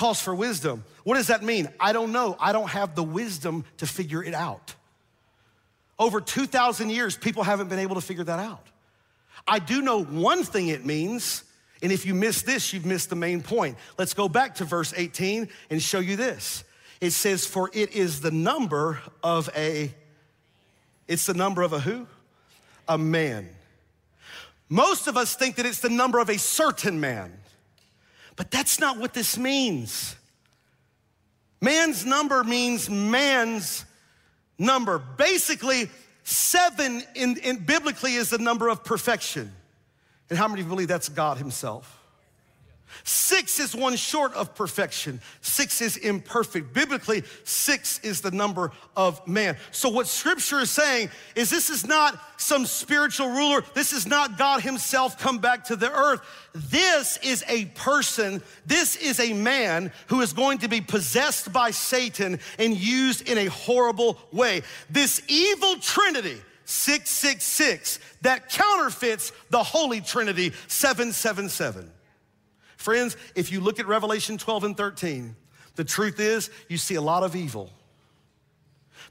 calls 0.00 0.20
for 0.20 0.34
wisdom. 0.34 0.82
What 1.04 1.16
does 1.16 1.26
that 1.26 1.42
mean? 1.42 1.68
I 1.78 1.92
don't 1.92 2.10
know. 2.10 2.34
I 2.40 2.52
don't 2.52 2.70
have 2.70 2.94
the 2.94 3.02
wisdom 3.02 3.66
to 3.76 3.86
figure 3.86 4.24
it 4.24 4.32
out. 4.32 4.74
Over 5.98 6.22
2,000 6.22 6.88
years, 6.88 7.18
people 7.18 7.42
haven't 7.42 7.68
been 7.68 7.78
able 7.78 7.96
to 7.96 8.00
figure 8.00 8.24
that 8.24 8.38
out. 8.38 8.66
I 9.46 9.58
do 9.58 9.82
know 9.82 10.02
one 10.02 10.42
thing 10.42 10.68
it 10.68 10.86
means, 10.86 11.44
and 11.82 11.90
if 11.90 12.04
you 12.04 12.14
miss 12.14 12.42
this, 12.42 12.72
you've 12.72 12.84
missed 12.84 13.10
the 13.10 13.16
main 13.16 13.42
point. 13.42 13.76
Let's 13.96 14.14
go 14.14 14.28
back 14.28 14.56
to 14.56 14.64
verse 14.64 14.92
18 14.96 15.48
and 15.70 15.82
show 15.82 15.98
you 15.98 16.16
this. 16.16 16.64
It 17.00 17.12
says, 17.12 17.46
For 17.46 17.70
it 17.72 17.92
is 17.92 18.20
the 18.20 18.30
number 18.30 19.00
of 19.22 19.48
a, 19.56 19.94
it's 21.08 21.26
the 21.26 21.34
number 21.34 21.62
of 21.62 21.72
a 21.72 21.80
who? 21.80 22.06
A 22.88 22.98
man. 22.98 23.48
Most 24.68 25.06
of 25.06 25.16
us 25.16 25.34
think 25.34 25.56
that 25.56 25.66
it's 25.66 25.80
the 25.80 25.88
number 25.88 26.18
of 26.18 26.28
a 26.28 26.38
certain 26.38 27.00
man. 27.00 27.32
But 28.36 28.50
that's 28.50 28.78
not 28.78 28.98
what 28.98 29.14
this 29.14 29.36
means. 29.36 30.16
Man's 31.60 32.06
number 32.06 32.44
means 32.44 32.88
man's 32.88 33.84
number. 34.58 34.98
Basically, 34.98 35.90
seven 36.24 37.02
in, 37.14 37.36
in, 37.38 37.64
biblically 37.64 38.14
is 38.14 38.30
the 38.30 38.38
number 38.38 38.68
of 38.68 38.84
perfection. 38.84 39.52
And 40.30 40.38
how 40.38 40.48
many 40.48 40.62
believe 40.62 40.88
that's 40.88 41.08
God 41.08 41.36
Himself? 41.36 42.00
Six 43.04 43.60
is 43.60 43.74
one 43.74 43.96
short 43.96 44.34
of 44.34 44.54
perfection. 44.54 45.20
Six 45.40 45.80
is 45.80 45.96
imperfect. 45.96 46.72
Biblically, 46.72 47.22
six 47.44 48.00
is 48.00 48.20
the 48.20 48.30
number 48.30 48.72
of 48.96 49.26
man. 49.26 49.56
So, 49.70 49.88
what 49.88 50.06
scripture 50.06 50.60
is 50.60 50.70
saying 50.70 51.10
is 51.34 51.50
this 51.50 51.70
is 51.70 51.86
not 51.86 52.20
some 52.36 52.66
spiritual 52.66 53.28
ruler. 53.28 53.62
This 53.74 53.92
is 53.92 54.06
not 54.06 54.38
God 54.38 54.62
Himself 54.62 55.18
come 55.18 55.38
back 55.38 55.64
to 55.66 55.76
the 55.76 55.90
earth. 55.90 56.20
This 56.52 57.16
is 57.18 57.44
a 57.48 57.66
person, 57.66 58.42
this 58.66 58.96
is 58.96 59.20
a 59.20 59.32
man 59.32 59.92
who 60.08 60.20
is 60.20 60.32
going 60.32 60.58
to 60.58 60.68
be 60.68 60.80
possessed 60.80 61.52
by 61.52 61.70
Satan 61.70 62.40
and 62.58 62.76
used 62.76 63.28
in 63.28 63.38
a 63.38 63.46
horrible 63.46 64.18
way. 64.32 64.62
This 64.90 65.22
evil 65.28 65.76
trinity, 65.76 66.40
666, 66.70 67.98
that 68.22 68.48
counterfeits 68.48 69.32
the 69.50 69.62
Holy 69.62 70.00
Trinity, 70.00 70.52
777. 70.68 71.90
Friends, 72.76 73.16
if 73.34 73.50
you 73.50 73.60
look 73.60 73.80
at 73.80 73.88
Revelation 73.88 74.38
12 74.38 74.64
and 74.64 74.76
13, 74.76 75.34
the 75.74 75.82
truth 75.82 76.20
is 76.20 76.48
you 76.68 76.78
see 76.78 76.94
a 76.94 77.00
lot 77.00 77.24
of 77.24 77.34
evil. 77.34 77.70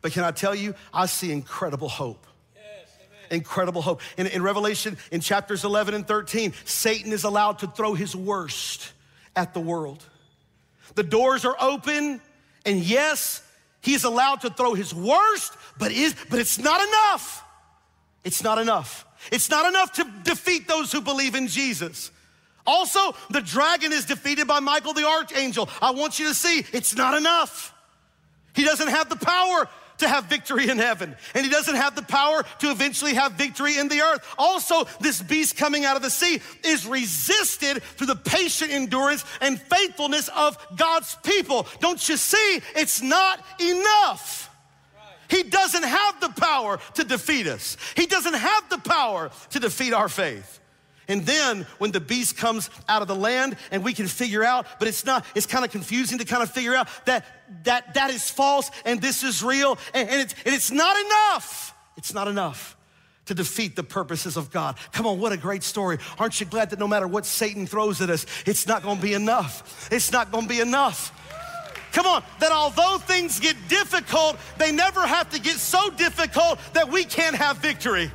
But 0.01 0.13
can 0.13 0.23
I 0.23 0.31
tell 0.31 0.55
you, 0.55 0.73
I 0.93 1.05
see 1.05 1.33
incredible 1.33 1.89
hope. 1.89 2.25
incredible 3.29 3.81
hope. 3.81 4.01
In, 4.17 4.27
in 4.27 4.41
Revelation, 4.41 4.97
in 5.11 5.19
chapters 5.19 5.65
11 5.65 5.93
and 5.93 6.07
13, 6.07 6.53
Satan 6.63 7.11
is 7.11 7.25
allowed 7.25 7.59
to 7.59 7.67
throw 7.67 7.93
his 7.93 8.15
worst 8.15 8.93
at 9.35 9.53
the 9.53 9.59
world. 9.59 10.03
The 10.95 11.03
doors 11.03 11.43
are 11.43 11.57
open, 11.59 12.21
and 12.65 12.79
yes, 12.79 13.43
he 13.81 13.93
is 13.93 14.05
allowed 14.05 14.41
to 14.41 14.49
throw 14.49 14.73
his 14.73 14.95
worst, 14.95 15.53
but, 15.77 15.91
is, 15.91 16.15
but 16.29 16.39
it's 16.39 16.57
not 16.57 16.81
enough. 16.81 17.45
It's 18.23 18.43
not 18.43 18.57
enough. 18.57 19.05
It's 19.31 19.49
not 19.49 19.67
enough 19.67 19.93
to 19.93 20.05
defeat 20.23 20.67
those 20.67 20.91
who 20.91 21.01
believe 21.01 21.35
in 21.35 21.47
Jesus. 21.47 22.11
Also, 22.65 23.15
the 23.29 23.41
dragon 23.41 23.91
is 23.91 24.05
defeated 24.05 24.47
by 24.47 24.59
Michael 24.59 24.93
the 24.93 25.07
archangel. 25.07 25.69
I 25.81 25.91
want 25.91 26.19
you 26.19 26.27
to 26.27 26.33
see 26.33 26.63
it's 26.71 26.95
not 26.95 27.17
enough. 27.17 27.73
He 28.53 28.63
doesn't 28.63 28.89
have 28.89 29.09
the 29.09 29.15
power 29.15 29.67
to 29.99 30.07
have 30.07 30.25
victory 30.25 30.69
in 30.69 30.77
heaven, 30.77 31.15
and 31.33 31.45
he 31.45 31.51
doesn't 31.51 31.75
have 31.75 31.95
the 31.95 32.01
power 32.01 32.43
to 32.59 32.71
eventually 32.71 33.13
have 33.13 33.33
victory 33.33 33.77
in 33.77 33.87
the 33.87 34.01
earth. 34.01 34.25
Also, 34.37 34.85
this 34.99 35.21
beast 35.21 35.57
coming 35.57 35.85
out 35.85 35.95
of 35.95 36.01
the 36.01 36.09
sea 36.09 36.41
is 36.63 36.85
resisted 36.85 37.83
through 37.83 38.07
the 38.07 38.15
patient 38.15 38.71
endurance 38.71 39.25
and 39.41 39.59
faithfulness 39.59 40.29
of 40.29 40.57
God's 40.75 41.15
people. 41.23 41.67
Don't 41.79 42.07
you 42.07 42.17
see? 42.17 42.61
It's 42.75 43.01
not 43.01 43.43
enough. 43.59 44.48
He 45.29 45.43
doesn't 45.43 45.83
have 45.83 46.19
the 46.19 46.29
power 46.29 46.79
to 46.95 47.03
defeat 47.03 47.47
us. 47.47 47.77
He 47.95 48.05
doesn't 48.05 48.33
have 48.33 48.69
the 48.69 48.79
power 48.79 49.31
to 49.51 49.59
defeat 49.59 49.93
our 49.93 50.09
faith. 50.09 50.59
And 51.09 51.25
then 51.25 51.65
when 51.79 51.91
the 51.91 51.99
beast 51.99 52.37
comes 52.37 52.69
out 52.87 53.01
of 53.01 53.07
the 53.07 53.15
land 53.15 53.57
and 53.71 53.83
we 53.83 53.93
can 53.93 54.07
figure 54.07 54.43
out, 54.43 54.67
but 54.77 54.87
it's 54.87 55.05
not, 55.05 55.25
it's 55.33 55.47
kind 55.47 55.65
of 55.65 55.71
confusing 55.71 56.19
to 56.19 56.25
kind 56.25 56.43
of 56.43 56.51
figure 56.51 56.75
out 56.75 56.87
that 57.05 57.25
that, 57.63 57.95
that 57.95 58.11
is 58.11 58.29
false 58.29 58.69
and 58.85 59.01
this 59.01 59.23
is 59.23 59.43
real 59.43 59.77
and, 59.95 60.07
and, 60.07 60.21
it's, 60.21 60.35
and 60.45 60.53
it's 60.53 60.71
not 60.71 60.95
enough. 61.03 61.75
It's 61.97 62.13
not 62.13 62.27
enough 62.27 62.77
to 63.25 63.33
defeat 63.33 63.75
the 63.75 63.83
purposes 63.83 64.37
of 64.37 64.51
God. 64.51 64.77
Come 64.91 65.05
on, 65.07 65.19
what 65.19 65.31
a 65.31 65.37
great 65.37 65.63
story. 65.63 65.97
Aren't 66.17 66.39
you 66.39 66.45
glad 66.45 66.69
that 66.69 66.79
no 66.79 66.87
matter 66.87 67.07
what 67.07 67.25
Satan 67.25 67.67
throws 67.67 68.01
at 68.01 68.09
us, 68.09 68.25
it's 68.45 68.67
not 68.67 68.83
gonna 68.83 69.01
be 69.01 69.13
enough? 69.13 69.89
It's 69.91 70.11
not 70.11 70.31
gonna 70.31 70.47
be 70.47 70.59
enough. 70.59 71.11
Come 71.91 72.05
on, 72.05 72.23
that 72.39 72.51
although 72.51 72.97
things 72.99 73.39
get 73.39 73.55
difficult, 73.67 74.37
they 74.57 74.71
never 74.71 75.05
have 75.05 75.29
to 75.31 75.39
get 75.39 75.55
so 75.57 75.89
difficult 75.89 76.59
that 76.73 76.89
we 76.89 77.03
can't 77.03 77.35
have 77.35 77.57
victory. 77.57 78.11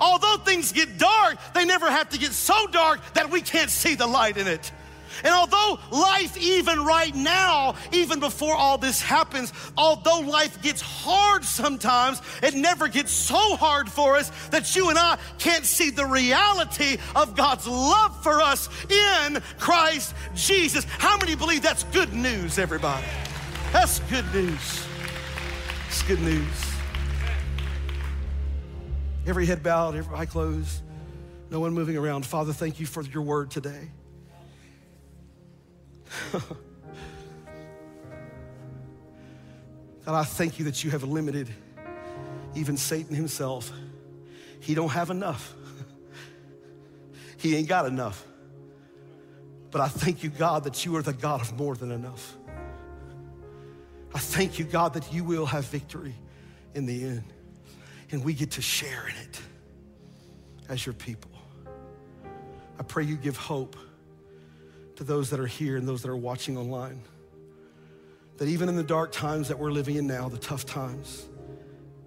Although 0.00 0.38
things 0.44 0.72
get 0.72 0.98
dark, 0.98 1.36
they 1.54 1.64
never 1.64 1.90
have 1.90 2.08
to 2.10 2.18
get 2.18 2.32
so 2.32 2.66
dark 2.66 3.00
that 3.14 3.30
we 3.30 3.40
can't 3.40 3.70
see 3.70 3.94
the 3.94 4.06
light 4.06 4.36
in 4.36 4.48
it. 4.48 4.72
And 5.22 5.32
although 5.32 5.78
life, 5.90 6.36
even 6.36 6.84
right 6.84 7.14
now, 7.14 7.76
even 7.92 8.20
before 8.20 8.54
all 8.54 8.78
this 8.78 9.00
happens, 9.00 9.52
although 9.76 10.20
life 10.20 10.60
gets 10.62 10.80
hard 10.80 11.44
sometimes, 11.44 12.20
it 12.42 12.54
never 12.54 12.88
gets 12.88 13.12
so 13.12 13.56
hard 13.56 13.88
for 13.88 14.16
us 14.16 14.30
that 14.48 14.74
you 14.74 14.90
and 14.90 14.98
I 14.98 15.18
can't 15.38 15.64
see 15.64 15.90
the 15.90 16.06
reality 16.06 16.98
of 17.14 17.36
God's 17.36 17.66
love 17.66 18.22
for 18.22 18.40
us 18.40 18.68
in 18.90 19.40
Christ 19.58 20.14
Jesus. 20.34 20.84
How 20.84 21.16
many 21.18 21.34
believe 21.34 21.62
that's 21.62 21.84
good 21.84 22.12
news, 22.12 22.58
everybody? 22.58 23.06
That's 23.72 24.00
good 24.10 24.24
news. 24.34 24.86
It's 25.88 26.02
good 26.02 26.20
news. 26.22 26.74
Every 29.26 29.46
head 29.46 29.62
bowed, 29.62 29.94
every 29.94 30.16
eye 30.16 30.26
closed, 30.26 30.82
no 31.50 31.60
one 31.60 31.72
moving 31.72 31.96
around. 31.96 32.26
Father, 32.26 32.52
thank 32.52 32.78
you 32.78 32.86
for 32.86 33.02
your 33.02 33.22
word 33.22 33.50
today. 33.50 33.90
God, 40.04 40.14
I 40.14 40.24
thank 40.24 40.58
you 40.58 40.66
that 40.66 40.84
you 40.84 40.90
have 40.90 41.02
limited 41.04 41.48
even 42.54 42.76
Satan 42.76 43.16
himself. 43.16 43.72
He 44.60 44.74
don't 44.74 44.90
have 44.90 45.10
enough. 45.10 45.54
he 47.38 47.56
ain't 47.56 47.68
got 47.68 47.86
enough. 47.86 48.24
But 49.70 49.80
I 49.80 49.88
thank 49.88 50.22
you, 50.22 50.30
God, 50.30 50.64
that 50.64 50.84
you 50.84 50.94
are 50.96 51.02
the 51.02 51.12
God 51.12 51.40
of 51.40 51.58
more 51.58 51.74
than 51.74 51.90
enough. 51.90 52.36
I 54.14 54.18
thank 54.18 54.58
you, 54.58 54.64
God, 54.64 54.94
that 54.94 55.12
you 55.12 55.24
will 55.24 55.46
have 55.46 55.64
victory 55.64 56.14
in 56.74 56.86
the 56.86 57.04
end. 57.04 57.24
And 58.12 58.24
we 58.24 58.34
get 58.34 58.52
to 58.52 58.62
share 58.62 59.08
in 59.08 59.16
it 59.16 59.40
as 60.68 60.86
your 60.86 60.92
people. 60.92 61.32
I 62.78 62.82
pray 62.84 63.04
you 63.04 63.16
give 63.16 63.36
hope 63.36 63.76
to 64.96 65.04
those 65.04 65.30
that 65.30 65.40
are 65.40 65.46
here 65.46 65.76
and 65.76 65.86
those 65.86 66.02
that 66.02 66.10
are 66.10 66.16
watching 66.16 66.56
online. 66.56 67.02
That 68.38 68.48
even 68.48 68.68
in 68.68 68.76
the 68.76 68.82
dark 68.82 69.12
times 69.12 69.48
that 69.48 69.58
we're 69.58 69.70
living 69.70 69.96
in 69.96 70.06
now, 70.06 70.28
the 70.28 70.38
tough 70.38 70.66
times, 70.66 71.26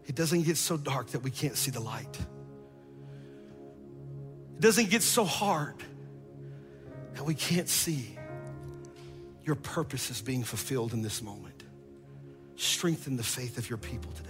it 0.05 0.15
doesn't 0.15 0.43
get 0.43 0.57
so 0.57 0.77
dark 0.77 1.07
that 1.07 1.19
we 1.19 1.31
can't 1.31 1.55
see 1.55 1.71
the 1.71 1.79
light. 1.79 2.17
It 4.55 4.61
doesn't 4.61 4.89
get 4.89 5.03
so 5.03 5.23
hard 5.23 5.75
that 7.13 7.23
we 7.23 7.33
can't 7.33 7.69
see 7.69 8.17
your 9.43 9.55
purpose 9.55 10.09
is 10.09 10.21
being 10.21 10.43
fulfilled 10.43 10.93
in 10.93 11.01
this 11.01 11.21
moment. 11.21 11.63
Strengthen 12.57 13.15
the 13.15 13.23
faith 13.23 13.57
of 13.57 13.69
your 13.69 13.77
people 13.77 14.11
today. 14.11 14.29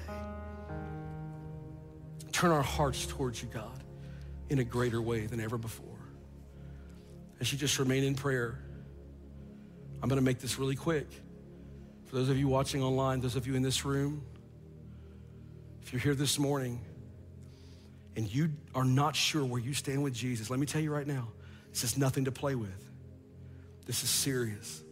Turn 2.31 2.51
our 2.51 2.61
hearts 2.61 3.07
towards 3.07 3.41
you, 3.41 3.49
God, 3.51 3.83
in 4.49 4.59
a 4.59 4.63
greater 4.63 5.01
way 5.01 5.25
than 5.25 5.39
ever 5.39 5.57
before 5.57 5.96
as 7.39 7.51
you 7.51 7.57
just 7.57 7.79
remain 7.79 8.03
in 8.03 8.15
prayer. 8.15 8.59
I'm 10.01 10.09
going 10.09 10.19
to 10.19 10.25
make 10.25 10.39
this 10.39 10.59
really 10.59 10.75
quick. 10.75 11.07
For 12.05 12.15
those 12.15 12.29
of 12.29 12.37
you 12.37 12.47
watching 12.47 12.83
online, 12.83 13.21
those 13.21 13.35
of 13.35 13.47
you 13.47 13.55
in 13.55 13.61
this 13.61 13.83
room, 13.85 14.23
if 15.81 15.91
you're 15.91 16.01
here 16.01 16.15
this 16.15 16.39
morning 16.39 16.81
and 18.15 18.33
you 18.33 18.49
are 18.73 18.85
not 18.85 19.15
sure 19.15 19.43
where 19.43 19.61
you 19.61 19.73
stand 19.73 20.03
with 20.03 20.13
Jesus, 20.13 20.49
let 20.49 20.59
me 20.59 20.65
tell 20.65 20.81
you 20.81 20.91
right 20.91 21.07
now, 21.07 21.27
this 21.71 21.83
is 21.83 21.97
nothing 21.97 22.25
to 22.25 22.31
play 22.31 22.55
with. 22.55 22.89
This 23.85 24.03
is 24.03 24.09
serious. 24.09 24.83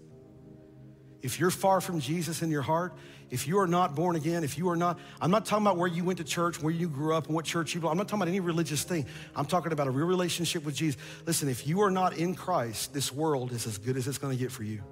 If 1.26 1.40
you're 1.40 1.50
far 1.50 1.82
from 1.82 2.00
Jesus 2.00 2.44
in 2.44 2.52
your 2.52 2.62
heart, 2.62 2.94
if 3.32 3.48
you 3.48 3.58
are 3.58 3.66
not 3.66 3.96
born 3.96 4.16
again, 4.16 4.44
if 4.44 4.60
you 4.60 4.70
are 4.70 4.76
not, 4.76 5.00
I'm 5.20 5.32
not 5.32 5.44
talking 5.44 5.66
about 5.66 5.76
where 5.76 5.88
you 5.88 6.04
went 6.04 6.20
to 6.20 6.24
church, 6.24 6.62
where 6.62 6.72
you 6.72 6.88
grew 6.88 7.16
up, 7.16 7.26
and 7.26 7.34
what 7.34 7.46
church 7.46 7.74
you 7.74 7.82
belong. 7.82 7.94
I'm 7.94 7.98
not 7.98 8.08
talking 8.08 8.22
about 8.22 8.28
any 8.28 8.42
religious 8.42 8.84
thing. 8.84 9.08
I'm 9.36 9.48
talking 9.48 9.72
about 9.72 9.88
a 9.88 9.90
real 9.90 10.06
relationship 10.06 10.64
with 10.64 10.76
Jesus. 10.76 11.02
Listen, 11.26 11.50
if 11.50 11.66
you 11.66 11.82
are 11.82 11.90
not 11.90 12.16
in 12.16 12.36
Christ, 12.36 12.94
this 12.94 13.12
world 13.12 13.54
is 13.54 13.66
as 13.66 13.80
good 13.80 13.98
as 13.98 14.08
it's 14.08 14.20
gonna 14.20 14.36
get 14.36 14.52
for 14.52 14.62
you. 14.62 14.84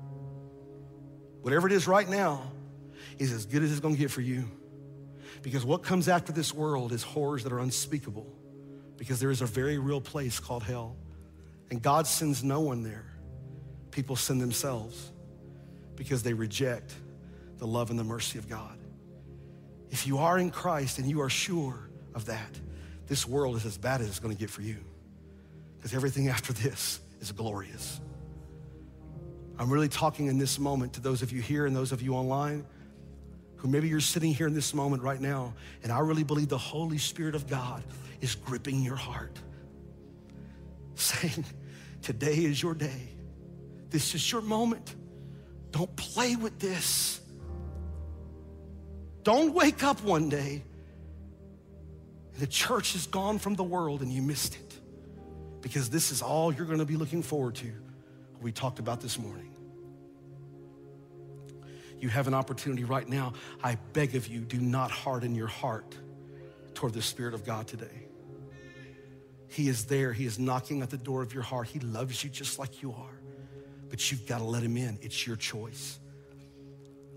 Whatever 1.43 1.67
it 1.67 1.73
is 1.73 1.87
right 1.87 2.09
now 2.09 2.41
is 3.19 3.31
as 3.31 3.45
good 3.45 3.61
as 3.61 3.69
it's 3.69 3.79
gonna 3.79 3.95
get 3.95 4.09
for 4.09 4.21
you. 4.21 4.49
Because 5.43 5.63
what 5.63 5.83
comes 5.83 6.07
after 6.09 6.33
this 6.33 6.51
world 6.51 6.93
is 6.93 7.03
horrors 7.03 7.43
that 7.43 7.53
are 7.53 7.59
unspeakable. 7.59 8.25
Because 8.97 9.19
there 9.19 9.29
is 9.29 9.43
a 9.43 9.45
very 9.45 9.77
real 9.77 10.01
place 10.01 10.39
called 10.39 10.63
hell. 10.63 10.95
And 11.69 11.79
God 11.79 12.07
sends 12.07 12.43
no 12.43 12.59
one 12.61 12.81
there. 12.81 13.05
People 13.91 14.15
send 14.15 14.41
themselves 14.41 15.11
because 15.95 16.23
they 16.23 16.33
reject 16.33 16.93
the 17.57 17.67
love 17.67 17.89
and 17.89 17.99
the 17.99 18.03
mercy 18.03 18.37
of 18.37 18.49
God. 18.49 18.77
If 19.89 20.07
you 20.07 20.17
are 20.17 20.37
in 20.39 20.49
Christ 20.49 20.99
and 20.99 21.09
you 21.09 21.21
are 21.21 21.29
sure 21.29 21.89
of 22.15 22.25
that, 22.25 22.59
this 23.07 23.27
world 23.27 23.55
is 23.55 23.65
as 23.65 23.77
bad 23.77 24.01
as 24.01 24.07
it's 24.07 24.19
going 24.19 24.33
to 24.33 24.39
get 24.39 24.49
for 24.49 24.61
you. 24.61 24.77
Because 25.77 25.93
everything 25.93 26.29
after 26.29 26.53
this 26.53 26.99
is 27.21 27.31
glorious. 27.31 27.99
I'm 29.59 29.71
really 29.71 29.89
talking 29.89 30.27
in 30.27 30.37
this 30.37 30.57
moment 30.57 30.93
to 30.93 31.01
those 31.01 31.21
of 31.21 31.31
you 31.31 31.41
here 31.41 31.65
and 31.65 31.75
those 31.75 31.91
of 31.91 32.01
you 32.01 32.15
online 32.15 32.65
who 33.57 33.69
maybe 33.69 33.87
you're 33.87 34.01
sitting 34.01 34.33
here 34.33 34.47
in 34.47 34.53
this 34.53 34.73
moment 34.73 35.03
right 35.03 35.21
now, 35.21 35.53
and 35.83 35.91
I 35.91 35.99
really 35.99 36.23
believe 36.23 36.49
the 36.49 36.57
Holy 36.57 36.97
Spirit 36.97 37.33
of 37.33 37.47
God 37.47 37.81
is 38.19 38.35
gripping 38.35 38.81
your 38.81 38.97
heart, 38.97 39.39
saying, 40.95 41.45
Today 42.01 42.33
is 42.33 42.61
your 42.61 42.73
day. 42.73 43.07
This 43.89 44.15
is 44.15 44.31
your 44.31 44.41
moment. 44.41 44.95
Don't 45.73 45.93
play 45.95 46.35
with 46.35 46.59
this. 46.59 47.19
Don't 49.23 49.53
wake 49.53 49.83
up 49.83 50.01
one 50.03 50.29
day 50.29 50.63
and 52.33 52.41
the 52.41 52.47
church 52.47 52.95
is 52.95 53.07
gone 53.07 53.39
from 53.39 53.55
the 53.55 53.63
world 53.63 54.01
and 54.01 54.11
you 54.11 54.21
missed 54.21 54.55
it 54.55 54.79
because 55.61 55.89
this 55.89 56.11
is 56.11 56.21
all 56.21 56.53
you're 56.53 56.65
going 56.65 56.79
to 56.79 56.85
be 56.85 56.97
looking 56.97 57.21
forward 57.21 57.55
to. 57.55 57.71
We 58.41 58.51
talked 58.51 58.79
about 58.79 59.01
this 59.01 59.17
morning. 59.17 59.55
You 61.99 62.09
have 62.09 62.27
an 62.27 62.33
opportunity 62.33 62.83
right 62.83 63.07
now. 63.07 63.33
I 63.63 63.77
beg 63.93 64.15
of 64.15 64.27
you, 64.27 64.41
do 64.41 64.59
not 64.59 64.91
harden 64.91 65.35
your 65.35 65.47
heart 65.47 65.95
toward 66.73 66.93
the 66.93 67.01
Spirit 67.01 67.33
of 67.33 67.45
God 67.45 67.67
today. 67.67 68.07
He 69.47 69.69
is 69.69 69.85
there. 69.85 70.11
He 70.11 70.25
is 70.25 70.37
knocking 70.39 70.81
at 70.81 70.89
the 70.89 70.97
door 70.97 71.21
of 71.21 71.33
your 71.33 71.43
heart. 71.43 71.67
He 71.67 71.79
loves 71.79 72.23
you 72.23 72.29
just 72.29 72.59
like 72.59 72.81
you 72.81 72.91
are, 72.91 73.12
but 73.93 74.11
you've 74.11 74.25
got 74.25 74.39
to 74.39 74.43
let 74.43 74.63
Him 74.63 74.75
in. 74.75 74.97
It's 75.03 75.27
your 75.27 75.35
choice. 75.35 75.99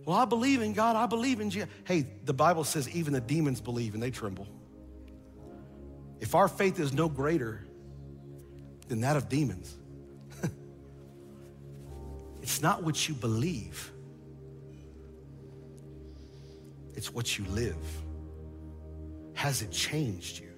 Well, 0.04 0.14
I 0.14 0.26
believe 0.26 0.60
in 0.60 0.74
God. 0.74 0.94
I 0.94 1.06
believe 1.06 1.40
in 1.40 1.48
Jesus. 1.48 1.70
Hey, 1.84 2.06
the 2.26 2.34
Bible 2.34 2.64
says 2.64 2.86
even 2.90 3.14
the 3.14 3.20
demons 3.22 3.62
believe 3.62 3.94
and 3.94 4.02
they 4.02 4.10
tremble. 4.10 4.46
If 6.20 6.34
our 6.34 6.48
faith 6.48 6.78
is 6.78 6.92
no 6.92 7.08
greater 7.08 7.66
than 8.88 9.00
that 9.00 9.16
of 9.16 9.30
demons, 9.30 9.74
it's 12.42 12.60
not 12.60 12.82
what 12.82 13.08
you 13.08 13.14
believe, 13.14 13.90
it's 16.94 17.10
what 17.10 17.38
you 17.38 17.46
live. 17.46 17.74
Has 19.32 19.62
it 19.62 19.70
changed 19.70 20.40
you? 20.40 20.52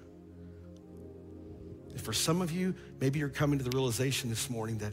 And 1.91 2.01
for 2.01 2.11
some 2.11 2.41
of 2.41 2.51
you, 2.51 2.75
maybe 2.99 3.19
you're 3.19 3.29
coming 3.29 3.57
to 3.57 3.63
the 3.63 3.71
realization 3.71 4.29
this 4.29 4.49
morning 4.49 4.79
that 4.79 4.91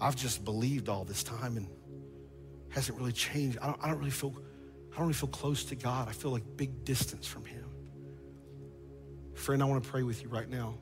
I've 0.00 0.16
just 0.16 0.44
believed 0.44 0.88
all 0.88 1.04
this 1.04 1.22
time 1.22 1.56
and 1.56 1.68
hasn't 2.70 2.98
really 2.98 3.12
changed. 3.12 3.58
I 3.60 3.66
don't, 3.66 3.78
I 3.82 3.88
don't 3.88 3.98
really 3.98 4.10
feel, 4.10 4.34
I 4.92 4.96
don't 4.96 5.06
really 5.06 5.12
feel 5.12 5.28
close 5.28 5.64
to 5.64 5.74
God. 5.74 6.08
I 6.08 6.12
feel 6.12 6.30
like 6.30 6.42
big 6.56 6.84
distance 6.84 7.26
from 7.26 7.44
Him. 7.44 7.64
Friend, 9.34 9.62
I 9.62 9.66
want 9.66 9.82
to 9.82 9.90
pray 9.90 10.02
with 10.02 10.22
you 10.22 10.28
right 10.28 10.48
now. 10.48 10.74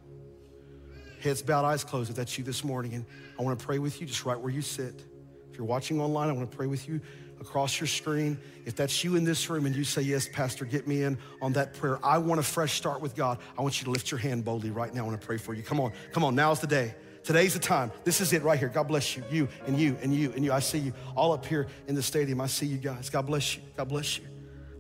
Heads 1.21 1.43
bowed, 1.43 1.65
eyes 1.65 1.83
closed, 1.83 2.11
if 2.11 2.17
that's 2.17 2.39
you 2.39 2.45
this 2.45 2.63
morning. 2.63 2.95
And 2.95 3.05
I 3.39 3.43
want 3.43 3.59
to 3.59 3.65
pray 3.65 3.79
with 3.79 4.01
you 4.01 4.07
just 4.07 4.25
right 4.25 4.39
where 4.39 4.53
you 4.53 4.63
sit. 4.63 5.05
If 5.51 5.59
you're 5.59 5.67
watching 5.67 6.01
online, 6.01 6.29
I 6.29 6.33
want 6.33 6.49
to 6.51 6.57
pray 6.57 6.67
with 6.67 6.89
you 6.89 7.01
across 7.41 7.81
your 7.81 7.87
screen. 7.87 8.39
If 8.67 8.77
that's 8.77 9.03
you 9.03 9.17
in 9.17 9.25
this 9.25 9.49
room 9.51 9.67
and 9.67 9.75
you 9.75 9.85
say, 9.85 10.03
Yes, 10.03 10.29
Pastor, 10.33 10.65
get 10.65 10.87
me 10.87 11.03
in 11.03 11.19
on 11.41 11.53
that 11.55 11.75
prayer. 11.75 11.99
I 12.05 12.19
want 12.19 12.41
a 12.41 12.45
fresh 12.45 12.75
start 12.75 13.01
with 13.01 13.15
God. 13.17 13.39
I 13.57 13.63
want 13.63 13.81
you 13.81 13.85
to 13.87 13.91
lift 13.91 14.11
your 14.11 14.19
hand 14.19 14.45
boldly 14.45 14.71
right 14.71 14.93
now. 14.93 15.03
I 15.03 15.07
want 15.09 15.21
to 15.21 15.27
pray 15.27 15.39
for 15.39 15.55
you. 15.55 15.63
Come 15.63 15.81
on, 15.81 15.93
come 16.13 16.25
on, 16.25 16.35
now's 16.35 16.61
the 16.61 16.67
day. 16.67 16.95
Today's 17.25 17.55
the 17.55 17.61
time. 17.61 17.93
This 18.05 18.21
is 18.21 18.33
it 18.33 18.43
right 18.43 18.59
here. 18.59 18.69
God 18.69 18.89
bless 18.89 19.17
you. 19.17 19.25
You 19.31 19.49
and 19.67 19.79
you 19.79 19.97
and 20.03 20.15
you 20.15 20.33
and 20.33 20.45
you. 20.45 20.53
I 20.53 20.61
see 20.61 20.79
you 20.79 20.93
all 21.15 21.33
up 21.33 21.45
here 21.45 21.67
in 21.87 21.95
the 21.95 22.03
stadium. 22.03 22.41
I 22.41 22.47
see 22.47 22.67
you 22.67 22.79
guys. 22.79 23.11
God 23.11 23.27
bless 23.27 23.57
you. 23.57 23.63
God 23.77 23.89
bless 23.89 24.19
you. 24.19 24.25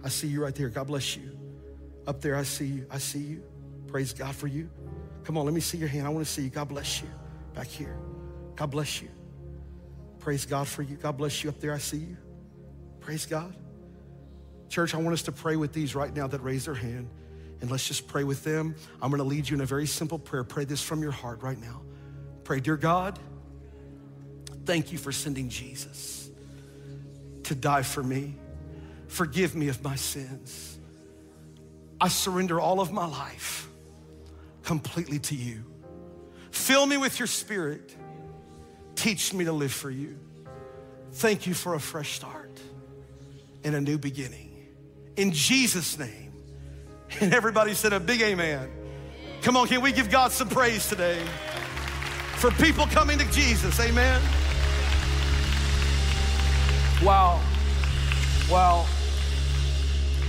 I 0.04 0.08
see 0.08 0.28
you 0.28 0.42
right 0.42 0.54
there. 0.54 0.68
God 0.68 0.86
bless 0.86 1.16
you. 1.16 1.36
Up 2.06 2.20
there, 2.20 2.36
I 2.36 2.42
see 2.42 2.66
you. 2.66 2.86
I 2.90 2.98
see 2.98 3.18
you. 3.18 3.42
Praise 3.86 4.12
God 4.12 4.34
for 4.34 4.46
you. 4.46 4.70
Come 5.24 5.36
on, 5.36 5.44
let 5.44 5.52
me 5.52 5.60
see 5.60 5.76
your 5.76 5.88
hand. 5.88 6.06
I 6.06 6.10
want 6.10 6.26
to 6.26 6.32
see 6.32 6.42
you. 6.42 6.48
God 6.48 6.68
bless 6.68 7.02
you. 7.02 7.08
Back 7.54 7.66
here. 7.66 7.98
God 8.56 8.70
bless 8.70 9.02
you. 9.02 9.08
Praise 10.18 10.46
God 10.46 10.66
for 10.66 10.82
you. 10.82 10.96
God 10.96 11.18
bless 11.18 11.44
you 11.44 11.50
up 11.50 11.60
there. 11.60 11.74
I 11.74 11.78
see 11.78 11.98
you. 11.98 12.16
Praise 13.00 13.26
God. 13.26 13.54
Church, 14.68 14.94
I 14.94 14.98
want 14.98 15.12
us 15.14 15.22
to 15.22 15.32
pray 15.32 15.56
with 15.56 15.72
these 15.72 15.94
right 15.94 16.14
now 16.14 16.26
that 16.26 16.40
raise 16.42 16.64
their 16.66 16.74
hand. 16.74 17.08
And 17.60 17.70
let's 17.70 17.86
just 17.88 18.06
pray 18.06 18.24
with 18.24 18.44
them. 18.44 18.74
I'm 19.02 19.10
going 19.10 19.18
to 19.18 19.24
lead 19.28 19.48
you 19.48 19.56
in 19.56 19.60
a 19.60 19.66
very 19.66 19.86
simple 19.86 20.18
prayer. 20.18 20.44
Pray 20.44 20.64
this 20.64 20.82
from 20.82 21.02
your 21.02 21.10
heart 21.10 21.42
right 21.42 21.58
now. 21.60 21.82
Pray, 22.48 22.60
Dear 22.60 22.78
God, 22.78 23.18
thank 24.64 24.90
you 24.90 24.96
for 24.96 25.12
sending 25.12 25.50
Jesus 25.50 26.30
to 27.42 27.54
die 27.54 27.82
for 27.82 28.02
me. 28.02 28.36
Forgive 29.06 29.54
me 29.54 29.68
of 29.68 29.84
my 29.84 29.96
sins. 29.96 30.78
I 32.00 32.08
surrender 32.08 32.58
all 32.58 32.80
of 32.80 32.90
my 32.90 33.04
life 33.06 33.68
completely 34.62 35.18
to 35.18 35.34
you. 35.34 35.62
Fill 36.50 36.86
me 36.86 36.96
with 36.96 37.18
your 37.18 37.26
spirit. 37.26 37.94
Teach 38.94 39.34
me 39.34 39.44
to 39.44 39.52
live 39.52 39.70
for 39.70 39.90
you. 39.90 40.18
Thank 41.12 41.46
you 41.46 41.52
for 41.52 41.74
a 41.74 41.80
fresh 41.80 42.14
start 42.14 42.58
and 43.62 43.74
a 43.74 43.80
new 43.82 43.98
beginning. 43.98 44.68
In 45.18 45.32
Jesus' 45.32 45.98
name. 45.98 46.32
And 47.20 47.34
everybody 47.34 47.74
said 47.74 47.92
a 47.92 48.00
big 48.00 48.22
amen. 48.22 48.70
Come 49.42 49.54
on, 49.58 49.66
can 49.68 49.82
we 49.82 49.92
give 49.92 50.10
God 50.10 50.32
some 50.32 50.48
praise 50.48 50.88
today 50.88 51.22
for 52.38 52.52
people 52.52 52.86
coming 52.86 53.18
to 53.18 53.24
Jesus? 53.32 53.80
Amen. 53.80 54.22
Wow. 57.02 57.42
Wow. 58.48 58.86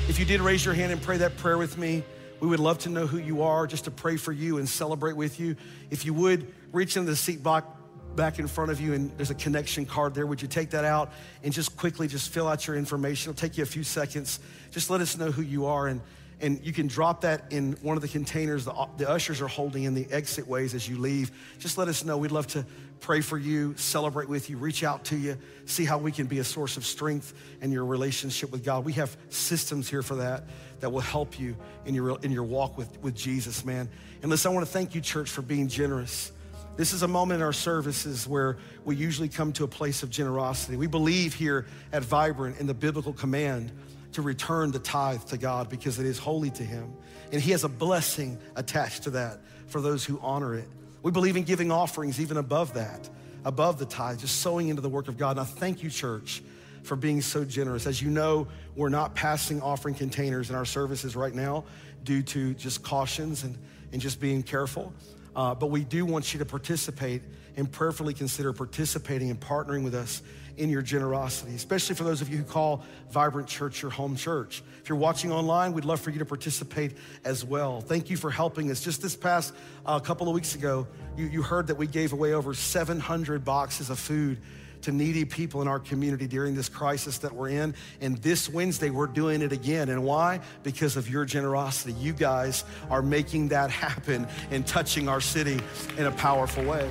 If 0.08 0.18
you 0.18 0.26
did 0.26 0.42
raise 0.42 0.66
your 0.66 0.74
hand 0.74 0.92
and 0.92 1.00
pray 1.00 1.18
that 1.18 1.38
prayer 1.38 1.58
with 1.58 1.78
me, 1.78 2.04
we 2.40 2.48
would 2.48 2.60
love 2.60 2.80
to 2.80 2.90
know 2.90 3.06
who 3.06 3.20
you 3.20 3.44
are, 3.44 3.68
just 3.68 3.84
to 3.84 3.92
pray 3.92 4.18
for 4.18 4.32
you 4.32 4.58
and 4.58 4.68
celebrate 4.68 5.16
with 5.16 5.40
you. 5.40 5.56
If 5.92 6.04
you 6.04 6.16
would, 6.16 6.52
reach 6.72 6.98
into 6.98 7.12
the 7.12 7.16
seat 7.16 7.44
box 7.44 7.68
back 8.16 8.40
in 8.40 8.48
front 8.48 8.72
of 8.72 8.82
you 8.82 8.94
and 8.94 9.16
there's 9.18 9.30
a 9.30 9.36
connection 9.36 9.86
card 9.86 10.16
there. 10.16 10.26
Would 10.26 10.42
you 10.42 10.48
take 10.48 10.72
that 10.72 10.86
out 10.86 11.12
and 11.44 11.54
just 11.54 11.78
quickly 11.78 12.08
just 12.08 12.30
fill 12.30 12.48
out 12.48 12.66
your 12.66 12.76
information? 12.76 13.30
It'll 13.30 13.40
take 13.40 13.58
you 13.58 13.64
a 13.64 13.68
few 13.68 13.84
seconds. 13.84 14.40
Just 14.72 14.90
let 14.90 15.00
us 15.00 15.16
know 15.16 15.32
who 15.32 15.44
you 15.44 15.68
are 15.68 15.88
and 15.88 16.02
and 16.42 16.64
you 16.64 16.72
can 16.72 16.88
drop 16.88 17.22
that 17.22 17.52
in 17.52 17.74
one 17.82 17.98
of 17.98 18.02
the 18.02 18.08
containers 18.08 18.66
the, 18.66 18.88
the 18.98 19.10
ushers 19.10 19.42
are 19.42 19.48
holding 19.48 19.84
in 19.84 19.94
the 19.94 20.08
exit 20.12 20.48
ways 20.48 20.74
as 20.74 20.88
you 20.88 20.98
leave. 20.98 21.32
Just 21.60 21.78
let 21.78 21.88
us 21.88 22.06
know. 22.06 22.18
We'd 22.18 22.32
love 22.32 22.48
to 22.48 22.66
pray 23.02 23.22
for 23.22 23.38
you, 23.38 23.76
celebrate 23.78 24.30
with 24.30 24.50
you, 24.50 24.58
reach 24.58 24.84
out 24.84 25.06
to 25.06 25.18
you, 25.18 25.38
see 25.66 25.86
how 25.86 25.98
we 25.98 26.12
can 26.12 26.28
be 26.28 26.40
a 26.40 26.44
source 26.44 26.78
of 26.78 26.86
strength 26.86 27.34
in 27.62 27.72
your 27.72 27.86
relationship 27.86 28.52
with 28.52 28.64
God. 28.64 28.86
We 28.86 28.94
have 28.94 29.16
systems 29.30 29.90
here 29.90 30.02
for 30.02 30.16
that 30.16 30.44
that 30.80 30.90
will 30.90 31.02
help 31.02 31.40
you 31.40 31.56
in 31.86 31.94
your, 31.94 32.18
in 32.20 32.32
your 32.32 32.44
walk 32.44 32.78
with, 32.78 33.02
with 33.02 33.16
Jesus, 33.16 33.66
man. 33.66 33.90
And 34.22 34.30
listen, 34.30 34.52
I 34.52 34.54
want 34.54 34.66
to 34.66 34.72
thank 34.72 34.96
you, 34.96 35.02
church, 35.02 35.30
for 35.30 35.42
being 35.42 35.68
generous. 35.68 36.32
This 36.78 36.94
is 36.94 37.04
a 37.04 37.08
moment 37.08 37.42
in 37.42 37.46
our 37.46 37.54
services 37.54 38.26
where 38.26 38.58
we 38.86 38.96
usually 38.96 39.28
come 39.28 39.52
to 39.54 39.66
a 39.66 39.68
place 39.68 40.02
of 40.04 40.10
generosity. 40.10 40.78
We 40.78 40.88
believe 40.88 41.34
here 41.34 41.66
at 41.92 42.04
Vibrant 42.04 42.58
in 42.60 42.68
the 42.68 42.74
biblical 42.74 43.12
command 43.12 43.72
to 44.14 44.22
return 44.22 44.72
the 44.72 44.80
tithe 44.80 45.24
to 45.26 45.38
God 45.38 45.70
because 45.70 46.00
it 46.00 46.06
is 46.06 46.18
holy 46.18 46.50
to 46.52 46.64
Him. 46.64 46.94
And 47.32 47.42
He 47.42 47.52
has 47.52 47.64
a 47.64 47.70
blessing 47.70 48.40
attached 48.56 49.04
to 49.04 49.12
that 49.12 49.40
for 49.68 49.82
those 49.82 50.04
who 50.04 50.20
honor 50.22 50.56
it. 50.56 50.68
We 51.04 51.12
believe 51.12 51.38
in 51.38 51.44
giving 51.44 51.72
offerings 51.72 52.20
even 52.20 52.38
above 52.38 52.74
that, 52.74 53.10
above 53.46 53.80
the 53.80 53.86
tithe, 53.86 54.20
just 54.20 54.42
sowing 54.42 54.70
into 54.70 54.82
the 54.82 54.90
work 54.90 55.08
of 55.08 55.18
God. 55.18 55.32
And 55.32 55.42
I 55.42 55.44
thank 55.44 55.84
you, 55.84 55.90
church, 55.90 56.42
for 56.84 56.96
being 56.96 57.22
so 57.22 57.46
generous. 57.46 57.88
As 57.88 58.02
you 58.02 58.10
know, 58.10 58.48
we're 58.76 58.90
not 58.90 59.16
passing 59.16 59.62
offering 59.62 59.96
containers 59.96 60.50
in 60.50 60.56
our 60.56 60.66
services 60.66 61.16
right 61.16 61.34
now 61.34 61.64
due 62.04 62.22
to 62.24 62.54
just 62.56 62.84
cautions 62.84 63.44
and, 63.44 63.58
and 63.92 64.02
just 64.02 64.20
being 64.20 64.44
careful. 64.44 64.94
Uh, 65.36 65.54
but 65.56 65.68
we 65.68 65.84
do 65.84 66.06
want 66.06 66.34
you 66.34 66.40
to 66.40 66.46
participate 66.46 67.22
and 67.56 67.72
prayerfully 67.72 68.14
consider 68.14 68.52
participating 68.54 69.30
and 69.30 69.40
partnering 69.40 69.84
with 69.84 69.96
us 69.96 70.22
in 70.60 70.70
your 70.70 70.82
generosity, 70.82 71.56
especially 71.56 71.96
for 71.96 72.04
those 72.04 72.22
of 72.22 72.30
you 72.30 72.38
who 72.38 72.44
call 72.44 72.84
Vibrant 73.12 73.48
Church 73.48 73.82
your 73.82 73.92
home 73.92 74.16
church. 74.16 74.62
If 74.82 74.90
you're 74.90 74.98
watching 74.98 75.32
online, 75.32 75.74
we'd 75.74 75.86
love 75.86 76.02
for 76.02 76.10
you 76.10 76.20
to 76.20 76.26
participate 76.26 76.98
as 77.24 77.46
well. 77.46 77.80
Thank 77.82 78.10
you 78.10 78.18
for 78.18 78.30
helping 78.30 78.70
us. 78.70 78.84
Just 78.84 79.02
this 79.02 79.16
past 79.16 79.54
uh, 79.86 80.00
couple 80.00 80.28
of 80.28 80.36
weeks 80.36 80.56
ago, 80.56 80.86
you, 81.16 81.28
you 81.28 81.42
heard 81.42 81.68
that 81.68 81.76
we 81.76 81.88
gave 81.88 82.12
away 82.12 82.34
over 82.34 82.54
700 82.54 83.46
boxes 83.46 83.90
of 83.90 83.98
food 83.98 84.38
to 84.82 84.92
needy 84.92 85.26
people 85.26 85.62
in 85.62 85.68
our 85.68 85.80
community 85.80 86.28
during 86.28 86.56
this 86.56 86.70
crisis 86.70 87.18
that 87.20 87.34
we're 87.34 87.50
in. 87.50 87.74
And 88.02 88.18
this 88.18 88.50
Wednesday, 88.50 88.90
we're 88.90 89.08
doing 89.08 89.42
it 89.42 89.52
again. 89.52 89.90
And 89.90 90.04
why? 90.04 90.42
Because 90.64 90.98
of 90.98 91.10
your 91.10 91.26
generosity. 91.26 91.94
You 91.94 92.14
guys 92.14 92.64
are 92.90 93.02
making 93.02 93.50
that 93.50 93.70
happen 93.70 94.28
and 94.52 94.66
touching 94.66 95.08
our 95.08 95.22
city 95.22 95.60
in 95.98 96.06
a 96.06 96.12
powerful 96.12 96.64
way. 96.64 96.90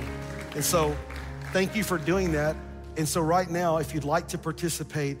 And 0.55 0.63
so, 0.63 0.95
thank 1.51 1.75
you 1.75 1.83
for 1.83 1.97
doing 1.97 2.31
that. 2.33 2.55
And 2.99 3.07
so, 3.07 3.21
right 3.21 3.49
now, 3.49 3.77
if 3.77 3.93
you'd 3.93 4.03
like 4.03 4.27
to 4.27 4.37
participate 4.37 5.17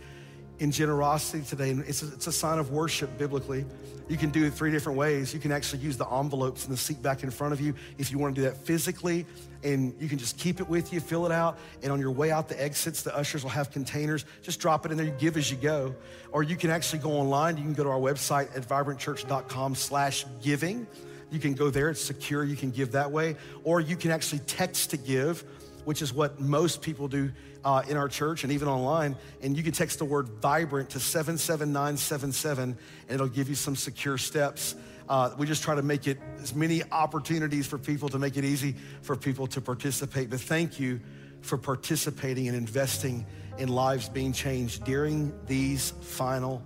in 0.59 0.69
generosity 0.69 1.45
today, 1.45 1.69
and 1.69 1.79
it's 1.87 2.03
a, 2.03 2.07
it's 2.07 2.27
a 2.27 2.31
sign 2.31 2.59
of 2.59 2.71
worship 2.71 3.17
biblically, 3.17 3.65
you 4.09 4.17
can 4.17 4.31
do 4.31 4.43
it 4.43 4.53
three 4.53 4.69
different 4.69 4.97
ways. 4.97 5.33
You 5.33 5.39
can 5.39 5.53
actually 5.53 5.79
use 5.79 5.95
the 5.95 6.05
envelopes 6.05 6.65
in 6.65 6.71
the 6.71 6.77
seat 6.77 7.01
back 7.01 7.23
in 7.23 7.31
front 7.31 7.53
of 7.53 7.61
you 7.61 7.73
if 7.97 8.11
you 8.11 8.19
want 8.19 8.35
to 8.35 8.41
do 8.41 8.45
that 8.49 8.57
physically, 8.57 9.25
and 9.63 9.95
you 9.97 10.09
can 10.09 10.17
just 10.17 10.37
keep 10.37 10.59
it 10.59 10.67
with 10.67 10.91
you, 10.91 10.99
fill 10.99 11.25
it 11.25 11.31
out, 11.31 11.57
and 11.81 11.89
on 11.89 12.01
your 12.01 12.11
way 12.11 12.31
out 12.31 12.49
the 12.49 12.61
exits, 12.61 13.01
the 13.01 13.15
ushers 13.15 13.43
will 13.43 13.49
have 13.51 13.71
containers. 13.71 14.25
Just 14.41 14.59
drop 14.59 14.85
it 14.85 14.91
in 14.91 14.97
there, 14.97 15.05
you 15.05 15.13
give 15.13 15.37
as 15.37 15.49
you 15.49 15.55
go. 15.55 15.95
Or 16.33 16.43
you 16.43 16.57
can 16.57 16.71
actually 16.71 16.99
go 16.99 17.11
online. 17.11 17.55
You 17.55 17.63
can 17.63 17.73
go 17.73 17.85
to 17.85 17.89
our 17.91 17.97
website 17.97 18.53
at 18.57 18.67
vibrantchurch.com 18.67 19.75
slash 19.75 20.25
giving. 20.41 20.85
You 21.31 21.39
can 21.39 21.53
go 21.53 21.69
there, 21.69 21.91
it's 21.91 22.03
secure, 22.03 22.43
you 22.43 22.57
can 22.57 22.71
give 22.71 22.91
that 22.91 23.09
way. 23.09 23.37
Or 23.63 23.79
you 23.79 23.95
can 23.95 24.11
actually 24.11 24.39
text 24.39 24.89
to 24.89 24.97
give, 24.97 25.45
which 25.89 26.03
is 26.03 26.13
what 26.13 26.39
most 26.39 26.83
people 26.83 27.07
do 27.07 27.31
uh, 27.65 27.81
in 27.89 27.97
our 27.97 28.07
church 28.07 28.43
and 28.43 28.53
even 28.53 28.67
online. 28.67 29.15
And 29.41 29.57
you 29.57 29.63
can 29.63 29.71
text 29.71 29.97
the 29.97 30.05
word 30.05 30.29
vibrant 30.39 30.91
to 30.91 30.99
77977 30.99 32.63
and 32.63 32.77
it'll 33.09 33.27
give 33.27 33.49
you 33.49 33.55
some 33.55 33.75
secure 33.75 34.15
steps. 34.19 34.75
Uh, 35.09 35.31
we 35.39 35.47
just 35.47 35.63
try 35.63 35.73
to 35.73 35.81
make 35.81 36.05
it 36.05 36.19
as 36.43 36.53
many 36.53 36.83
opportunities 36.91 37.65
for 37.65 37.79
people 37.79 38.07
to 38.09 38.19
make 38.19 38.37
it 38.37 38.45
easy 38.45 38.75
for 39.01 39.15
people 39.15 39.47
to 39.47 39.61
participate. 39.61 40.29
But 40.29 40.41
thank 40.41 40.79
you 40.79 40.99
for 41.41 41.57
participating 41.57 42.47
and 42.47 42.55
investing 42.55 43.25
in 43.57 43.69
lives 43.69 44.09
being 44.09 44.31
changed 44.31 44.83
during 44.83 45.33
these 45.47 45.89
final 46.01 46.61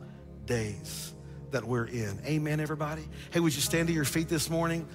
days 0.45 1.12
that 1.53 1.63
we're 1.63 1.85
in. 1.85 2.19
Amen, 2.25 2.59
everybody. 2.59 3.03
Hey, 3.31 3.39
would 3.39 3.55
you 3.55 3.61
stand 3.61 3.87
to 3.87 3.93
your 3.93 4.05
feet 4.05 4.27
this 4.27 4.49
morning? 4.49 4.87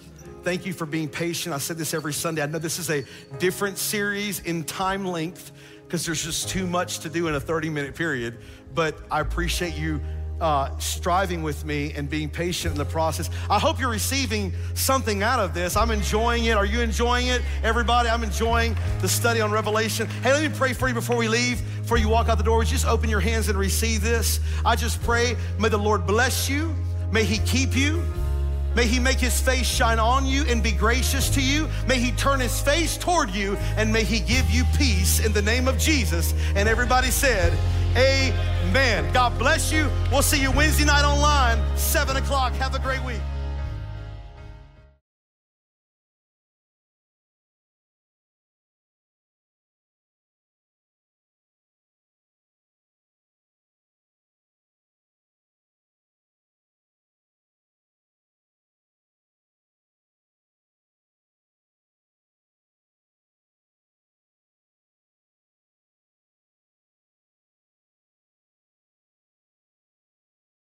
Thank 0.43 0.66
you 0.66 0.72
for 0.72 0.86
being 0.86 1.09
patient. 1.09 1.55
I 1.55 1.59
said 1.59 1.78
this 1.78 1.94
every 1.94 2.12
Sunday. 2.12 2.43
I 2.43 2.47
know 2.47 2.59
this 2.59 2.78
is 2.78 2.90
a 2.90 3.05
different 3.39 3.78
series 3.78 4.40
in 4.40 4.64
time 4.64 5.05
length 5.06 5.52
because 5.86 6.05
there's 6.05 6.22
just 6.22 6.48
too 6.48 6.66
much 6.66 6.98
to 7.01 7.09
do 7.09 7.28
in 7.28 7.35
a 7.35 7.40
30 7.40 7.70
minute 7.70 7.94
period. 7.94 8.39
But 8.74 8.98
I 9.10 9.20
appreciate 9.20 9.74
you 9.74 10.01
uh, 10.40 10.77
striving 10.78 11.43
with 11.43 11.65
me 11.65 11.93
and 11.94 12.09
being 12.09 12.28
patient 12.28 12.73
in 12.73 12.78
the 12.78 12.85
process. 12.85 13.31
I 13.51 13.59
hope 13.59 13.81
you're 13.81 13.90
receiving 13.90 14.52
something 14.74 15.23
out 15.23 15.40
of 15.40 15.55
this. 15.55 15.77
I'm 15.77 15.90
enjoying 15.90 16.44
it. 16.47 16.56
Are 16.56 16.66
you 16.66 16.81
enjoying 16.81 17.28
it? 17.28 17.43
Everybody, 17.62 18.09
I'm 18.09 18.23
enjoying 18.23 18.77
the 19.01 19.09
study 19.09 19.40
on 19.40 19.51
Revelation. 19.51 20.06
Hey, 20.23 20.32
let 20.32 20.51
me 20.51 20.56
pray 20.56 20.73
for 20.73 20.89
you 20.89 20.94
before 20.94 21.16
we 21.16 21.28
leave, 21.28 21.62
before 21.82 21.98
you 21.98 22.09
walk 22.09 22.28
out 22.28 22.39
the 22.39 22.44
door. 22.44 22.62
Just 22.65 22.86
open 22.86 23.10
your 23.10 23.20
hands 23.20 23.48
and 23.48 23.59
receive 23.59 24.02
this? 24.02 24.40
I 24.65 24.77
just 24.77 25.02
pray, 25.02 25.36
may 25.59 25.69
the 25.69 25.78
Lord 25.78 26.06
bless 26.06 26.48
you. 26.48 26.74
May 27.10 27.24
He 27.24 27.39
keep 27.39 27.74
you. 27.74 28.02
May 28.74 28.86
he 28.86 28.99
make 28.99 29.19
his 29.19 29.40
face 29.40 29.66
shine 29.66 29.99
on 29.99 30.27
you 30.27 30.45
and 30.45 30.62
be 30.62 30.73
gracious 30.73 31.28
to 31.31 31.43
you. 31.43 31.69
May 31.86 31.99
he 31.99 32.12
turn 32.12 32.40
his 32.40 32.61
face 32.61 32.97
toward 32.97 33.31
you 33.31 33.57
and 33.77 33.93
may 33.93 34.05
he 34.05 34.20
give 34.20 34.51
you 34.51 34.65
peace 34.77 35.24
in 35.24 35.32
the 35.32 35.43
name 35.43 35.69
of 35.69 35.78
Jesus. 35.78 36.35
And 36.55 36.69
everybody 36.69 37.11
said, 37.11 37.53
Amen. 37.97 39.12
God 39.12 39.39
bless 39.39 39.73
you. 39.73 39.90
We'll 40.12 40.23
see 40.23 40.40
you 40.40 40.53
Wednesday 40.53 40.85
night 40.85 41.05
online, 41.05 41.59
7 41.77 42.16
o'clock. 42.16 42.53
Have 42.55 42.74
a 42.74 42.78
great 42.78 43.03
week. 43.03 43.20